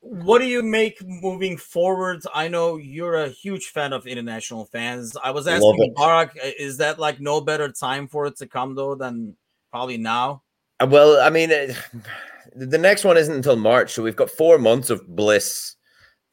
what 0.00 0.40
do 0.40 0.46
you 0.46 0.62
make 0.62 1.00
moving 1.06 1.56
forward? 1.56 2.22
I 2.34 2.48
know 2.48 2.76
you're 2.76 3.14
a 3.14 3.28
huge 3.28 3.66
fan 3.66 3.92
of 3.92 4.06
international 4.06 4.64
fans. 4.66 5.16
I 5.22 5.30
was 5.30 5.46
asking 5.46 5.94
Barak, 5.96 6.36
uh, 6.42 6.50
is 6.58 6.78
that 6.78 6.98
like 6.98 7.20
no 7.20 7.40
better 7.40 7.70
time 7.70 8.08
for 8.08 8.26
it 8.26 8.36
to 8.38 8.46
come 8.46 8.74
though 8.74 8.96
than 8.96 9.36
probably 9.70 9.98
now? 9.98 10.42
Uh, 10.80 10.88
well, 10.90 11.20
I 11.20 11.30
mean, 11.30 11.50
the 12.56 12.78
next 12.78 13.04
one 13.04 13.16
isn't 13.16 13.34
until 13.34 13.56
March, 13.56 13.92
so 13.92 14.02
we've 14.02 14.16
got 14.16 14.28
four 14.28 14.58
months 14.58 14.90
of 14.90 15.06
bliss. 15.06 15.76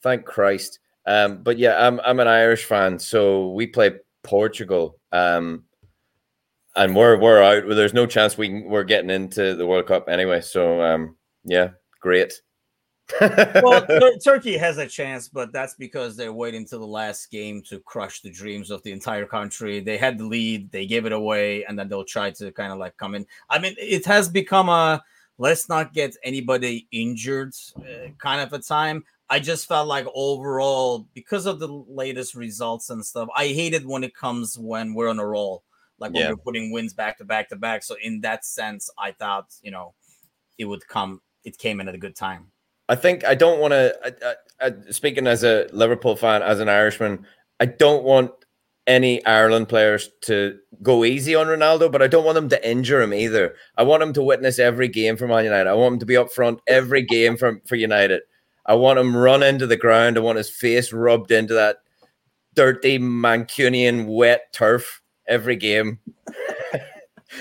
Thank 0.01 0.25
Christ. 0.25 0.79
Um, 1.05 1.43
but 1.43 1.57
yeah, 1.59 1.87
I'm 1.87 1.99
I'm 2.01 2.19
an 2.19 2.27
Irish 2.27 2.65
fan, 2.65 2.97
so 2.97 3.49
we 3.51 3.67
play 3.67 3.91
Portugal. 4.23 4.97
Um, 5.11 5.65
and 6.79 6.95
we're 6.95 7.17
we're 7.17 7.43
out. 7.43 7.63
There's 7.67 7.93
no 7.93 8.05
chance 8.05 8.37
we 8.37 8.63
we're 8.63 8.85
getting 8.85 9.09
into 9.09 9.53
the 9.53 9.67
World 9.67 9.87
Cup 9.87 10.07
anyway. 10.07 10.41
So 10.41 10.81
um, 10.81 11.17
yeah, 11.43 11.71
great. 11.99 12.33
well, 13.21 13.85
Tur- 13.85 14.17
Turkey 14.23 14.55
has 14.55 14.77
a 14.77 14.87
chance, 14.87 15.27
but 15.27 15.51
that's 15.51 15.73
because 15.73 16.15
they're 16.15 16.31
waiting 16.31 16.65
till 16.65 16.79
the 16.79 16.85
last 16.85 17.31
game 17.31 17.61
to 17.67 17.79
crush 17.79 18.21
the 18.21 18.29
dreams 18.29 18.71
of 18.71 18.81
the 18.83 18.91
entire 18.91 19.25
country. 19.25 19.79
They 19.79 19.97
had 19.97 20.19
the 20.19 20.25
lead, 20.25 20.71
they 20.71 20.85
gave 20.85 21.05
it 21.05 21.11
away, 21.11 21.65
and 21.65 21.77
then 21.77 21.89
they'll 21.89 22.05
try 22.05 22.29
to 22.31 22.51
kind 22.51 22.71
of 22.71 22.77
like 22.77 22.95
come 22.97 23.15
in. 23.15 23.25
I 23.49 23.59
mean, 23.59 23.75
it 23.77 24.05
has 24.05 24.29
become 24.29 24.69
a 24.69 25.03
let's 25.37 25.67
not 25.67 25.93
get 25.93 26.15
anybody 26.23 26.87
injured 26.91 27.53
uh, 27.77 28.09
kind 28.19 28.41
of 28.41 28.53
a 28.53 28.59
time. 28.59 29.03
I 29.29 29.39
just 29.39 29.67
felt 29.67 29.87
like 29.87 30.07
overall, 30.13 31.07
because 31.13 31.45
of 31.45 31.59
the 31.59 31.67
latest 31.67 32.35
results 32.35 32.89
and 32.89 33.05
stuff, 33.05 33.27
I 33.35 33.47
hate 33.47 33.73
it 33.73 33.85
when 33.85 34.03
it 34.03 34.15
comes 34.15 34.57
when 34.57 34.93
we're 34.93 35.09
on 35.09 35.19
a 35.19 35.25
roll 35.25 35.63
like 35.99 36.13
when 36.13 36.23
yeah. 36.23 36.29
we're 36.29 36.37
putting 36.37 36.71
wins 36.71 36.93
back 36.93 37.17
to 37.17 37.25
back 37.25 37.49
to 37.49 37.55
back. 37.55 37.83
So 37.83 37.95
in 38.01 38.21
that 38.21 38.45
sense, 38.45 38.89
I 38.97 39.11
thought 39.11 39.53
you 39.61 39.71
know 39.71 39.93
it 40.57 40.65
would 40.65 40.87
come. 40.87 41.21
It 41.43 41.57
came 41.57 41.79
in 41.79 41.87
at 41.87 41.95
a 41.95 41.99
good 41.99 42.15
time. 42.15 42.51
I 42.87 42.95
think 42.95 43.25
I 43.25 43.35
don't 43.35 43.59
want 43.59 43.71
to. 43.73 44.37
speaking 44.89 45.27
as 45.27 45.43
a 45.43 45.67
Liverpool 45.71 46.15
fan, 46.15 46.41
as 46.41 46.59
an 46.59 46.69
Irishman, 46.69 47.25
I 47.59 47.65
don't 47.65 48.03
want 48.03 48.31
any 48.87 49.23
Ireland 49.23 49.69
players 49.69 50.09
to 50.21 50.57
go 50.81 51.05
easy 51.05 51.35
on 51.35 51.45
Ronaldo, 51.45 51.91
but 51.91 52.01
I 52.01 52.07
don't 52.07 52.25
want 52.25 52.35
them 52.35 52.49
to 52.49 52.69
injure 52.69 53.01
him 53.01 53.13
either. 53.13 53.55
I 53.77 53.83
want 53.83 54.01
him 54.01 54.13
to 54.13 54.23
witness 54.23 54.57
every 54.57 54.87
game 54.87 55.15
for 55.15 55.27
Man 55.27 55.43
United. 55.43 55.69
I 55.69 55.75
want 55.75 55.93
him 55.93 55.99
to 55.99 56.07
be 56.07 56.17
up 56.17 56.31
front 56.31 56.59
every 56.67 57.03
game 57.03 57.37
for, 57.37 57.61
for 57.67 57.75
United. 57.75 58.21
I 58.65 58.73
want 58.73 58.97
him 58.97 59.15
run 59.15 59.43
into 59.43 59.67
the 59.67 59.77
ground. 59.77 60.17
I 60.17 60.21
want 60.21 60.39
his 60.39 60.49
face 60.49 60.91
rubbed 60.91 61.31
into 61.31 61.53
that 61.53 61.77
dirty 62.55 62.97
Mancunian 62.97 64.07
wet 64.07 64.51
turf 64.53 65.01
every 65.29 65.55
game. 65.55 65.99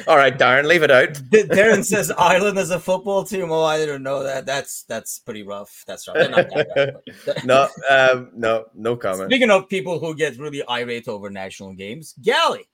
All 0.06 0.16
right, 0.16 0.38
Darren, 0.38 0.66
leave 0.66 0.82
it 0.82 0.90
out. 0.90 1.14
Darren 1.14 1.82
says 1.82 2.10
Ireland 2.10 2.58
is 2.58 2.70
a 2.70 2.78
football 2.78 3.24
team. 3.24 3.50
Oh, 3.50 3.62
I 3.62 3.84
don't 3.86 4.02
know 4.02 4.22
that. 4.22 4.44
That's 4.44 4.82
that's 4.84 5.18
pretty 5.18 5.42
rough. 5.42 5.82
That's 5.86 6.06
rough. 6.06 6.16
That 6.16 7.02
rough 7.26 7.44
no, 7.44 7.68
um, 7.88 8.30
no, 8.34 8.66
no 8.74 8.96
comment. 8.96 9.30
Speaking 9.30 9.50
of 9.50 9.68
people 9.68 9.98
who 9.98 10.14
get 10.14 10.38
really 10.38 10.62
irate 10.68 11.08
over 11.08 11.30
national 11.30 11.72
games, 11.72 12.14
Gally. 12.20 12.68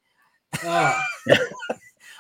Oh. 0.65 1.01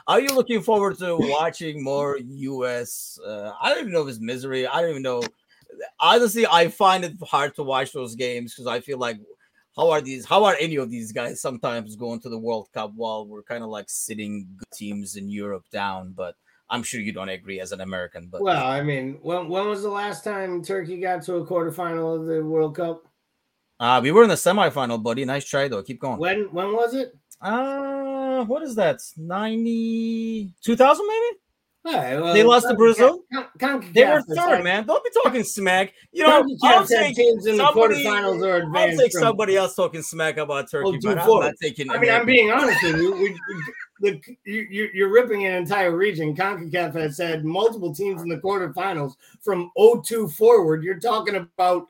Are 0.06 0.20
you 0.20 0.28
looking 0.28 0.62
forward 0.62 0.98
to 0.98 1.16
watching 1.18 1.82
more 1.82 2.18
US? 2.18 3.18
Uh, 3.26 3.52
I 3.60 3.70
don't 3.70 3.80
even 3.80 3.92
know 3.92 4.02
if 4.02 4.08
it's 4.08 4.20
misery. 4.20 4.66
I 4.66 4.80
don't 4.80 4.90
even 4.90 5.02
know. 5.02 5.22
Honestly, 5.98 6.46
I 6.46 6.68
find 6.68 7.04
it 7.04 7.14
hard 7.22 7.54
to 7.56 7.62
watch 7.62 7.92
those 7.92 8.14
games 8.14 8.54
because 8.54 8.66
I 8.66 8.80
feel 8.80 8.98
like 8.98 9.18
how 9.76 9.90
are 9.90 10.00
these 10.00 10.24
how 10.24 10.44
are 10.44 10.56
any 10.60 10.76
of 10.76 10.90
these 10.90 11.12
guys 11.12 11.40
sometimes 11.40 11.96
going 11.96 12.20
to 12.20 12.28
the 12.28 12.38
World 12.38 12.68
Cup 12.72 12.92
while 12.94 13.26
we're 13.26 13.42
kind 13.42 13.62
of 13.64 13.70
like 13.70 13.86
sitting 13.88 14.46
good 14.56 14.70
teams 14.72 15.16
in 15.16 15.28
Europe 15.28 15.64
down, 15.70 16.12
but 16.16 16.34
I'm 16.70 16.82
sure 16.82 17.00
you 17.00 17.12
don't 17.12 17.28
agree 17.28 17.60
as 17.60 17.72
an 17.72 17.80
American, 17.80 18.28
but 18.30 18.40
well, 18.40 18.66
I 18.66 18.82
mean, 18.82 19.18
when 19.22 19.48
when 19.48 19.68
was 19.68 19.82
the 19.82 19.90
last 19.90 20.24
time 20.24 20.62
Turkey 20.62 21.00
got 21.00 21.22
to 21.24 21.36
a 21.36 21.46
quarterfinal 21.46 22.20
of 22.20 22.26
the 22.26 22.44
World 22.44 22.76
Cup? 22.76 23.06
Uh, 23.80 24.00
we 24.02 24.12
were 24.12 24.22
in 24.22 24.28
the 24.28 24.36
semifinal, 24.36 25.02
buddy. 25.02 25.24
Nice 25.24 25.44
try 25.44 25.68
though. 25.68 25.82
Keep 25.82 26.00
going. 26.00 26.18
When 26.18 26.52
when 26.52 26.72
was 26.72 26.94
it? 26.94 27.12
Uh 27.40 28.44
what 28.44 28.62
is 28.62 28.76
that? 28.76 29.00
90 29.16 30.54
2000 30.62 31.06
maybe? 31.06 31.38
Right, 31.86 32.14
well, 32.18 32.32
They 32.32 32.42
lost 32.42 32.66
to 32.66 32.74
Brazil? 32.74 33.24
Con- 33.30 33.46
Con- 33.58 33.90
They 33.92 34.06
were 34.06 34.22
third, 34.22 34.64
man. 34.64 34.86
Don't 34.86 35.04
be 35.04 35.10
talking 35.22 35.44
smack. 35.44 35.92
You 36.12 36.26
know, 36.26 36.42
I'll 36.62 36.78
has 36.80 36.88
take 36.88 37.14
teams 37.14 37.44
in 37.44 37.58
the 37.58 37.66
somebody- 37.66 38.02
quarterfinals 38.02 38.42
or 38.42 38.54
I'll 38.54 38.66
advanced. 38.68 39.00
take 39.02 39.12
from- 39.12 39.20
somebody 39.22 39.56
else 39.56 39.74
talking 39.74 40.00
smack 40.00 40.38
about 40.38 40.70
Turkey, 40.70 40.84
Well, 40.84 40.92
do 40.92 41.14
but 41.14 41.18
I'm 41.18 41.40
not 41.40 41.52
taking. 41.60 41.90
I 41.90 41.98
mean, 41.98 42.10
I'm 42.10 42.24
being 42.24 42.50
honest 42.50 42.82
with 42.82 42.96
you. 42.96 43.12
We, 43.12 43.38
the, 44.00 44.20
you, 44.46 44.66
you- 44.70 44.88
you're 44.94 45.10
ripping 45.12 45.44
an 45.44 45.52
entire 45.52 45.94
region. 45.94 46.34
CONCACAF 46.34 46.94
has 46.94 47.18
had 47.18 47.44
multiple 47.44 47.94
teams 47.94 48.22
in 48.22 48.28
the 48.30 48.38
quarterfinals 48.38 49.12
from 49.42 49.70
02 49.76 50.28
forward. 50.28 50.82
You're 50.82 50.98
talking 50.98 51.36
about 51.36 51.86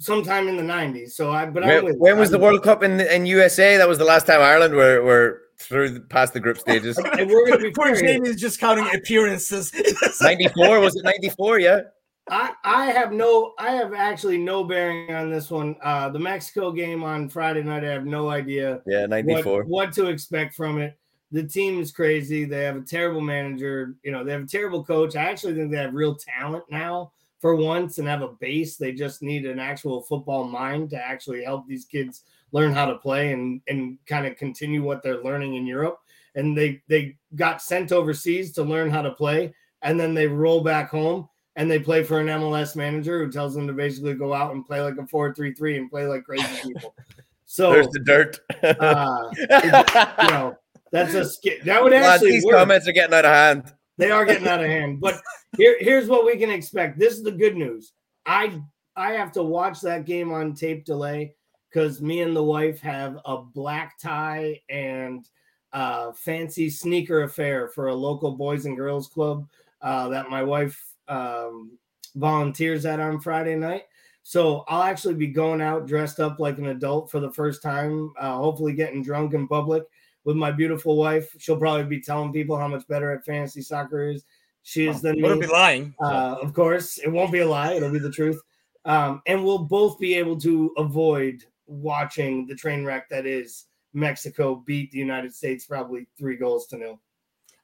sometime 0.00 0.48
in 0.48 0.56
the 0.56 0.62
90s. 0.64 1.10
So 1.12 1.30
I, 1.30 1.46
but 1.46 1.62
I'm 1.62 1.68
When, 1.68 1.84
with 1.84 1.96
when 1.98 2.18
was 2.18 2.30
the 2.30 2.38
I'm- 2.38 2.42
World 2.42 2.64
Cup 2.64 2.82
in 2.82 3.00
in 3.00 3.24
USA? 3.26 3.76
That 3.76 3.86
was 3.88 3.98
the 3.98 4.04
last 4.04 4.26
time 4.26 4.40
Ireland 4.40 4.74
were 4.74 5.00
were 5.04 5.42
through 5.68 5.90
the, 5.90 6.00
past 6.00 6.32
the 6.32 6.40
group 6.40 6.58
stages. 6.58 6.98
And 6.98 7.30
we're 7.30 7.46
going 7.46 7.58
to 7.58 7.64
be 7.64 7.70
Poor. 7.70 7.94
Jamie 7.94 8.28
is 8.28 8.40
just 8.40 8.60
counting 8.60 8.86
appearances. 8.94 9.72
Ninety 10.20 10.48
four 10.48 10.80
was 10.80 10.96
it? 10.96 11.04
Ninety 11.04 11.30
four? 11.30 11.58
Yeah. 11.58 11.80
I, 12.28 12.52
I 12.64 12.86
have 12.86 13.12
no 13.12 13.52
I 13.58 13.72
have 13.72 13.92
actually 13.92 14.38
no 14.38 14.64
bearing 14.64 15.14
on 15.14 15.30
this 15.30 15.50
one. 15.50 15.76
Uh 15.82 16.08
the 16.08 16.18
Mexico 16.18 16.72
game 16.72 17.02
on 17.02 17.28
Friday 17.28 17.62
night, 17.62 17.84
I 17.84 17.88
have 17.88 18.06
no 18.06 18.30
idea 18.30 18.80
Yeah, 18.86 19.06
ninety 19.06 19.34
what, 19.42 19.66
what 19.66 19.92
to 19.94 20.06
expect 20.06 20.54
from 20.54 20.78
it. 20.78 20.98
The 21.32 21.42
team 21.42 21.80
is 21.80 21.92
crazy. 21.92 22.44
They 22.44 22.64
have 22.64 22.76
a 22.76 22.82
terrible 22.82 23.20
manager. 23.20 23.96
You 24.04 24.12
know, 24.12 24.24
they 24.24 24.32
have 24.32 24.44
a 24.44 24.46
terrible 24.46 24.84
coach. 24.84 25.16
I 25.16 25.24
actually 25.24 25.54
think 25.54 25.70
they 25.70 25.78
have 25.78 25.92
real 25.92 26.14
talent 26.14 26.64
now 26.70 27.12
for 27.40 27.56
once 27.56 27.98
and 27.98 28.08
have 28.08 28.22
a 28.22 28.28
base. 28.40 28.76
They 28.76 28.92
just 28.92 29.20
need 29.20 29.44
an 29.44 29.58
actual 29.58 30.00
football 30.02 30.44
mind 30.44 30.90
to 30.90 30.96
actually 30.96 31.44
help 31.44 31.66
these 31.66 31.84
kids 31.84 32.22
learn 32.54 32.72
how 32.72 32.86
to 32.86 32.94
play 32.94 33.32
and 33.32 33.60
and 33.68 33.98
kind 34.06 34.26
of 34.26 34.36
continue 34.36 34.82
what 34.82 35.02
they're 35.02 35.22
learning 35.22 35.56
in 35.56 35.66
Europe. 35.66 35.98
And 36.36 36.56
they 36.56 36.80
they 36.88 37.16
got 37.34 37.60
sent 37.60 37.92
overseas 37.92 38.52
to 38.52 38.62
learn 38.62 38.88
how 38.88 39.02
to 39.02 39.10
play, 39.10 39.52
and 39.82 40.00
then 40.00 40.14
they 40.14 40.26
roll 40.26 40.62
back 40.62 40.88
home 40.88 41.28
and 41.56 41.70
they 41.70 41.78
play 41.78 42.02
for 42.02 42.20
an 42.20 42.26
MLS 42.26 42.74
manager 42.74 43.24
who 43.24 43.30
tells 43.30 43.54
them 43.54 43.66
to 43.66 43.72
basically 43.72 44.14
go 44.14 44.32
out 44.34 44.52
and 44.52 44.66
play 44.66 44.80
like 44.80 44.94
a 44.94 45.02
4-3-3 45.02 45.76
and 45.76 45.90
play 45.90 46.06
like 46.06 46.24
crazy 46.24 46.46
people. 46.62 46.94
So 47.46 47.70
There's 47.70 47.86
the 47.88 48.00
dirt. 48.00 48.40
uh, 48.64 49.30
you 49.38 50.28
know, 50.28 50.56
that's 50.90 51.14
a 51.14 51.24
skit. 51.24 51.64
That 51.64 51.84
would 51.84 51.92
actually 51.92 52.32
these 52.32 52.44
work. 52.44 52.56
comments 52.56 52.88
are 52.88 52.92
getting 52.92 53.14
out 53.14 53.24
of 53.24 53.30
hand. 53.30 53.72
They 53.96 54.10
are 54.10 54.24
getting 54.24 54.48
out 54.48 54.60
of 54.60 54.66
hand. 54.66 55.00
But 55.00 55.20
here, 55.56 55.76
here's 55.78 56.08
what 56.08 56.24
we 56.24 56.36
can 56.36 56.50
expect. 56.50 56.98
This 56.98 57.14
is 57.14 57.22
the 57.22 57.30
good 57.30 57.54
news. 57.54 57.92
I 58.26 58.60
I 58.96 59.12
have 59.12 59.30
to 59.32 59.44
watch 59.44 59.80
that 59.82 60.04
game 60.04 60.32
on 60.32 60.54
tape 60.54 60.84
delay 60.84 61.36
because 61.74 62.00
me 62.00 62.20
and 62.20 62.36
the 62.36 62.42
wife 62.42 62.80
have 62.80 63.18
a 63.24 63.38
black 63.38 63.98
tie 63.98 64.60
and 64.70 65.28
uh, 65.72 66.12
fancy 66.12 66.70
sneaker 66.70 67.24
affair 67.24 67.66
for 67.68 67.88
a 67.88 67.94
local 67.94 68.30
boys 68.30 68.64
and 68.64 68.76
girls 68.76 69.08
club 69.08 69.48
uh, 69.82 70.08
that 70.08 70.30
my 70.30 70.40
wife 70.40 70.80
um, 71.08 71.76
volunteers 72.14 72.86
at 72.86 73.00
on 73.00 73.18
Friday 73.18 73.56
night. 73.56 73.82
So 74.22 74.64
I'll 74.68 74.84
actually 74.84 75.14
be 75.14 75.26
going 75.26 75.60
out 75.60 75.86
dressed 75.86 76.20
up 76.20 76.38
like 76.38 76.58
an 76.58 76.68
adult 76.68 77.10
for 77.10 77.18
the 77.18 77.32
first 77.32 77.60
time, 77.60 78.12
uh, 78.20 78.36
hopefully 78.36 78.72
getting 78.72 79.02
drunk 79.02 79.34
in 79.34 79.48
public 79.48 79.82
with 80.22 80.36
my 80.36 80.52
beautiful 80.52 80.96
wife. 80.96 81.34
She'll 81.38 81.58
probably 81.58 81.84
be 81.84 82.00
telling 82.00 82.32
people 82.32 82.56
how 82.56 82.68
much 82.68 82.86
better 82.86 83.10
at 83.10 83.24
fantasy 83.24 83.62
soccer 83.62 84.08
is 84.10 84.24
she 84.62 84.86
is 84.86 85.02
than 85.02 85.20
Would 85.20 85.40
me. 85.40 85.46
be 85.46 85.52
lying. 85.52 85.94
Uh, 86.00 86.36
of 86.40 86.54
course, 86.54 86.98
it 86.98 87.08
won't 87.10 87.32
be 87.32 87.40
a 87.40 87.46
lie; 87.46 87.74
it'll 87.74 87.90
be 87.90 87.98
the 87.98 88.10
truth. 88.10 88.40
Um, 88.86 89.20
and 89.26 89.44
we'll 89.44 89.58
both 89.58 89.98
be 89.98 90.14
able 90.14 90.38
to 90.40 90.72
avoid 90.78 91.44
watching 91.66 92.46
the 92.46 92.54
train 92.54 92.84
wreck 92.84 93.08
that 93.08 93.26
is 93.26 93.66
Mexico 93.92 94.56
beat 94.66 94.90
the 94.90 94.98
United 94.98 95.34
States 95.34 95.66
probably 95.66 96.06
three 96.18 96.36
goals 96.36 96.66
to 96.68 96.76
nil. 96.76 97.00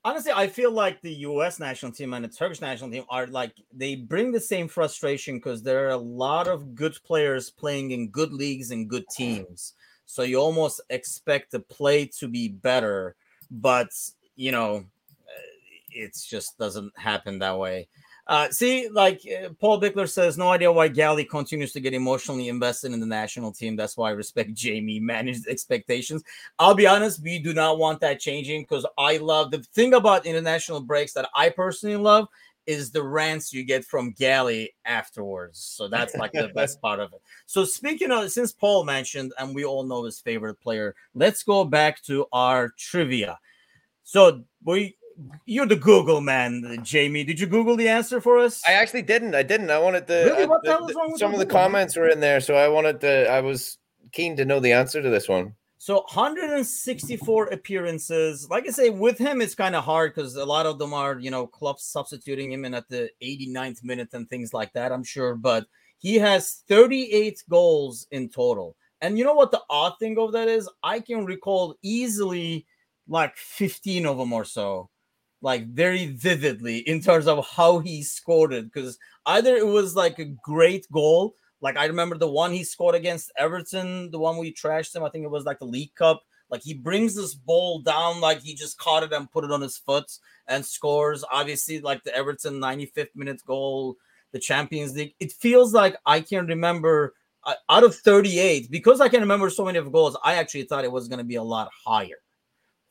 Honestly, 0.03 0.33
I 0.35 0.47
feel 0.47 0.73
like 0.73 1.03
the 1.03 1.13
U.S. 1.13 1.61
national 1.61 1.93
team 1.93 2.15
and 2.15 2.25
the 2.25 2.29
Turkish 2.29 2.63
national 2.63 2.91
team 2.91 3.05
are 3.11 3.27
like 3.27 3.53
they 3.71 3.97
bring 3.97 4.33
the 4.33 4.41
same 4.41 4.67
frustration 4.67 5.37
because 5.37 5.63
there 5.63 5.87
are 5.87 5.91
a 5.91 5.97
lot 5.97 6.49
of 6.49 6.75
good 6.75 6.97
players 7.05 7.51
playing 7.51 7.91
in 7.91 8.09
good 8.09 8.33
leagues 8.33 8.71
and 8.71 8.89
good 8.89 9.05
teams. 9.11 9.75
So 10.07 10.23
you 10.23 10.39
almost 10.39 10.81
expect 10.89 11.51
the 11.51 11.61
play 11.61 12.07
to 12.19 12.29
be 12.29 12.49
better, 12.49 13.15
but 13.51 13.91
you 14.37 14.53
know, 14.53 14.87
it 15.93 16.17
just 16.27 16.57
doesn't 16.59 16.99
happen 16.99 17.39
that 17.41 17.59
way. 17.59 17.89
Uh, 18.31 18.49
see, 18.49 18.89
like 18.89 19.21
uh, 19.27 19.49
Paul 19.59 19.81
Bickler 19.81 20.09
says, 20.09 20.39
no 20.39 20.51
idea 20.51 20.71
why 20.71 20.87
Gally 20.87 21.25
continues 21.25 21.73
to 21.73 21.81
get 21.81 21.95
emotionally 21.95 22.49
invested 22.49 22.93
in 22.93 23.01
the 23.01 23.07
national 23.07 23.51
team. 23.51 23.75
That's 23.75 23.97
why 23.97 24.11
I 24.11 24.13
respect 24.13 24.55
Jamie 24.55 25.01
managed 25.01 25.49
expectations. 25.49 26.23
I'll 26.57 26.77
be 26.77 26.87
honest, 26.87 27.25
we 27.25 27.41
do 27.41 27.53
not 27.53 27.79
want 27.79 28.01
that 28.03 28.21
changing 28.21 28.63
because 28.63 28.87
I 28.97 29.17
love 29.17 29.51
the 29.51 29.59
thing 29.75 29.95
about 29.95 30.27
international 30.27 30.81
breaks 30.81 31.13
that 31.15 31.29
I 31.35 31.49
personally 31.49 31.97
love 31.97 32.29
is 32.67 32.93
the 32.93 33.03
rants 33.03 33.53
you 33.53 33.65
get 33.65 33.85
from 33.85 34.13
Galley 34.13 34.77
afterwards. 34.85 35.59
So 35.59 35.89
that's 35.89 36.15
like 36.15 36.31
the 36.31 36.53
best 36.55 36.81
part 36.83 37.01
of 37.01 37.13
it. 37.13 37.21
So 37.47 37.65
speaking 37.65 38.13
of, 38.13 38.31
since 38.31 38.53
Paul 38.53 38.85
mentioned, 38.85 39.33
and 39.41 39.57
we 39.57 39.65
all 39.65 39.83
know 39.83 40.05
his 40.05 40.21
favorite 40.21 40.61
player, 40.61 40.95
let's 41.15 41.43
go 41.43 41.65
back 41.65 42.01
to 42.05 42.27
our 42.33 42.69
trivia. 42.79 43.41
So 44.05 44.45
we 44.65 44.97
you're 45.47 45.67
the 45.67 45.77
Google 45.77 46.21
man, 46.21 46.79
Jamie. 46.83 47.25
Did 47.25 47.41
you 47.41 47.47
Google 47.47 47.77
the 47.77 47.89
answer 47.89 48.21
for 48.21 48.39
us? 48.39 48.63
I 48.67 48.73
actually 48.73 49.03
didn't. 49.03 49.35
I 49.35 49.43
didn't. 49.43 49.71
I 49.71 49.79
wanted 49.79 50.07
to. 50.07 50.15
Really? 50.15 50.43
I- 50.43 50.47
What 50.47 50.63
the 50.63 50.69
the- 50.71 50.77
hell 50.77 50.89
is 50.89 50.97
wrong 50.97 51.13
with 51.13 51.19
some 51.21 51.33
of 51.33 51.39
the 51.39 51.45
Google, 51.47 51.61
comments 51.61 51.97
were 51.97 52.09
in 52.09 52.21
there, 52.21 52.41
so 52.41 52.55
I 52.55 52.69
wanted 52.69 53.01
to. 53.03 53.29
I 53.31 53.41
was 53.41 53.79
keen 54.13 54.37
to 54.37 54.45
know 54.45 54.61
the 54.61 54.73
answer 54.73 55.01
to 55.03 55.11
this 55.11 55.29
one. 55.29 55.55
So 55.79 56.05
164 56.13 57.47
appearances. 57.47 58.49
Like 58.51 58.67
I 58.67 58.71
say, 58.71 58.91
with 58.91 59.17
him, 59.19 59.41
it's 59.41 59.55
kind 59.55 59.75
of 59.75 59.83
hard 59.85 60.15
because 60.15 60.37
a 60.37 60.45
lot 60.45 60.67
of 60.67 60.79
them 60.79 60.93
are, 60.93 61.19
you 61.19 61.31
know, 61.31 61.47
clubs 61.47 61.85
substituting 61.85 62.53
him 62.53 62.65
in 62.67 62.75
at 62.75 62.89
the 62.91 63.09
89th 63.23 63.83
minute 63.83 64.09
and 64.13 64.29
things 64.29 64.53
like 64.53 64.73
that, 64.75 64.93
I'm 64.93 65.05
sure. 65.05 65.35
But 65.35 65.67
he 65.99 66.17
has 66.17 66.63
38 66.69 67.43
goals 67.49 68.07
in 68.11 68.29
total. 68.29 68.77
And 69.01 69.17
you 69.19 69.25
know 69.25 69.33
what 69.35 69.53
the 69.53 69.63
odd 69.71 69.95
thing 69.99 70.19
of 70.19 70.33
that 70.33 70.49
is? 70.49 70.69
I 70.83 71.01
can 71.01 71.25
recall 71.25 71.75
easily 71.83 72.67
like 73.09 73.35
15 73.39 74.05
of 74.05 74.19
them 74.19 74.33
or 74.35 74.45
so, 74.45 74.91
like 75.43 75.67
very 75.69 76.07
vividly 76.07 76.79
in 76.79 77.01
terms 77.01 77.27
of 77.27 77.47
how 77.47 77.79
he 77.79 78.03
scored 78.03 78.53
it. 78.53 78.73
Because 78.73 78.99
either 79.27 79.57
it 79.57 79.67
was 79.67 79.97
like 79.97 80.19
a 80.19 80.27
great 80.45 80.87
goal, 80.93 81.35
like 81.61 81.77
I 81.77 81.87
remember 81.87 82.17
the 82.17 82.31
one 82.31 82.53
he 82.53 82.65
scored 82.65 82.95
against 82.95 83.33
Everton, 83.37 84.11
the 84.11 84.19
one 84.19 84.39
we 84.39 84.53
trashed 84.53 84.95
him. 84.95 85.05
I 85.05 85.11
think 85.11 85.25
it 85.25 85.31
was 85.31 85.45
like 85.45 85.59
the 85.59 85.67
League 85.67 85.95
Cup. 85.95 86.23
Like 86.51 86.63
he 86.63 86.75
brings 86.75 87.15
this 87.15 87.35
ball 87.35 87.81
down, 87.81 88.21
like 88.21 88.41
he 88.41 88.55
just 88.55 88.79
caught 88.79 89.05
it 89.05 89.13
and 89.13 89.31
put 89.31 89.45
it 89.45 89.53
on 89.53 89.61
his 89.61 89.79
foot 89.79 90.11
and 90.49 90.65
scores. 90.65 91.25
Obviously, 91.31 91.81
like 91.81 92.03
the 92.03 92.15
Everton 92.15 92.55
95th 92.55 93.15
minute 93.15 93.41
goal, 93.47 93.97
the 94.33 94.41
Champions 94.41 94.95
League. 94.95 95.15
It 95.21 95.33
feels 95.33 95.73
like 95.73 95.97
I 96.07 96.21
can 96.21 96.47
remember 96.47 97.15
uh, 97.45 97.55
out 97.69 97.85
of 97.85 97.95
38 97.95 98.71
because 98.71 99.01
I 99.01 99.09
can 99.09 99.21
remember 99.21 99.49
so 99.49 99.65
many 99.65 99.79
of 99.79 99.93
goals. 99.93 100.17
I 100.25 100.35
actually 100.35 100.65
thought 100.65 100.85
it 100.85 100.93
was 100.93 101.09
going 101.09 101.19
to 101.19 101.25
be 101.25 101.37
a 101.37 101.43
lot 101.43 101.71
higher. 101.87 102.19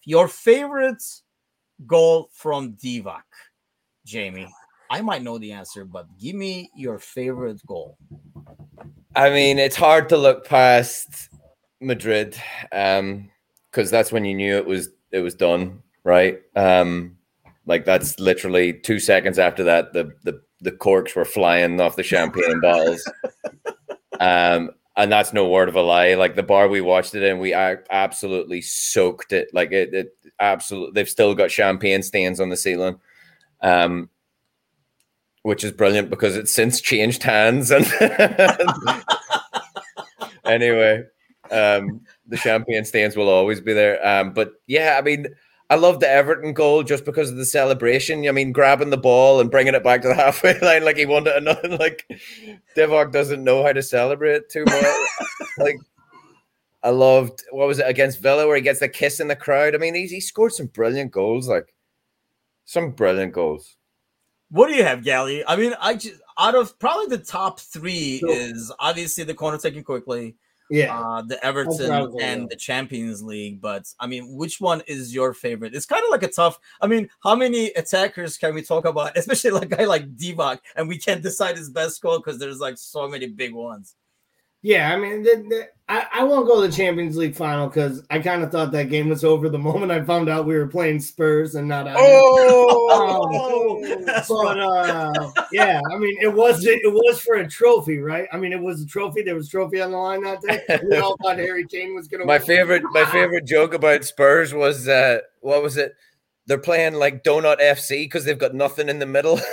Your 0.05 0.27
favorite 0.27 1.03
goal 1.85 2.30
from 2.34 2.73
Divock, 2.73 3.23
Jamie? 4.06 4.47
I 4.91 5.01
might 5.01 5.22
know 5.22 5.38
the 5.38 5.51
answer, 5.51 5.85
but 5.85 6.07
give 6.18 6.35
me 6.35 6.72
your 6.76 6.97
favorite 6.97 7.61
goal. 7.68 7.97
I 9.15 9.30
mean, 9.30 9.60
it's 9.60 9.76
hard 9.76 10.10
to 10.10 10.18
look 10.18 10.47
past 10.47 11.30
Madrid, 11.80 12.35
um, 12.72 13.30
because 13.69 13.91
that's 13.91 14.11
when 14.11 14.26
you 14.26 14.34
knew 14.34 14.57
it 14.57 14.65
was 14.65 14.89
it 15.11 15.19
was 15.19 15.35
done, 15.35 15.84
right? 16.03 16.41
Um, 16.56 17.18
like 17.68 17.85
that's 17.85 18.19
literally 18.19 18.73
two 18.73 18.99
seconds 18.99 19.38
after 19.38 19.64
that, 19.65 19.93
the 19.93 20.11
the 20.23 20.41
the 20.61 20.72
corks 20.72 21.15
were 21.15 21.26
flying 21.26 21.80
off 21.80 21.95
the 21.95 22.03
champagne 22.03 22.60
bottles. 22.60 23.03
Um, 24.22 24.72
and 24.99 25.09
that's 25.09 25.31
no 25.31 25.47
word 25.47 25.69
of 25.69 25.76
a 25.76 25.81
lie. 25.81 26.15
Like 26.15 26.35
the 26.35 26.43
bar 26.43 26.67
we 26.67 26.81
watched 26.81 27.15
it 27.15 27.23
in, 27.23 27.39
we 27.39 27.53
absolutely 27.53 28.61
soaked 28.61 29.31
it. 29.31 29.49
Like 29.53 29.71
it, 29.71 29.93
it 29.93 30.17
absolutely. 30.41 30.91
They've 30.91 31.09
still 31.09 31.34
got 31.35 31.51
champagne 31.51 32.03
stains 32.03 32.41
on 32.41 32.49
the 32.49 32.57
ceiling, 32.57 32.99
um, 33.61 34.09
which 35.43 35.63
is 35.63 35.71
brilliant 35.71 36.09
because 36.09 36.35
it's 36.35 36.51
since 36.53 36.81
changed 36.81 37.23
hands. 37.23 37.71
And 37.71 37.85
anyway, 40.43 41.05
um, 41.49 42.01
the 42.27 42.35
champagne 42.35 42.84
stains 42.84 43.15
will 43.15 43.30
always 43.30 43.61
be 43.61 43.71
there. 43.71 44.05
Um, 44.05 44.34
but 44.34 44.51
yeah, 44.67 44.97
I 44.99 45.01
mean, 45.01 45.27
I 45.71 45.75
love 45.75 45.99
the 45.99 46.09
Everton 46.09 46.53
goal 46.53 46.81
just 46.81 47.05
because 47.05 47.29
of 47.29 47.37
the 47.37 47.45
celebration. 47.45 48.27
I 48.27 48.31
mean, 48.31 48.51
grabbing 48.51 48.89
the 48.89 48.97
ball 48.97 49.39
and 49.39 49.51
bringing 49.51 49.75
it 49.75 49.83
back 49.83 50.01
to 50.01 50.07
the 50.07 50.15
halfway 50.15 50.59
line 50.59 50.83
like 50.83 50.97
he 50.97 51.05
wanted 51.05 51.35
another. 51.35 51.69
Like 51.79 52.05
Divock 52.75 53.11
doesn't 53.11 53.43
know 53.43 53.63
how 53.63 53.71
to 53.71 53.83
celebrate 53.83 54.49
too 54.49 54.65
much. 54.65 54.85
like 55.57 55.77
I 56.83 56.89
loved 56.89 57.43
what 57.51 57.67
was 57.67 57.79
it 57.79 57.87
against 57.87 58.21
Villa 58.21 58.47
where 58.47 58.55
he 58.55 58.61
gets 58.61 58.79
the 58.79 58.89
kiss 58.89 59.19
in 59.19 59.27
the 59.27 59.35
crowd. 59.35 59.75
I 59.75 59.77
mean, 59.77 59.93
he, 59.93 60.07
he 60.07 60.19
scored 60.19 60.53
some 60.53 60.67
brilliant 60.67 61.11
goals, 61.11 61.47
like 61.47 61.73
some 62.65 62.91
brilliant 62.91 63.33
goals. 63.33 63.77
What 64.49 64.67
do 64.67 64.73
you 64.73 64.83
have, 64.83 65.03
Gally? 65.03 65.43
I 65.45 65.55
mean, 65.55 65.75
I 65.79 65.93
just 65.93 66.19
out 66.39 66.55
of 66.55 66.77
probably 66.79 67.15
the 67.15 67.23
top 67.23 67.59
three 67.59 68.21
is 68.27 68.71
obviously 68.79 69.23
the 69.23 69.35
corner 69.35 69.59
taken 69.59 69.83
quickly. 69.83 70.35
Yeah, 70.69 70.99
uh, 70.99 71.21
the 71.23 71.43
Everton 71.43 72.13
and 72.21 72.49
the 72.49 72.55
Champions 72.55 73.23
League. 73.23 73.59
But 73.59 73.91
I 73.99 74.07
mean, 74.07 74.35
which 74.35 74.61
one 74.61 74.81
is 74.87 75.13
your 75.13 75.33
favorite? 75.33 75.73
It's 75.73 75.85
kind 75.85 76.03
of 76.03 76.11
like 76.11 76.23
a 76.23 76.27
tough. 76.27 76.59
I 76.79 76.87
mean, 76.87 77.09
how 77.23 77.35
many 77.35 77.67
attackers 77.69 78.37
can 78.37 78.53
we 78.53 78.61
talk 78.61 78.85
about? 78.85 79.17
Especially 79.17 79.51
like 79.51 79.71
a 79.71 79.77
guy 79.77 79.85
like 79.85 80.15
Divock, 80.15 80.59
and 80.75 80.87
we 80.87 80.97
can't 80.97 81.23
decide 81.23 81.57
his 81.57 81.69
best 81.69 82.01
goal 82.01 82.19
because 82.19 82.39
there's 82.39 82.59
like 82.59 82.77
so 82.77 83.07
many 83.07 83.27
big 83.27 83.53
ones. 83.53 83.95
Yeah, 84.61 84.93
I 84.93 84.97
mean, 84.97 85.23
the, 85.23 85.45
the, 85.49 85.67
I, 85.90 86.06
I 86.14 86.24
won't 86.24 86.45
go 86.45 86.61
to 86.61 86.68
the 86.68 86.74
Champions 86.74 87.18
League 87.18 87.36
final 87.36 87.68
because 87.68 88.03
I 88.11 88.20
kind 88.20 88.44
of 88.44 88.52
thought 88.52 88.72
that 88.74 88.90
game 88.90 89.10
was 89.10 89.24
over 89.24 89.49
the 89.49 89.57
moment 89.70 89.91
I 89.91 90.03
found 90.03 90.30
out 90.30 90.45
we 90.45 90.56
were 90.56 90.68
playing 90.68 90.99
Spurs 90.99 91.56
and 91.56 91.68
not. 91.68 91.88
Oh, 91.90 93.82
um, 93.82 94.26
but 94.30 94.60
uh, 94.60 95.32
yeah, 95.52 95.82
I 95.91 95.98
mean, 95.98 96.16
it 96.22 96.32
was 96.32 96.64
it 96.64 96.80
was 96.86 97.20
for 97.20 97.36
a 97.36 97.49
trophy, 97.49 97.98
right? 97.98 98.28
I 98.32 98.38
mean, 98.38 98.53
it 98.53 98.61
was 98.61 98.84
a 98.84 98.86
trophy. 98.86 99.24
There 99.24 99.34
was 99.34 99.48
a 99.48 99.49
trophy 99.52 99.82
on 99.82 99.91
the 99.91 99.98
line 99.98 100.22
that 100.24 100.41
day. 100.41 100.80
We 100.84 100.98
all 100.98 101.18
thought 101.24 101.38
Harry 101.38 101.66
Kane 101.66 101.95
was 101.95 102.07
going 102.07 102.22
to. 102.22 102.28
My 102.28 102.38
win. 102.38 102.45
favorite, 102.45 102.84
my 102.91 103.06
favorite 103.06 103.45
joke 103.45 103.74
about 103.74 104.06
Spurs 104.06 104.53
was 104.53 104.88
uh, 104.88 105.22
what 105.41 105.64
was 105.64 105.76
it? 105.76 105.95
They're 106.45 106.60
playing 106.60 106.94
like 106.95 107.24
Donut 107.24 107.60
FC 107.60 108.06
because 108.06 108.26
they've 108.26 108.38
got 108.38 108.53
nothing 108.53 108.90
in 108.90 108.99
the 108.99 109.06
middle. 109.07 109.40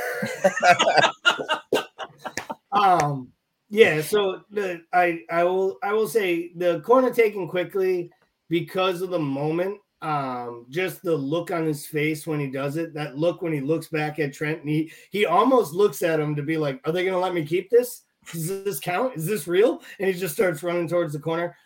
um 2.72 3.32
yeah, 3.68 4.00
so 4.00 4.42
the 4.50 4.82
I 4.92 5.20
I 5.30 5.44
will 5.44 5.78
I 5.82 5.92
will 5.92 6.08
say 6.08 6.52
the 6.56 6.80
corner 6.80 7.12
taken 7.12 7.48
quickly 7.48 8.10
because 8.48 9.02
of 9.02 9.10
the 9.10 9.18
moment. 9.18 9.78
Um, 10.02 10.66
just 10.68 11.02
the 11.02 11.16
look 11.16 11.50
on 11.50 11.64
his 11.64 11.86
face 11.86 12.26
when 12.26 12.38
he 12.38 12.48
does 12.48 12.76
it, 12.76 12.92
that 12.94 13.16
look 13.16 13.40
when 13.40 13.52
he 13.52 13.60
looks 13.60 13.88
back 13.88 14.18
at 14.18 14.34
Trent, 14.34 14.60
and 14.60 14.68
he 14.68 14.92
he 15.10 15.26
almost 15.26 15.72
looks 15.72 16.02
at 16.02 16.20
him 16.20 16.36
to 16.36 16.42
be 16.42 16.56
like, 16.56 16.80
Are 16.84 16.92
they 16.92 17.04
gonna 17.04 17.18
let 17.18 17.34
me 17.34 17.44
keep 17.44 17.70
this? 17.70 18.02
Does 18.32 18.64
this 18.64 18.80
count? 18.80 19.16
Is 19.16 19.26
this 19.26 19.48
real? 19.48 19.82
And 19.98 20.08
he 20.08 20.14
just 20.14 20.34
starts 20.34 20.62
running 20.62 20.88
towards 20.88 21.12
the 21.12 21.18
corner. 21.18 21.56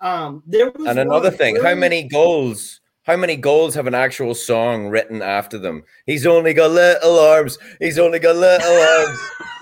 Um, 0.00 0.42
there 0.46 0.70
was 0.70 0.86
and 0.88 0.98
another 0.98 1.30
thing, 1.30 1.62
how 1.62 1.74
many 1.74 2.04
goals 2.04 2.80
how 3.04 3.16
many 3.16 3.36
goals 3.36 3.74
have 3.74 3.86
an 3.86 3.94
actual 3.94 4.34
song 4.34 4.88
written 4.88 5.20
after 5.20 5.58
them? 5.58 5.84
He's 6.06 6.26
only 6.26 6.54
got 6.54 6.70
little 6.70 7.18
arms. 7.18 7.58
He's 7.78 7.98
only 7.98 8.18
got 8.18 8.36
little 8.36 8.72
arms. 8.72 9.18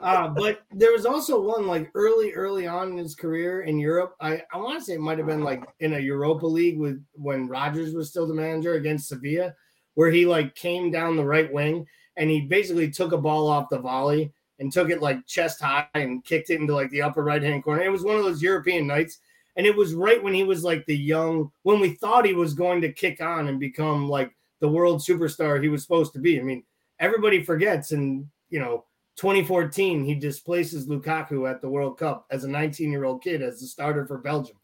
uh, 0.00 0.28
but 0.28 0.62
there 0.72 0.92
was 0.92 1.06
also 1.06 1.40
one 1.40 1.66
like 1.66 1.90
early, 1.94 2.32
early 2.32 2.66
on 2.66 2.92
in 2.92 2.96
his 2.98 3.14
career 3.14 3.62
in 3.62 3.78
Europe. 3.78 4.14
I, 4.20 4.42
I 4.52 4.58
want 4.58 4.78
to 4.78 4.84
say 4.84 4.94
it 4.94 5.00
might 5.00 5.18
have 5.18 5.26
been 5.26 5.42
like 5.42 5.64
in 5.80 5.94
a 5.94 5.98
Europa 5.98 6.46
League 6.46 6.78
with 6.78 7.04
when 7.12 7.48
Rodgers 7.48 7.94
was 7.94 8.10
still 8.10 8.26
the 8.26 8.34
manager 8.34 8.74
against 8.74 9.08
Sevilla, 9.08 9.54
where 9.94 10.10
he 10.10 10.26
like 10.26 10.54
came 10.54 10.90
down 10.90 11.16
the 11.16 11.24
right 11.24 11.52
wing 11.52 11.86
and 12.16 12.30
he 12.30 12.42
basically 12.42 12.90
took 12.90 13.12
a 13.12 13.18
ball 13.18 13.48
off 13.48 13.70
the 13.70 13.78
volley 13.78 14.32
and 14.58 14.72
took 14.72 14.90
it 14.90 15.02
like 15.02 15.26
chest 15.26 15.60
high 15.60 15.86
and 15.94 16.24
kicked 16.24 16.50
it 16.50 16.60
into 16.60 16.74
like 16.74 16.90
the 16.90 17.02
upper 17.02 17.22
right 17.22 17.42
hand 17.42 17.64
corner. 17.64 17.82
It 17.82 17.92
was 17.92 18.04
one 18.04 18.16
of 18.16 18.24
those 18.24 18.42
European 18.42 18.86
nights. 18.86 19.18
And 19.56 19.66
it 19.66 19.76
was 19.76 19.94
right 19.94 20.22
when 20.22 20.34
he 20.34 20.44
was 20.44 20.62
like 20.62 20.86
the 20.86 20.96
young, 20.96 21.50
when 21.64 21.80
we 21.80 21.94
thought 21.94 22.24
he 22.24 22.34
was 22.34 22.54
going 22.54 22.80
to 22.82 22.92
kick 22.92 23.20
on 23.20 23.48
and 23.48 23.58
become 23.58 24.08
like 24.08 24.32
the 24.60 24.68
world 24.68 25.00
superstar 25.00 25.60
he 25.60 25.68
was 25.68 25.82
supposed 25.82 26.12
to 26.12 26.20
be. 26.20 26.38
I 26.38 26.42
mean, 26.42 26.62
everybody 27.00 27.42
forgets, 27.42 27.92
and 27.92 28.26
you 28.50 28.60
know, 28.60 28.84
2014, 29.18 30.04
he 30.04 30.14
displaces 30.14 30.86
Lukaku 30.86 31.50
at 31.50 31.60
the 31.60 31.68
World 31.68 31.98
Cup 31.98 32.26
as 32.30 32.44
a 32.44 32.48
19 32.48 32.92
year 32.92 33.04
old 33.04 33.20
kid 33.20 33.42
as 33.42 33.60
the 33.60 33.66
starter 33.66 34.06
for 34.06 34.18
Belgium. 34.18 34.56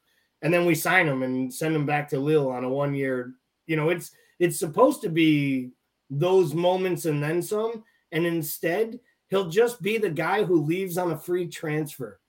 And 0.42 0.54
then 0.54 0.64
we 0.64 0.76
sign 0.76 1.08
him 1.08 1.24
and 1.24 1.52
send 1.52 1.74
him 1.74 1.84
back 1.84 2.08
to 2.10 2.20
Lille 2.20 2.48
on 2.48 2.62
a 2.62 2.68
one 2.68 2.94
year. 2.94 3.34
You 3.66 3.74
know, 3.74 3.90
it's 3.90 4.12
it's 4.38 4.58
supposed 4.58 5.02
to 5.02 5.08
be 5.08 5.70
those 6.08 6.54
moments 6.54 7.06
and 7.06 7.20
then 7.20 7.42
some. 7.42 7.82
And 8.12 8.24
instead, 8.24 9.00
he'll 9.28 9.48
just 9.48 9.82
be 9.82 9.98
the 9.98 10.10
guy 10.10 10.44
who 10.44 10.62
leaves 10.62 10.98
on 10.98 11.10
a 11.10 11.18
free 11.18 11.48
transfer. 11.48 12.20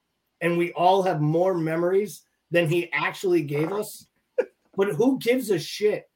And 0.42 0.58
we 0.58 0.72
all 0.74 1.04
have 1.04 1.22
more 1.22 1.54
memories 1.54 2.24
than 2.50 2.68
he 2.68 2.92
actually 2.92 3.44
gave 3.44 3.72
us. 3.72 4.08
But 4.76 4.90
who 4.96 5.20
gives 5.20 5.52
a 5.52 5.60
shit? 5.60 6.10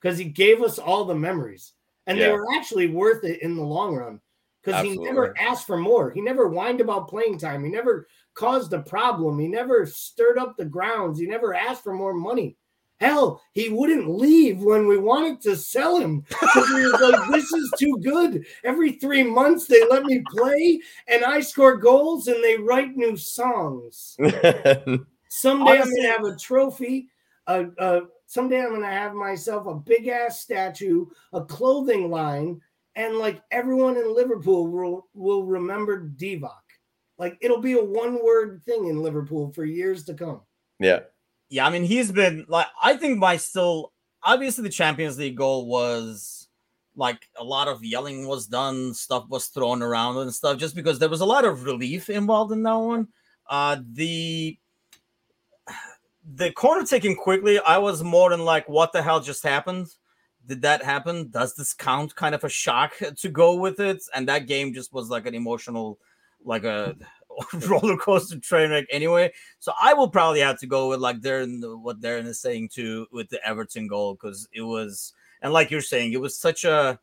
Because 0.00 0.18
he 0.18 0.24
gave 0.24 0.60
us 0.60 0.78
all 0.78 1.04
the 1.04 1.14
memories. 1.14 1.72
And 2.06 2.18
yeah. 2.18 2.26
they 2.26 2.32
were 2.32 2.46
actually 2.54 2.88
worth 2.88 3.24
it 3.24 3.40
in 3.42 3.56
the 3.56 3.62
long 3.62 3.94
run 3.94 4.20
because 4.62 4.82
he 4.84 4.96
never 4.96 5.36
asked 5.38 5.66
for 5.66 5.76
more. 5.76 6.10
He 6.10 6.20
never 6.20 6.48
whined 6.48 6.80
about 6.80 7.08
playing 7.08 7.38
time. 7.38 7.64
He 7.64 7.70
never 7.70 8.06
caused 8.34 8.72
a 8.72 8.82
problem. 8.82 9.38
He 9.38 9.48
never 9.48 9.86
stirred 9.86 10.38
up 10.38 10.56
the 10.56 10.64
grounds. 10.64 11.18
He 11.18 11.26
never 11.26 11.54
asked 11.54 11.82
for 11.82 11.92
more 11.92 12.14
money. 12.14 12.56
Hell, 13.00 13.42
he 13.52 13.68
wouldn't 13.68 14.08
leave 14.08 14.60
when 14.60 14.86
we 14.86 14.96
wanted 14.96 15.40
to 15.40 15.56
sell 15.56 15.98
him 15.98 16.20
because 16.20 16.68
he 16.68 16.86
was 16.86 17.00
like, 17.00 17.30
"This 17.32 17.52
is 17.52 17.72
too 17.76 17.98
good." 18.00 18.46
Every 18.62 18.92
three 18.92 19.24
months 19.24 19.66
they 19.66 19.84
let 19.88 20.04
me 20.04 20.22
play, 20.30 20.80
and 21.08 21.24
I 21.24 21.40
score 21.40 21.76
goals, 21.78 22.28
and 22.28 22.42
they 22.44 22.58
write 22.58 22.96
new 22.96 23.16
songs. 23.16 24.16
someday 25.30 25.80
I'm 25.80 25.90
gonna 25.96 26.12
have 26.12 26.24
a 26.24 26.36
trophy. 26.36 27.08
Uh, 27.48 27.64
uh, 27.76 28.00
someday 28.26 28.62
I'm 28.62 28.74
gonna 28.74 28.86
have 28.86 29.14
myself 29.14 29.66
a 29.66 29.74
big 29.74 30.06
ass 30.06 30.40
statue, 30.40 31.06
a 31.32 31.44
clothing 31.44 32.08
line 32.08 32.60
and 32.96 33.16
like 33.16 33.42
everyone 33.50 33.96
in 33.96 34.14
Liverpool 34.14 34.66
will 34.68 35.08
will 35.14 35.44
remember 35.44 36.08
Divock. 36.08 36.50
Like 37.18 37.38
it'll 37.40 37.60
be 37.60 37.74
a 37.74 37.84
one 37.84 38.22
word 38.22 38.62
thing 38.64 38.88
in 38.88 39.02
Liverpool 39.02 39.52
for 39.52 39.64
years 39.64 40.04
to 40.04 40.14
come. 40.14 40.40
Yeah. 40.78 41.00
Yeah, 41.48 41.66
I 41.66 41.70
mean 41.70 41.84
he's 41.84 42.10
been 42.10 42.46
like 42.48 42.66
I 42.82 42.96
think 42.96 43.18
my 43.18 43.36
still 43.36 43.92
obviously 44.22 44.64
the 44.64 44.70
Champions 44.70 45.18
League 45.18 45.36
goal 45.36 45.66
was 45.66 46.48
like 46.96 47.28
a 47.38 47.44
lot 47.44 47.68
of 47.68 47.84
yelling 47.84 48.26
was 48.26 48.46
done, 48.46 48.94
stuff 48.94 49.26
was 49.28 49.46
thrown 49.46 49.82
around 49.82 50.18
and 50.18 50.34
stuff 50.34 50.58
just 50.58 50.74
because 50.74 50.98
there 50.98 51.08
was 51.08 51.20
a 51.20 51.26
lot 51.26 51.44
of 51.44 51.64
relief 51.64 52.10
involved 52.10 52.52
in 52.52 52.62
that 52.62 52.74
one. 52.74 53.08
Uh 53.48 53.76
the 53.92 54.58
the 56.34 56.52
corner 56.52 56.86
taken 56.86 57.16
quickly, 57.16 57.58
I 57.58 57.78
was 57.78 58.02
more 58.02 58.30
than 58.30 58.44
like, 58.44 58.68
what 58.68 58.92
the 58.92 59.02
hell 59.02 59.20
just 59.20 59.42
happened? 59.42 59.88
Did 60.46 60.62
that 60.62 60.82
happen? 60.82 61.30
Does 61.30 61.54
this 61.54 61.72
count 61.72 62.14
kind 62.14 62.34
of 62.34 62.44
a 62.44 62.48
shock 62.48 62.94
to 63.16 63.28
go 63.28 63.56
with 63.56 63.80
it? 63.80 64.02
And 64.14 64.28
that 64.28 64.46
game 64.46 64.72
just 64.72 64.92
was 64.92 65.10
like 65.10 65.26
an 65.26 65.34
emotional, 65.34 65.98
like 66.44 66.64
a 66.64 66.96
roller 67.68 67.96
coaster 67.96 68.38
train 68.38 68.70
wreck 68.70 68.86
anyway. 68.90 69.32
So 69.58 69.72
I 69.80 69.94
will 69.94 70.08
probably 70.08 70.40
have 70.40 70.58
to 70.60 70.66
go 70.66 70.88
with 70.88 71.00
like 71.00 71.20
Darren, 71.20 71.60
what 71.80 72.00
Darren 72.00 72.26
is 72.26 72.40
saying 72.40 72.70
too 72.70 73.06
with 73.12 73.28
the 73.28 73.44
Everton 73.46 73.86
goal 73.86 74.14
because 74.14 74.48
it 74.52 74.62
was, 74.62 75.12
and 75.42 75.52
like 75.52 75.70
you're 75.70 75.80
saying, 75.80 76.12
it 76.12 76.20
was 76.20 76.36
such 76.36 76.64
a 76.64 76.98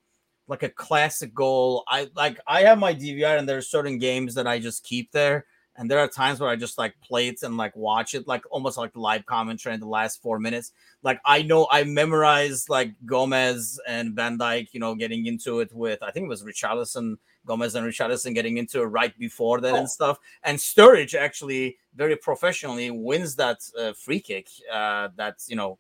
like 0.48 0.64
a 0.64 0.70
classic 0.70 1.34
goal. 1.34 1.84
I 1.88 2.10
like 2.16 2.40
I 2.48 2.62
have 2.62 2.80
my 2.80 2.94
DVR 2.94 3.38
and 3.38 3.48
there 3.48 3.58
are 3.58 3.62
certain 3.62 4.00
games 4.00 4.34
that 4.36 4.48
I 4.48 4.60
just 4.60 4.84
keep 4.84 5.12
there 5.12 5.46
and 5.80 5.90
there 5.90 6.00
are 6.00 6.10
times 6.10 6.42
where 6.42 6.50
I 6.50 6.58
just 6.58 6.78
like 6.78 6.94
play 7.00 7.30
it 7.30 7.42
and 7.42 7.56
like 7.56 7.74
watch 7.74 8.14
it, 8.14 8.28
like 8.28 8.44
almost 8.52 8.78
like 8.78 8.96
live 8.98 9.26
commentary 9.26 9.74
in 9.74 9.80
the 9.80 9.88
last 9.88 10.22
four 10.22 10.38
minutes. 10.38 10.74
Like 11.04 11.22
I 11.24 11.42
know 11.42 11.70
I 11.72 11.86
memorized 11.86 12.68
like 12.68 12.92
Gomez 13.06 13.80
and 13.88 14.14
Van 14.14 14.38
Dijk, 14.38 14.74
you 14.74 14.82
know, 14.82 14.94
getting 14.94 15.26
into 15.28 15.62
it 15.62 15.72
with 15.72 16.04
I 16.04 16.12
think 16.12 16.26
it 16.26 16.30
was 16.30 16.44
Richarlison, 16.44 17.16
Gomez 17.46 17.76
and 17.76 17.88
Richarlison 17.88 18.36
getting 18.36 18.58
into 18.58 18.82
it 18.82 18.88
right 18.88 19.18
before 19.18 19.62
that 19.62 19.74
oh. 19.74 19.78
and 19.78 19.90
stuff. 19.90 20.20
And 20.44 20.58
Sturridge 20.58 21.16
actually 21.16 21.78
very 21.96 22.18
professionally 22.18 22.92
wins 22.92 23.36
that 23.38 23.60
uh, 23.80 23.94
free 23.94 24.20
kick. 24.20 24.50
Uh, 24.70 25.08
that's 25.16 25.50
you 25.50 25.56
know, 25.56 25.80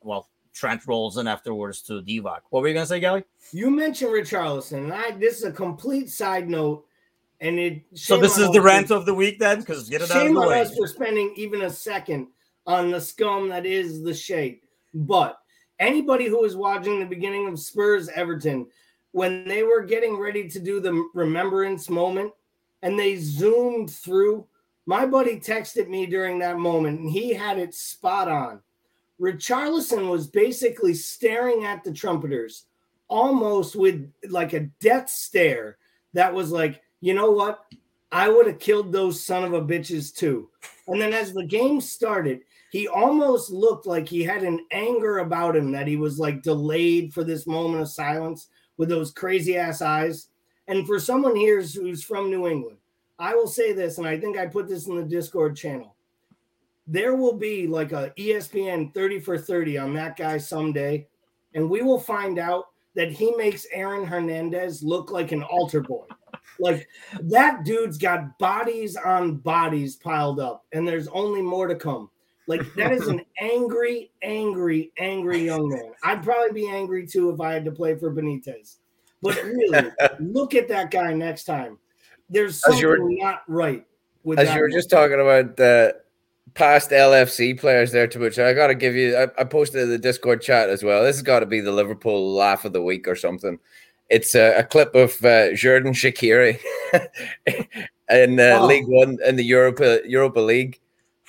well, 0.00 0.28
Trent 0.54 0.86
rolls 0.86 1.18
in 1.18 1.26
afterwards 1.26 1.82
to 1.82 1.94
Divock. 2.02 2.42
What 2.50 2.62
were 2.62 2.68
you 2.68 2.74
gonna 2.74 2.86
say, 2.86 3.00
Gally? 3.00 3.24
You 3.50 3.72
mentioned 3.72 4.12
Richarlison, 4.12 4.84
and 4.84 4.92
I 4.92 5.10
this 5.10 5.38
is 5.38 5.44
a 5.44 5.50
complete 5.50 6.08
side 6.08 6.48
note 6.48 6.86
and 7.40 7.58
it 7.58 7.82
so 7.94 8.18
this 8.18 8.38
is 8.38 8.50
the 8.50 8.60
rant 8.60 8.90
of 8.90 9.06
the 9.06 9.14
week 9.14 9.38
then, 9.38 9.60
because 9.60 9.88
get 9.88 10.02
it 10.02 10.08
shame 10.08 10.16
out 10.16 10.26
of 10.26 10.34
the 10.34 10.48
way. 10.48 10.60
us 10.60 10.76
for 10.76 10.86
spending 10.86 11.32
even 11.36 11.62
a 11.62 11.70
second 11.70 12.28
on 12.66 12.90
the 12.90 13.00
scum 13.00 13.48
that 13.48 13.64
is 13.66 14.02
the 14.02 14.14
shade. 14.14 14.60
But 14.92 15.38
anybody 15.78 16.26
who 16.26 16.42
was 16.42 16.56
watching 16.56 17.00
the 17.00 17.06
beginning 17.06 17.46
of 17.46 17.58
Spurs 17.58 18.08
Everton, 18.10 18.66
when 19.12 19.46
they 19.46 19.62
were 19.62 19.82
getting 19.82 20.18
ready 20.18 20.48
to 20.48 20.60
do 20.60 20.80
the 20.80 21.08
remembrance 21.14 21.88
moment, 21.88 22.32
and 22.82 22.98
they 22.98 23.16
zoomed 23.16 23.90
through, 23.90 24.46
my 24.86 25.06
buddy 25.06 25.38
texted 25.38 25.88
me 25.88 26.06
during 26.06 26.38
that 26.38 26.58
moment, 26.58 27.00
and 27.00 27.10
he 27.10 27.32
had 27.32 27.58
it 27.58 27.74
spot 27.74 28.28
on. 28.28 28.60
Richarlison 29.20 30.08
was 30.08 30.26
basically 30.26 30.94
staring 30.94 31.64
at 31.64 31.84
the 31.84 31.92
trumpeters, 31.92 32.64
almost 33.08 33.76
with 33.76 34.10
like 34.28 34.52
a 34.52 34.60
death 34.80 35.10
stare 35.10 35.76
that 36.14 36.32
was 36.32 36.50
like 36.50 36.82
you 37.00 37.14
know 37.14 37.30
what? 37.30 37.64
I 38.12 38.28
would 38.28 38.46
have 38.46 38.58
killed 38.58 38.92
those 38.92 39.24
son 39.24 39.44
of 39.44 39.52
a 39.52 39.62
bitches 39.62 40.14
too. 40.14 40.48
And 40.88 41.00
then 41.00 41.12
as 41.12 41.32
the 41.32 41.44
game 41.44 41.80
started, 41.80 42.40
he 42.70 42.88
almost 42.88 43.50
looked 43.50 43.86
like 43.86 44.08
he 44.08 44.22
had 44.22 44.42
an 44.42 44.64
anger 44.72 45.18
about 45.18 45.56
him 45.56 45.72
that 45.72 45.86
he 45.86 45.96
was 45.96 46.18
like 46.18 46.42
delayed 46.42 47.12
for 47.12 47.24
this 47.24 47.46
moment 47.46 47.82
of 47.82 47.88
silence 47.88 48.48
with 48.76 48.88
those 48.88 49.12
crazy 49.12 49.56
ass 49.56 49.82
eyes. 49.82 50.28
And 50.68 50.86
for 50.86 50.98
someone 50.98 51.36
here 51.36 51.60
who's 51.62 52.02
from 52.02 52.30
New 52.30 52.46
England, 52.46 52.78
I 53.18 53.34
will 53.34 53.48
say 53.48 53.72
this, 53.72 53.98
and 53.98 54.06
I 54.06 54.18
think 54.18 54.38
I 54.38 54.46
put 54.46 54.68
this 54.68 54.86
in 54.86 54.96
the 54.96 55.02
Discord 55.02 55.56
channel. 55.56 55.94
There 56.86 57.14
will 57.14 57.34
be 57.34 57.66
like 57.66 57.92
a 57.92 58.12
ESPN 58.16 58.94
30 58.94 59.20
for 59.20 59.36
30 59.36 59.78
on 59.78 59.94
that 59.94 60.16
guy 60.16 60.38
someday, 60.38 61.06
and 61.54 61.68
we 61.68 61.82
will 61.82 62.00
find 62.00 62.38
out 62.38 62.69
that 62.94 63.10
he 63.12 63.34
makes 63.36 63.66
Aaron 63.72 64.04
Hernandez 64.06 64.82
look 64.82 65.10
like 65.10 65.32
an 65.32 65.42
altar 65.42 65.80
boy. 65.80 66.04
Like 66.58 66.88
that 67.22 67.64
dude's 67.64 67.96
got 67.98 68.38
bodies 68.38 68.96
on 68.96 69.36
bodies 69.36 69.96
piled 69.96 70.40
up, 70.40 70.64
and 70.72 70.86
there's 70.86 71.08
only 71.08 71.40
more 71.42 71.66
to 71.68 71.74
come. 71.74 72.10
Like 72.46 72.62
that 72.74 72.92
is 72.92 73.06
an 73.06 73.22
angry, 73.40 74.10
angry, 74.22 74.92
angry 74.98 75.44
young 75.44 75.68
man. 75.68 75.92
I'd 76.04 76.22
probably 76.22 76.52
be 76.52 76.68
angry 76.68 77.06
too 77.06 77.30
if 77.30 77.40
I 77.40 77.52
had 77.52 77.64
to 77.66 77.70
play 77.70 77.96
for 77.96 78.12
Benitez. 78.12 78.76
But 79.22 79.36
really, 79.44 79.90
look 80.20 80.54
at 80.54 80.68
that 80.68 80.90
guy 80.90 81.12
next 81.14 81.44
time. 81.44 81.78
There's 82.28 82.62
As 82.66 82.80
you 82.80 82.88
were- 82.88 82.96
something 82.98 83.18
not 83.18 83.42
right 83.48 83.86
with 84.24 84.38
As 84.38 84.52
you 84.54 84.60
were 84.60 84.68
man. 84.68 84.76
just 84.78 84.90
talking 84.90 85.20
about 85.20 85.56
the 85.56 85.96
past 86.54 86.90
LFC 86.90 87.58
players 87.58 87.92
there, 87.92 88.06
to 88.08 88.18
which 88.18 88.38
I 88.38 88.52
got 88.54 88.68
to 88.68 88.74
give 88.74 88.94
you, 88.94 89.16
I, 89.16 89.28
I 89.38 89.44
posted 89.44 89.82
in 89.82 89.90
the 89.90 89.98
Discord 89.98 90.42
chat 90.42 90.68
as 90.68 90.82
well. 90.82 91.02
This 91.02 91.16
has 91.16 91.22
got 91.22 91.40
to 91.40 91.46
be 91.46 91.60
the 91.60 91.72
Liverpool 91.72 92.32
laugh 92.34 92.64
of 92.64 92.72
the 92.72 92.82
week 92.82 93.08
or 93.08 93.16
something. 93.16 93.58
It's 94.08 94.34
a, 94.34 94.58
a 94.58 94.64
clip 94.64 94.94
of 94.94 95.12
uh, 95.24 95.50
Xherdan 95.54 95.94
Shaqiri 95.94 96.58
in 98.10 98.40
uh, 98.40 98.58
Oh. 98.60 98.66
League 98.66 98.88
One 98.88 99.18
in 99.24 99.36
the 99.36 99.44
Europa 99.44 100.00
Europa 100.04 100.40
League. 100.40 100.80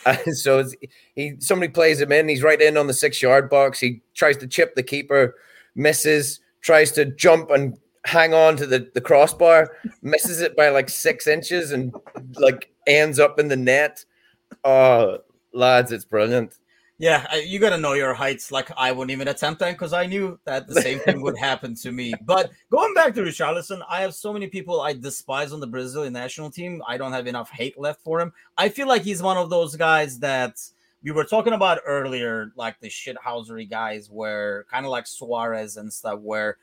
And 0.05 0.35
so 0.37 0.67
he 1.15 1.35
somebody 1.39 1.71
plays 1.71 2.01
him 2.01 2.11
in. 2.11 2.27
He's 2.27 2.43
right 2.43 2.61
in 2.61 2.77
on 2.77 2.87
the 2.87 2.93
six 2.93 3.21
yard 3.21 3.49
box. 3.49 3.79
He 3.79 4.01
tries 4.15 4.37
to 4.37 4.47
chip 4.47 4.75
the 4.75 4.83
keeper, 4.83 5.35
misses. 5.75 6.39
Tries 6.61 6.91
to 6.91 7.05
jump 7.05 7.49
and 7.49 7.77
hang 8.05 8.33
on 8.33 8.55
to 8.57 8.67
the, 8.67 8.89
the 8.93 9.01
crossbar, 9.01 9.75
misses 10.03 10.41
it 10.41 10.55
by 10.55 10.69
like 10.69 10.89
six 10.89 11.25
inches, 11.27 11.71
and 11.71 11.93
like 12.35 12.71
ends 12.87 13.19
up 13.19 13.39
in 13.39 13.47
the 13.47 13.55
net. 13.55 14.05
Oh, 14.63 15.19
lads, 15.53 15.91
it's 15.91 16.05
brilliant. 16.05 16.55
Yeah, 17.01 17.33
you 17.35 17.57
got 17.57 17.71
to 17.71 17.79
know 17.79 17.93
your 17.93 18.13
heights. 18.13 18.51
Like 18.51 18.69
I 18.77 18.91
wouldn't 18.91 19.09
even 19.09 19.27
attempt 19.27 19.59
that 19.61 19.71
because 19.71 19.91
I 19.91 20.05
knew 20.05 20.39
that 20.45 20.67
the 20.67 20.79
same 20.81 20.99
thing 20.99 21.23
would 21.23 21.35
happen 21.39 21.73
to 21.77 21.91
me. 21.91 22.13
But 22.25 22.51
going 22.69 22.93
back 22.93 23.15
to 23.15 23.21
Richarlison, 23.21 23.81
I 23.89 24.01
have 24.01 24.13
so 24.13 24.31
many 24.31 24.45
people 24.45 24.81
I 24.81 24.93
despise 24.93 25.51
on 25.51 25.59
the 25.59 25.65
Brazilian 25.65 26.13
national 26.13 26.51
team. 26.51 26.79
I 26.87 26.97
don't 26.97 27.11
have 27.11 27.25
enough 27.25 27.49
hate 27.49 27.79
left 27.79 28.03
for 28.03 28.21
him. 28.21 28.31
I 28.55 28.69
feel 28.69 28.87
like 28.87 29.01
he's 29.01 29.23
one 29.23 29.37
of 29.37 29.49
those 29.49 29.75
guys 29.75 30.19
that 30.19 30.59
we 31.01 31.09
were 31.09 31.23
talking 31.23 31.53
about 31.53 31.79
earlier, 31.87 32.51
like 32.55 32.79
the 32.79 32.89
shithousery 32.89 33.67
guys, 33.67 34.11
where 34.11 34.65
kind 34.69 34.85
of 34.85 34.91
like 34.91 35.07
Suarez 35.07 35.77
and 35.77 35.91
stuff, 35.91 36.19
where 36.19 36.57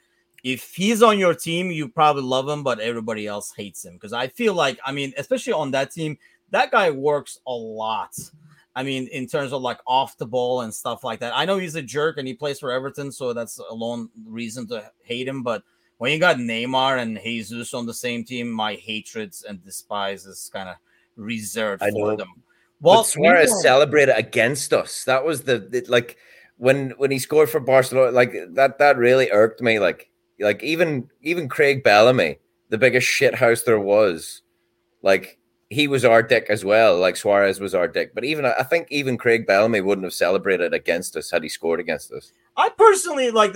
if 0.44 0.72
he's 0.72 1.02
on 1.02 1.18
your 1.18 1.34
team, 1.34 1.72
you 1.72 1.88
probably 1.88 2.22
love 2.22 2.48
him, 2.48 2.62
but 2.62 2.78
everybody 2.78 3.26
else 3.26 3.52
hates 3.56 3.84
him. 3.84 3.94
Because 3.94 4.12
I 4.12 4.28
feel 4.28 4.54
like, 4.54 4.78
I 4.84 4.92
mean, 4.92 5.12
especially 5.16 5.52
on 5.52 5.72
that 5.72 5.90
team, 5.90 6.16
that 6.50 6.70
guy 6.70 6.90
works 6.90 7.38
a 7.46 7.52
lot. 7.52 8.14
I 8.74 8.82
mean, 8.84 9.08
in 9.08 9.26
terms 9.26 9.52
of 9.52 9.60
like 9.62 9.80
off 9.86 10.16
the 10.18 10.26
ball 10.26 10.60
and 10.60 10.72
stuff 10.72 11.02
like 11.02 11.20
that. 11.20 11.32
I 11.36 11.44
know 11.44 11.58
he's 11.58 11.74
a 11.74 11.82
jerk 11.82 12.16
and 12.18 12.28
he 12.28 12.34
plays 12.34 12.60
for 12.60 12.70
Everton, 12.70 13.10
so 13.10 13.32
that's 13.32 13.58
a 13.58 13.64
alone 13.70 14.08
reason 14.24 14.66
to 14.68 14.90
hate 15.02 15.26
him. 15.26 15.42
But 15.42 15.64
when 15.96 16.12
you 16.12 16.20
got 16.20 16.36
Neymar 16.36 17.00
and 17.00 17.18
Jesus 17.20 17.74
on 17.74 17.86
the 17.86 17.94
same 17.94 18.22
team, 18.24 18.50
my 18.50 18.74
hatreds 18.74 19.42
and 19.42 19.64
despise 19.64 20.26
is 20.26 20.48
kind 20.52 20.68
of 20.68 20.76
reserved 21.16 21.82
I 21.82 21.90
for 21.90 22.10
know. 22.12 22.16
them. 22.16 22.28
But 22.80 23.02
Suarez 23.02 23.46
meanwhile- 23.48 23.62
celebrated 23.62 24.16
against 24.16 24.72
us. 24.72 25.04
That 25.04 25.24
was 25.24 25.42
the, 25.42 25.58
the 25.58 25.84
like 25.88 26.16
when 26.56 26.90
when 26.98 27.10
he 27.10 27.18
scored 27.18 27.50
for 27.50 27.58
Barcelona. 27.58 28.12
Like 28.12 28.32
that 28.50 28.78
that 28.78 28.96
really 28.96 29.28
irked 29.32 29.60
me. 29.60 29.80
Like 29.80 30.08
like 30.38 30.62
even 30.62 31.10
even 31.22 31.48
Craig 31.48 31.82
Bellamy, 31.82 32.38
the 32.68 32.78
biggest 32.78 33.08
shithouse 33.08 33.64
there 33.64 33.80
was, 33.80 34.42
like 35.02 35.38
he 35.70 35.86
was 35.86 36.05
our 36.05 36.23
dick 36.23 36.47
as 36.49 36.65
well. 36.65 36.99
Like 36.99 37.16
Suarez 37.16 37.61
was 37.61 37.74
our 37.74 37.89
dick. 37.89 38.15
But 38.15 38.24
even 38.24 38.47
I 38.47 38.62
think 38.62 38.89
even 38.90 39.19
Craig 39.19 39.47
Bellamy 39.47 39.81
wouldn't 39.81 40.05
have 40.05 40.15
celebrated 40.15 40.73
against 40.73 41.16
us 41.16 41.31
had 41.31 41.43
he 41.43 41.49
scored 41.49 41.81
against 41.81 42.11
us. 42.12 42.32
I 42.57 42.70
personally 42.70 43.31
like 43.31 43.55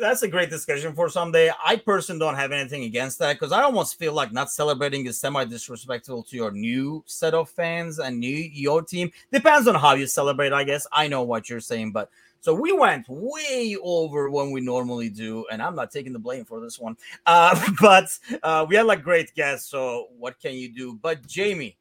that's 0.00 0.22
a 0.22 0.28
great 0.28 0.48
discussion 0.48 0.94
for 0.94 1.10
someday. 1.10 1.50
I 1.64 1.76
personally 1.76 2.20
don't 2.20 2.36
have 2.36 2.52
anything 2.52 2.84
against 2.84 3.18
that 3.18 3.34
because 3.34 3.52
I 3.52 3.62
almost 3.62 3.98
feel 3.98 4.14
like 4.14 4.32
not 4.32 4.50
celebrating 4.50 5.04
is 5.06 5.20
semi 5.20 5.44
disrespectful 5.44 6.22
to 6.22 6.36
your 6.36 6.52
new 6.52 7.04
set 7.06 7.34
of 7.34 7.50
fans 7.50 7.98
and 7.98 8.18
new 8.18 8.36
your 8.52 8.82
team. 8.82 9.10
Depends 9.30 9.68
on 9.68 9.74
how 9.74 9.94
you 9.94 10.06
celebrate, 10.06 10.54
I 10.54 10.64
guess. 10.64 10.86
I 10.90 11.06
know 11.08 11.22
what 11.22 11.50
you're 11.50 11.60
saying, 11.60 11.92
but 11.92 12.10
so 12.40 12.54
we 12.54 12.72
went 12.72 13.06
way 13.08 13.76
over 13.82 14.30
when 14.30 14.50
we 14.50 14.60
normally 14.60 15.10
do, 15.10 15.46
and 15.52 15.62
I'm 15.62 15.74
not 15.74 15.90
taking 15.90 16.12
the 16.12 16.18
blame 16.18 16.44
for 16.44 16.60
this 16.60 16.78
one. 16.78 16.96
Uh, 17.26 17.58
but 17.80 18.16
uh, 18.42 18.66
we 18.68 18.76
had 18.76 18.86
like 18.86 19.02
great 19.02 19.34
guests, 19.34 19.68
so 19.70 20.08
what 20.18 20.40
can 20.40 20.54
you 20.54 20.72
do? 20.72 20.94
But 20.94 21.26
Jamie, 21.26 21.76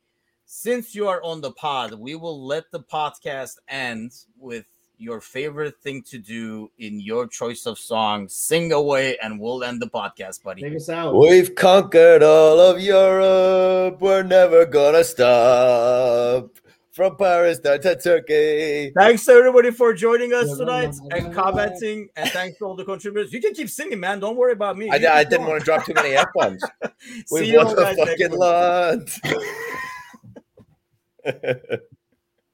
since 0.45 0.93
you 0.93 1.07
are 1.07 1.23
on 1.23 1.41
the 1.41 1.51
pod, 1.51 1.93
we 1.93 2.15
will 2.15 2.45
let 2.45 2.71
the 2.71 2.81
podcast 2.81 3.57
end 3.69 4.11
with 4.37 4.65
your 4.97 5.21
favorite 5.21 5.79
thing 5.79 6.03
to 6.03 6.17
do 6.17 6.69
in 6.77 6.99
your 6.99 7.25
choice 7.25 7.65
of 7.65 7.79
song. 7.79 8.27
Sing 8.27 8.73
away, 8.73 9.17
and 9.23 9.39
we'll 9.39 9.63
end 9.63 9.81
the 9.81 9.87
podcast, 9.87 10.43
buddy. 10.43 10.61
Take 10.61 10.75
us 10.75 10.89
out. 10.89 11.15
We've 11.15 11.55
conquered 11.55 12.21
all 12.21 12.59
of 12.59 12.81
Europe. 12.81 14.01
We're 14.01 14.23
never 14.23 14.65
gonna 14.65 15.05
stop. 15.05 16.49
From 16.91 17.17
Paris 17.17 17.59
down 17.59 17.81
to 17.81 17.95
Turkey. 17.95 18.91
Thanks 18.97 19.29
everybody 19.29 19.69
for 19.69 19.93
joining 19.93 20.33
us 20.33 20.57
tonight 20.57 20.95
and 21.11 21.31
commenting, 21.33 22.09
and 22.15 22.31
thanks 22.31 22.57
to 22.57 22.65
all 22.65 22.75
the 22.75 22.83
contributors. 22.83 23.31
You 23.31 23.39
can 23.39 23.53
keep 23.53 23.69
singing, 23.69 23.99
man. 23.99 24.19
Don't 24.19 24.35
worry 24.35 24.53
about 24.53 24.75
me. 24.75 24.89
I, 24.89 24.95
I 24.95 25.23
didn't 25.23 25.41
going. 25.41 25.49
want 25.49 25.59
to 25.59 25.65
drop 25.65 25.85
too 25.85 25.93
many 25.93 26.15
F 26.15 26.25
bombs. 26.33 26.63
We 27.31 27.45
you 27.45 27.57
won 27.57 27.75
the 27.75 27.95
fucking 27.95 28.31
lot. 28.31 28.99